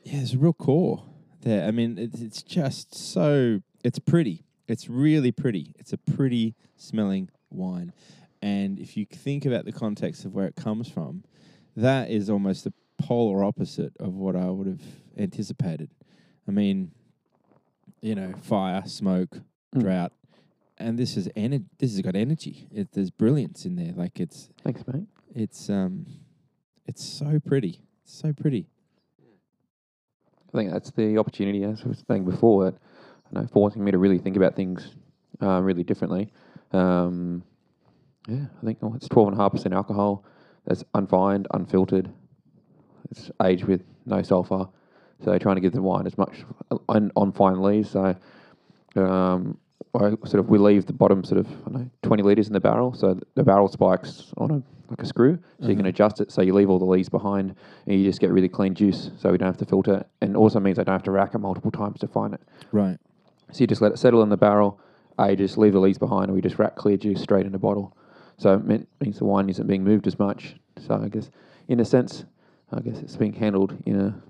Yeah, 0.04 0.16
there's 0.18 0.34
a 0.34 0.38
real 0.38 0.52
core 0.52 1.02
there. 1.40 1.66
I 1.66 1.70
mean, 1.70 1.98
it's, 1.98 2.20
it's 2.20 2.42
just 2.42 2.94
so 2.94 3.60
it's 3.82 3.98
pretty. 3.98 4.44
It's 4.68 4.88
really 4.88 5.32
pretty. 5.32 5.74
It's 5.78 5.92
a 5.92 5.98
pretty 5.98 6.54
smelling 6.76 7.30
wine, 7.50 7.92
and 8.42 8.78
if 8.78 8.96
you 8.96 9.06
think 9.06 9.44
about 9.46 9.64
the 9.64 9.72
context 9.72 10.24
of 10.24 10.34
where 10.34 10.46
it 10.46 10.56
comes 10.56 10.88
from, 10.88 11.24
that 11.76 12.10
is 12.10 12.28
almost 12.30 12.64
the 12.64 12.72
polar 12.98 13.42
opposite 13.44 13.92
of 13.98 14.14
what 14.14 14.36
I 14.36 14.50
would 14.50 14.66
have 14.66 14.82
anticipated. 15.18 15.90
I 16.46 16.50
mean, 16.50 16.92
you 18.00 18.14
know, 18.14 18.34
fire, 18.42 18.82
smoke, 18.86 19.38
Mm. 19.74 19.80
drought, 19.80 20.12
and 20.78 20.98
this 20.98 21.16
is 21.16 21.26
ener- 21.36 21.64
This 21.78 21.92
has 21.92 22.00
got 22.02 22.14
energy. 22.14 22.68
It, 22.70 22.92
there's 22.92 23.10
brilliance 23.10 23.64
in 23.66 23.74
there. 23.76 23.92
Like 23.92 24.20
it's 24.20 24.48
Thanks, 24.62 24.86
mate. 24.86 25.06
it's 25.34 25.68
um, 25.68 26.06
it's 26.86 27.02
so 27.04 27.40
pretty, 27.40 27.80
It's 28.04 28.14
so 28.14 28.32
pretty. 28.32 28.68
I 30.54 30.58
think 30.58 30.70
that's 30.70 30.90
the 30.92 31.18
opportunity, 31.18 31.64
as 31.64 31.82
I 31.84 31.88
was 31.88 32.04
saying 32.06 32.24
before, 32.24 32.64
that 32.64 32.74
you 33.32 33.40
know, 33.40 33.46
forcing 33.48 33.82
me 33.82 33.90
to 33.90 33.98
really 33.98 34.18
think 34.18 34.36
about 34.36 34.54
things 34.54 34.94
uh, 35.42 35.60
really 35.60 35.82
differently. 35.82 36.30
Um, 36.72 37.42
yeah, 38.28 38.46
I 38.62 38.64
think 38.64 38.78
oh, 38.82 38.94
it's 38.94 39.08
twelve 39.08 39.28
and 39.28 39.36
a 39.36 39.42
half 39.42 39.52
percent 39.52 39.74
alcohol. 39.74 40.24
That's 40.66 40.84
unfined, 40.94 41.48
unfiltered. 41.52 42.10
It's 43.10 43.30
aged 43.42 43.64
with 43.64 43.82
no 44.06 44.22
sulfur, 44.22 44.68
so 45.24 45.36
trying 45.38 45.56
to 45.56 45.60
give 45.60 45.72
the 45.72 45.82
wine 45.82 46.06
as 46.06 46.16
much 46.16 46.44
on, 46.88 47.10
on 47.16 47.32
fine 47.32 47.60
lees. 47.60 47.90
So 47.90 48.14
um, 48.96 49.58
I 49.94 50.10
sort 50.26 50.34
of 50.36 50.48
we 50.48 50.58
leave 50.58 50.86
the 50.86 50.92
bottom 50.92 51.22
sort 51.24 51.38
of 51.38 51.46
I 51.48 51.70
don't 51.70 51.72
know 51.74 51.90
twenty 52.02 52.22
liters 52.22 52.48
in 52.48 52.52
the 52.52 52.60
barrel, 52.60 52.92
so 52.94 53.18
the 53.34 53.44
barrel 53.44 53.68
spikes 53.68 54.32
on 54.38 54.50
a 54.50 54.62
like 54.90 55.00
a 55.02 55.06
screw, 55.06 55.38
so 55.60 55.68
you 55.68 55.76
can 55.76 55.80
Uh-huh. 55.86 55.88
adjust 55.90 56.20
it. 56.20 56.30
So 56.30 56.42
you 56.42 56.52
leave 56.52 56.68
all 56.68 56.78
the 56.78 56.84
lees 56.84 57.08
behind, 57.08 57.54
and 57.86 57.98
you 57.98 58.04
just 58.04 58.20
get 58.20 58.30
really 58.32 58.48
clean 58.48 58.74
juice. 58.74 59.10
So 59.16 59.30
we 59.32 59.38
don't 59.38 59.46
have 59.46 59.56
to 59.58 59.64
filter, 59.64 60.04
and 60.20 60.36
also 60.36 60.60
means 60.60 60.78
I 60.78 60.84
don't 60.84 60.92
have 60.94 61.02
to 61.04 61.10
rack 61.10 61.34
it 61.34 61.38
multiple 61.38 61.70
times 61.70 62.00
to 62.00 62.08
find 62.08 62.34
it. 62.34 62.40
Right. 62.72 62.98
So 63.52 63.60
you 63.60 63.66
just 63.66 63.80
let 63.80 63.92
it 63.92 63.98
settle 63.98 64.22
in 64.22 64.28
the 64.28 64.36
barrel, 64.36 64.78
ages, 65.20 65.56
leave 65.56 65.72
the 65.72 65.80
lees 65.80 65.96
behind, 65.98 66.24
and 66.26 66.34
we 66.34 66.40
just 66.42 66.58
rack 66.58 66.76
clear 66.76 66.96
juice 66.96 67.20
straight 67.22 67.46
in 67.46 67.54
a 67.54 67.58
bottle. 67.58 67.96
So 68.36 68.54
it 68.54 68.86
means 69.00 69.18
the 69.18 69.24
wine 69.24 69.48
isn't 69.48 69.66
being 69.66 69.84
moved 69.84 70.06
as 70.06 70.18
much. 70.18 70.56
So 70.78 71.00
I 71.02 71.08
guess, 71.08 71.30
in 71.68 71.80
a 71.80 71.84
sense, 71.84 72.24
I 72.72 72.80
guess 72.80 72.98
it's 73.00 73.16
being 73.16 73.32
handled 73.32 73.76
in 73.86 73.98
a 74.00 74.22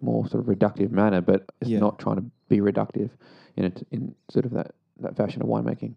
more 0.00 0.26
sort 0.26 0.42
of 0.42 0.48
reductive 0.52 0.90
manner, 0.90 1.20
but 1.20 1.44
it's 1.60 1.70
Yeah. 1.70 1.78
not 1.80 1.98
trying 1.98 2.16
to 2.16 2.24
be 2.48 2.58
reductive 2.60 3.10
in 3.56 3.66
it 3.66 3.86
in 3.92 4.14
sort 4.30 4.46
of 4.46 4.52
that, 4.52 4.74
that 5.02 5.16
fashion 5.16 5.42
of 5.42 5.48
winemaking. 5.48 5.94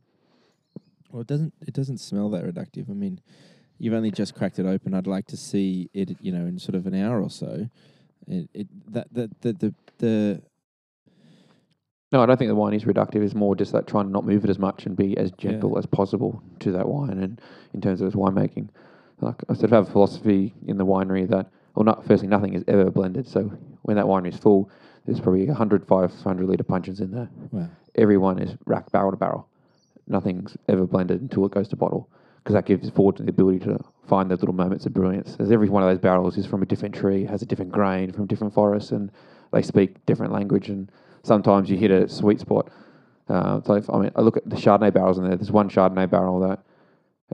Well, 1.12 1.22
it 1.22 1.28
doesn't. 1.28 1.54
It 1.62 1.74
doesn't 1.74 2.00
smell 2.00 2.30
that 2.32 2.44
reductive. 2.44 2.90
I 2.90 2.94
mean, 2.94 3.22
you've 3.78 3.94
only 3.94 4.12
just 4.12 4.36
cracked 4.36 4.60
it 4.60 4.66
open. 4.66 4.94
I'd 4.94 5.08
like 5.08 5.28
to 5.28 5.38
see 5.38 5.90
it. 5.94 6.18
You 6.20 6.32
know, 6.32 6.46
in 6.46 6.60
sort 6.60 6.76
of 6.76 6.86
an 6.88 6.96
hour 6.96 7.22
or 7.22 7.30
so. 7.30 7.70
It, 8.28 8.50
it 8.54 8.68
that 8.92 9.14
that 9.14 9.42
the 9.42 9.54
the 9.54 9.74
the 10.00 10.42
No, 12.12 12.22
I 12.22 12.26
don't 12.26 12.38
think 12.38 12.50
the 12.50 12.56
wine 12.56 12.74
is 12.74 12.84
reductive. 12.86 13.24
It's 13.24 13.36
more 13.36 13.56
just 13.56 13.72
that 13.72 13.88
trying 13.88 14.06
to 14.06 14.12
not 14.12 14.26
move 14.26 14.44
it 14.44 14.50
as 14.50 14.60
much 14.60 14.86
and 14.86 14.96
be 14.96 15.18
as 15.18 15.32
gentle 15.32 15.78
as 15.78 15.86
possible 15.86 16.42
to 16.60 16.72
that 16.72 16.88
wine 16.88 17.20
and 17.20 17.40
in 17.74 17.82
terms 17.82 18.02
of 18.02 18.08
its 18.08 18.16
winemaking. 18.16 18.70
Like 19.22 19.44
I 19.48 19.54
sort 19.54 19.66
of 19.66 19.72
have 19.72 19.88
a 19.88 19.92
philosophy 19.92 20.54
in 20.68 20.78
the 20.78 20.86
winery 20.86 21.28
that, 21.30 21.50
well, 21.76 21.86
not 21.86 22.06
firstly, 22.06 22.28
nothing 22.28 22.54
is 22.54 22.64
ever 22.68 22.92
blended. 22.92 23.28
So 23.28 23.52
when 23.84 23.96
that 23.98 24.06
winery 24.06 24.34
is 24.34 24.38
full, 24.38 24.70
there's 25.06 25.20
probably 25.20 25.46
100, 25.46 25.88
500 25.88 26.50
litre 26.50 26.64
puncheons 26.64 27.00
in 27.00 27.12
there. 27.12 27.30
Wow. 27.52 27.70
Every 27.96 28.18
one 28.18 28.40
is 28.40 28.56
rack 28.66 28.92
barrel 28.92 29.12
to 29.12 29.18
barrel. 29.18 29.48
Nothing's 30.08 30.56
ever 30.68 30.86
blended 30.86 31.22
until 31.22 31.46
it 31.46 31.52
goes 31.52 31.68
to 31.70 31.76
bottle 31.76 32.10
because 32.46 32.54
that 32.54 32.66
gives 32.66 32.90
forward 32.92 33.18
the 33.18 33.28
ability 33.28 33.60
to 33.60 33.80
find 34.08 34.30
those 34.30 34.42
little 34.42 34.54
moments 34.54 34.86
of 34.86 34.94
brilliance. 34.94 35.36
As 35.40 35.52
every 35.52 35.68
one 35.68 35.82
of 35.82 35.90
those 35.90 35.98
barrels 35.98 36.38
is 36.38 36.46
from 36.46 36.62
a 36.62 36.66
different 36.66 36.94
tree, 36.94 37.26
has 37.26 37.42
a 37.42 37.46
different 37.46 37.72
grain 37.72 38.12
from 38.12 38.28
different 38.28 38.54
forests, 38.54 38.92
and 38.92 39.12
they 39.52 39.64
speak 39.64 40.06
different 40.06 40.32
language. 40.32 40.70
And 40.70 40.92
sometimes 41.24 41.72
you 41.72 41.78
hit 41.78 41.90
a 41.90 42.08
sweet 42.08 42.40
spot. 42.40 42.70
Uh, 43.28 43.62
so 43.64 43.74
if, 43.74 43.90
I 43.90 43.98
mean, 43.98 44.12
I 44.16 44.22
look 44.22 44.38
at 44.38 44.48
the 44.48 44.58
Chardonnay 44.58 44.94
barrels 44.94 45.18
in 45.18 45.24
there. 45.24 45.36
There's 45.36 45.52
one 45.52 45.70
Chardonnay 45.70 46.08
barrel 46.08 46.40
that 46.42 46.60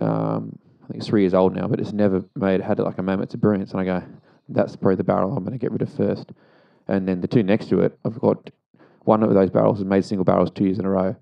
um, 0.01 0.57
I 0.81 0.87
think 0.87 0.99
it's 0.99 1.07
three 1.07 1.23
years 1.23 1.33
old 1.33 1.53
now, 1.53 1.67
but 1.67 1.81
it's 1.81 1.91
never 1.91 2.23
made 2.37 2.61
had 2.61 2.79
like 2.79 2.97
a 2.97 3.03
moment 3.03 3.33
of 3.33 3.41
brilliance. 3.41 3.71
And 3.71 3.81
I 3.81 3.83
go, 3.83 4.03
that's 4.47 4.77
probably 4.77 4.95
the 4.95 5.03
barrel 5.03 5.35
I'm 5.35 5.43
going 5.43 5.51
to 5.51 5.61
get 5.61 5.73
rid 5.73 5.81
of 5.81 5.91
first. 5.93 6.31
And 6.87 7.05
then 7.05 7.19
the 7.19 7.27
two 7.27 7.43
next 7.43 7.67
to 7.67 7.81
it, 7.81 7.99
I've 8.05 8.19
got 8.19 8.49
one 9.03 9.23
of 9.23 9.33
those 9.33 9.49
barrels 9.49 9.79
has 9.79 9.85
made 9.85 10.05
single 10.05 10.25
barrels 10.25 10.51
two 10.51 10.65
years 10.65 10.79
in 10.79 10.85
a 10.85 10.89
row. 10.89 11.15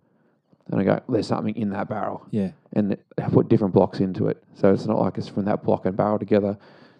And 0.71 0.79
I 0.79 0.83
go, 0.83 1.01
there's 1.09 1.27
something 1.27 1.55
in 1.55 1.71
that 1.71 1.89
barrel. 1.89 2.25
Yeah. 2.29 2.51
And 2.73 2.95
I 3.17 3.29
put 3.29 3.49
different 3.49 3.73
blocks 3.73 3.99
into 3.99 4.27
it. 4.27 4.41
So 4.53 4.71
it's 4.71 4.85
not 4.85 4.99
like 4.99 5.17
it's 5.17 5.27
from 5.27 5.45
that 5.45 5.63
block 5.63 5.85
and 5.85 5.97
barrel 5.97 6.19
together. 6.19 6.57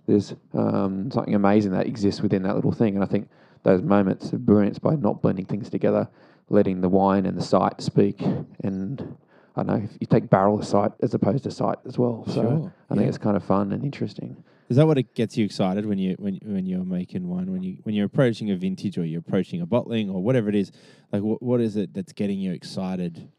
There's 0.08 0.34
um, 0.54 1.12
something 1.12 1.36
amazing 1.36 1.72
that 1.74 1.86
exists 1.86 2.22
within 2.22 2.42
that 2.44 2.56
little 2.56 2.72
thing. 2.72 2.96
And 2.96 3.04
I 3.04 3.08
think 3.08 3.30
those 3.64 3.84
moments 3.84 4.34
of 4.34 4.44
brilliance 4.46 4.80
by 4.80 4.96
not 4.96 5.22
blending 5.22 5.46
things 5.46 5.70
together, 5.70 6.08
letting 6.50 6.82
the 6.82 6.90
wine 6.90 7.28
and 7.28 7.38
the 7.38 7.44
site 7.44 7.80
speak. 7.82 8.22
And 8.64 9.18
I 9.56 9.64
don't 9.64 9.68
know, 9.68 9.84
if 9.84 9.92
you 10.00 10.08
take 10.08 10.32
barrel 10.32 10.64
site 10.64 10.94
as 11.02 11.14
opposed 11.14 11.44
to 11.44 11.52
site 11.52 11.78
as 11.86 12.00
well. 12.00 12.24
So 12.26 12.34
Sure, 12.34 12.74
I 12.90 12.94
think 12.96 13.04
yeah. 13.04 13.10
it's 13.10 13.18
kind 13.20 13.38
of 13.38 13.44
fun 13.44 13.72
and 13.72 13.84
interesting. 13.84 14.44
Is 14.70 14.78
that 14.78 14.86
what 14.86 15.00
it 15.00 15.16
gets 15.16 15.36
you 15.36 15.44
excited 15.46 15.86
when 15.88 15.98
you 15.98 16.16
when 16.20 16.40
when 16.44 16.68
you're 16.68 16.86
making 16.86 17.28
wine 17.28 17.52
when 17.52 17.64
you 17.64 17.80
when 17.84 17.96
you're 17.96 18.06
approaching 18.06 18.52
a 18.52 18.56
vintage 18.56 19.00
or 19.00 19.06
you're 19.06 19.20
approaching 19.20 19.62
a 19.62 19.66
bottling 19.66 20.12
or 20.12 20.22
whatever 20.22 20.48
it 20.48 20.56
is? 20.56 20.72
Like 21.12 21.24
what 21.24 21.42
what 21.42 21.60
is 21.60 21.76
it 21.76 21.94
that's 21.94 22.14
getting 22.14 22.40
you 22.40 22.52
excited 22.52 23.30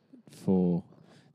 for 0.45 0.83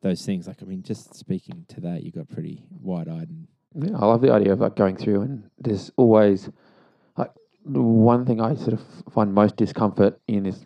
those 0.02 0.26
things? 0.26 0.48
Like 0.48 0.62
I 0.62 0.66
mean, 0.66 0.84
just 0.84 1.16
speaking 1.16 1.66
to 1.70 1.82
that, 1.82 2.04
you 2.04 2.12
got 2.12 2.28
pretty 2.28 2.66
wide 2.82 3.08
eyed 3.08 3.30
and 3.30 3.48
Yeah, 3.74 3.98
I 3.98 4.06
love 4.06 4.22
the 4.22 4.34
idea 4.34 4.52
of 4.52 4.60
like 4.60 4.76
going 4.76 4.98
through 4.98 5.22
and 5.22 5.50
there's 5.60 5.90
always 5.96 6.50
like 7.16 7.32
one 7.64 8.26
thing 8.26 8.42
I 8.42 8.56
sort 8.56 8.74
of 8.74 8.82
find 9.14 9.34
most 9.34 9.56
discomfort 9.56 10.20
in 10.28 10.46
is 10.46 10.66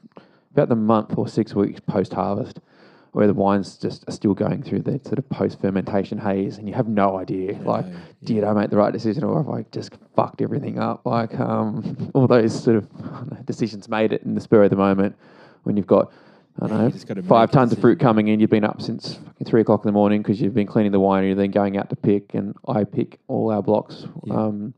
about 0.52 0.70
the 0.70 0.76
month 0.76 1.14
or 1.16 1.28
six 1.28 1.54
weeks 1.54 1.80
post 1.80 2.14
harvest, 2.14 2.62
where 3.12 3.28
the 3.28 3.34
wines 3.34 3.78
just 3.78 4.08
are 4.08 4.12
still 4.12 4.34
going 4.34 4.62
through 4.62 4.82
the 4.82 5.00
sort 5.04 5.18
of 5.18 5.28
post 5.30 5.60
fermentation 5.60 6.18
haze, 6.18 6.58
and 6.58 6.68
you 6.68 6.74
have 6.74 6.88
no 6.88 7.18
idea 7.18 7.58
like 7.64 7.86
know, 7.86 7.98
did 8.24 8.44
I 8.44 8.54
make 8.54 8.70
the 8.70 8.78
right 8.78 8.94
decision 8.94 9.24
or 9.24 9.42
have 9.42 9.50
I 9.50 9.66
just 9.72 9.94
fucked 10.16 10.42
everything 10.42 10.80
up? 10.80 11.06
Like 11.06 11.40
um, 11.40 12.12
all 12.14 12.28
those 12.28 12.64
sort 12.64 12.78
of 12.78 12.94
know, 13.32 13.38
decisions 13.46 13.90
made 13.90 14.14
it 14.14 14.24
in 14.24 14.36
the 14.36 14.42
spur 14.42 14.64
of 14.64 14.70
the 14.70 14.76
moment 14.76 15.16
when 15.64 15.78
you've 15.78 15.88
got. 15.88 16.12
I 16.62 16.68
don't 16.68 16.78
know, 16.78 17.22
five 17.24 17.52
tons 17.52 17.72
of 17.72 17.80
fruit 17.80 18.02
coming 18.02 18.28
in. 18.28 18.42
You've 18.42 18.50
been 18.50 18.66
up 18.66 18.82
since 18.82 19.18
three 19.46 19.62
o'clock 19.62 19.86
in 19.86 19.88
the 19.88 19.94
morning 19.94 20.22
because 20.22 20.42
you've 20.42 20.54
been 20.54 20.68
cleaning 20.68 20.92
the 20.92 21.00
winery, 21.00 21.32
and 21.32 21.40
then 21.40 21.52
going 21.52 21.78
out 21.78 21.90
to 21.90 21.96
pick. 21.96 22.34
And 22.34 22.54
I 22.68 22.84
pick 22.84 23.18
all 23.30 23.50
our 23.50 23.64
blocks. 23.64 24.06
Yeah. 24.26 24.34
Um, 24.34 24.74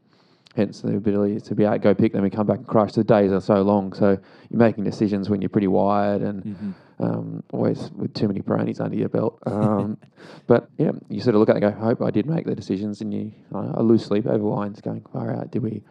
hence 0.55 0.81
the 0.81 0.95
ability 0.95 1.39
to 1.39 1.55
be 1.55 1.63
able 1.63 1.73
to 1.73 1.79
go 1.79 1.95
pick 1.95 2.13
them 2.13 2.23
and 2.23 2.31
come 2.31 2.45
back 2.45 2.57
and 2.57 2.67
crush. 2.67 2.91
The 2.91 3.03
days 3.03 3.31
are 3.31 3.41
so 3.41 3.61
long, 3.61 3.93
so 3.93 4.17
you're 4.49 4.59
making 4.59 4.83
decisions 4.83 5.29
when 5.29 5.41
you're 5.41 5.49
pretty 5.49 5.67
wired 5.67 6.21
and 6.21 6.43
Mm-hmm. 6.43 6.71
Um, 7.01 7.43
always 7.51 7.89
with 7.91 8.13
too 8.13 8.27
many 8.27 8.41
brownies 8.41 8.79
under 8.79 8.95
your 8.95 9.09
belt. 9.09 9.39
Um, 9.45 9.97
but 10.47 10.69
yeah, 10.77 10.91
you 11.09 11.21
sort 11.21 11.35
of 11.35 11.39
look 11.39 11.49
at 11.49 11.57
it 11.57 11.63
and 11.63 11.73
go, 11.73 11.79
I 11.79 11.85
hope 11.85 12.01
I 12.01 12.11
did 12.11 12.25
make 12.25 12.45
the 12.45 12.55
decisions, 12.55 13.01
and 13.01 13.13
you 13.13 13.31
uh, 13.53 13.73
I 13.75 13.81
lose 13.81 14.05
sleep 14.05 14.25
over 14.25 14.43
wines, 14.43 14.81
going, 14.81 15.05
far 15.11 15.35
out, 15.35 15.51
did 15.51 15.63
we, 15.63 15.83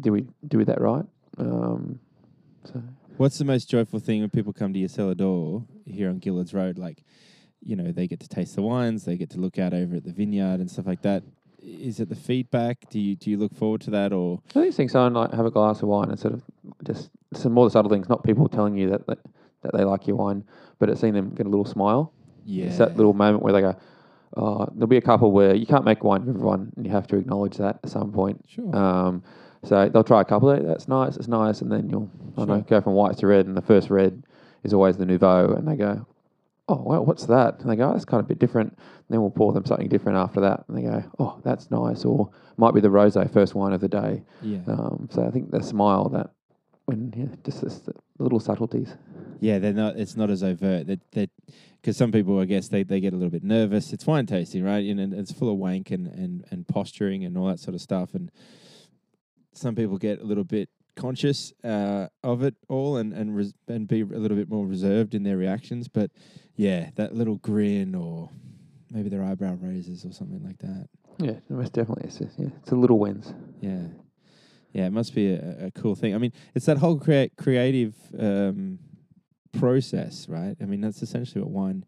did 0.00 0.10
we 0.10 0.26
do 0.46 0.64
that 0.64 0.80
right? 0.80 1.04
Um, 1.38 2.00
so 2.64 2.82
What's 3.16 3.38
the 3.38 3.46
most 3.46 3.70
joyful 3.70 3.98
thing 3.98 4.20
when 4.20 4.28
people 4.28 4.52
come 4.52 4.74
to 4.74 4.78
your 4.78 4.90
cellar 4.90 5.14
door 5.14 5.64
here 5.86 6.10
on 6.10 6.18
Gillards 6.18 6.52
Road? 6.52 6.76
Like, 6.76 7.02
you 7.62 7.74
know, 7.74 7.90
they 7.90 8.06
get 8.06 8.20
to 8.20 8.28
taste 8.28 8.56
the 8.56 8.62
wines, 8.62 9.04
they 9.06 9.16
get 9.16 9.30
to 9.30 9.38
look 9.38 9.58
out 9.58 9.72
over 9.72 9.96
at 9.96 10.04
the 10.04 10.12
vineyard 10.12 10.60
and 10.60 10.70
stuff 10.70 10.86
like 10.86 11.00
that. 11.02 11.22
Is 11.62 11.98
it 11.98 12.10
the 12.10 12.16
feedback? 12.16 12.90
Do 12.90 13.00
you 13.00 13.16
do 13.16 13.30
you 13.30 13.38
look 13.38 13.54
forward 13.54 13.80
to 13.82 13.90
that 13.90 14.12
or 14.12 14.42
I 14.54 14.70
think 14.70 14.90
someone 14.90 15.14
like 15.14 15.32
have 15.32 15.46
a 15.46 15.50
glass 15.50 15.82
of 15.82 15.88
wine 15.88 16.10
and 16.10 16.18
sort 16.18 16.34
of 16.34 16.42
just 16.84 17.10
some 17.32 17.52
more 17.52 17.64
the 17.64 17.70
subtle 17.70 17.90
things, 17.90 18.08
not 18.08 18.22
people 18.22 18.48
telling 18.48 18.76
you 18.76 18.90
that, 18.90 19.06
that 19.06 19.18
that 19.70 19.76
they 19.76 19.84
like 19.84 20.06
your 20.06 20.16
wine, 20.16 20.44
but 20.78 20.88
it's 20.88 21.00
seeing 21.00 21.14
them 21.14 21.30
get 21.30 21.46
a 21.46 21.48
little 21.48 21.64
smile. 21.64 22.12
yeah, 22.44 22.66
It's 22.66 22.78
that 22.78 22.96
little 22.96 23.12
moment 23.12 23.42
where 23.42 23.52
they 23.52 23.60
go, 23.60 23.76
oh, 24.36 24.66
there'll 24.74 24.86
be 24.86 24.96
a 24.96 25.00
couple 25.02 25.32
where 25.32 25.54
you 25.54 25.66
can't 25.66 25.84
make 25.84 26.04
wine 26.04 26.24
for 26.24 26.30
everyone, 26.30 26.72
and 26.76 26.84
you 26.86 26.92
have 26.92 27.06
to 27.08 27.16
acknowledge 27.16 27.56
that 27.58 27.80
at 27.84 27.90
some 27.90 28.12
point. 28.12 28.44
sure, 28.48 28.74
Um, 28.74 29.22
so 29.64 29.88
they'll 29.88 30.04
try 30.04 30.20
a 30.20 30.24
couple. 30.24 30.50
Of, 30.50 30.64
That's 30.64 30.86
nice. 30.88 31.16
It's 31.16 31.28
nice, 31.28 31.60
and 31.62 31.70
then 31.72 31.88
you'll 31.90 32.10
I 32.36 32.40
don't 32.40 32.48
know 32.48 32.60
go 32.62 32.80
from 32.80 32.92
white 32.92 33.16
to 33.18 33.26
red, 33.26 33.46
and 33.46 33.56
the 33.56 33.62
first 33.62 33.90
red 33.90 34.22
is 34.62 34.72
always 34.72 34.96
the 34.96 35.06
nouveau, 35.06 35.54
and 35.54 35.66
they 35.66 35.76
go, 35.76 36.06
oh 36.68 36.82
well, 36.84 37.04
what's 37.04 37.26
that? 37.26 37.60
And 37.60 37.70
they 37.70 37.76
go, 37.76 37.88
oh, 37.88 37.92
that's 37.92 38.04
kind 38.04 38.20
of 38.20 38.26
a 38.26 38.28
bit 38.28 38.38
different. 38.38 38.70
And 38.72 39.06
then 39.10 39.20
we'll 39.20 39.30
pour 39.30 39.52
them 39.52 39.64
something 39.64 39.88
different 39.88 40.18
after 40.18 40.40
that, 40.40 40.64
and 40.68 40.76
they 40.76 40.82
go, 40.82 41.02
oh, 41.18 41.40
that's 41.44 41.70
nice, 41.70 42.04
or 42.04 42.30
might 42.56 42.74
be 42.74 42.80
the 42.80 42.88
rosé 42.88 43.30
first 43.32 43.54
wine 43.54 43.72
of 43.72 43.80
the 43.80 43.88
day. 43.88 44.22
yeah, 44.42 44.58
Um, 44.68 45.08
so 45.10 45.24
I 45.26 45.30
think 45.30 45.50
the 45.50 45.62
smile 45.62 46.08
that 46.10 46.30
when 46.86 47.12
yeah, 47.16 47.36
just 47.44 47.62
this, 47.62 47.78
the 47.80 47.94
little 48.18 48.40
subtleties. 48.40 48.94
yeah. 49.40 49.58
They're 49.58 49.72
not. 49.72 49.96
It's 49.96 50.16
not 50.16 50.30
as 50.30 50.42
overt. 50.42 50.86
That 50.86 51.00
that 51.12 51.30
because 51.80 51.96
some 51.96 52.10
people, 52.10 52.40
I 52.40 52.46
guess, 52.46 52.68
they, 52.68 52.82
they 52.82 53.00
get 53.00 53.12
a 53.12 53.16
little 53.16 53.30
bit 53.30 53.44
nervous. 53.44 53.92
It's 53.92 54.06
wine 54.06 54.26
tasting, 54.26 54.64
right? 54.64 54.84
And, 54.84 55.14
it's 55.14 55.30
full 55.30 55.50
of 55.50 55.58
wank 55.58 55.90
and, 55.90 56.06
and 56.06 56.44
and 56.50 56.66
posturing 56.66 57.24
and 57.24 57.36
all 57.36 57.46
that 57.46 57.60
sort 57.60 57.74
of 57.74 57.80
stuff. 57.80 58.14
And 58.14 58.30
some 59.52 59.74
people 59.74 59.98
get 59.98 60.20
a 60.20 60.24
little 60.24 60.44
bit 60.44 60.68
conscious 60.96 61.52
uh, 61.62 62.06
of 62.24 62.42
it 62.42 62.54
all 62.68 62.96
and 62.96 63.12
and 63.12 63.36
res- 63.36 63.54
and 63.68 63.86
be 63.86 64.00
a 64.00 64.04
little 64.04 64.36
bit 64.36 64.48
more 64.48 64.66
reserved 64.66 65.14
in 65.14 65.22
their 65.22 65.36
reactions. 65.36 65.88
But 65.88 66.10
yeah, 66.56 66.90
that 66.96 67.14
little 67.14 67.36
grin 67.36 67.94
or 67.94 68.30
maybe 68.90 69.08
their 69.08 69.24
eyebrow 69.24 69.56
raises 69.60 70.04
or 70.04 70.12
something 70.12 70.42
like 70.42 70.58
that. 70.58 70.88
Yeah, 71.18 71.38
most 71.48 71.72
definitely. 71.72 72.04
It's 72.08 72.18
just, 72.18 72.38
yeah, 72.38 72.48
it's 72.60 72.70
the 72.70 72.76
little 72.76 72.98
wins. 72.98 73.32
Yeah, 73.60 73.86
yeah, 74.76 74.84
it 74.84 74.92
must 74.92 75.14
be 75.14 75.32
a, 75.32 75.68
a 75.68 75.70
cool 75.70 75.94
thing. 75.94 76.14
I 76.14 76.18
mean, 76.18 76.34
it's 76.54 76.66
that 76.66 76.76
whole 76.76 76.98
crea- 76.98 77.30
creative 77.38 77.94
um, 78.18 78.78
process, 79.58 80.28
right? 80.28 80.54
I 80.60 80.66
mean, 80.66 80.82
that's 80.82 81.00
essentially 81.00 81.40
what 81.40 81.50
wine 81.50 81.86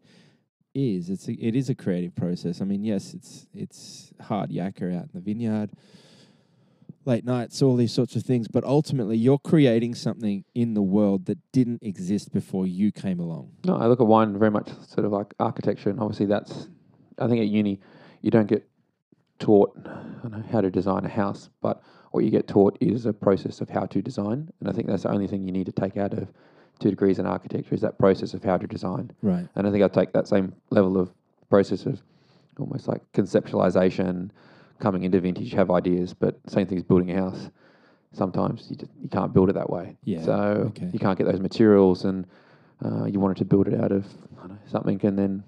is. 0.73 1.11
It's 1.11 1.27
a, 1.27 1.33
it 1.33 1.55
is 1.55 1.69
a 1.69 1.75
creative 1.75 2.15
process. 2.15 2.61
I 2.61 2.65
mean, 2.65 2.83
yes, 2.83 3.13
it's 3.13 3.45
it's 3.53 4.11
hard 4.19 4.49
yakka 4.49 4.97
out 4.97 5.03
in 5.03 5.09
the 5.13 5.19
vineyard, 5.19 5.69
late 7.05 7.25
nights, 7.25 7.61
all 7.61 7.75
these 7.75 7.93
sorts 7.93 8.15
of 8.15 8.23
things. 8.23 8.47
But 8.47 8.63
ultimately, 8.63 9.17
you're 9.17 9.37
creating 9.37 9.93
something 9.93 10.43
in 10.55 10.73
the 10.73 10.81
world 10.81 11.27
that 11.27 11.37
didn't 11.51 11.83
exist 11.83 12.33
before 12.33 12.65
you 12.65 12.91
came 12.91 13.19
along. 13.19 13.51
No, 13.65 13.75
I 13.75 13.85
look 13.85 14.01
at 14.01 14.07
wine 14.07 14.35
very 14.39 14.49
much 14.49 14.69
sort 14.87 15.05
of 15.05 15.11
like 15.11 15.35
architecture, 15.39 15.91
and 15.91 15.99
obviously 15.99 16.25
that's. 16.25 16.69
I 17.19 17.27
think 17.27 17.39
at 17.39 17.47
uni, 17.49 17.81
you 18.21 18.31
don't 18.31 18.47
get 18.47 18.67
taught 19.37 19.75
know, 19.75 20.43
how 20.51 20.61
to 20.61 20.71
design 20.71 21.05
a 21.05 21.09
house, 21.09 21.51
but 21.61 21.83
what 22.11 22.23
you 22.23 22.31
get 22.31 22.47
taught 22.47 22.77
is 22.81 23.05
a 23.05 23.13
process 23.13 23.61
of 23.61 23.69
how 23.69 23.85
to 23.85 24.01
design, 24.01 24.51
and 24.59 24.69
I 24.69 24.71
think 24.71 24.87
that's 24.87 25.03
the 25.03 25.11
only 25.11 25.27
thing 25.27 25.43
you 25.43 25.51
need 25.51 25.65
to 25.67 25.71
take 25.71 25.97
out 25.97 26.13
of 26.13 26.27
two 26.79 26.89
degrees 26.89 27.19
in 27.19 27.25
architecture 27.25 27.75
is 27.75 27.81
that 27.81 27.97
process 27.99 28.33
of 28.33 28.43
how 28.43 28.57
to 28.57 28.65
design. 28.65 29.11
Right. 29.21 29.47
And 29.55 29.67
I 29.67 29.71
think 29.71 29.83
I 29.83 29.87
take 29.89 30.13
that 30.13 30.27
same 30.27 30.53
level 30.69 30.97
of 30.97 31.11
process 31.49 31.85
of 31.85 32.01
almost 32.57 32.87
like 32.87 33.01
conceptualization, 33.13 34.29
coming 34.79 35.03
into 35.03 35.19
vintage, 35.19 35.51
have 35.53 35.71
ideas, 35.71 36.13
but 36.13 36.39
same 36.47 36.67
thing 36.67 36.77
as 36.77 36.83
building 36.83 37.11
a 37.11 37.15
house. 37.15 37.49
Sometimes 38.13 38.67
you, 38.69 38.75
just, 38.75 38.91
you 39.01 39.09
can't 39.09 39.33
build 39.33 39.49
it 39.49 39.53
that 39.53 39.69
way. 39.69 39.95
Yeah, 40.03 40.23
So 40.23 40.33
okay. 40.69 40.89
you 40.91 40.99
can't 40.99 41.17
get 41.17 41.27
those 41.27 41.39
materials, 41.39 42.05
and 42.05 42.25
uh, 42.83 43.05
you 43.05 43.19
wanted 43.19 43.37
to 43.37 43.45
build 43.45 43.67
it 43.67 43.79
out 43.79 43.91
of 43.91 44.05
I 44.37 44.41
don't 44.41 44.49
know, 44.51 44.57
something, 44.67 44.99
and 45.03 45.19
then 45.19 45.43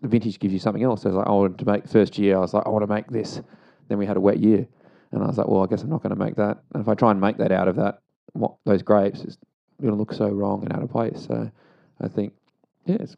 the 0.00 0.08
vintage 0.08 0.38
gives 0.38 0.52
you 0.52 0.60
something 0.60 0.82
else. 0.82 1.02
So 1.02 1.08
I 1.08 1.12
was 1.12 1.16
like, 1.18 1.26
I 1.26 1.30
wanted 1.32 1.58
to 1.58 1.64
make 1.66 1.88
first 1.88 2.18
year. 2.18 2.36
I 2.36 2.40
was 2.40 2.54
like, 2.54 2.66
I 2.66 2.70
want 2.70 2.82
to 2.82 2.92
make 2.92 3.08
this. 3.08 3.40
Then 3.88 3.98
we 3.98 4.06
had 4.06 4.16
a 4.16 4.20
wet 4.20 4.38
year, 4.38 4.66
and 5.12 5.22
I 5.22 5.26
was 5.26 5.38
like, 5.38 5.48
well, 5.48 5.62
I 5.62 5.66
guess 5.66 5.82
I'm 5.82 5.90
not 5.90 6.02
going 6.02 6.14
to 6.14 6.22
make 6.24 6.36
that. 6.36 6.58
And 6.74 6.82
if 6.82 6.88
I 6.88 6.94
try 6.94 7.10
and 7.10 7.20
make 7.20 7.38
that 7.38 7.52
out 7.52 7.68
of 7.68 7.76
that, 7.76 8.00
what 8.32 8.54
those 8.64 8.82
grapes, 8.82 9.22
it's 9.22 9.38
going 9.80 9.92
to 9.92 9.96
look 9.98 10.12
so 10.12 10.28
wrong 10.28 10.62
and 10.64 10.72
out 10.72 10.82
of 10.82 10.90
place. 10.90 11.24
So 11.26 11.50
I 12.00 12.08
think, 12.08 12.32
yeah, 12.86 12.96
it's 13.00 13.16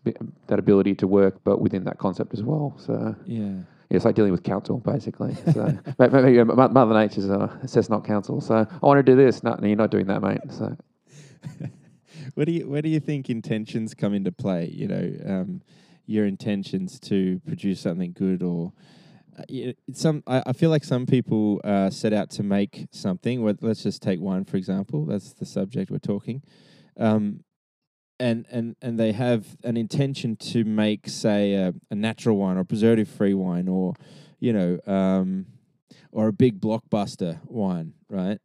that 0.48 0.58
ability 0.58 0.94
to 0.96 1.06
work, 1.06 1.40
but 1.44 1.60
within 1.60 1.84
that 1.84 1.98
concept 1.98 2.32
as 2.34 2.42
well. 2.42 2.74
So 2.78 3.14
Yeah. 3.26 3.38
yeah, 3.44 3.62
it's 3.90 4.04
like 4.04 4.14
dealing 4.14 4.32
with 4.32 4.42
council, 4.42 4.78
basically. 4.78 5.34
So 5.52 5.78
maybe, 5.98 6.12
maybe 6.22 6.44
Mo- 6.44 6.68
Mother 6.68 6.94
Nature's 6.94 7.28
uh, 7.30 7.66
says 7.66 7.90
not 7.90 8.04
council. 8.04 8.40
So 8.40 8.54
I 8.70 8.86
want 8.86 8.98
to 8.98 9.02
do 9.02 9.16
this. 9.16 9.42
No, 9.42 9.54
no, 9.60 9.66
you're 9.66 9.76
not 9.76 9.90
doing 9.90 10.06
that, 10.06 10.22
mate. 10.22 10.40
So 10.50 10.76
where 12.34 12.46
do 12.46 12.52
you 12.52 12.68
where 12.68 12.82
do 12.82 12.88
you 12.88 13.00
think 13.00 13.28
intentions 13.30 13.94
come 13.94 14.14
into 14.14 14.32
play? 14.32 14.68
You 14.72 14.88
know, 14.88 15.12
um, 15.26 15.62
your 16.06 16.26
intentions 16.26 16.98
to 17.00 17.40
produce 17.46 17.80
something 17.80 18.12
good, 18.12 18.42
or 18.42 18.72
some. 19.92 20.22
I, 20.26 20.42
I 20.46 20.52
feel 20.52 20.70
like 20.70 20.84
some 20.84 21.06
people 21.06 21.60
uh, 21.64 21.90
set 21.90 22.12
out 22.12 22.30
to 22.30 22.42
make 22.42 22.86
something. 22.90 23.44
Let's 23.60 23.82
just 23.82 24.02
take 24.02 24.20
one 24.20 24.44
for 24.44 24.56
example. 24.56 25.06
That's 25.06 25.32
the 25.32 25.46
subject 25.46 25.90
we're 25.90 25.98
talking. 25.98 26.42
Um, 26.98 27.44
and 28.18 28.46
and 28.50 28.76
and 28.82 28.98
they 28.98 29.12
have 29.12 29.56
an 29.64 29.76
intention 29.76 30.36
to 30.36 30.64
make, 30.64 31.08
say, 31.08 31.54
a, 31.54 31.72
a 31.90 31.94
natural 31.94 32.36
wine 32.36 32.58
or 32.58 32.64
preservative-free 32.64 33.34
wine, 33.34 33.66
or 33.66 33.94
you 34.38 34.52
know, 34.52 34.78
um, 34.86 35.46
or 36.12 36.28
a 36.28 36.32
big 36.32 36.60
blockbuster 36.60 37.40
wine, 37.46 37.94
right? 38.08 38.38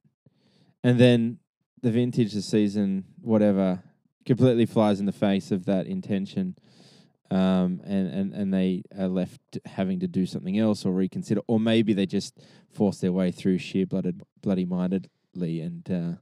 And 0.83 0.99
then 0.99 1.39
the 1.81 1.91
vintage, 1.91 2.33
the 2.33 2.41
season, 2.41 3.05
whatever, 3.21 3.83
completely 4.25 4.65
flies 4.65 4.99
in 4.99 5.05
the 5.05 5.11
face 5.11 5.51
of 5.51 5.65
that 5.65 5.87
intention. 5.87 6.55
Um, 7.31 7.81
and, 7.83 8.07
and, 8.07 8.33
and 8.33 8.53
they 8.53 8.83
are 8.97 9.07
left 9.07 9.57
having 9.65 9.99
to 10.01 10.07
do 10.07 10.27
something 10.27 10.59
else 10.59 10.85
or 10.85 10.93
reconsider, 10.93 11.41
or 11.47 11.59
maybe 11.59 11.93
they 11.93 12.05
just 12.05 12.39
force 12.71 12.99
their 12.99 13.11
way 13.11 13.31
through 13.31 13.57
sheer 13.57 13.87
blooded, 13.87 14.21
bloody 14.41 14.65
mindedly, 14.65 15.59
and 15.59 15.89
uh, 15.89 16.19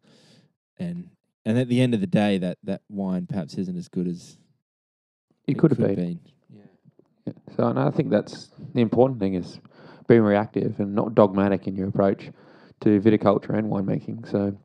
and 0.79 1.09
and 1.45 1.59
at 1.59 1.67
the 1.67 1.81
end 1.81 1.93
of 1.93 1.99
the 1.99 2.07
day, 2.07 2.37
that, 2.37 2.57
that 2.63 2.81
wine 2.89 3.27
perhaps 3.27 3.55
isn't 3.55 3.77
as 3.77 3.89
good 3.89 4.07
as 4.07 4.37
It 5.45 5.59
could 5.59 5.71
have 5.71 5.79
been. 5.79 6.19
Yeah. 6.49 7.33
So 7.57 7.67
and 7.67 7.77
I 7.77 7.89
think 7.89 8.09
that's 8.09 8.49
the 8.73 8.81
important 8.81 9.19
thing 9.19 9.33
is 9.33 9.59
being 10.07 10.21
reactive 10.21 10.79
and 10.79 10.95
not 10.95 11.15
dogmatic 11.15 11.67
in 11.67 11.75
your 11.75 11.89
approach 11.89 12.29
to 12.81 12.99
viticulture 13.01 13.57
and 13.57 13.71
winemaking. 13.71 14.29
So 14.29 14.57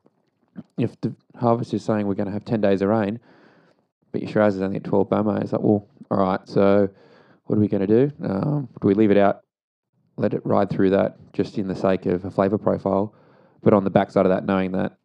if 0.76 1.00
the 1.00 1.14
harvest 1.36 1.74
is 1.74 1.84
saying 1.84 2.06
we're 2.06 2.14
going 2.14 2.26
to 2.26 2.32
have 2.32 2.44
10 2.44 2.60
days 2.60 2.82
of 2.82 2.88
rain, 2.88 3.20
but 4.12 4.22
your 4.22 4.30
Shiraz 4.30 4.56
is 4.56 4.62
only 4.62 4.76
at 4.76 4.84
12 4.84 5.08
Baumé, 5.08 5.42
it's 5.42 5.52
like, 5.52 5.62
well, 5.62 5.86
all 6.10 6.18
right, 6.18 6.40
so 6.44 6.88
what 7.44 7.56
are 7.56 7.60
we 7.60 7.68
going 7.68 7.86
to 7.86 8.06
do? 8.06 8.12
Um, 8.24 8.68
do 8.80 8.88
we 8.88 8.94
leave 8.94 9.10
it 9.10 9.16
out, 9.16 9.40
let 10.16 10.34
it 10.34 10.42
ride 10.44 10.70
through 10.70 10.90
that 10.90 11.16
just 11.32 11.58
in 11.58 11.68
the 11.68 11.74
sake 11.74 12.06
of 12.06 12.24
a 12.24 12.30
flavour 12.30 12.58
profile, 12.58 13.14
but 13.62 13.72
on 13.72 13.84
the 13.84 13.90
backside 13.90 14.26
of 14.26 14.30
that, 14.30 14.44
knowing 14.44 14.72
that 14.72 14.98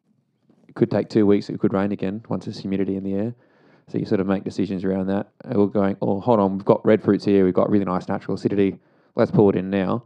it 0.67 0.75
could 0.75 0.91
take 0.91 1.09
two 1.09 1.25
weeks, 1.25 1.49
it 1.49 1.59
could 1.59 1.73
rain 1.73 1.91
again 1.91 2.23
once 2.29 2.45
there's 2.45 2.59
humidity 2.59 2.95
in 2.95 3.03
the 3.03 3.13
air. 3.13 3.35
So 3.87 3.97
you 3.97 4.05
sort 4.05 4.21
of 4.21 4.27
make 4.27 4.43
decisions 4.43 4.83
around 4.83 5.07
that. 5.07 5.29
And 5.43 5.57
we're 5.57 5.67
going, 5.67 5.97
oh, 6.01 6.19
hold 6.19 6.39
on, 6.39 6.57
we've 6.57 6.65
got 6.65 6.85
red 6.85 7.03
fruits 7.03 7.25
here, 7.25 7.45
we've 7.45 7.53
got 7.53 7.69
really 7.69 7.85
nice 7.85 8.07
natural 8.07 8.35
acidity. 8.35 8.79
Let's 9.15 9.31
pull 9.31 9.49
it 9.49 9.55
in 9.55 9.69
now. 9.69 10.05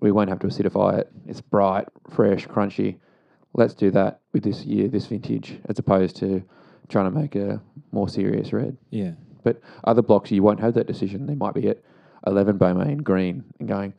We 0.00 0.12
won't 0.12 0.30
have 0.30 0.38
to 0.40 0.46
acidify 0.46 1.00
it. 1.00 1.12
It's 1.26 1.40
bright, 1.40 1.88
fresh, 2.10 2.46
crunchy. 2.46 2.98
Let's 3.54 3.74
do 3.74 3.90
that 3.90 4.20
with 4.32 4.44
this 4.44 4.64
year, 4.64 4.88
this 4.88 5.06
vintage, 5.06 5.58
as 5.68 5.78
opposed 5.78 6.16
to 6.16 6.42
trying 6.88 7.12
to 7.12 7.18
make 7.18 7.34
a 7.34 7.60
more 7.92 8.08
serious 8.08 8.52
red. 8.52 8.76
Yeah. 8.90 9.12
But 9.44 9.60
other 9.84 10.02
blocks, 10.02 10.30
you 10.30 10.42
won't 10.42 10.60
have 10.60 10.74
that 10.74 10.86
decision. 10.86 11.26
They 11.26 11.34
might 11.34 11.54
be 11.54 11.68
at 11.68 11.78
11 12.26 12.58
Beaumain 12.58 13.02
green 13.02 13.44
and 13.58 13.68
going, 13.68 13.94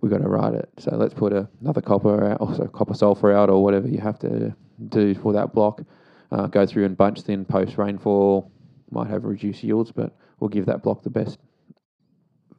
we've 0.00 0.10
got 0.10 0.18
to 0.22 0.28
ride 0.28 0.54
it. 0.54 0.68
So 0.78 0.96
let's 0.96 1.14
put 1.14 1.32
a, 1.32 1.48
another 1.60 1.80
copper 1.80 2.24
out, 2.32 2.40
also 2.40 2.66
copper 2.66 2.94
sulfur 2.94 3.32
out, 3.32 3.50
or 3.50 3.62
whatever 3.62 3.88
you 3.88 3.98
have 3.98 4.18
to 4.20 4.54
do 4.88 5.14
for 5.14 5.32
that 5.34 5.52
block. 5.52 5.82
Uh, 6.30 6.46
go 6.46 6.66
through 6.66 6.86
and 6.86 6.96
bunch 6.96 7.20
thin 7.20 7.44
post 7.44 7.76
rainfall. 7.78 8.50
Might 8.90 9.08
have 9.08 9.24
reduced 9.24 9.62
yields, 9.62 9.92
but 9.92 10.14
we'll 10.40 10.48
give 10.48 10.66
that 10.66 10.82
block 10.82 11.02
the 11.02 11.10
best, 11.10 11.38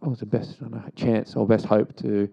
or 0.02 0.15
the 0.15 0.26
best 0.26 0.57
I 0.60 0.64
don't 0.64 0.72
know, 0.72 0.84
chance 0.95 1.35
or 1.35 1.45
best 1.48 1.65
hope 1.65 1.95
to 1.98 2.30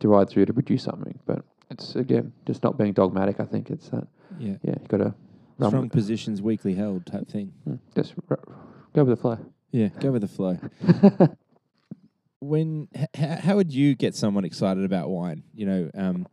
to 0.00 0.08
ride 0.08 0.28
through 0.28 0.46
to 0.46 0.52
produce 0.52 0.82
something. 0.84 1.18
But 1.26 1.44
it's 1.70 1.94
again 1.96 2.32
just 2.46 2.62
not 2.62 2.78
being 2.78 2.92
dogmatic. 2.92 3.40
I 3.40 3.44
think 3.44 3.70
it's 3.70 3.88
that 3.90 4.06
Yeah. 4.38 4.54
yeah, 4.62 4.74
you 4.80 4.86
got 4.88 4.98
to 4.98 5.14
Strong 5.56 5.90
positions, 5.90 6.42
weakly 6.42 6.74
held 6.74 7.06
type 7.06 7.28
thing. 7.28 7.52
mm, 7.68 7.78
just 7.94 8.14
r- 8.30 8.38
go 8.94 9.04
with 9.04 9.16
the 9.16 9.20
flow. 9.20 9.38
Yeah. 9.70 9.88
Go 10.00 10.12
with 10.12 10.22
the 10.22 10.28
flow. 10.28 10.58
when 12.40 12.88
h- 12.94 13.08
how 13.40 13.56
would 13.56 13.72
you 13.72 13.94
get 13.94 14.14
someone 14.14 14.44
excited 14.44 14.84
about 14.84 15.08
wine? 15.10 15.42
You 15.54 15.66
know, 15.66 15.90
um, 15.94 16.26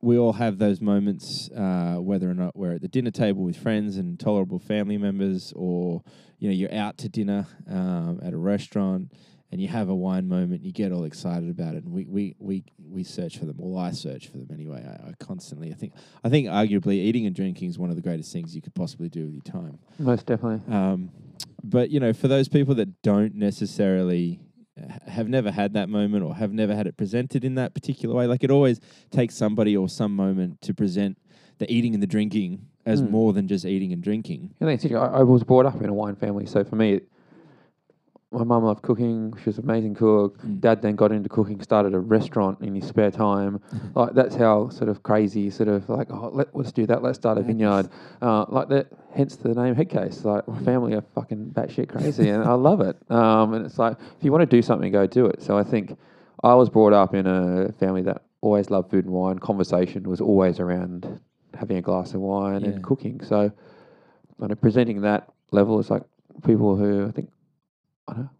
we 0.00 0.18
all 0.18 0.34
have 0.34 0.58
those 0.58 0.80
moments, 0.80 1.50
uh, 1.50 1.96
whether 1.98 2.30
or 2.30 2.34
not 2.34 2.56
we're 2.56 2.74
at 2.74 2.80
the 2.82 2.88
dinner 2.88 3.10
table 3.10 3.42
with 3.42 3.56
friends 3.56 3.96
and 3.96 4.18
tolerable 4.20 4.58
family 4.58 4.98
members, 4.98 5.52
or 5.56 6.02
you 6.38 6.48
know, 6.48 6.54
you're 6.54 6.74
out 6.74 6.98
to 6.98 7.08
dinner 7.08 7.46
um, 7.68 8.20
at 8.22 8.32
a 8.32 8.36
restaurant 8.36 9.12
and 9.52 9.60
you 9.60 9.68
have 9.68 9.88
a 9.88 9.94
wine 9.94 10.28
moment. 10.28 10.64
You 10.64 10.72
get 10.72 10.92
all 10.92 11.04
excited 11.04 11.48
about 11.50 11.74
it, 11.74 11.84
and 11.84 11.92
we 11.92 12.04
we 12.06 12.34
we, 12.38 12.64
we 12.78 13.04
search 13.04 13.38
for 13.38 13.44
them. 13.46 13.56
Well, 13.58 13.82
I 13.82 13.92
search 13.92 14.28
for 14.28 14.38
them 14.38 14.48
anyway. 14.52 14.84
I, 14.86 15.08
I 15.10 15.12
constantly. 15.20 15.70
I 15.70 15.74
think 15.74 15.92
I 16.24 16.28
think 16.28 16.48
arguably 16.48 16.94
eating 16.94 17.26
and 17.26 17.34
drinking 17.34 17.70
is 17.70 17.78
one 17.78 17.90
of 17.90 17.96
the 17.96 18.02
greatest 18.02 18.32
things 18.32 18.54
you 18.54 18.62
could 18.62 18.74
possibly 18.74 19.08
do 19.08 19.24
with 19.26 19.34
your 19.34 19.42
time. 19.42 19.78
Most 19.98 20.26
definitely. 20.26 20.60
Um, 20.74 21.10
but 21.62 21.90
you 21.90 22.00
know, 22.00 22.12
for 22.12 22.28
those 22.28 22.48
people 22.48 22.74
that 22.76 23.02
don't 23.02 23.34
necessarily 23.34 24.40
have 25.06 25.26
never 25.28 25.50
had 25.50 25.72
that 25.72 25.88
moment 25.88 26.22
or 26.22 26.34
have 26.34 26.52
never 26.52 26.74
had 26.74 26.86
it 26.86 26.96
presented 26.98 27.44
in 27.44 27.54
that 27.54 27.72
particular 27.72 28.14
way, 28.14 28.26
like 28.26 28.44
it 28.44 28.50
always 28.50 28.78
takes 29.10 29.34
somebody 29.34 29.74
or 29.76 29.88
some 29.88 30.14
moment 30.14 30.60
to 30.60 30.74
present 30.74 31.16
the 31.58 31.72
eating 31.72 31.94
and 31.94 32.02
the 32.02 32.06
drinking 32.06 32.66
as 32.84 33.02
Mm. 33.02 33.10
more 33.10 33.32
than 33.32 33.48
just 33.48 33.64
eating 33.64 33.92
and 33.92 34.00
drinking. 34.02 34.54
I 34.60 34.64
think 34.66 34.84
it's, 34.84 34.94
I, 34.94 35.06
I 35.06 35.22
was 35.22 35.42
brought 35.42 35.66
up 35.66 35.80
in 35.82 35.88
a 35.88 35.94
wine 35.94 36.14
family, 36.14 36.46
so 36.46 36.62
for 36.62 36.76
me, 36.76 36.92
it, 36.94 37.08
my 38.32 38.42
mum 38.44 38.64
loved 38.64 38.82
cooking. 38.82 39.32
She 39.38 39.44
was 39.46 39.58
an 39.58 39.64
amazing 39.64 39.94
cook. 39.94 40.38
Mm. 40.42 40.60
Dad 40.60 40.82
then 40.82 40.96
got 40.96 41.12
into 41.12 41.28
cooking, 41.28 41.60
started 41.62 41.94
a 41.94 41.98
restaurant 42.00 42.60
in 42.60 42.74
his 42.74 42.86
spare 42.86 43.10
time. 43.10 43.60
like 43.94 44.14
that's 44.14 44.34
how 44.34 44.68
sort 44.68 44.88
of 44.88 45.02
crazy, 45.02 45.48
sort 45.50 45.68
of 45.68 45.88
like, 45.88 46.10
oh, 46.10 46.30
let, 46.32 46.54
let's 46.54 46.72
do 46.72 46.86
that. 46.86 47.02
Let's 47.02 47.18
start 47.18 47.38
a 47.38 47.42
vineyard. 47.42 47.88
Uh, 48.20 48.44
like 48.48 48.68
that. 48.68 48.88
Hence 49.14 49.36
the 49.36 49.54
name 49.54 49.74
Headcase. 49.74 50.24
Like 50.24 50.46
my 50.48 50.58
family 50.60 50.94
are 50.94 51.04
fucking 51.14 51.52
batshit 51.54 51.88
crazy, 51.88 52.28
and 52.28 52.42
I 52.44 52.52
love 52.54 52.80
it. 52.80 52.96
Um, 53.10 53.54
and 53.54 53.64
it's 53.64 53.78
like 53.78 53.96
if 54.18 54.24
you 54.24 54.32
want 54.32 54.42
to 54.42 54.56
do 54.56 54.60
something, 54.60 54.90
go 54.92 55.06
do 55.06 55.26
it. 55.26 55.40
So 55.42 55.56
I 55.56 55.62
think 55.62 55.96
I 56.42 56.54
was 56.54 56.68
brought 56.68 56.92
up 56.92 57.14
in 57.14 57.26
a 57.26 57.72
family 57.78 58.02
that 58.02 58.22
always 58.40 58.70
loved 58.70 58.90
food 58.90 59.04
and 59.04 59.14
wine. 59.14 59.38
Conversation 59.38 60.02
was 60.08 60.20
always 60.20 60.60
around 60.60 61.20
having 61.58 61.78
a 61.78 61.82
glass 61.82 62.12
of 62.12 62.20
wine 62.20 62.62
Yeah. 62.62 62.70
and 62.70 62.82
cooking. 62.84 63.20
So 63.22 63.50
kind 64.38 64.52
of 64.52 64.60
presenting 64.60 65.00
that 65.02 65.32
level 65.52 65.78
is 65.78 65.88
like 65.90 66.02
people 66.44 66.76
who 66.76 67.06
I 67.06 67.12
think 67.12 67.30
I 67.30 67.30
don't 67.30 67.30
know, 67.30 67.35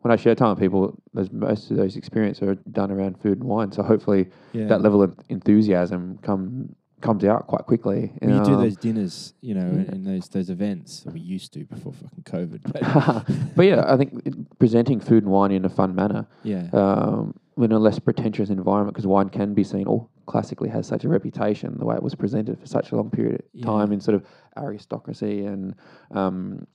when 0.00 0.12
I 0.12 0.16
share 0.16 0.34
time 0.34 0.50
with 0.50 0.60
people, 0.60 1.00
there's 1.12 1.32
most 1.32 1.70
of 1.70 1.76
those 1.76 1.96
experiences 1.96 2.42
are 2.48 2.54
done 2.70 2.90
around 2.90 3.18
food 3.20 3.38
and 3.40 3.44
wine. 3.44 3.72
So 3.72 3.82
hopefully 3.82 4.28
Yeah. 4.52 4.66
that 4.68 4.80
level 4.82 5.02
of 5.02 5.14
enthusiasm 5.28 6.18
come 6.22 6.74
comes 7.02 7.24
out 7.24 7.46
quite 7.46 7.66
quickly. 7.66 8.10
When 8.20 8.30
you 8.34 8.42
do 8.42 8.54
Um, 8.54 8.60
those 8.62 8.76
dinners, 8.76 9.34
you 9.42 9.54
know, 9.54 9.66
yeah. 9.70 9.92
and, 9.92 10.06
those 10.06 10.28
those 10.30 10.48
events 10.50 11.02
that 11.02 11.12
we 11.12 11.20
used 11.20 11.52
to 11.52 11.64
before 11.66 11.92
fucking 11.92 12.24
COVID. 12.24 12.60
But 12.72 13.26
but 13.56 13.66
yeah, 13.66 13.84
I 13.86 13.96
think 13.96 14.58
presenting 14.58 15.00
food 15.00 15.22
and 15.22 15.30
wine 15.32 15.50
in 15.52 15.64
a 15.64 15.68
fun 15.68 15.94
manner, 15.94 16.26
yeah, 16.42 16.68
um, 16.72 17.34
in 17.58 17.70
a 17.72 17.78
less 17.78 17.98
pretentious 17.98 18.48
environment, 18.50 18.94
because 18.94 19.06
wine 19.06 19.28
can 19.28 19.52
be 19.52 19.62
seen 19.62 19.86
or 19.86 20.08
classically 20.26 20.68
has 20.70 20.86
such 20.86 21.04
a 21.04 21.08
reputation, 21.08 21.76
the 21.78 21.84
way 21.84 21.94
it 21.96 22.02
was 22.02 22.14
presented 22.14 22.58
for 22.58 22.66
such 22.66 22.92
a 22.92 22.96
long 22.96 23.10
period 23.10 23.42
of 23.54 23.60
time 23.62 23.88
Yeah. 23.90 23.94
in 23.94 24.00
sort 24.00 24.14
of 24.14 24.24
aristocracy 24.56 25.44
and 25.44 25.74
um, 26.12 26.66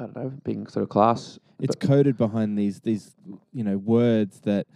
I 0.00 0.04
don't 0.04 0.16
know, 0.16 0.32
being 0.44 0.66
sort 0.66 0.82
of 0.82 0.88
class. 0.88 1.38
it's 1.60 1.76
coded 1.76 2.16
behind 2.16 2.56
these 2.58 2.80
these 2.80 3.14
you 3.52 3.62
know 3.62 3.76
words 3.76 4.40
that 4.40 4.66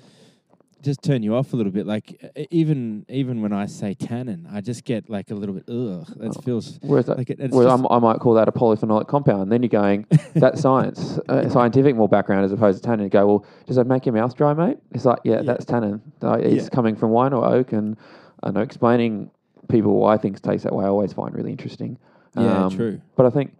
just 0.83 1.01
turn 1.03 1.23
you 1.23 1.35
off 1.35 1.55
a 1.55 1.57
little 1.57 1.73
bit. 1.73 1.87
Like 1.87 2.21
even 2.51 3.07
even 3.09 3.41
when 3.41 3.55
I 3.55 3.65
say 3.65 3.95
tannin, 3.95 4.47
I 4.53 4.61
just 4.61 4.85
get 4.85 5.09
like 5.09 5.31
a 5.31 5.35
little 5.35 5.55
bit 5.55 5.65
ugh. 5.67 6.07
That 6.19 6.37
Oh. 6.37 6.41
feels 6.43 6.79
Whereas, 6.83 7.07
that, 7.07 7.17
like 7.17 7.31
it, 7.31 7.41
it's 7.41 7.55
whereas 7.55 7.73
just, 7.73 7.87
I'm, 7.91 8.03
might 8.03 8.19
call 8.21 8.35
that 8.35 8.49
a 8.49 8.53
polyphenolic 8.53 9.09
compound. 9.09 9.51
Then 9.51 9.63
you're 9.63 9.71
going, 9.71 10.07
that's 10.35 10.61
science, 10.61 11.19
uh, 11.31 11.49
scientific 11.49 11.97
more 11.97 12.09
background 12.09 12.45
as 12.45 12.53
opposed 12.53 12.83
to 12.83 12.87
tannin. 12.87 13.05
You 13.05 13.11
go, 13.11 13.27
well, 13.27 13.47
does 13.67 13.77
that 13.77 13.87
make 13.87 14.05
your 14.05 14.15
mouth 14.15 14.37
dry, 14.37 14.53
mate? 14.53 14.77
It's 14.93 15.07
like, 15.07 15.21
yeah, 15.25 15.37
Yeah. 15.37 15.43
that's 15.43 15.65
tannin. 15.65 16.03
Uh, 16.23 16.35
it's 16.35 16.65
Yeah. 16.65 16.69
coming 16.69 16.97
from 16.97 17.11
wine 17.13 17.33
or 17.33 17.47
oak. 17.47 17.73
And 17.73 17.97
I 18.43 18.51
know 18.51 18.61
explaining 18.61 19.31
people 19.69 19.97
why 19.97 20.19
things 20.19 20.39
taste 20.43 20.65
that 20.65 20.75
way 20.75 20.85
I 20.85 20.89
always 20.89 21.15
find 21.15 21.35
really 21.35 21.51
interesting. 21.53 21.97
yeah, 22.37 22.67
Um, 22.67 22.71
true. 22.77 23.01
But 23.17 23.25
I 23.25 23.31
think, 23.31 23.57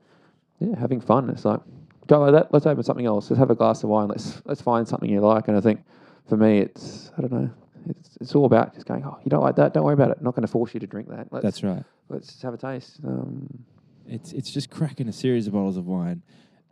yeah, 0.59 0.79
having 0.79 1.01
fun. 1.01 1.31
It's 1.31 1.45
like, 1.45 1.61
go 2.07 2.21
like 2.21 2.33
that. 2.33 2.53
Let's 2.53 2.67
open 2.67 2.83
something 2.83 3.07
else. 3.07 3.31
Let's 3.31 3.39
have 3.39 3.51
a 3.51 3.55
glass 3.55 3.83
of 3.83 3.91
wine. 3.91 4.09
Let's 4.09 4.41
let's 4.45 4.61
find 4.63 4.87
something 4.87 5.11
you 5.11 5.21
like. 5.21 5.49
And 5.49 5.57
I 5.57 5.61
think 5.61 5.81
for 6.29 6.37
me, 6.37 6.59
it's 6.61 7.11
I 7.19 7.23
don't 7.23 7.33
know. 7.33 7.51
It's 7.89 8.17
it's 8.21 8.35
all 8.35 8.47
about 8.47 8.75
just 8.75 8.87
going. 8.87 9.05
Oh, 9.05 9.19
you 9.25 9.31
don't 9.31 9.43
like 9.43 9.57
that? 9.57 9.75
Don't 9.75 9.85
worry 9.85 9.95
about 9.95 10.11
it. 10.11 10.17
I'm 10.19 10.25
not 10.25 10.35
going 10.35 10.47
to 10.47 10.51
force 10.53 10.73
you 10.75 10.81
to 10.81 10.87
drink 10.87 11.09
that. 11.11 11.29
Let's 11.31 11.43
That's 11.45 11.63
right. 11.63 11.85
let's 12.09 12.29
just 12.29 12.43
have 12.43 12.55
a 12.55 12.59
taste. 12.59 13.01
Um, 13.05 13.65
It's 14.07 14.33
it's 14.33 14.51
just 14.51 14.71
cracking 14.71 15.09
a 15.09 15.13
series 15.13 15.47
of 15.47 15.53
bottles 15.53 15.77
of 15.77 15.87
wine, 15.87 16.23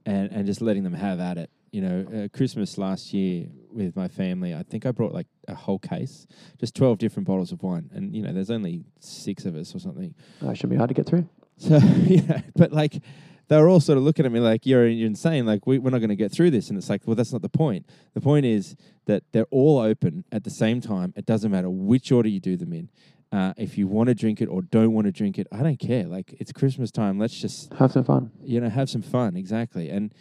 and 0.07 0.31
and 0.33 0.47
just 0.47 0.61
letting 0.63 0.85
them 0.85 0.95
have 0.95 1.21
at 1.21 1.39
it. 1.39 1.51
You 1.71 1.81
know, 1.81 2.07
uh, 2.15 2.37
Christmas 2.37 2.77
last 2.77 3.15
year 3.15 3.47
with 3.71 3.97
my 3.97 4.07
family, 4.07 4.55
I 4.55 4.63
think 4.63 4.85
I 4.85 4.91
brought 4.91 5.15
like 5.15 5.27
a 5.49 5.55
whole 5.55 5.79
case, 5.79 6.27
just 6.61 6.75
twelve 6.75 6.99
different 6.99 7.27
bottles 7.27 7.51
of 7.53 7.63
wine, 7.63 7.89
and 7.95 8.15
you 8.15 8.23
know, 8.23 8.33
there's 8.33 8.51
only 8.51 8.85
six 9.01 9.47
of 9.47 9.55
us 9.57 9.75
or 9.75 9.79
something. 9.79 10.15
that 10.43 10.55
shouldn't 10.57 10.73
be 10.73 10.77
hard 10.77 10.89
to 10.89 10.95
get 10.95 11.07
through. 11.07 11.27
So 11.57 11.77
yeah, 12.07 12.43
but 12.57 12.73
like 12.73 13.03
they 13.49 13.61
were 13.61 13.69
all 13.69 13.81
sort 13.81 13.99
of 13.99 14.05
looking 14.05 14.25
at 14.27 14.33
me 14.33 14.41
like 14.41 14.65
you're 14.67 14.87
you're 14.89 15.07
insane. 15.07 15.45
Like 15.47 15.67
we, 15.67 15.79
we're 15.79 15.91
not 15.91 15.99
going 15.99 16.11
to 16.11 16.17
get 16.17 16.33
through 16.33 16.51
this, 16.51 16.69
and 16.69 16.79
it's 16.79 16.89
like, 16.89 17.03
well, 17.07 17.17
that's 17.17 17.33
not 17.33 17.43
the 17.43 17.49
point. 17.49 17.87
The 18.15 18.21
point 18.21 18.47
is 18.47 18.77
that 19.07 19.25
they're 19.33 19.47
all 19.51 19.79
open 19.79 20.25
at 20.33 20.45
the 20.45 20.51
same 20.51 20.81
time. 20.81 21.13
It 21.17 21.27
doesn't 21.27 21.51
matter 21.51 21.69
which 21.71 22.11
order 22.13 22.29
you 22.29 22.41
do 22.41 22.57
them 22.57 22.73
in. 22.73 22.89
Uh, 23.31 23.55
if 23.57 23.79
you 23.79 23.87
want 23.89 24.09
to 24.09 24.15
drink 24.15 24.41
it 24.43 24.47
or 24.47 24.61
don't 24.63 24.93
want 24.93 25.07
to 25.07 25.13
drink 25.13 25.39
it, 25.39 25.47
I 25.51 25.63
don't 25.63 25.79
care. 25.79 26.05
Like 26.05 26.35
it's 26.39 26.53
Christmas 26.53 26.91
time. 26.91 27.19
Let's 27.19 27.39
just 27.41 27.73
Have 27.75 27.93
some 27.93 28.05
fun. 28.05 28.31
you 28.43 28.61
know 28.61 28.69
have 28.69 28.89
some 28.91 29.03
fun. 29.03 29.37
Exactly, 29.37 29.89
and 29.91 30.15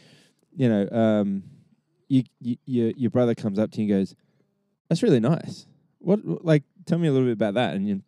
you 0.55 0.67
know, 0.69 0.87
um, 0.91 1.43
you, 2.07 2.23
you 2.39 2.57
your 2.65 2.89
your 2.91 3.09
brother 3.11 3.35
comes 3.35 3.59
up 3.59 3.71
to 3.71 3.81
you 3.81 3.93
and 3.93 4.01
goes, 4.01 4.15
"That's 4.89 5.03
really 5.03 5.19
nice." 5.19 5.65
What 5.99 6.19
like 6.45 6.63
tell 6.85 6.97
me 6.99 7.07
a 7.07 7.11
little 7.11 7.27
bit 7.27 7.33
about 7.33 7.53
that, 7.55 7.75
and 7.75 7.87
you, 7.87 8.01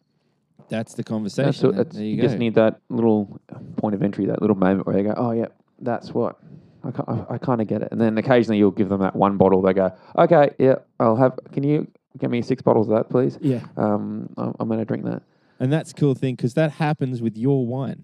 that's 0.69 0.93
the 0.93 1.03
conversation. 1.03 1.45
That's 1.45 1.63
what- 1.63 1.75
that's- 1.75 1.95
there 1.95 2.03
you 2.05 2.15
you, 2.15 2.21
just 2.21 2.37
need 2.37 2.55
that 2.55 2.79
little 2.89 3.39
point 3.77 3.95
of 3.95 4.03
entry, 4.03 4.25
that 4.27 4.41
little 4.41 4.55
moment 4.55 4.87
where 4.87 4.97
you 4.97 5.03
go, 5.03 5.13
oh, 5.17 5.31
yeah, 5.31 5.47
that's 5.79 6.13
what 6.13 6.37
I, 6.83 6.89
I, 7.07 7.25
I 7.35 7.37
kind 7.37 7.61
of 7.61 7.67
get 7.67 7.81
it. 7.81 7.89
And 7.91 7.99
then 8.01 8.17
occasionally 8.17 8.57
you'll 8.57 8.71
give 8.71 8.89
them 8.89 9.01
that 9.01 9.15
one 9.15 9.37
bottle. 9.37 9.61
They 9.61 9.73
go, 9.73 9.91
okay, 10.17 10.51
yeah, 10.59 10.75
I'll 10.99 11.15
have. 11.15 11.39
Can 11.51 11.63
you 11.63 11.87
give 12.17 12.29
me 12.29 12.41
six 12.41 12.61
bottles 12.61 12.89
of 12.89 12.95
that, 12.95 13.09
please? 13.09 13.37
Yeah. 13.41 13.61
Um, 13.77 14.29
I'm, 14.37 14.53
I'm 14.59 14.67
going 14.67 14.79
to 14.79 14.85
drink 14.85 15.05
that. 15.05 15.21
And 15.59 15.71
that's 15.71 15.91
a 15.91 15.93
cool 15.93 16.13
thing 16.15 16.35
because 16.35 16.53
that 16.55 16.71
happens 16.71 17.21
with 17.21 17.37
your 17.37 17.65
wine. 17.65 18.03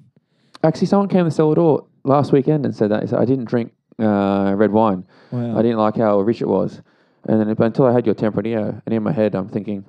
Actually, 0.63 0.87
someone 0.87 1.09
came 1.09 1.19
to 1.19 1.25
the 1.25 1.31
cellar 1.31 1.55
door 1.55 1.85
last 2.03 2.31
weekend 2.31 2.65
and 2.65 2.75
said 2.75 2.89
that. 2.91 3.01
He 3.03 3.07
said, 3.07 3.19
I 3.19 3.25
didn't 3.25 3.45
drink 3.45 3.73
uh, 3.99 4.53
red 4.55 4.71
wine. 4.71 5.05
Wow. 5.31 5.57
I 5.57 5.61
didn't 5.61 5.77
like 5.77 5.97
how 5.97 6.19
rich 6.21 6.41
it 6.41 6.47
was. 6.47 6.81
And 7.27 7.39
then 7.39 7.53
but 7.55 7.65
until 7.65 7.85
I 7.85 7.91
had 7.91 8.05
your 8.05 8.15
Tempranillo, 8.15 8.81
and 8.85 8.93
in 8.95 9.03
my 9.03 9.11
head 9.11 9.35
I'm 9.35 9.49
thinking, 9.49 9.83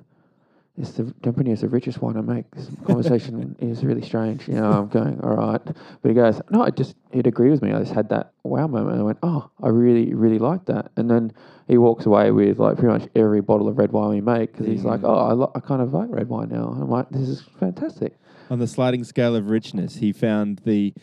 is 0.77 0.93
the 0.93 1.03
Tempranillo 1.03 1.53
is 1.53 1.61
the 1.61 1.67
richest 1.67 2.01
wine 2.01 2.17
I 2.17 2.21
make? 2.21 2.49
This 2.51 2.69
conversation 2.85 3.55
is 3.59 3.83
really 3.83 4.01
strange. 4.01 4.47
You 4.47 4.55
know, 4.55 4.71
I'm 4.71 4.87
going, 4.87 5.19
all 5.21 5.35
right. 5.35 5.61
But 5.63 6.07
he 6.09 6.13
goes, 6.13 6.41
no, 6.49 6.63
I 6.63 6.69
just, 6.69 6.95
he'd 7.11 7.27
agree 7.27 7.49
with 7.49 7.61
me. 7.61 7.73
I 7.73 7.79
just 7.79 7.93
had 7.93 8.09
that 8.09 8.31
wow 8.43 8.67
moment. 8.67 8.99
I 8.99 9.03
went, 9.03 9.17
oh, 9.21 9.49
I 9.61 9.67
really, 9.67 10.13
really 10.13 10.39
like 10.39 10.65
that. 10.65 10.91
And 10.95 11.09
then 11.09 11.33
he 11.67 11.77
walks 11.77 12.05
away 12.05 12.31
with 12.31 12.59
like 12.59 12.77
pretty 12.77 12.93
much 12.93 13.09
every 13.15 13.41
bottle 13.41 13.67
of 13.67 13.77
red 13.77 13.91
wine 13.91 14.09
we 14.09 14.21
make 14.21 14.53
because 14.53 14.67
he's 14.67 14.83
like, 14.83 15.01
oh, 15.03 15.15
I, 15.15 15.33
lo- 15.33 15.51
I 15.53 15.59
kind 15.59 15.81
of 15.81 15.93
like 15.93 16.07
red 16.09 16.29
wine 16.29 16.49
now. 16.49 16.67
I'm 16.67 16.89
like, 16.89 17.09
this 17.09 17.27
is 17.27 17.43
fantastic. 17.59 18.17
On 18.49 18.59
the 18.59 18.67
sliding 18.67 19.03
scale 19.03 19.35
of 19.35 19.49
richness, 19.49 19.97
he 19.97 20.13
found 20.13 20.61
the, 20.65 20.93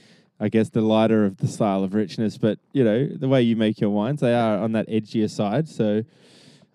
I 0.40 0.48
guess, 0.48 0.70
the 0.70 0.82
lighter 0.82 1.24
of 1.24 1.38
the 1.38 1.48
style 1.48 1.84
of 1.84 1.94
richness. 1.94 2.38
But, 2.38 2.58
you 2.72 2.84
know, 2.84 3.06
the 3.06 3.28
way 3.28 3.42
you 3.42 3.54
make 3.56 3.80
your 3.80 3.90
wines, 3.90 4.20
they 4.20 4.34
are 4.34 4.58
on 4.58 4.72
that 4.72 4.88
edgier 4.88 5.30
side. 5.30 5.68
So, 5.68 6.04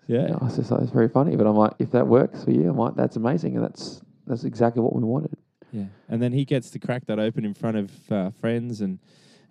yeah. 0.06 0.36
I 0.40 0.44
was 0.44 0.56
just 0.56 0.70
like, 0.70 0.82
it's 0.82 0.90
very 0.90 1.08
funny. 1.08 1.36
But 1.36 1.46
I'm 1.46 1.56
like, 1.56 1.72
if 1.78 1.90
that 1.92 2.06
works 2.06 2.44
for 2.44 2.50
you, 2.50 2.68
I'm 2.68 2.76
like, 2.76 2.94
that's 2.94 3.16
amazing. 3.16 3.56
And 3.56 3.64
that's, 3.64 4.02
that's 4.26 4.44
exactly 4.44 4.82
what 4.82 4.94
we 4.94 5.02
wanted. 5.02 5.36
Yeah. 5.72 5.86
And 6.08 6.22
then 6.22 6.32
he 6.32 6.44
gets 6.44 6.70
to 6.70 6.78
crack 6.78 7.06
that 7.06 7.18
open 7.18 7.44
in 7.44 7.54
front 7.54 7.76
of 7.76 8.12
uh, 8.12 8.30
friends 8.30 8.80
and 8.80 8.98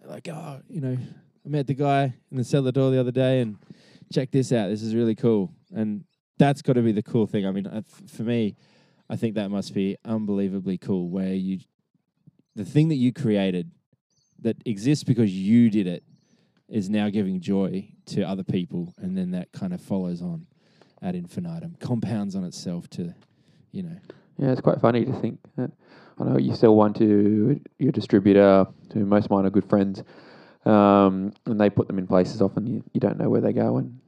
like, 0.05 0.27
oh, 0.29 0.61
you 0.69 0.81
know, 0.81 0.97
I 1.45 1.49
met 1.49 1.67
the 1.67 1.73
guy 1.73 2.13
in 2.31 2.37
the 2.37 2.43
cellar 2.43 2.71
door 2.71 2.91
the 2.91 2.99
other 2.99 3.11
day 3.11 3.41
and 3.41 3.57
check 4.13 4.31
this 4.31 4.51
out. 4.51 4.69
This 4.69 4.81
is 4.81 4.95
really 4.95 5.15
cool. 5.15 5.51
And 5.75 6.05
that's 6.37 6.61
got 6.61 6.73
to 6.73 6.81
be 6.81 6.91
the 6.91 7.03
cool 7.03 7.27
thing. 7.27 7.45
I 7.45 7.51
mean, 7.51 7.67
uh, 7.67 7.81
for 8.07 8.23
me, 8.23 8.55
I 9.09 9.15
think 9.15 9.35
that 9.35 9.49
must 9.49 9.73
be 9.73 9.97
unbelievably 10.05 10.77
cool 10.77 11.09
where 11.09 11.33
you, 11.33 11.59
the 12.55 12.65
thing 12.65 12.89
that 12.89 12.95
you 12.95 13.11
created 13.11 13.71
that 14.39 14.57
exists 14.65 15.03
because 15.03 15.31
you 15.31 15.69
did 15.69 15.87
it 15.87 16.03
is 16.69 16.89
now 16.89 17.09
giving 17.09 17.41
joy 17.41 17.92
to 18.07 18.23
other 18.23 18.43
people. 18.43 18.93
And 18.97 19.17
then 19.17 19.31
that 19.31 19.51
kind 19.51 19.73
of 19.73 19.81
follows 19.81 20.21
on 20.21 20.45
ad 21.01 21.15
infinitum, 21.15 21.75
compounds 21.79 22.35
on 22.35 22.43
itself 22.43 22.89
to, 22.91 23.13
you 23.71 23.83
know, 23.83 23.97
Yeah, 24.37 24.51
it's 24.51 24.61
quite 24.61 24.79
funny 24.81 25.05
to 25.05 25.13
think 25.13 25.39
that 25.57 25.71
I 26.19 26.23
know 26.23 26.37
you 26.37 26.55
sell 26.55 26.75
one 26.75 26.93
to 26.95 27.59
your 27.79 27.91
distributor, 27.91 28.67
who 28.93 29.05
most 29.05 29.25
of 29.25 29.31
mine 29.31 29.45
are 29.45 29.49
good 29.49 29.67
friends, 29.67 30.03
um, 30.65 31.33
and 31.45 31.59
they 31.59 31.69
put 31.69 31.87
them 31.87 31.97
in 31.97 32.07
places 32.07 32.41
often 32.41 32.65
you, 32.67 32.83
you 32.93 32.99
don't 32.99 33.17
know 33.17 33.29
where 33.29 33.41
they 33.41 33.53
go. 33.53 33.77
And 33.77 33.99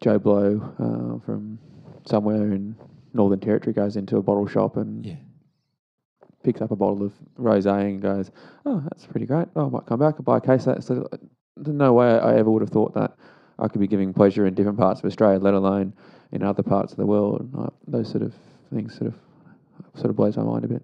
Joe 0.00 0.18
Blow 0.18 0.60
uh, 0.78 1.24
from 1.24 1.58
somewhere 2.04 2.52
in 2.52 2.76
Northern 3.12 3.40
Territory 3.40 3.72
goes 3.72 3.96
into 3.96 4.16
a 4.18 4.22
bottle 4.22 4.46
shop 4.46 4.76
and 4.76 5.04
yeah. 5.04 5.16
picks 6.42 6.60
up 6.60 6.70
a 6.70 6.76
bottle 6.76 7.04
of 7.04 7.12
rosé 7.38 7.82
and 7.82 8.02
goes, 8.02 8.30
"Oh, 8.66 8.80
that's 8.84 9.06
pretty 9.06 9.26
great. 9.26 9.48
Oh, 9.56 9.66
I 9.66 9.68
might 9.70 9.86
come 9.86 10.00
back 10.00 10.16
and 10.16 10.24
buy 10.24 10.38
a 10.38 10.40
case 10.40 10.66
of 10.66 10.76
that." 10.76 10.84
So 10.84 10.94
there's 10.94 11.20
no 11.56 11.92
way 11.92 12.06
I 12.18 12.36
ever 12.36 12.50
would 12.50 12.62
have 12.62 12.70
thought 12.70 12.94
that 12.94 13.16
I 13.58 13.68
could 13.68 13.80
be 13.80 13.86
giving 13.86 14.12
pleasure 14.12 14.46
in 14.46 14.54
different 14.54 14.78
parts 14.78 15.00
of 15.00 15.06
Australia, 15.06 15.38
let 15.38 15.54
alone 15.54 15.92
in 16.32 16.42
other 16.42 16.62
parts 16.62 16.92
of 16.92 16.98
the 16.98 17.06
world. 17.06 17.48
Those 17.86 18.10
sort 18.10 18.22
of 18.22 18.34
things 18.72 18.96
sort 18.96 19.08
of 19.08 19.14
sort 19.94 20.10
of 20.10 20.16
blows 20.16 20.36
my 20.36 20.42
mind 20.42 20.64
a 20.64 20.68
bit. 20.68 20.82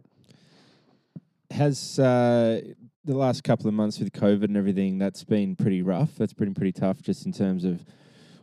has 1.51 1.99
uh, 1.99 2.61
the 3.05 3.17
last 3.17 3.43
couple 3.43 3.67
of 3.67 3.75
months 3.75 3.99
with 3.99 4.13
COVID 4.13 4.45
and 4.45 4.57
everything, 4.57 4.99
that's 4.99 5.25
been 5.25 5.57
pretty 5.57 5.83
rough. 5.83 6.15
That's 6.17 6.33
been 6.33 6.55
pretty 6.55 6.73
tough 6.73 7.03
just 7.03 7.27
in 7.27 7.33
terms 7.33 7.65
of 7.65 7.85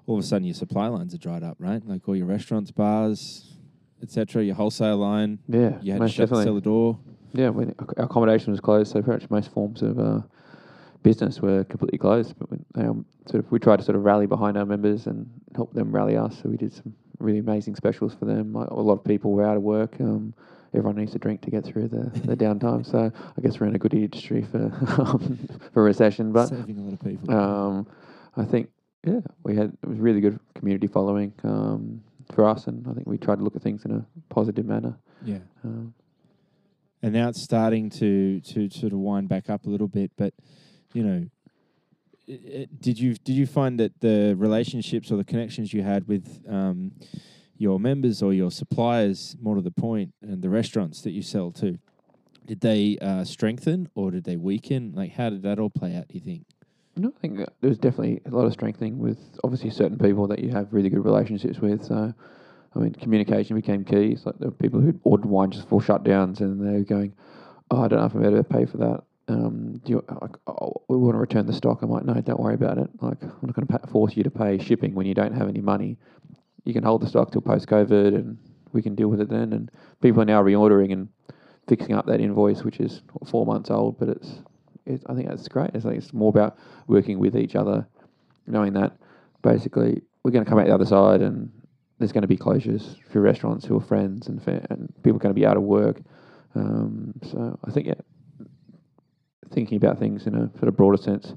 all 0.06 0.18
of 0.18 0.24
a 0.24 0.28
sudden 0.28 0.46
your 0.46 0.56
supply 0.56 0.88
lines 0.88 1.14
are 1.14 1.18
dried 1.18 1.44
up, 1.44 1.56
right? 1.60 1.86
Like 1.86 2.08
all 2.08 2.16
your 2.16 2.26
restaurants, 2.26 2.72
bars, 2.72 3.54
etc. 4.04 4.44
Your 4.44 4.56
wholesale 4.56 4.98
line, 4.98 5.40
Yeah, 5.48 5.78
you 5.82 5.94
had 5.94 6.02
to 6.02 6.08
shut 6.10 6.30
the 6.30 6.44
cellar 6.44 6.62
door. 6.62 7.00
Yeah, 7.34 7.50
when 7.50 7.70
ac- 7.70 7.94
accommodation 7.98 8.52
was 8.52 8.60
closed, 8.60 8.92
so 8.92 9.02
pretty 9.02 9.24
much 9.24 9.30
most 9.30 9.52
forms 9.52 9.82
of 9.82 10.00
uh, 10.00 10.22
business 11.08 11.40
were 11.42 11.64
completely 11.66 11.98
closed. 11.98 12.36
But 12.38 12.48
we, 12.52 12.58
um, 12.84 13.06
sort 13.30 13.44
of, 13.44 13.52
we 13.52 13.60
tried 13.60 13.80
to 13.80 13.86
sort 13.86 13.96
of 13.96 14.04
rally 14.04 14.28
behind 14.28 14.58
our 14.58 14.66
members 14.66 15.08
and 15.08 15.30
help 15.56 15.74
them 15.74 15.92
rally 15.92 16.18
us. 16.18 16.34
So 16.42 16.50
we 16.50 16.58
did 16.58 16.74
some 16.74 16.94
really 17.20 17.40
amazing 17.40 17.76
specials 17.76 18.14
for 18.14 18.26
them. 18.26 18.54
Like, 18.54 18.70
a 18.70 18.82
lot 18.90 18.94
of 19.00 19.04
people 19.04 19.32
were 19.32 19.46
out 19.46 19.58
of 19.58 19.64
work. 19.64 19.94
Um, 20.00 20.34
everyone 20.74 20.98
needs 20.98 21.14
to 21.14 21.20
drink 21.20 21.42
to 21.42 21.52
get 21.52 21.64
through 21.66 21.88
the, 21.88 22.04
the 22.26 22.36
downtime. 22.46 22.86
So 22.86 23.12
I 23.38 23.42
guess 23.42 23.60
we're 23.60 23.68
in 23.68 23.76
a 23.76 23.80
good 23.80 23.94
industry 23.94 24.44
for 24.52 24.66
um, 25.02 25.50
for 25.74 25.84
recession. 25.84 26.32
But 26.32 26.48
saving 26.48 26.78
a 26.78 26.82
lot 26.82 26.94
of 26.94 27.00
people. 27.00 27.34
um, 27.34 27.88
I 28.36 28.44
think 28.44 28.70
yeah, 29.06 29.22
we 29.44 29.56
had 29.56 29.70
it 29.82 29.88
was 29.88 30.00
really 30.00 30.20
good 30.22 30.40
community 30.56 30.88
following 30.88 31.32
um, 31.44 32.04
for 32.34 32.44
us, 32.46 32.68
and 32.68 32.86
I 32.90 32.94
think 32.94 33.08
we 33.08 33.18
tried 33.18 33.38
to 33.38 33.44
look 33.44 33.56
at 33.56 33.62
things 33.62 33.86
in 33.86 33.92
a 33.92 34.06
positive 34.30 34.66
manner. 34.66 34.98
yeah. 35.24 35.40
Um, 35.64 35.94
And 37.04 37.14
now 37.14 37.30
it's 37.30 37.42
starting 37.42 37.90
to 38.02 38.42
to 38.52 38.70
sort 38.70 38.92
of 38.92 39.00
wind 39.00 39.30
back 39.30 39.50
up 39.50 39.66
a 39.66 39.70
little 39.70 39.88
bit, 39.88 40.12
but 40.18 40.34
you 40.94 41.04
know, 41.04 41.26
did 42.80 43.00
you 43.00 43.16
did 43.16 43.34
you 43.34 43.48
find 43.48 43.80
that 43.80 44.00
the 44.02 44.36
relationships 44.38 45.12
or 45.12 45.18
the 45.18 45.24
connections 45.24 45.74
you 45.74 45.82
had 45.82 46.08
with 46.08 46.44
um, 46.50 46.92
your 47.58 47.80
members 47.80 48.22
or 48.22 48.34
your 48.34 48.52
suppliers, 48.52 49.36
more 49.42 49.56
to 49.56 49.62
the 49.62 49.72
point, 49.72 50.14
and 50.22 50.42
the 50.42 50.50
restaurants 50.50 51.02
that 51.02 51.12
you 51.12 51.22
sell 51.22 51.52
to, 51.52 51.78
did 52.46 52.62
they 52.62 52.98
uh, 53.02 53.24
strengthen 53.24 53.90
or 53.96 54.12
did 54.12 54.24
they 54.24 54.36
weaken? 54.36 54.94
Like, 54.96 55.14
how 55.14 55.30
did 55.30 55.44
that 55.44 55.60
all 55.60 55.70
play 55.70 55.96
out? 55.96 56.08
Do 56.08 56.16
you 56.16 56.22
think? 56.22 56.46
No, 56.96 57.14
I 57.16 57.20
think 57.20 57.38
there 57.38 57.70
was 57.70 57.78
definitely 57.78 58.22
a 58.26 58.30
lot 58.30 58.46
of 58.46 58.54
strengthening 58.54 58.98
with 58.98 59.20
obviously 59.44 59.70
certain 59.70 59.98
people 59.98 60.28
that 60.28 60.40
you 60.40 60.50
have 60.50 60.74
really 60.74 60.90
good 60.90 61.06
relationships 61.06 61.60
with. 61.60 61.86
So, 61.86 62.14
I 62.76 62.80
mean, 62.80 62.94
communication 62.94 63.56
became 63.56 63.86
key. 63.86 64.14
It's 64.14 64.26
like 64.26 64.40
were 64.40 64.52
people 64.52 64.80
who 64.80 65.00
ordered 65.04 65.28
wine 65.28 65.52
just 65.52 65.70
for 65.70 65.80
shutdowns 65.80 66.40
and 66.40 66.66
they're 66.66 66.84
going, 66.84 67.14
"Oh, 67.70 67.84
I 67.84 67.88
don't 67.88 68.00
know 68.00 68.06
if 68.06 68.16
I'm 68.16 68.26
able 68.26 68.38
to 68.38 68.44
pay 68.44 68.66
for 68.66 68.78
that. 68.78 69.04
Um, 69.28 69.82
do 69.84 69.92
you, 69.94 70.06
oh, 70.48 70.82
we 70.88 70.98
want 70.98 71.16
to 71.16 71.20
return 71.20 71.46
the 71.46 71.54
stock." 71.54 71.82
I'm 71.82 71.90
like, 71.90 72.06
"No, 72.06 72.14
don't 72.16 72.40
worry 72.40 72.56
about 72.56 72.78
it. 72.78 72.90
Like, 73.02 73.22
I'm 73.22 73.32
not 73.42 73.56
going 73.56 73.68
to 73.68 73.88
force 73.88 74.16
you 74.16 74.24
to 74.24 74.32
pay 74.32 74.58
shipping 74.58 74.96
when 74.96 75.06
you 75.06 75.14
don't 75.14 75.34
have 75.34 75.50
any 75.50 75.62
money. 75.62 75.98
You 76.64 76.74
can 76.74 76.84
hold 76.84 77.02
the 77.02 77.08
stock 77.08 77.32
till 77.32 77.42
post 77.42 77.68
COVID, 77.68 78.16
and 78.16 78.38
we 78.74 78.82
can 78.82 78.96
deal 78.96 79.10
with 79.10 79.22
it 79.22 79.30
then." 79.30 79.54
And 79.54 79.72
people 80.02 80.22
are 80.22 80.26
now 80.26 80.42
reordering 80.42 80.94
and 80.94 81.10
fixing 81.68 81.94
up 81.94 82.06
that 82.06 82.22
invoice, 82.22 82.64
which 82.64 82.80
is 82.80 83.02
four 83.26 83.46
months 83.46 83.70
old, 83.70 84.00
but 84.00 84.10
it's 84.10 84.40
it, 84.86 85.04
I 85.08 85.14
think 85.14 85.28
that's 85.28 85.48
great. 85.48 85.72
It's 85.74 85.86
like 85.86 85.98
it's 85.98 86.14
more 86.14 86.30
about 86.30 86.58
working 86.88 87.20
with 87.20 87.36
each 87.36 87.56
other, 87.56 87.88
knowing 88.48 88.74
that 88.74 88.98
basically 89.42 90.02
we're 90.24 90.32
going 90.32 90.46
to 90.46 90.50
come 90.50 90.60
out 90.60 90.68
the 90.68 90.74
other 90.74 90.86
side, 90.86 91.22
and 91.22 91.52
there's 92.00 92.12
going 92.12 92.22
to 92.22 92.28
be 92.28 92.38
closures 92.38 92.96
for 93.12 93.22
restaurants 93.22 93.66
who 93.66 93.78
are 93.78 93.82
friends 93.82 94.28
and 94.28 94.42
fa- 94.42 94.66
and 94.70 94.94
people 95.04 95.18
are 95.18 95.20
going 95.20 95.36
to 95.36 95.40
be 95.40 95.46
out 95.46 95.58
of 95.58 95.64
work. 95.64 96.02
Um, 96.56 97.14
so 97.24 97.60
I 97.66 97.72
think 97.72 97.88
yeah, 97.88 97.96
thinking 99.52 99.78
about 99.78 100.00
things 100.00 100.28
in 100.28 100.36
a 100.36 100.50
sort 100.58 100.68
of 100.68 100.78
broader 100.78 100.98
sense, 100.98 101.34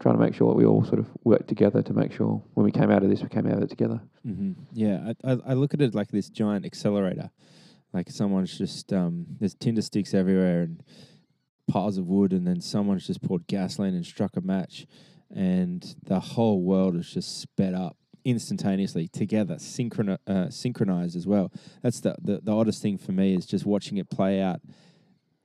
trying 0.00 0.16
to 0.16 0.20
make 0.20 0.34
sure 0.34 0.50
that 0.50 0.56
we 0.56 0.64
all 0.64 0.84
sort 0.84 0.98
of 0.98 1.08
work 1.24 1.46
together 1.46 1.82
to 1.82 1.92
make 1.92 2.12
sure 2.12 2.42
when 2.54 2.64
we 2.64 2.72
came 2.72 2.90
out 2.90 3.02
of 3.02 3.10
this, 3.10 3.22
we 3.22 3.28
came 3.28 3.46
out 3.46 3.56
of 3.56 3.62
it 3.62 3.70
together. 3.70 4.00
Mm-hmm. 4.26 4.52
Yeah, 4.72 5.12
I, 5.24 5.32
I, 5.32 5.38
I 5.48 5.52
look 5.54 5.74
at 5.74 5.80
it 5.80 5.94
like 5.94 6.10
this 6.10 6.28
giant 6.28 6.64
accelerator. 6.66 7.30
Like 7.92 8.10
someone's 8.10 8.58
just 8.58 8.92
um, 8.92 9.26
there's 9.38 9.54
tinder 9.54 9.82
sticks 9.82 10.14
everywhere 10.14 10.62
and 10.62 10.82
piles 11.70 11.96
of 11.96 12.06
wood, 12.06 12.32
and 12.32 12.46
then 12.46 12.60
someone's 12.60 13.06
just 13.06 13.22
poured 13.22 13.46
gasoline 13.46 13.94
and 13.94 14.04
struck 14.04 14.36
a 14.36 14.40
match, 14.40 14.86
and 15.34 15.94
the 16.04 16.20
whole 16.20 16.60
world 16.62 16.96
is 16.96 17.10
just 17.10 17.40
sped 17.40 17.72
up 17.72 17.96
instantaneously 18.24 19.06
together, 19.06 19.56
synchron- 19.56 20.18
uh, 20.26 20.50
synchronized 20.50 21.14
as 21.14 21.26
well. 21.26 21.52
That's 21.82 22.00
the, 22.00 22.16
the 22.20 22.40
the 22.42 22.52
oddest 22.52 22.82
thing 22.82 22.98
for 22.98 23.12
me 23.12 23.34
is 23.36 23.46
just 23.46 23.64
watching 23.64 23.98
it 23.98 24.10
play 24.10 24.40
out 24.40 24.60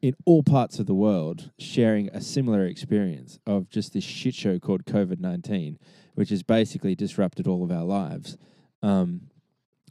in 0.01 0.15
all 0.25 0.43
parts 0.43 0.79
of 0.79 0.85
the 0.85 0.93
world, 0.93 1.51
sharing 1.59 2.07
a 2.09 2.21
similar 2.21 2.65
experience 2.65 3.39
of 3.45 3.69
just 3.69 3.93
this 3.93 4.03
shit 4.03 4.33
show 4.33 4.59
called 4.59 4.85
COVID 4.85 5.19
nineteen, 5.19 5.77
which 6.15 6.29
has 6.29 6.43
basically 6.43 6.95
disrupted 6.95 7.47
all 7.47 7.63
of 7.63 7.71
our 7.71 7.83
lives. 7.83 8.37
Um, 8.81 9.29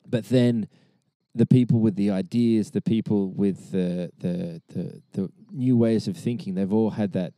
but 0.06 0.28
then 0.30 0.68
the 1.34 1.46
people 1.46 1.80
with 1.80 1.96
the 1.96 2.10
ideas, 2.10 2.70
the 2.70 2.80
people 2.80 3.30
with 3.30 3.70
the, 3.70 4.10
the 4.18 4.62
the 4.68 5.02
the 5.12 5.30
new 5.52 5.76
ways 5.76 6.08
of 6.08 6.16
thinking, 6.16 6.54
they've 6.54 6.72
all 6.72 6.90
had 6.90 7.12
that 7.12 7.34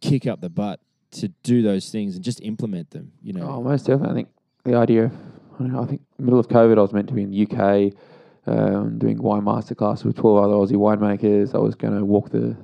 kick 0.00 0.26
up 0.26 0.40
the 0.40 0.50
butt 0.50 0.80
to 1.12 1.28
do 1.42 1.62
those 1.62 1.90
things 1.90 2.16
and 2.16 2.24
just 2.24 2.40
implement 2.40 2.90
them. 2.90 3.12
You 3.22 3.34
know, 3.34 3.48
Oh, 3.48 3.62
most 3.62 3.86
definitely. 3.86 4.10
I 4.10 4.14
think 4.14 4.28
the 4.64 4.74
idea 4.74 5.04
of, 5.04 5.12
know, 5.60 5.82
I 5.82 5.86
think 5.86 6.00
middle 6.18 6.38
of 6.40 6.48
COVID, 6.48 6.78
I 6.78 6.80
was 6.80 6.92
meant 6.92 7.08
to 7.08 7.14
be 7.14 7.22
in 7.22 7.30
the 7.30 7.42
UK 7.46 7.92
um, 8.46 8.98
doing 8.98 9.22
wine 9.22 9.42
masterclass 9.42 10.04
with 10.04 10.16
12 10.16 10.44
other 10.44 10.54
Aussie 10.54 10.72
winemakers. 10.72 11.54
I 11.54 11.58
was 11.58 11.74
going 11.74 11.96
to 11.96 12.04
walk 12.04 12.30
the, 12.30 12.56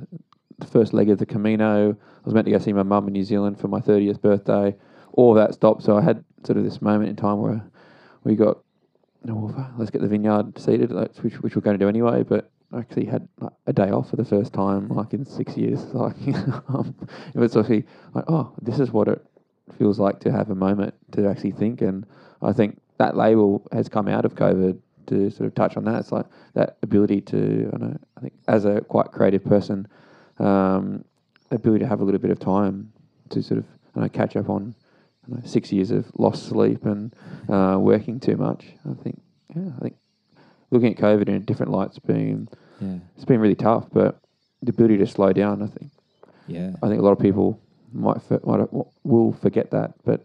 first 0.73 0.93
leg 0.93 1.09
of 1.09 1.19
the 1.19 1.27
Camino. 1.27 1.93
I 1.93 2.21
was 2.25 2.35
meant 2.35 2.47
to 2.47 2.51
go 2.51 2.59
see 2.59 2.73
my 2.73 2.83
mum 2.83 3.07
in 3.07 3.13
New 3.13 3.23
Zealand 3.23 3.61
for 3.61 3.69
my 3.69 3.81
30th 3.81 4.21
birthday. 4.21 4.75
All 5.13 5.35
that 5.35 5.55
stopped. 5.55 5.85
So 5.85 5.97
I 5.97 6.03
had 6.03 6.25
sort 6.45 6.59
of 6.59 6.65
this 6.65 6.83
moment 6.83 7.11
in 7.11 7.17
time 7.17 7.41
where 7.41 7.65
we 8.25 8.35
got, 8.35 8.59
oh, 9.29 9.71
let's 9.77 9.91
get 9.91 10.01
the 10.01 10.09
vineyard 10.09 10.59
seeded, 10.59 10.91
which, 11.23 11.35
which 11.35 11.55
we're 11.55 11.63
going 11.63 11.79
to 11.79 11.85
do 11.85 11.89
anyway. 11.89 12.25
But 12.25 12.51
I 12.73 12.81
actually 12.81 13.07
had 13.07 13.29
like, 13.39 13.53
a 13.67 13.73
day 13.73 13.91
off 13.91 14.11
for 14.11 14.17
the 14.17 14.25
first 14.25 14.53
time 14.53 14.89
like 14.89 15.15
in 15.15 15.25
six 15.25 15.57
years. 15.57 15.81
Like 15.95 16.17
um, 16.69 16.95
it 17.35 17.39
was 17.39 17.57
actually 17.57 17.87
like, 18.15 18.25
oh, 18.29 18.53
this 18.61 18.81
is 18.81 18.91
what 18.91 19.09
it 19.09 19.25
feels 19.79 19.99
like 19.99 20.21
to 20.21 20.33
have 20.33 20.51
a 20.51 20.55
moment 20.55 20.95
to 21.13 21.29
actually 21.29 21.53
think. 21.53 21.83
And 21.83 22.05
I 22.43 22.53
think 22.53 22.81
that 22.99 23.17
label 23.17 23.67
has 23.73 23.89
come 23.89 24.09
out 24.09 24.25
of 24.25 24.35
COVID 24.35 24.79
to 25.09 25.31
sort 25.31 25.47
of 25.47 25.55
touch 25.55 25.77
on 25.77 25.85
that. 25.85 26.01
It's 26.01 26.13
like 26.13 26.27
that 26.55 26.77
ability 26.83 27.21
to, 27.23 27.71
I, 27.75 27.77
know, 27.79 27.99
I 28.17 28.21
think, 28.21 28.35
as 28.47 28.65
a 28.65 28.81
quite 28.81 29.13
creative 29.13 29.45
person, 29.45 29.87
um, 30.39 31.05
ability 31.51 31.81
to 31.85 31.89
have 31.89 32.01
a 32.01 32.05
little 32.05 32.21
bit 32.21 32.31
of 32.31 32.39
time 32.39 32.93
to 33.31 33.43
sort 33.43 33.59
of 33.59 33.65
I 33.97 34.01
know, 34.01 34.09
catch 34.09 34.37
up 34.37 34.49
on 34.49 34.75
know, 35.29 35.41
six 35.45 35.73
years 35.73 35.91
of 35.91 36.11
lost 36.17 36.47
sleep 36.47 36.85
and 36.85 37.15
uh, 37.49 37.77
working 37.79 38.21
too 38.21 38.37
much. 38.37 38.67
I 38.89 38.95
think, 39.03 39.21
yeah, 39.55 39.71
I 39.77 39.81
think 39.81 39.97
looking 40.71 40.93
at 40.95 40.99
COVID 41.01 41.29
in 41.29 41.35
a 41.35 41.41
different 41.41 41.73
light's 41.73 41.99
been 41.99 42.49
Yeah. 42.81 42.99
it's 43.17 43.25
been 43.25 43.41
really 43.41 43.55
tough, 43.55 43.87
but 43.93 44.21
the 44.63 44.71
ability 44.71 44.99
to 44.99 45.07
slow 45.07 45.33
down, 45.33 45.63
I 45.63 45.67
think, 45.67 45.91
Yeah. 46.47 46.73
I 46.83 46.89
think 46.89 47.01
a 47.01 47.05
lot 47.05 47.13
of 47.13 47.19
people 47.19 47.61
might, 47.93 48.23
for, 48.23 48.41
might 48.45 48.69
will 49.05 49.33
forget 49.33 49.71
that, 49.71 49.95
but 50.05 50.25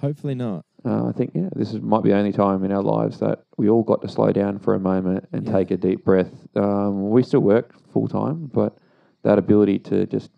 Hopefully 0.00 0.34
not. 0.34 0.64
Uh, 0.84 1.08
I 1.08 1.12
think 1.12 1.32
yeah, 1.34 1.48
this 1.54 1.72
is, 1.72 1.80
might 1.80 2.02
be 2.02 2.10
the 2.10 2.16
only 2.16 2.32
time 2.32 2.64
in 2.64 2.72
our 2.72 2.82
lives 2.82 3.18
that 3.20 3.40
we 3.56 3.68
all 3.68 3.82
got 3.82 4.00
to 4.02 4.08
slow 4.08 4.32
down 4.32 4.58
for 4.58 4.74
a 4.74 4.80
moment 4.80 5.28
and 5.32 5.46
Yeah. 5.46 5.52
take 5.52 5.70
a 5.70 5.76
deep 5.76 6.04
breath. 6.04 6.32
Um, 6.56 7.10
we 7.10 7.22
still 7.22 7.40
work 7.40 7.74
full 7.92 8.08
time, 8.08 8.46
but 8.52 8.76
that 9.22 9.38
ability 9.38 9.78
to 9.80 10.06
just 10.06 10.30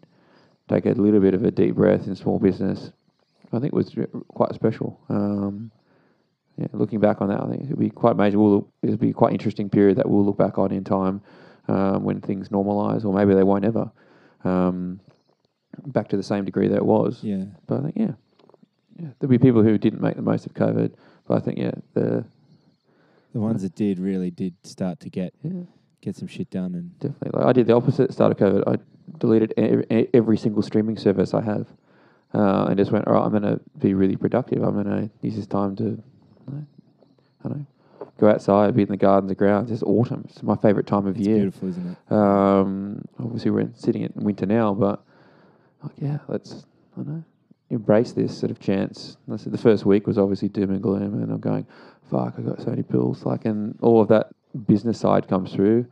take 0.69 0.87
a 0.87 0.91
little 0.91 1.21
bit 1.21 1.35
of 1.35 1.45
a 1.45 1.51
deep 1.51 1.75
breath 1.77 2.07
in 2.07 2.15
small 2.17 2.39
business, 2.39 2.93
I 3.53 3.59
think 3.61 3.73
was 3.75 3.95
quite 4.29 4.55
special. 4.55 4.99
Um, 5.09 5.71
yeah, 6.59 6.67
looking 6.73 7.01
back 7.01 7.21
on 7.23 7.29
that, 7.29 7.41
I 7.41 7.49
think 7.49 7.65
it'll 7.65 7.77
be 7.77 7.91
quite 7.91 8.17
major. 8.17 8.39
We'll 8.39 8.69
it'll 8.83 8.97
be 8.97 9.13
quite 9.13 9.33
interesting 9.33 9.71
period 9.71 9.97
that 9.99 10.09
we'll 10.09 10.25
look 10.25 10.37
back 10.39 10.59
on 10.59 10.71
in 10.73 10.85
time 10.85 11.23
um, 11.69 12.03
when 12.05 12.21
things 12.21 12.49
normalise, 12.49 13.05
or 13.05 13.15
maybe 13.15 13.35
they 13.35 13.43
won't 13.45 13.65
ever 13.65 13.91
um, 14.45 15.01
back 15.87 16.09
to 16.09 16.17
the 16.17 16.23
same 16.23 16.45
degree 16.45 16.69
that 16.69 16.77
it 16.77 16.85
was. 16.85 17.21
Yeah. 17.23 17.45
But 17.67 17.81
I 17.81 17.83
think 17.85 17.97
yeah, 17.97 18.13
yeah, 19.03 19.09
there'll 19.19 19.31
be 19.31 19.39
people 19.39 19.63
who 19.63 19.77
didn't 19.77 20.01
make 20.01 20.17
the 20.17 20.23
most 20.23 20.47
of 20.47 20.55
COVID. 20.55 20.95
But 21.27 21.37
I 21.37 21.41
think 21.41 21.59
yeah, 21.59 21.73
the 21.95 22.25
The 23.33 23.41
ones 23.41 23.63
that 23.63 23.75
did 23.75 23.99
really 23.99 24.31
did 24.31 24.55
start 24.63 25.01
to 25.01 25.11
get 25.11 25.33
yeah 25.43 25.65
get 26.03 26.17
some 26.17 26.29
shit 26.29 26.51
done 26.51 26.75
and 26.75 26.99
definitely. 26.99 27.31
Like 27.39 27.49
I 27.49 27.53
did 27.53 27.67
the 27.67 27.75
opposite 27.75 28.03
at 28.03 28.09
the 28.09 28.13
start 28.13 28.33
of 28.33 28.39
COVID. 28.39 28.63
I 28.67 28.77
deleted 29.19 29.55
every, 29.57 30.09
every 30.13 30.37
single 30.37 30.63
streaming 30.63 30.99
service 30.99 31.33
I 31.33 31.41
have, 31.43 31.67
uh, 32.35 32.67
and 32.67 32.77
just 32.77 32.91
went, 32.91 33.07
all 33.07 33.15
right, 33.15 33.25
I'm 33.25 33.31
going 33.31 33.43
to 33.43 33.61
be 33.79 33.95
really 33.95 34.17
productive. 34.17 34.63
I'm 34.63 34.75
going 34.75 34.87
to 34.87 35.11
use 35.23 35.37
this 35.37 35.47
time 35.47 35.77
to, 35.77 35.85
I 35.85 36.51
don't 36.51 36.57
know, 36.57 36.67
I 37.45 37.49
don't 37.49 37.59
know, 37.59 37.67
go 38.19 38.29
outside, 38.29 38.75
be 38.75 38.83
in 38.83 38.89
the 38.89 38.97
gardens, 38.97 39.31
the 39.31 39.37
grounds. 39.37 39.71
It's 39.71 39.83
autumn. 39.85 40.27
It's 40.29 40.43
my 40.43 40.57
favourite 40.57 40.87
time 40.87 41.07
of 41.07 41.17
it's 41.17 41.27
year. 41.27 41.39
beautiful, 41.39 41.69
isn't 41.69 41.97
it? 41.97 42.13
Um, 42.13 43.05
obviously, 43.21 43.51
we're 43.53 43.61
in, 43.61 43.75
sitting 43.77 44.03
in 44.03 44.13
winter 44.17 44.47
now, 44.47 44.75
but 44.75 45.05
like, 45.83 45.93
yeah, 45.99 46.19
let's 46.29 46.67
I 46.95 46.97
don't 46.97 47.09
know 47.09 47.25
embrace 47.73 48.13
this 48.13 48.39
sort 48.39 48.51
of 48.51 48.61
chance. 48.61 49.17
I 49.33 49.37
said 49.37 49.53
the 49.53 49.59
first 49.59 49.87
week 49.87 50.07
was 50.07 50.19
obviously 50.19 50.49
doom 50.49 50.71
and 50.71 50.83
gloom, 50.83 51.15
and 51.23 51.33
I'm 51.33 51.41
going, 51.41 51.67
fuck, 52.11 52.35
I've 52.39 52.47
got 52.47 52.61
so 52.61 52.71
many 52.71 52.83
pills, 52.83 53.25
like, 53.25 53.47
and 53.47 53.77
all 53.81 54.01
of 54.01 54.09
that 54.09 54.31
business 54.67 55.01
side 55.01 55.27
comes 55.27 55.53
through, 55.53 55.87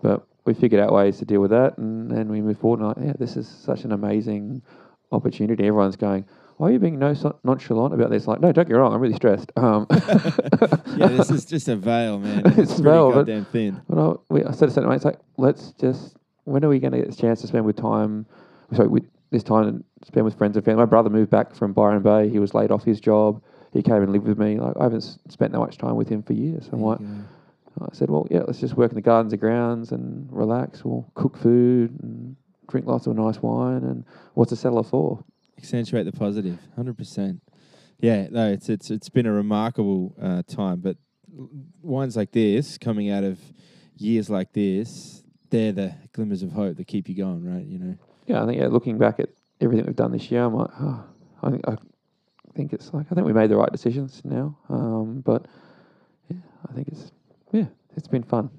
but 0.00 0.26
we 0.44 0.54
figured 0.54 0.80
out 0.80 0.92
ways 0.92 1.18
to 1.18 1.24
deal 1.24 1.40
with 1.40 1.50
that, 1.50 1.76
and 1.78 2.10
then 2.10 2.28
we 2.28 2.40
move 2.40 2.58
forward. 2.58 2.80
And 2.80 2.88
like, 2.88 2.96
yeah, 3.04 3.12
this 3.18 3.36
is 3.36 3.48
such 3.48 3.84
an 3.84 3.92
amazing 3.92 4.62
opportunity. 5.10 5.66
Everyone's 5.66 5.96
going. 5.96 6.24
Why 6.56 6.68
are 6.68 6.72
you 6.72 6.78
being 6.78 7.00
no 7.00 7.12
nonchalant 7.42 7.94
about 7.94 8.10
this? 8.10 8.28
Like, 8.28 8.40
no, 8.40 8.52
don't 8.52 8.68
get 8.68 8.74
me 8.74 8.78
wrong, 8.78 8.94
I'm 8.94 9.00
really 9.00 9.16
stressed. 9.16 9.50
Um, 9.56 9.88
yeah, 9.90 11.08
this 11.08 11.28
is 11.30 11.44
just 11.44 11.66
a 11.66 11.74
veil, 11.74 12.20
man. 12.20 12.42
It's 12.46 12.58
It's, 12.58 12.72
a 12.78 12.82
pretty 12.82 12.82
veil, 12.82 13.08
but- 13.10 13.16
goddamn 13.26 13.44
thin. 13.46 13.82
But 13.88 13.98
I, 13.98 14.14
we, 14.28 14.44
I 14.44 14.52
said 14.52 14.70
to 14.70 14.80
mates, 14.82 15.04
like, 15.04 15.18
let's 15.36 15.72
just, 15.80 16.16
when 16.44 16.64
are 16.64 16.68
we 16.68 16.78
going 16.78 16.92
to 16.92 16.98
get 16.98 17.08
this 17.08 17.16
chance 17.16 17.40
to 17.40 17.48
spend 17.48 17.64
with 17.64 17.76
time, 17.76 18.26
sorry, 18.72 18.86
with 18.86 19.04
this 19.34 19.42
time 19.42 19.68
and 19.68 19.84
spend 20.06 20.24
with 20.24 20.38
friends 20.38 20.56
and 20.56 20.64
family? 20.64 20.80
My 20.80 20.86
brother 20.86 21.10
moved 21.10 21.30
back 21.30 21.54
from 21.54 21.72
Byron 21.72 22.02
Bay. 22.02 22.28
He 22.28 22.38
was 22.38 22.54
laid 22.54 22.70
off 22.70 22.84
his 22.84 23.00
job. 23.00 23.42
He 23.72 23.82
came 23.82 24.02
and 24.02 24.12
lived 24.12 24.26
with 24.26 24.38
me. 24.38 24.58
Like, 24.58 24.76
I 24.80 24.84
haven't 24.84 25.02
spent 25.28 25.52
that 25.52 25.58
much 25.58 25.76
time 25.78 25.96
with 25.96 26.08
him 26.08 26.22
for 26.22 26.32
years. 26.32 26.68
I'm 26.72 26.80
like. 26.80 27.00
I 27.80 27.92
said, 27.92 28.08
well, 28.08 28.24
yeah, 28.30 28.42
let's 28.46 28.60
just 28.60 28.76
work 28.76 28.92
in 28.92 28.94
the 28.94 29.02
gardens 29.02 29.32
and 29.32 29.40
grounds 29.40 29.90
and 29.90 30.28
relax. 30.30 30.84
We'll 30.84 31.10
cook 31.14 31.36
food 31.36 31.90
and 32.04 32.36
drink 32.68 32.86
lots 32.86 33.08
of 33.08 33.16
nice 33.16 33.42
wine. 33.42 33.82
And 33.82 34.04
what's 34.34 34.52
a 34.52 34.56
cellar 34.56 34.84
for? 34.84 35.24
accentuate 35.64 36.04
the 36.04 36.12
positive, 36.12 36.58
hundred 36.76 36.96
percent. 36.96 37.40
Yeah, 38.00 38.28
no, 38.30 38.52
it's 38.52 38.68
it's 38.68 38.90
it's 38.90 39.08
been 39.08 39.26
a 39.26 39.32
remarkable 39.32 40.14
uh, 40.20 40.42
time, 40.42 40.80
but 40.80 40.96
wines 41.82 42.16
like 42.16 42.32
this 42.32 42.78
coming 42.78 43.10
out 43.10 43.24
of 43.24 43.38
years 43.96 44.28
like 44.28 44.52
this, 44.52 45.22
they're 45.50 45.72
the 45.72 45.94
glimmers 46.12 46.42
of 46.42 46.52
hope 46.52 46.76
that 46.76 46.86
keep 46.86 47.08
you 47.08 47.16
going, 47.16 47.44
right? 47.44 47.64
You 47.64 47.78
know, 47.78 47.96
Yeah, 48.26 48.42
I 48.42 48.46
think 48.46 48.60
yeah, 48.60 48.68
looking 48.68 48.98
back 48.98 49.20
at 49.20 49.28
everything 49.60 49.86
we've 49.86 49.96
done 49.96 50.12
this 50.12 50.30
year, 50.30 50.44
I'm 50.44 50.54
like, 50.54 50.70
oh, 50.80 51.04
I 51.42 51.50
think 51.50 51.64
I 51.68 51.76
think 52.54 52.72
it's 52.72 52.92
like 52.92 53.06
I 53.10 53.14
think 53.14 53.26
we 53.26 53.32
made 53.32 53.50
the 53.50 53.56
right 53.56 53.72
decisions 53.72 54.22
now. 54.24 54.56
Um, 54.68 55.22
but 55.24 55.46
yeah, 56.28 56.38
I 56.68 56.72
think 56.72 56.88
it's 56.88 57.12
yeah, 57.52 57.66
it's 57.96 58.08
been 58.08 58.22
fun. 58.22 58.50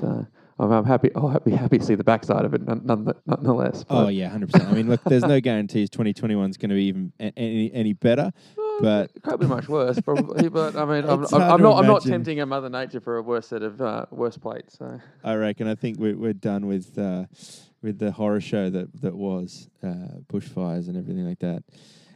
So 0.00 0.26
I'm, 0.58 0.70
I'm 0.70 0.84
happy. 0.84 1.10
I'll 1.14 1.38
be 1.40 1.52
happy 1.52 1.78
to 1.78 1.84
see 1.84 1.94
the 1.94 2.04
backside 2.04 2.44
of 2.44 2.54
it, 2.54 2.62
none, 2.62 2.82
none, 2.84 3.12
nonetheless. 3.26 3.84
oh 3.90 4.08
yeah, 4.08 4.28
hundred 4.28 4.52
percent. 4.52 4.70
I 4.70 4.74
mean, 4.74 4.88
look, 4.88 5.02
there's 5.04 5.24
no 5.24 5.40
guarantees 5.40 5.90
2021 5.90 6.50
is 6.50 6.56
going 6.56 6.70
to 6.70 6.76
be 6.76 6.84
even 6.84 7.12
any 7.18 7.72
any 7.72 7.92
better, 7.92 8.32
but 8.80 9.10
it 9.14 9.22
could 9.22 9.40
be 9.40 9.46
much 9.46 9.68
worse, 9.68 10.00
probably. 10.00 10.48
but 10.48 10.76
I 10.76 10.84
mean, 10.84 11.04
I'm, 11.08 11.24
I'm, 11.32 11.42
I'm 11.42 11.62
not. 11.62 11.78
I'm 11.78 11.86
not 11.86 12.02
tempting 12.04 12.40
a 12.40 12.46
Mother 12.46 12.68
Nature 12.68 13.00
for 13.00 13.16
a 13.16 13.22
worse 13.22 13.48
set 13.48 13.62
of 13.62 13.80
uh, 13.80 14.06
worse 14.10 14.38
plates. 14.38 14.78
So 14.78 15.00
I 15.24 15.34
reckon 15.34 15.66
I 15.66 15.74
think 15.74 15.98
we're 15.98 16.16
we're 16.16 16.32
done 16.32 16.66
with 16.66 16.96
uh, 16.98 17.24
with 17.82 17.98
the 17.98 18.12
horror 18.12 18.40
show 18.40 18.70
that 18.70 19.02
that 19.02 19.14
was 19.16 19.68
uh, 19.82 20.18
bushfires 20.32 20.88
and 20.88 20.96
everything 20.96 21.26
like 21.26 21.40
that. 21.40 21.64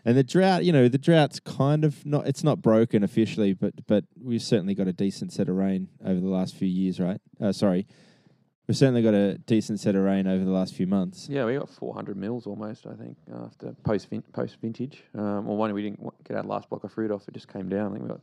And 0.05 0.17
the 0.17 0.23
drought, 0.23 0.65
you 0.65 0.73
know, 0.73 0.89
the 0.89 0.99
drought's 0.99 1.41
kind 1.41 1.85
of 1.85 2.07
not 2.07 2.27
it's 2.29 2.45
not 2.45 2.63
broken 2.63 3.03
officially, 3.03 3.53
but 3.55 3.75
but 3.87 4.05
we've 4.23 4.43
certainly 4.43 4.75
got 4.75 4.87
a 4.87 4.93
decent 4.93 5.33
set 5.33 5.49
of 5.49 5.57
rain 5.57 5.89
over 6.05 6.21
the 6.21 6.29
last 6.29 6.55
few 6.55 6.69
years, 6.69 7.01
right? 7.01 7.21
Uh, 7.41 7.53
sorry. 7.53 7.87
We've 8.69 8.77
certainly 8.77 9.03
got 9.03 9.15
a 9.15 9.39
decent 9.39 9.79
set 9.79 9.95
of 9.95 10.03
rain 10.03 10.27
over 10.27 10.45
the 10.45 10.51
last 10.51 10.75
few 10.75 10.89
months. 10.89 11.29
yeah, 11.29 11.45
we 11.45 11.55
got 11.57 11.69
400 11.71 12.17
mils 12.17 12.49
almost. 12.49 12.85
I 12.85 12.95
think 12.95 13.17
after 13.33 13.77
post 13.85 14.11
vin- 14.11 14.23
post 14.33 14.57
vintage. 14.61 15.05
Um, 15.17 15.49
or 15.49 15.57
one 15.57 15.73
we 15.73 15.83
didn't 15.83 16.01
get 16.27 16.37
our 16.37 16.43
last 16.43 16.69
block 16.69 16.83
of 16.83 16.93
fruit 16.93 17.11
off. 17.13 17.29
It 17.29 17.35
just 17.35 17.47
came 17.47 17.69
down. 17.69 17.91
I 17.91 17.95
think 17.95 18.03
we 18.03 18.09
got 18.09 18.21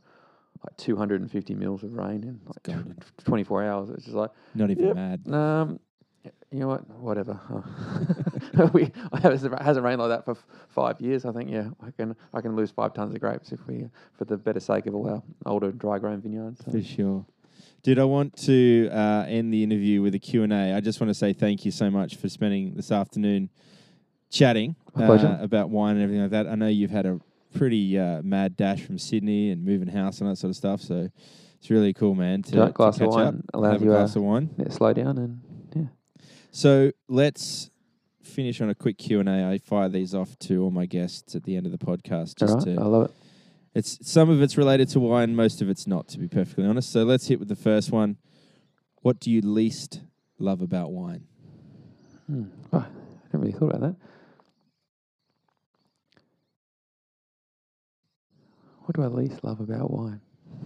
like 0.62 0.76
250 0.76 1.54
mils 1.54 1.82
of 1.82 1.94
rain 1.94 2.22
in 2.24 2.40
like 2.46 2.94
24 3.24 3.64
hours. 3.64 3.88
It's 3.90 4.04
just 4.04 4.16
like 4.16 4.30
Not 4.54 4.70
even 4.70 4.86
Yep. 4.86 4.96
mad. 4.96 5.28
Um, 5.32 5.80
you 6.50 6.60
know 6.60 6.68
what? 6.68 6.88
Whatever. 6.90 7.40
Oh. 8.56 8.70
we 8.72 8.84
it 8.84 8.92
hasn't 9.22 9.84
rained 9.84 10.00
like 10.00 10.10
that 10.10 10.24
for 10.24 10.32
f- 10.32 10.46
five 10.68 11.00
years. 11.00 11.24
I 11.24 11.32
think 11.32 11.50
yeah, 11.50 11.70
I 11.84 11.90
can 11.90 12.14
I 12.32 12.40
can 12.40 12.54
lose 12.54 12.70
five 12.70 12.94
tons 12.94 13.12
of 13.12 13.20
grapes 13.20 13.50
if 13.50 13.66
we 13.66 13.88
for 14.16 14.26
the 14.26 14.36
better 14.36 14.60
sake 14.60 14.86
of 14.86 14.94
all 14.94 15.08
our 15.10 15.22
older 15.44 15.72
dry 15.72 15.98
grown 15.98 16.20
vineyards. 16.20 16.64
So. 16.64 16.70
For 16.70 16.82
sure. 16.82 17.26
Dude, 17.82 17.98
I 17.98 18.04
want 18.04 18.36
to 18.44 18.88
uh, 18.92 19.24
end 19.28 19.52
the 19.52 19.64
interview 19.64 20.02
with 20.02 20.14
a 20.14 20.20
Q&A. 20.20 20.72
I 20.72 20.80
just 20.80 21.00
want 21.00 21.10
to 21.10 21.14
say 21.14 21.32
thank 21.32 21.64
you 21.64 21.72
so 21.72 21.90
much 21.90 22.14
for 22.16 22.28
spending 22.28 22.74
this 22.74 22.92
afternoon 22.92 23.50
chatting 24.30 24.76
uh, 24.96 25.38
about 25.40 25.70
wine 25.70 25.96
and 25.96 26.02
everything 26.02 26.22
like 26.22 26.30
that. 26.30 26.46
I 26.46 26.54
know 26.54 26.68
you've 26.68 26.92
had 26.92 27.06
a 27.06 27.18
pretty 27.54 27.98
uh, 27.98 28.22
mad 28.22 28.56
dash 28.56 28.82
from 28.82 28.98
Sydney 28.98 29.50
and 29.50 29.64
moving 29.64 29.88
house 29.88 30.20
and 30.20 30.30
that 30.30 30.36
sort 30.36 30.50
of 30.50 30.56
stuff. 30.56 30.80
So 30.80 31.10
it's 31.58 31.70
really 31.70 31.92
cool, 31.92 32.14
man, 32.14 32.42
to, 32.44 32.52
to 32.52 32.72
catch 32.72 33.00
wine 33.00 33.42
up, 33.52 33.64
have 33.64 33.82
a 33.82 33.84
you, 33.84 33.92
uh, 33.92 33.96
glass 33.96 34.16
of 34.16 34.22
wine. 34.22 34.50
Yeah, 34.58 34.68
slow 34.70 34.92
down 34.92 35.18
and. 35.18 35.40
So 36.54 36.92
let's 37.08 37.68
finish 38.22 38.60
on 38.60 38.70
a 38.70 38.76
quick 38.76 38.96
Q&A. 38.96 39.24
I 39.28 39.58
fire 39.58 39.88
these 39.88 40.14
off 40.14 40.38
to 40.38 40.62
all 40.62 40.70
my 40.70 40.86
guests 40.86 41.34
at 41.34 41.42
the 41.42 41.56
end 41.56 41.66
of 41.66 41.72
the 41.72 41.84
podcast 41.84 42.40
All 42.40 42.46
just 42.46 42.54
right, 42.54 42.76
to 42.76 42.80
I 42.80 42.84
love 42.84 43.06
it. 43.06 43.10
It's 43.74 43.98
some 44.08 44.30
of 44.30 44.40
it's 44.40 44.56
related 44.56 44.88
to 44.90 45.00
wine, 45.00 45.34
most 45.34 45.60
of 45.60 45.68
it's 45.68 45.88
not, 45.88 46.06
to 46.10 46.18
be 46.18 46.28
perfectly 46.28 46.64
honest. 46.64 46.92
So 46.92 47.02
let's 47.02 47.26
hit 47.26 47.40
with 47.40 47.48
the 47.48 47.56
first 47.56 47.90
one. 47.90 48.18
What 49.02 49.18
do 49.18 49.32
you 49.32 49.40
least 49.40 50.02
love 50.38 50.62
about 50.62 50.92
wine? 50.92 51.24
Hmm. 52.28 52.44
Oh, 52.72 52.78
I 52.78 52.86
never 53.32 53.44
really 53.46 53.50
thought 53.50 53.74
about 53.74 53.80
that. 53.80 53.96
What 58.84 58.94
do 58.94 59.02
I 59.02 59.08
least 59.08 59.42
love 59.42 59.58
about 59.58 59.90
wine? 59.90 60.20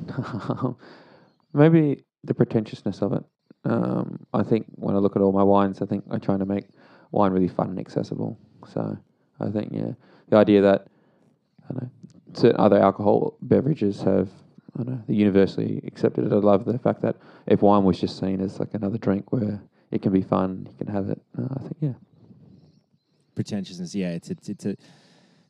Maybe 1.55 2.05
the 2.25 2.35
pretentiousness 2.35 3.01
of 3.01 3.15
it. 3.15 3.25
Um, 3.65 4.27
I 4.33 4.43
think 4.43 4.67
when 4.77 4.95
I 4.95 4.99
look 4.99 5.17
at 5.17 5.23
all 5.23 5.33
my 5.33 5.43
wines, 5.43 5.83
I 5.83 5.87
think 5.87 6.05
I 6.11 6.19
try 6.19 6.37
to 6.37 6.47
make 6.47 6.65
wine 7.11 7.33
really 7.33 7.49
fun 7.49 7.69
and 7.69 7.79
accessible. 7.79 8.39
So 8.67 8.97
I 9.41 9.51
think, 9.51 9.73
yeah, 9.73 9.93
the 10.29 10.37
idea 10.37 10.63
that 10.63 10.87
I 11.69 11.73
don't 11.73 11.83
know 11.83 11.91
certain 12.35 12.61
other 12.61 12.79
alcohol 12.79 13.37
beverages 13.43 14.03
have, 14.03 14.29
I 14.79 14.83
don't 14.83 14.87
know, 14.89 15.03
universally 15.09 15.81
accepted. 15.87 16.33
I 16.33 16.37
love 16.37 16.65
the 16.65 16.79
fact 16.79 17.03
that 17.03 17.17
if 17.47 17.63
wine 17.63 17.85
was 17.85 18.01
just 18.01 18.19
seen 18.19 18.41
as 18.41 18.61
like 18.61 18.75
another 18.75 18.99
drink 18.99 19.33
where 19.33 19.61
it 19.91 20.03
can 20.03 20.13
be 20.13 20.23
fun, 20.23 20.69
you 20.71 20.85
can 20.85 20.93
have 20.93 21.09
it. 21.09 21.21
Uh, 21.39 21.49
I 21.57 21.61
think, 21.61 21.77
yeah. 21.81 21.93
Pretentiousness, 23.35 23.95
yeah. 23.95 24.11
It's 24.11 24.31
it's 24.31 24.49
it's 24.49 24.67
a 24.67 24.77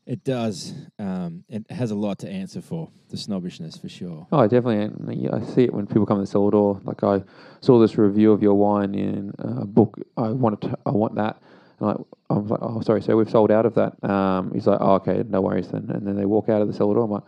It 0.09 0.25
does. 0.25 0.73
Um, 0.99 1.45
it 1.51 1.71
has 1.71 1.91
a 1.91 1.95
lot 1.95 2.21
to 2.21 2.31
answer 2.31 2.63
for. 2.63 2.89
The 3.11 3.19
snobbishness, 3.19 3.77
for 3.77 3.91
sure. 3.91 4.27
Oh, 4.33 4.47
definitely. 4.49 4.85
And 4.85 5.35
I 5.35 5.47
see 5.47 5.65
it 5.65 5.75
when 5.75 5.87
people 5.87 6.07
come 6.07 6.17
to 6.17 6.23
the 6.23 6.27
cellar 6.27 6.51
door. 6.51 6.81
Like 6.83 7.05
I 7.05 7.23
saw 7.61 7.79
this 7.79 7.99
review 7.99 8.33
of 8.33 8.43
your 8.43 8.55
wine 8.55 8.95
in 8.95 9.35
a 9.39 9.67
book. 9.67 9.99
I 10.17 10.29
wanted 10.29 10.63
to, 10.63 10.79
I 10.87 10.91
want 10.93 11.15
that. 11.17 11.41
And 11.79 11.91
I, 11.91 11.95
I 12.31 12.39
was 12.39 12.51
like, 12.51 12.61
oh, 12.63 12.81
sorry, 12.81 13.03
sir, 13.03 13.17
we've 13.17 13.29
sold 13.29 13.51
out 13.51 13.67
of 13.67 13.75
that. 13.75 14.03
Um, 14.03 14.51
he's 14.55 14.67
like, 14.67 14.79
oh, 14.81 14.95
okay, 14.95 15.25
no 15.29 15.43
worries 15.43 15.69
then. 15.69 15.91
And 15.91 16.07
then 16.07 16.17
they 16.17 16.25
walk 16.25 16.49
out 16.49 16.63
of 16.63 16.69
the 16.69 16.75
cellar 16.75 16.95
door. 16.95 17.05
I'm 17.05 17.11
like, 17.11 17.25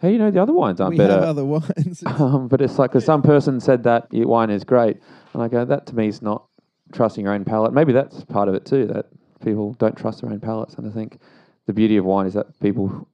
hey, 0.00 0.12
you 0.12 0.18
know, 0.18 0.32
the 0.32 0.42
other 0.42 0.52
wines 0.52 0.80
aren't 0.80 0.94
we 0.94 0.98
better. 0.98 1.14
have 1.14 1.22
other 1.22 1.44
wines. 1.44 2.02
um, 2.06 2.48
but 2.48 2.60
it's 2.60 2.80
like, 2.80 2.90
because 2.90 3.04
some 3.04 3.22
person 3.22 3.60
said 3.60 3.84
that 3.84 4.12
your 4.12 4.26
wine 4.26 4.50
is 4.50 4.64
great. 4.64 5.00
And 5.34 5.42
I 5.42 5.46
go, 5.46 5.64
that 5.64 5.86
to 5.86 5.94
me 5.94 6.08
is 6.08 6.20
not 6.20 6.46
trusting 6.92 7.24
your 7.24 7.32
own 7.32 7.44
palate. 7.44 7.72
Maybe 7.72 7.92
that's 7.92 8.24
part 8.24 8.48
of 8.48 8.56
it 8.56 8.64
too, 8.64 8.86
that 8.86 9.06
people 9.44 9.74
don't 9.74 9.96
trust 9.96 10.22
their 10.22 10.30
own 10.30 10.40
palates. 10.40 10.74
And 10.74 10.88
I 10.88 10.90
think 10.92 11.20
the 11.66 11.72
beauty 11.72 11.96
of 11.96 12.04
wine 12.04 12.26
is 12.26 12.34
that 12.34 12.58
people, 12.60 13.08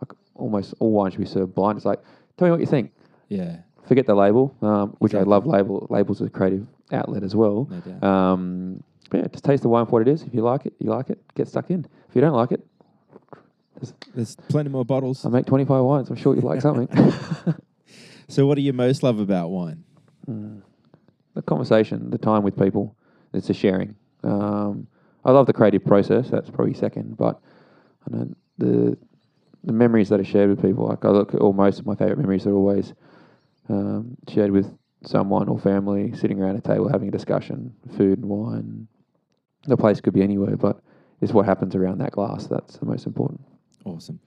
like 0.00 0.12
almost 0.34 0.74
all 0.80 0.90
wine 0.92 1.10
should 1.10 1.20
be 1.20 1.26
served 1.26 1.54
blind. 1.54 1.76
It's 1.76 1.86
like, 1.86 2.00
tell 2.36 2.46
me 2.46 2.52
what 2.52 2.60
you 2.60 2.66
think. 2.66 2.92
yeah, 3.28 3.58
Forget 3.86 4.06
the 4.06 4.14
label, 4.14 4.54
um, 4.62 4.96
which 4.98 5.12
Exactly. 5.14 5.32
I 5.32 5.34
love. 5.36 5.46
Label 5.46 5.86
labels 5.90 6.20
as 6.20 6.26
a 6.26 6.30
creative 6.30 6.66
outlet 6.92 7.22
as 7.22 7.34
well. 7.34 7.66
no 7.70 7.80
doubt. 7.80 8.02
Um, 8.04 8.82
but 9.10 9.18
yeah, 9.20 9.26
just 9.28 9.44
taste 9.44 9.62
the 9.62 9.68
wine 9.70 9.86
for 9.86 9.92
what 9.92 10.02
it 10.02 10.08
is. 10.08 10.22
If 10.22 10.34
you 10.34 10.42
like 10.42 10.66
it, 10.66 10.74
you 10.78 10.90
like 10.90 11.08
it. 11.08 11.18
Get 11.34 11.48
stuck 11.48 11.70
in. 11.70 11.86
If 12.08 12.14
you 12.14 12.20
don't 12.20 12.34
like 12.34 12.52
it, 12.52 12.66
There's 14.14 14.36
plenty 14.48 14.68
more 14.68 14.84
bottles. 14.84 15.24
I 15.24 15.28
make 15.30 15.46
twenty 15.46 15.64
five 15.64 15.82
wines. 15.84 16.10
I'm 16.10 16.16
sure 16.16 16.34
you 16.34 16.42
like 16.42 16.60
something. 16.60 16.88
So, 18.30 18.44
what 18.46 18.56
do 18.56 18.60
you 18.60 18.74
most 18.74 19.02
love 19.02 19.20
about 19.20 19.48
wine? 19.48 19.84
Mm. 20.28 20.60
the 21.32 21.40
conversation, 21.40 22.10
the 22.10 22.18
time 22.18 22.42
with 22.42 22.58
people, 22.58 22.94
it's 23.32 23.46
the 23.46 23.54
sharing. 23.54 23.94
Um, 24.22 24.86
I 25.24 25.30
love 25.32 25.46
the 25.46 25.54
creative 25.54 25.82
process. 25.82 26.28
That's 26.28 26.50
probably 26.50 26.74
second, 26.74 27.16
but 27.16 27.40
Know 28.10 28.34
the 28.58 28.98
the 29.64 29.72
memories 29.72 30.08
that 30.08 30.20
are 30.20 30.24
shared 30.24 30.50
with 30.50 30.62
people. 30.62 30.86
Like 30.86 31.04
I 31.04 31.08
look 31.08 31.34
at 31.34 31.40
all 31.40 31.52
most 31.52 31.78
of 31.80 31.86
my 31.86 31.94
favorite 31.94 32.18
memories 32.18 32.46
are 32.46 32.54
always 32.54 32.94
um, 33.68 34.16
shared 34.28 34.50
with 34.50 34.72
someone 35.04 35.48
or 35.48 35.58
family, 35.58 36.12
sitting 36.16 36.40
around 36.40 36.56
a 36.56 36.60
table 36.60 36.88
having 36.88 37.08
a 37.08 37.12
discussion, 37.12 37.74
food 37.96 38.18
and 38.18 38.28
wine. 38.28 38.88
The 39.66 39.76
place 39.76 40.00
could 40.00 40.14
be 40.14 40.22
anywhere, 40.22 40.56
but 40.56 40.80
it's 41.20 41.32
what 41.32 41.44
happens 41.46 41.74
around 41.74 41.98
that 41.98 42.12
glass 42.12 42.46
that's 42.46 42.78
the 42.78 42.86
most 42.86 43.06
important. 43.06 43.40
Awesome. 43.84 44.20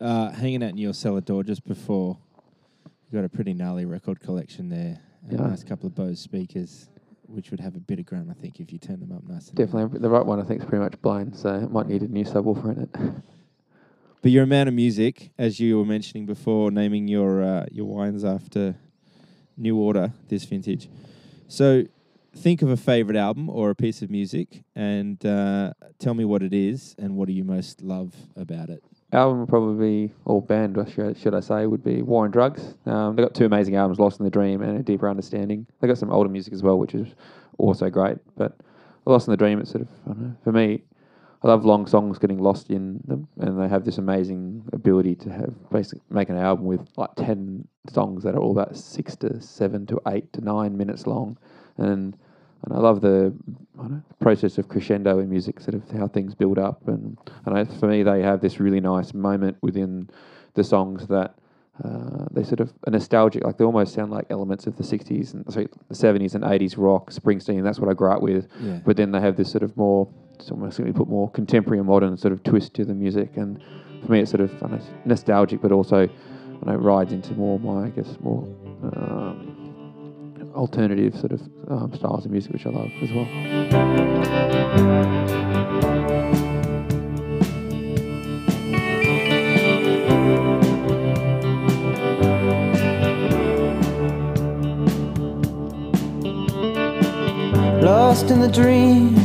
Uh, 0.00 0.30
hanging 0.30 0.62
out 0.62 0.70
in 0.70 0.78
your 0.78 0.94
cellar 0.94 1.20
door 1.20 1.42
just 1.42 1.66
before, 1.66 2.18
You've 3.10 3.22
got 3.22 3.24
a 3.24 3.28
pretty 3.30 3.54
gnarly 3.54 3.86
record 3.86 4.20
collection 4.20 4.68
there. 4.68 5.00
And 5.22 5.40
a 5.40 5.42
Yeah. 5.42 5.48
nice 5.48 5.64
couple 5.64 5.86
of 5.86 5.94
Bose 5.94 6.20
speakers, 6.20 6.90
which 7.28 7.50
would 7.50 7.60
have 7.60 7.76
a 7.76 7.80
bit 7.80 7.98
of 7.98 8.06
grunt, 8.06 8.28
I 8.30 8.34
think, 8.34 8.58
if 8.58 8.72
you 8.72 8.78
turn 8.78 9.00
them 9.00 9.12
up 9.12 9.22
nice. 9.28 9.46
Definitely, 9.46 9.98
the 10.00 10.08
right 10.08 10.24
one 10.24 10.40
I 10.40 10.44
think 10.44 10.62
is 10.62 10.66
pretty 10.66 10.82
much 10.82 11.00
blind, 11.02 11.36
so 11.36 11.54
it 11.54 11.70
might 11.70 11.86
need 11.86 12.02
a 12.02 12.08
new 12.08 12.24
subwoofer 12.24 12.76
in 12.76 12.82
it. 12.82 13.22
But 14.20 14.32
you're 14.32 14.44
a 14.44 14.48
man 14.48 14.66
of 14.66 14.74
music, 14.74 15.30
as 15.38 15.60
you 15.60 15.78
were 15.78 15.84
mentioning 15.84 16.26
before, 16.26 16.72
naming 16.72 17.06
your 17.06 17.40
uh, 17.40 17.66
your 17.70 17.86
wines 17.86 18.24
after 18.24 18.74
New 19.56 19.76
Order 19.76 20.12
this 20.28 20.44
vintage. 20.44 20.88
So, 21.46 21.84
think 22.34 22.60
of 22.60 22.68
a 22.68 22.76
favorite 22.76 23.16
album 23.16 23.48
or 23.48 23.70
a 23.70 23.76
piece 23.76 24.02
of 24.02 24.10
music, 24.10 24.64
and 24.74 25.24
uh, 25.24 25.72
tell 26.00 26.14
me 26.14 26.24
what 26.24 26.42
it 26.42 26.52
is 26.52 26.96
and 26.98 27.16
what 27.16 27.28
do 27.28 27.32
you 27.32 27.44
most 27.44 27.80
love 27.80 28.12
about 28.34 28.70
it. 28.70 28.82
Album 29.10 29.40
would 29.40 29.48
probably 29.48 30.12
or 30.26 30.42
band 30.42 30.76
should, 30.92 31.34
I 31.34 31.40
say 31.40 31.66
would 31.66 31.82
be 31.82 32.02
War 32.02 32.24
on 32.24 32.30
Drugs. 32.30 32.74
Um, 32.84 33.16
they 33.16 33.22
got 33.22 33.34
two 33.34 33.46
amazing 33.46 33.74
albums, 33.74 33.98
Lost 33.98 34.20
in 34.20 34.24
the 34.24 34.30
Dream 34.30 34.60
and 34.60 34.78
A 34.78 34.82
Deeper 34.82 35.08
Understanding. 35.08 35.66
They 35.80 35.88
got 35.88 35.96
some 35.96 36.12
older 36.12 36.28
music 36.28 36.52
as 36.52 36.62
well, 36.62 36.78
which 36.78 36.94
is 36.94 37.08
also 37.56 37.88
great. 37.88 38.18
But 38.36 38.54
Lost 39.06 39.26
in 39.26 39.30
the 39.30 39.38
Dream, 39.38 39.60
it's 39.60 39.70
sort 39.70 39.82
of 39.82 40.16
know, 40.18 40.36
for 40.44 40.52
me. 40.52 40.82
I 41.42 41.46
love 41.46 41.64
long 41.64 41.86
songs 41.86 42.18
getting 42.18 42.40
lost 42.40 42.68
in 42.68 43.00
them, 43.06 43.28
and 43.38 43.60
they 43.60 43.68
have 43.68 43.84
this 43.84 43.96
amazing 43.96 44.64
ability 44.72 45.14
to 45.16 45.30
have 45.30 45.54
basically 45.70 46.02
make 46.10 46.30
an 46.30 46.36
album 46.36 46.64
with 46.64 46.80
like 46.96 47.14
ten 47.16 47.66
songs 47.88 48.24
that 48.24 48.34
are 48.34 48.40
all 48.40 48.50
about 48.50 48.76
six 48.76 49.14
to 49.16 49.40
seven 49.40 49.86
to 49.86 50.00
eight 50.08 50.32
to 50.32 50.40
nine 50.40 50.76
minutes 50.76 51.06
long, 51.06 51.38
and 51.76 52.16
and 52.64 52.74
I 52.74 52.80
love 52.80 53.00
the, 53.00 53.32
I 53.78 53.82
don't 53.82 53.90
know, 53.92 54.02
process 54.20 54.58
of 54.58 54.68
crescendo 54.68 55.18
in 55.20 55.30
music, 55.30 55.60
sort 55.60 55.74
of 55.74 55.88
how 55.90 56.08
things 56.08 56.34
build 56.34 56.58
up, 56.58 56.86
and 56.88 57.16
and 57.46 57.58
I, 57.58 57.64
for 57.64 57.86
me 57.88 58.02
they 58.02 58.22
have 58.22 58.40
this 58.40 58.60
really 58.60 58.80
nice 58.80 59.14
moment 59.14 59.56
within 59.62 60.10
the 60.54 60.64
songs 60.64 61.06
that 61.08 61.34
uh, 61.84 62.26
they 62.32 62.42
sort 62.42 62.60
of 62.60 62.72
are 62.86 62.90
nostalgic, 62.90 63.44
like 63.44 63.56
they 63.56 63.64
almost 63.64 63.94
sound 63.94 64.10
like 64.10 64.26
elements 64.30 64.66
of 64.66 64.76
the 64.76 64.82
'60s 64.82 65.34
and 65.34 65.50
sorry, 65.52 65.68
the 65.88 65.94
'70s 65.94 66.34
and 66.34 66.42
'80s 66.42 66.74
rock, 66.76 67.10
Springsteen. 67.10 67.62
That's 67.62 67.78
what 67.78 67.88
I 67.88 67.94
grew 67.94 68.10
up 68.10 68.22
with. 68.22 68.48
Yeah. 68.60 68.80
But 68.84 68.96
then 68.96 69.12
they 69.12 69.20
have 69.20 69.36
this 69.36 69.50
sort 69.50 69.62
of 69.62 69.76
more, 69.76 70.08
it's 70.34 70.50
almost 70.50 70.76
simply 70.76 70.92
put 70.92 71.08
more 71.08 71.30
contemporary 71.30 71.78
and 71.78 71.86
modern 71.86 72.16
sort 72.16 72.32
of 72.32 72.42
twist 72.42 72.74
to 72.74 72.84
the 72.84 72.94
music, 72.94 73.36
and 73.36 73.62
for 74.04 74.10
me 74.10 74.20
it's 74.20 74.30
sort 74.32 74.40
of 74.40 74.60
know, 74.62 74.80
nostalgic, 75.04 75.60
but 75.60 75.70
also 75.70 76.08
I 76.08 76.66
know 76.66 76.76
rides 76.76 77.12
into 77.12 77.34
more 77.34 77.60
my 77.60 77.86
I 77.86 77.90
guess 77.90 78.16
more. 78.20 78.42
Um, 78.82 79.57
alternative 80.54 81.14
sort 81.18 81.32
of 81.32 81.40
um, 81.68 81.92
styles 81.94 82.24
of 82.24 82.30
music, 82.30 82.52
which 82.52 82.66
I 82.66 82.70
love 82.70 82.90
as 83.02 83.12
well. 83.12 83.28
Lost 97.82 98.30
in 98.30 98.40
the 98.40 98.48
dream 98.48 99.16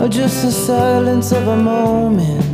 or 0.00 0.08
just 0.08 0.44
the 0.44 0.50
silence 0.50 1.32
of 1.32 1.46
a 1.46 1.56
moment. 1.56 2.52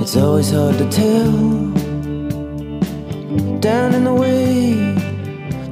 It's 0.00 0.16
always 0.16 0.50
hard 0.50 0.78
to 0.78 0.88
tell. 0.90 1.73
Down 3.60 3.94
in 3.94 4.04
the 4.04 4.14
way, 4.14 4.94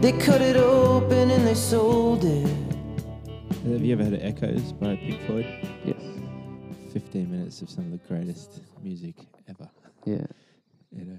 they 0.00 0.12
cut 0.12 0.40
it 0.40 0.56
open 0.56 1.30
and 1.30 1.46
they 1.46 1.54
sold 1.54 2.24
it. 2.24 2.46
Have 3.70 3.82
you 3.84 3.92
ever 3.92 4.02
heard 4.04 4.14
of 4.14 4.20
Echoes 4.24 4.72
by 4.72 4.96
Pink 4.96 5.20
Floyd? 5.26 5.46
Yes. 5.84 6.02
15 6.92 7.30
minutes 7.30 7.62
of 7.62 7.70
some 7.70 7.84
of 7.84 7.92
the 7.92 8.08
greatest 8.08 8.62
music 8.82 9.14
ever. 9.48 9.68
Yeah. 10.04 10.26
You 10.90 11.04
know. 11.04 11.18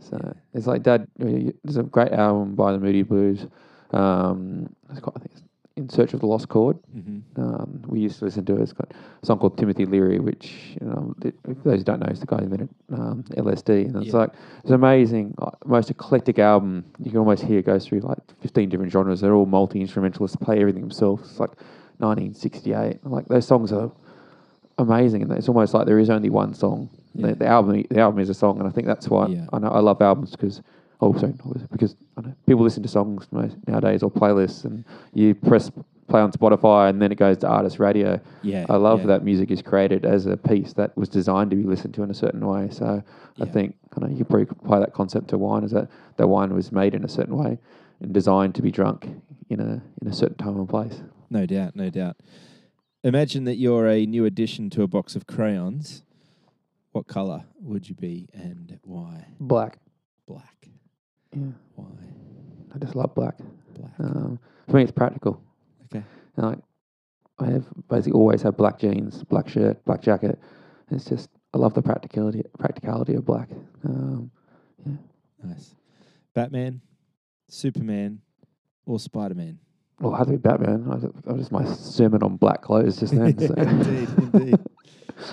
So 0.00 0.18
Yeah. 0.24 0.32
it's 0.54 0.66
like 0.66 0.82
Dad. 0.82 1.06
There's 1.18 1.76
a 1.76 1.82
great 1.82 2.12
album 2.12 2.54
by 2.54 2.72
the 2.72 2.78
Moody 2.78 3.02
Blues. 3.02 3.46
Um, 3.90 4.74
it's 4.90 5.00
called, 5.00 5.16
I 5.16 5.20
think 5.20 5.32
it's 5.32 5.42
In 5.76 5.88
Search 5.88 6.12
of 6.12 6.20
the 6.20 6.26
Lost 6.26 6.48
Chord. 6.50 6.78
Mm-hmm. 6.94 7.40
Um, 7.42 7.82
we 7.86 8.00
used 8.00 8.18
to 8.18 8.26
listen 8.26 8.44
to 8.44 8.56
it. 8.56 8.60
It's 8.62 8.74
got 8.74 8.90
a 9.22 9.26
song 9.26 9.38
called 9.38 9.56
Timothy 9.56 9.86
Leary, 9.86 10.18
which 10.18 10.76
you 10.78 10.86
know, 10.86 11.14
th- 11.22 11.34
for 11.44 11.70
those 11.70 11.78
who 11.78 11.84
don't 11.84 12.00
know, 12.00 12.08
is 12.12 12.20
the 12.20 12.26
guy 12.26 12.36
who 12.36 12.42
invented 12.44 12.68
um, 12.92 13.24
LSD, 13.38 13.86
and 13.86 13.96
it's 13.96 14.08
Yeah. 14.08 14.16
like 14.20 14.30
it's 14.62 14.70
amazing, 14.70 15.34
like, 15.38 15.66
most 15.66 15.88
eclectic 15.90 16.38
album. 16.38 16.84
You 16.98 17.10
can 17.10 17.18
almost 17.20 17.42
hear 17.44 17.58
it 17.60 17.64
goes 17.64 17.86
through 17.86 18.00
like 18.00 18.18
15 18.42 18.68
different 18.68 18.92
genres. 18.92 19.22
They're 19.22 19.32
all 19.34 19.46
multi 19.46 19.80
instrumentalists, 19.80 20.36
play 20.36 20.60
everything 20.60 20.82
themselves. 20.82 21.30
It's 21.30 21.40
like 21.40 21.52
1968. 21.98 23.06
Like 23.06 23.26
those 23.28 23.46
songs 23.46 23.72
are 23.72 23.90
amazing, 24.76 25.22
and 25.22 25.32
it's 25.32 25.48
almost 25.48 25.72
like 25.72 25.86
there 25.86 25.98
is 25.98 26.10
only 26.10 26.28
one 26.28 26.52
song. 26.52 26.90
Yeah. 27.14 27.28
The, 27.28 27.34
the 27.36 27.46
album, 27.46 27.82
the 27.88 28.00
album 28.00 28.20
is 28.20 28.28
a 28.28 28.34
song, 28.34 28.58
and 28.58 28.68
I 28.68 28.70
think 28.70 28.86
that's 28.86 29.08
why 29.08 29.28
Yeah. 29.28 29.46
I 29.54 29.58
know 29.58 29.68
I 29.68 29.80
love 29.80 30.02
albums 30.02 30.32
because. 30.32 30.60
Oh, 31.02 31.12
sorry, 31.18 31.34
not 31.44 31.70
because 31.72 31.96
I 32.16 32.20
know 32.20 32.34
people 32.46 32.62
listen 32.62 32.84
to 32.84 32.88
songs 32.88 33.26
nowadays 33.66 34.04
or 34.04 34.10
playlists, 34.10 34.64
and 34.64 34.84
you 35.12 35.34
press 35.34 35.68
play 36.08 36.20
on 36.20 36.30
Spotify, 36.30 36.90
and 36.90 37.02
then 37.02 37.10
it 37.10 37.16
goes 37.16 37.38
to 37.38 37.48
artist 37.48 37.80
radio. 37.80 38.20
Yeah. 38.42 38.66
I 38.68 38.76
love 38.76 39.00
yeah. 39.00 39.06
that 39.06 39.24
music 39.24 39.50
is 39.50 39.62
created 39.62 40.04
as 40.04 40.26
a 40.26 40.36
piece 40.36 40.74
that 40.74 40.96
was 40.96 41.08
designed 41.08 41.50
to 41.50 41.56
be 41.56 41.64
listened 41.64 41.94
to 41.94 42.04
in 42.04 42.10
a 42.10 42.14
certain 42.14 42.46
way. 42.46 42.68
So 42.70 43.02
I 43.40 43.44
think 43.46 43.74
I 43.96 44.00
know 44.00 44.14
you 44.14 44.24
probably 44.24 44.46
apply 44.48 44.78
that 44.78 44.92
concept 44.92 45.28
to 45.28 45.38
wine, 45.38 45.64
is 45.64 45.72
that 45.72 45.88
the 46.18 46.28
wine 46.28 46.54
was 46.54 46.70
made 46.70 46.94
in 46.94 47.04
a 47.04 47.08
certain 47.08 47.36
way 47.36 47.58
and 48.00 48.12
designed 48.12 48.54
to 48.54 48.62
be 48.62 48.70
drunk 48.70 49.08
in 49.50 49.58
a 49.58 49.82
in 50.00 50.08
a 50.08 50.12
certain 50.12 50.36
time 50.36 50.56
and 50.56 50.68
place. 50.68 51.02
No 51.30 51.46
doubt, 51.46 51.74
no 51.74 51.90
doubt. 51.90 52.16
Imagine 53.02 53.42
that 53.44 53.56
you're 53.56 53.88
a 53.88 54.06
new 54.06 54.24
addition 54.24 54.70
to 54.70 54.82
a 54.82 54.86
box 54.86 55.16
of 55.16 55.26
crayons. 55.26 56.04
What 56.92 57.08
color 57.08 57.46
would 57.60 57.88
you 57.88 57.96
be 57.96 58.28
and 58.32 58.78
why? 58.84 59.26
Black. 59.40 59.78
Black. 60.28 60.68
Yeah, 61.34 61.44
Why 61.76 61.84
I 62.74 62.78
just 62.78 62.94
love 62.96 63.14
black. 63.14 63.36
black? 63.78 63.90
Um, 63.98 64.38
for 64.68 64.76
me, 64.76 64.82
it's 64.82 64.92
practical. 64.92 65.40
Okay. 65.86 66.04
And 66.36 66.46
like 66.46 66.58
I 67.38 67.46
have 67.50 67.66
basically 67.88 68.12
always 68.12 68.42
had 68.42 68.56
black 68.56 68.78
jeans, 68.78 69.24
black 69.24 69.48
shirt, 69.48 69.84
black 69.84 70.02
jacket. 70.02 70.38
It's 70.90 71.04
just 71.06 71.28
I 71.54 71.58
love 71.58 71.74
the 71.74 71.82
practicality 71.82 72.42
practicality 72.58 73.14
of 73.14 73.24
black. 73.24 73.48
Um, 73.84 74.30
Nice. 75.44 75.74
Batman, 76.34 76.80
Superman, 77.48 78.20
or 78.86 79.00
Spider 79.00 79.34
Man? 79.34 79.58
well, 80.00 80.14
I 80.14 80.18
had 80.18 80.26
to 80.28 80.30
be 80.32 80.36
Batman. 80.36 80.86
I, 81.26 81.32
was 81.32 81.50
my 81.50 81.64
sermon 81.74 82.22
on 82.22 82.36
black 82.36 82.62
clothes 82.62 82.98
just 83.00 83.12
then. 83.14 83.36
so. 83.38 83.52
indeed, 83.56 84.08
indeed. 84.18 84.60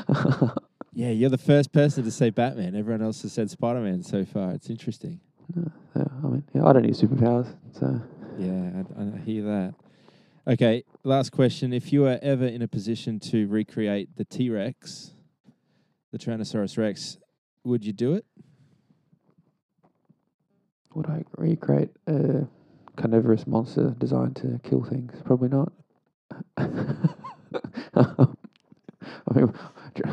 Yeah, 0.92 1.12
you're 1.12 1.30
the 1.30 1.38
first 1.38 1.72
person 1.72 2.04
to 2.04 2.12
say 2.12 2.30
Batman. 2.32 2.76
Everyone 2.76 3.02
else 3.04 3.22
has 3.22 3.32
said 3.32 3.50
Spider 3.50 3.80
Man 3.80 4.02
so 4.04 4.26
far. 4.26 4.52
It's 4.52 4.70
interesting. 4.70 5.22
Uh, 5.58 5.70
yeah, 5.96 6.04
I 6.24 6.28
mean, 6.28 6.44
yeah, 6.54 6.66
I 6.66 6.74
don't 6.74 6.84
need 6.84 6.94
superpowers. 6.94 7.48
So 7.74 8.02
Yeah, 8.38 8.84
I, 8.98 9.02
I 9.02 9.20
hear 9.20 9.44
that. 9.44 9.74
Okay, 10.48 10.84
last 11.04 11.32
question. 11.32 11.74
If 11.74 11.92
you 11.94 12.02
were 12.02 12.20
ever 12.22 12.46
in 12.46 12.62
a 12.62 12.68
position 12.68 13.20
to 13.32 13.48
recreate 13.48 14.16
the 14.16 14.26
T 14.26 14.50
Rex, 14.50 15.12
the 16.12 16.18
Tyrannosaurus 16.18 16.78
Rex, 16.78 17.18
would 17.64 17.86
you 17.86 17.94
do 17.94 18.14
it? 18.14 18.26
Would 20.96 21.08
I 21.08 21.24
recreate 21.38 21.90
a 22.08 22.48
carnivorous 22.96 23.46
monster 23.46 23.96
designed 24.00 24.36
to 24.38 24.60
kill 24.64 24.84
things? 24.84 25.14
Probably 25.24 25.50
not. 25.50 25.72
I 26.58 28.28
mean, 29.34 29.54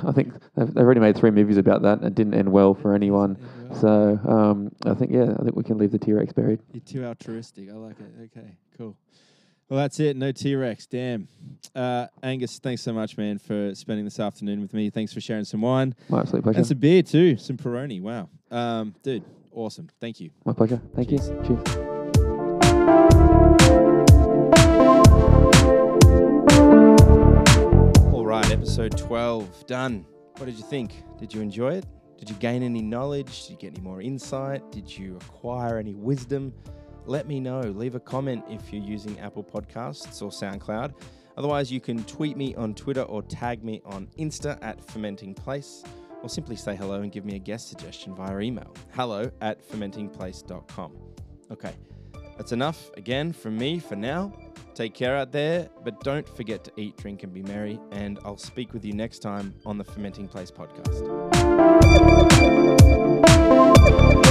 I 0.05 0.13
think 0.13 0.35
they've, 0.55 0.67
they've 0.67 0.85
already 0.85 1.01
made 1.01 1.17
three 1.17 1.31
movies 1.31 1.57
about 1.57 1.83
that, 1.83 1.99
and 1.99 2.07
it 2.07 2.15
didn't 2.15 2.35
end 2.35 2.53
well 2.53 2.75
for 2.75 2.95
anyone. 2.95 3.39
So 3.75 4.19
um, 4.29 4.73
I 4.85 4.95
think, 4.95 5.13
yeah, 5.13 5.35
I 5.39 5.43
think 5.43 5.57
we 5.57 5.65
can 5.65 5.79
leave 5.79 5.91
the 5.93 5.99
T 5.99 6.13
Rex 6.13 6.33
buried. 6.33 6.61
You're 6.73 6.81
too 6.83 7.05
altruistic. 7.05 7.69
I 7.71 7.75
like 7.75 7.97
it. 8.01 8.31
Okay, 8.37 8.57
cool. 8.79 8.97
Well, 9.69 9.81
that's 9.81 9.99
it. 10.01 10.17
No 10.17 10.31
T 10.33 10.55
Rex. 10.55 10.87
Damn. 10.87 11.29
Uh, 11.75 12.07
Angus, 12.23 12.59
thanks 12.59 12.83
so 12.83 12.93
much, 12.93 13.17
man, 13.19 13.39
for 13.39 13.75
spending 13.75 14.05
this 14.05 14.21
afternoon 14.21 14.61
with 14.61 14.73
me. 14.75 14.91
Thanks 14.91 15.13
for 15.13 15.21
sharing 15.21 15.45
some 15.45 15.61
wine 15.63 15.95
My 16.09 16.21
absolute 16.21 16.43
pleasure. 16.43 16.59
and 16.59 16.67
some 16.67 16.79
beer 16.79 17.03
too. 17.03 17.37
Some 17.37 17.57
Peroni. 17.57 18.01
Wow. 18.01 18.29
Um, 18.51 18.95
dude, 19.03 19.25
awesome. 19.53 19.89
Thank 20.01 20.21
you. 20.21 20.31
My 20.45 20.53
pleasure. 20.53 20.81
Thank 20.95 21.09
Cheers. 21.11 21.29
you. 21.29 21.43
Cheers. 21.45 22.87
All 28.13 28.25
right, 28.25 28.49
episode 28.53 28.97
12 28.97 29.67
done. 29.67 30.07
What 30.37 30.47
did 30.47 30.55
you 30.57 30.63
think? 30.63 31.03
Did 31.19 31.35
you 31.35 31.41
enjoy 31.41 31.75
it? 31.75 31.85
Did 32.19 32.31
you 32.31 32.37
gain 32.37 32.63
any 32.63 32.83
knowledge? 32.83 33.43
Did 33.43 33.51
you 33.51 33.57
get 33.57 33.75
any 33.75 33.83
more 33.83 34.01
insight? 34.01 34.71
Did 34.73 34.97
you 34.97 35.17
acquire 35.17 35.79
any 35.79 35.95
wisdom? 35.95 36.53
Let 37.05 37.29
me 37.29 37.41
know. 37.41 37.61
Leave 37.61 37.95
a 37.95 38.01
comment 38.01 38.45
if 38.49 38.73
you're 38.73 38.83
using 38.83 39.19
Apple 39.21 39.45
Podcasts 39.45 40.23
or 40.23 40.31
SoundCloud. 40.31 40.95
Otherwise, 41.37 41.71
you 41.71 41.81
can 41.81 42.03
tweet 42.05 42.37
me 42.37 42.55
on 42.55 42.75
Twitter 42.75 43.03
or 43.03 43.23
tag 43.23 43.63
me 43.63 43.83
on 43.85 44.09
Insta 44.19 44.59
at 44.63 44.83
Fermenting 44.91 45.35
Place, 45.35 45.85
or 46.23 46.29
simply 46.29 46.57
say 46.57 46.75
hello 46.75 47.03
and 47.03 47.13
give 47.13 47.25
me 47.25 47.37
a 47.37 47.39
guest 47.39 47.69
suggestion 47.69 48.15
via 48.15 48.41
email 48.41 48.73
hello 48.93 49.31
at 49.43 49.63
fermentingplace.com. 49.69 50.93
Okay, 51.53 51.75
that's 52.37 52.53
enough 52.53 52.91
again 52.97 53.33
from 53.33 53.57
me 53.59 53.79
for 53.79 53.97
now. 53.97 54.33
Take 54.75 54.95
care 54.95 55.17
out 55.17 55.33
there, 55.33 55.69
but 55.85 56.01
don't 56.01 56.29
forget 56.29 56.65
to 56.65 56.73
eat, 56.77 56.97
drink, 56.97 57.23
and 57.23 57.33
be 57.33 57.43
merry. 57.43 57.79
And 57.93 58.19
I'll 58.25 58.37
speak 58.37 58.73
with 58.75 58.85
you 58.85 58.93
next 58.93 59.21
time 59.21 59.55
on 59.65 59.79
the 59.79 59.85
Fermenting 59.85 60.29
Place 60.29 60.51
podcast 60.51 61.46
thank 63.87 64.17
you 64.17 64.26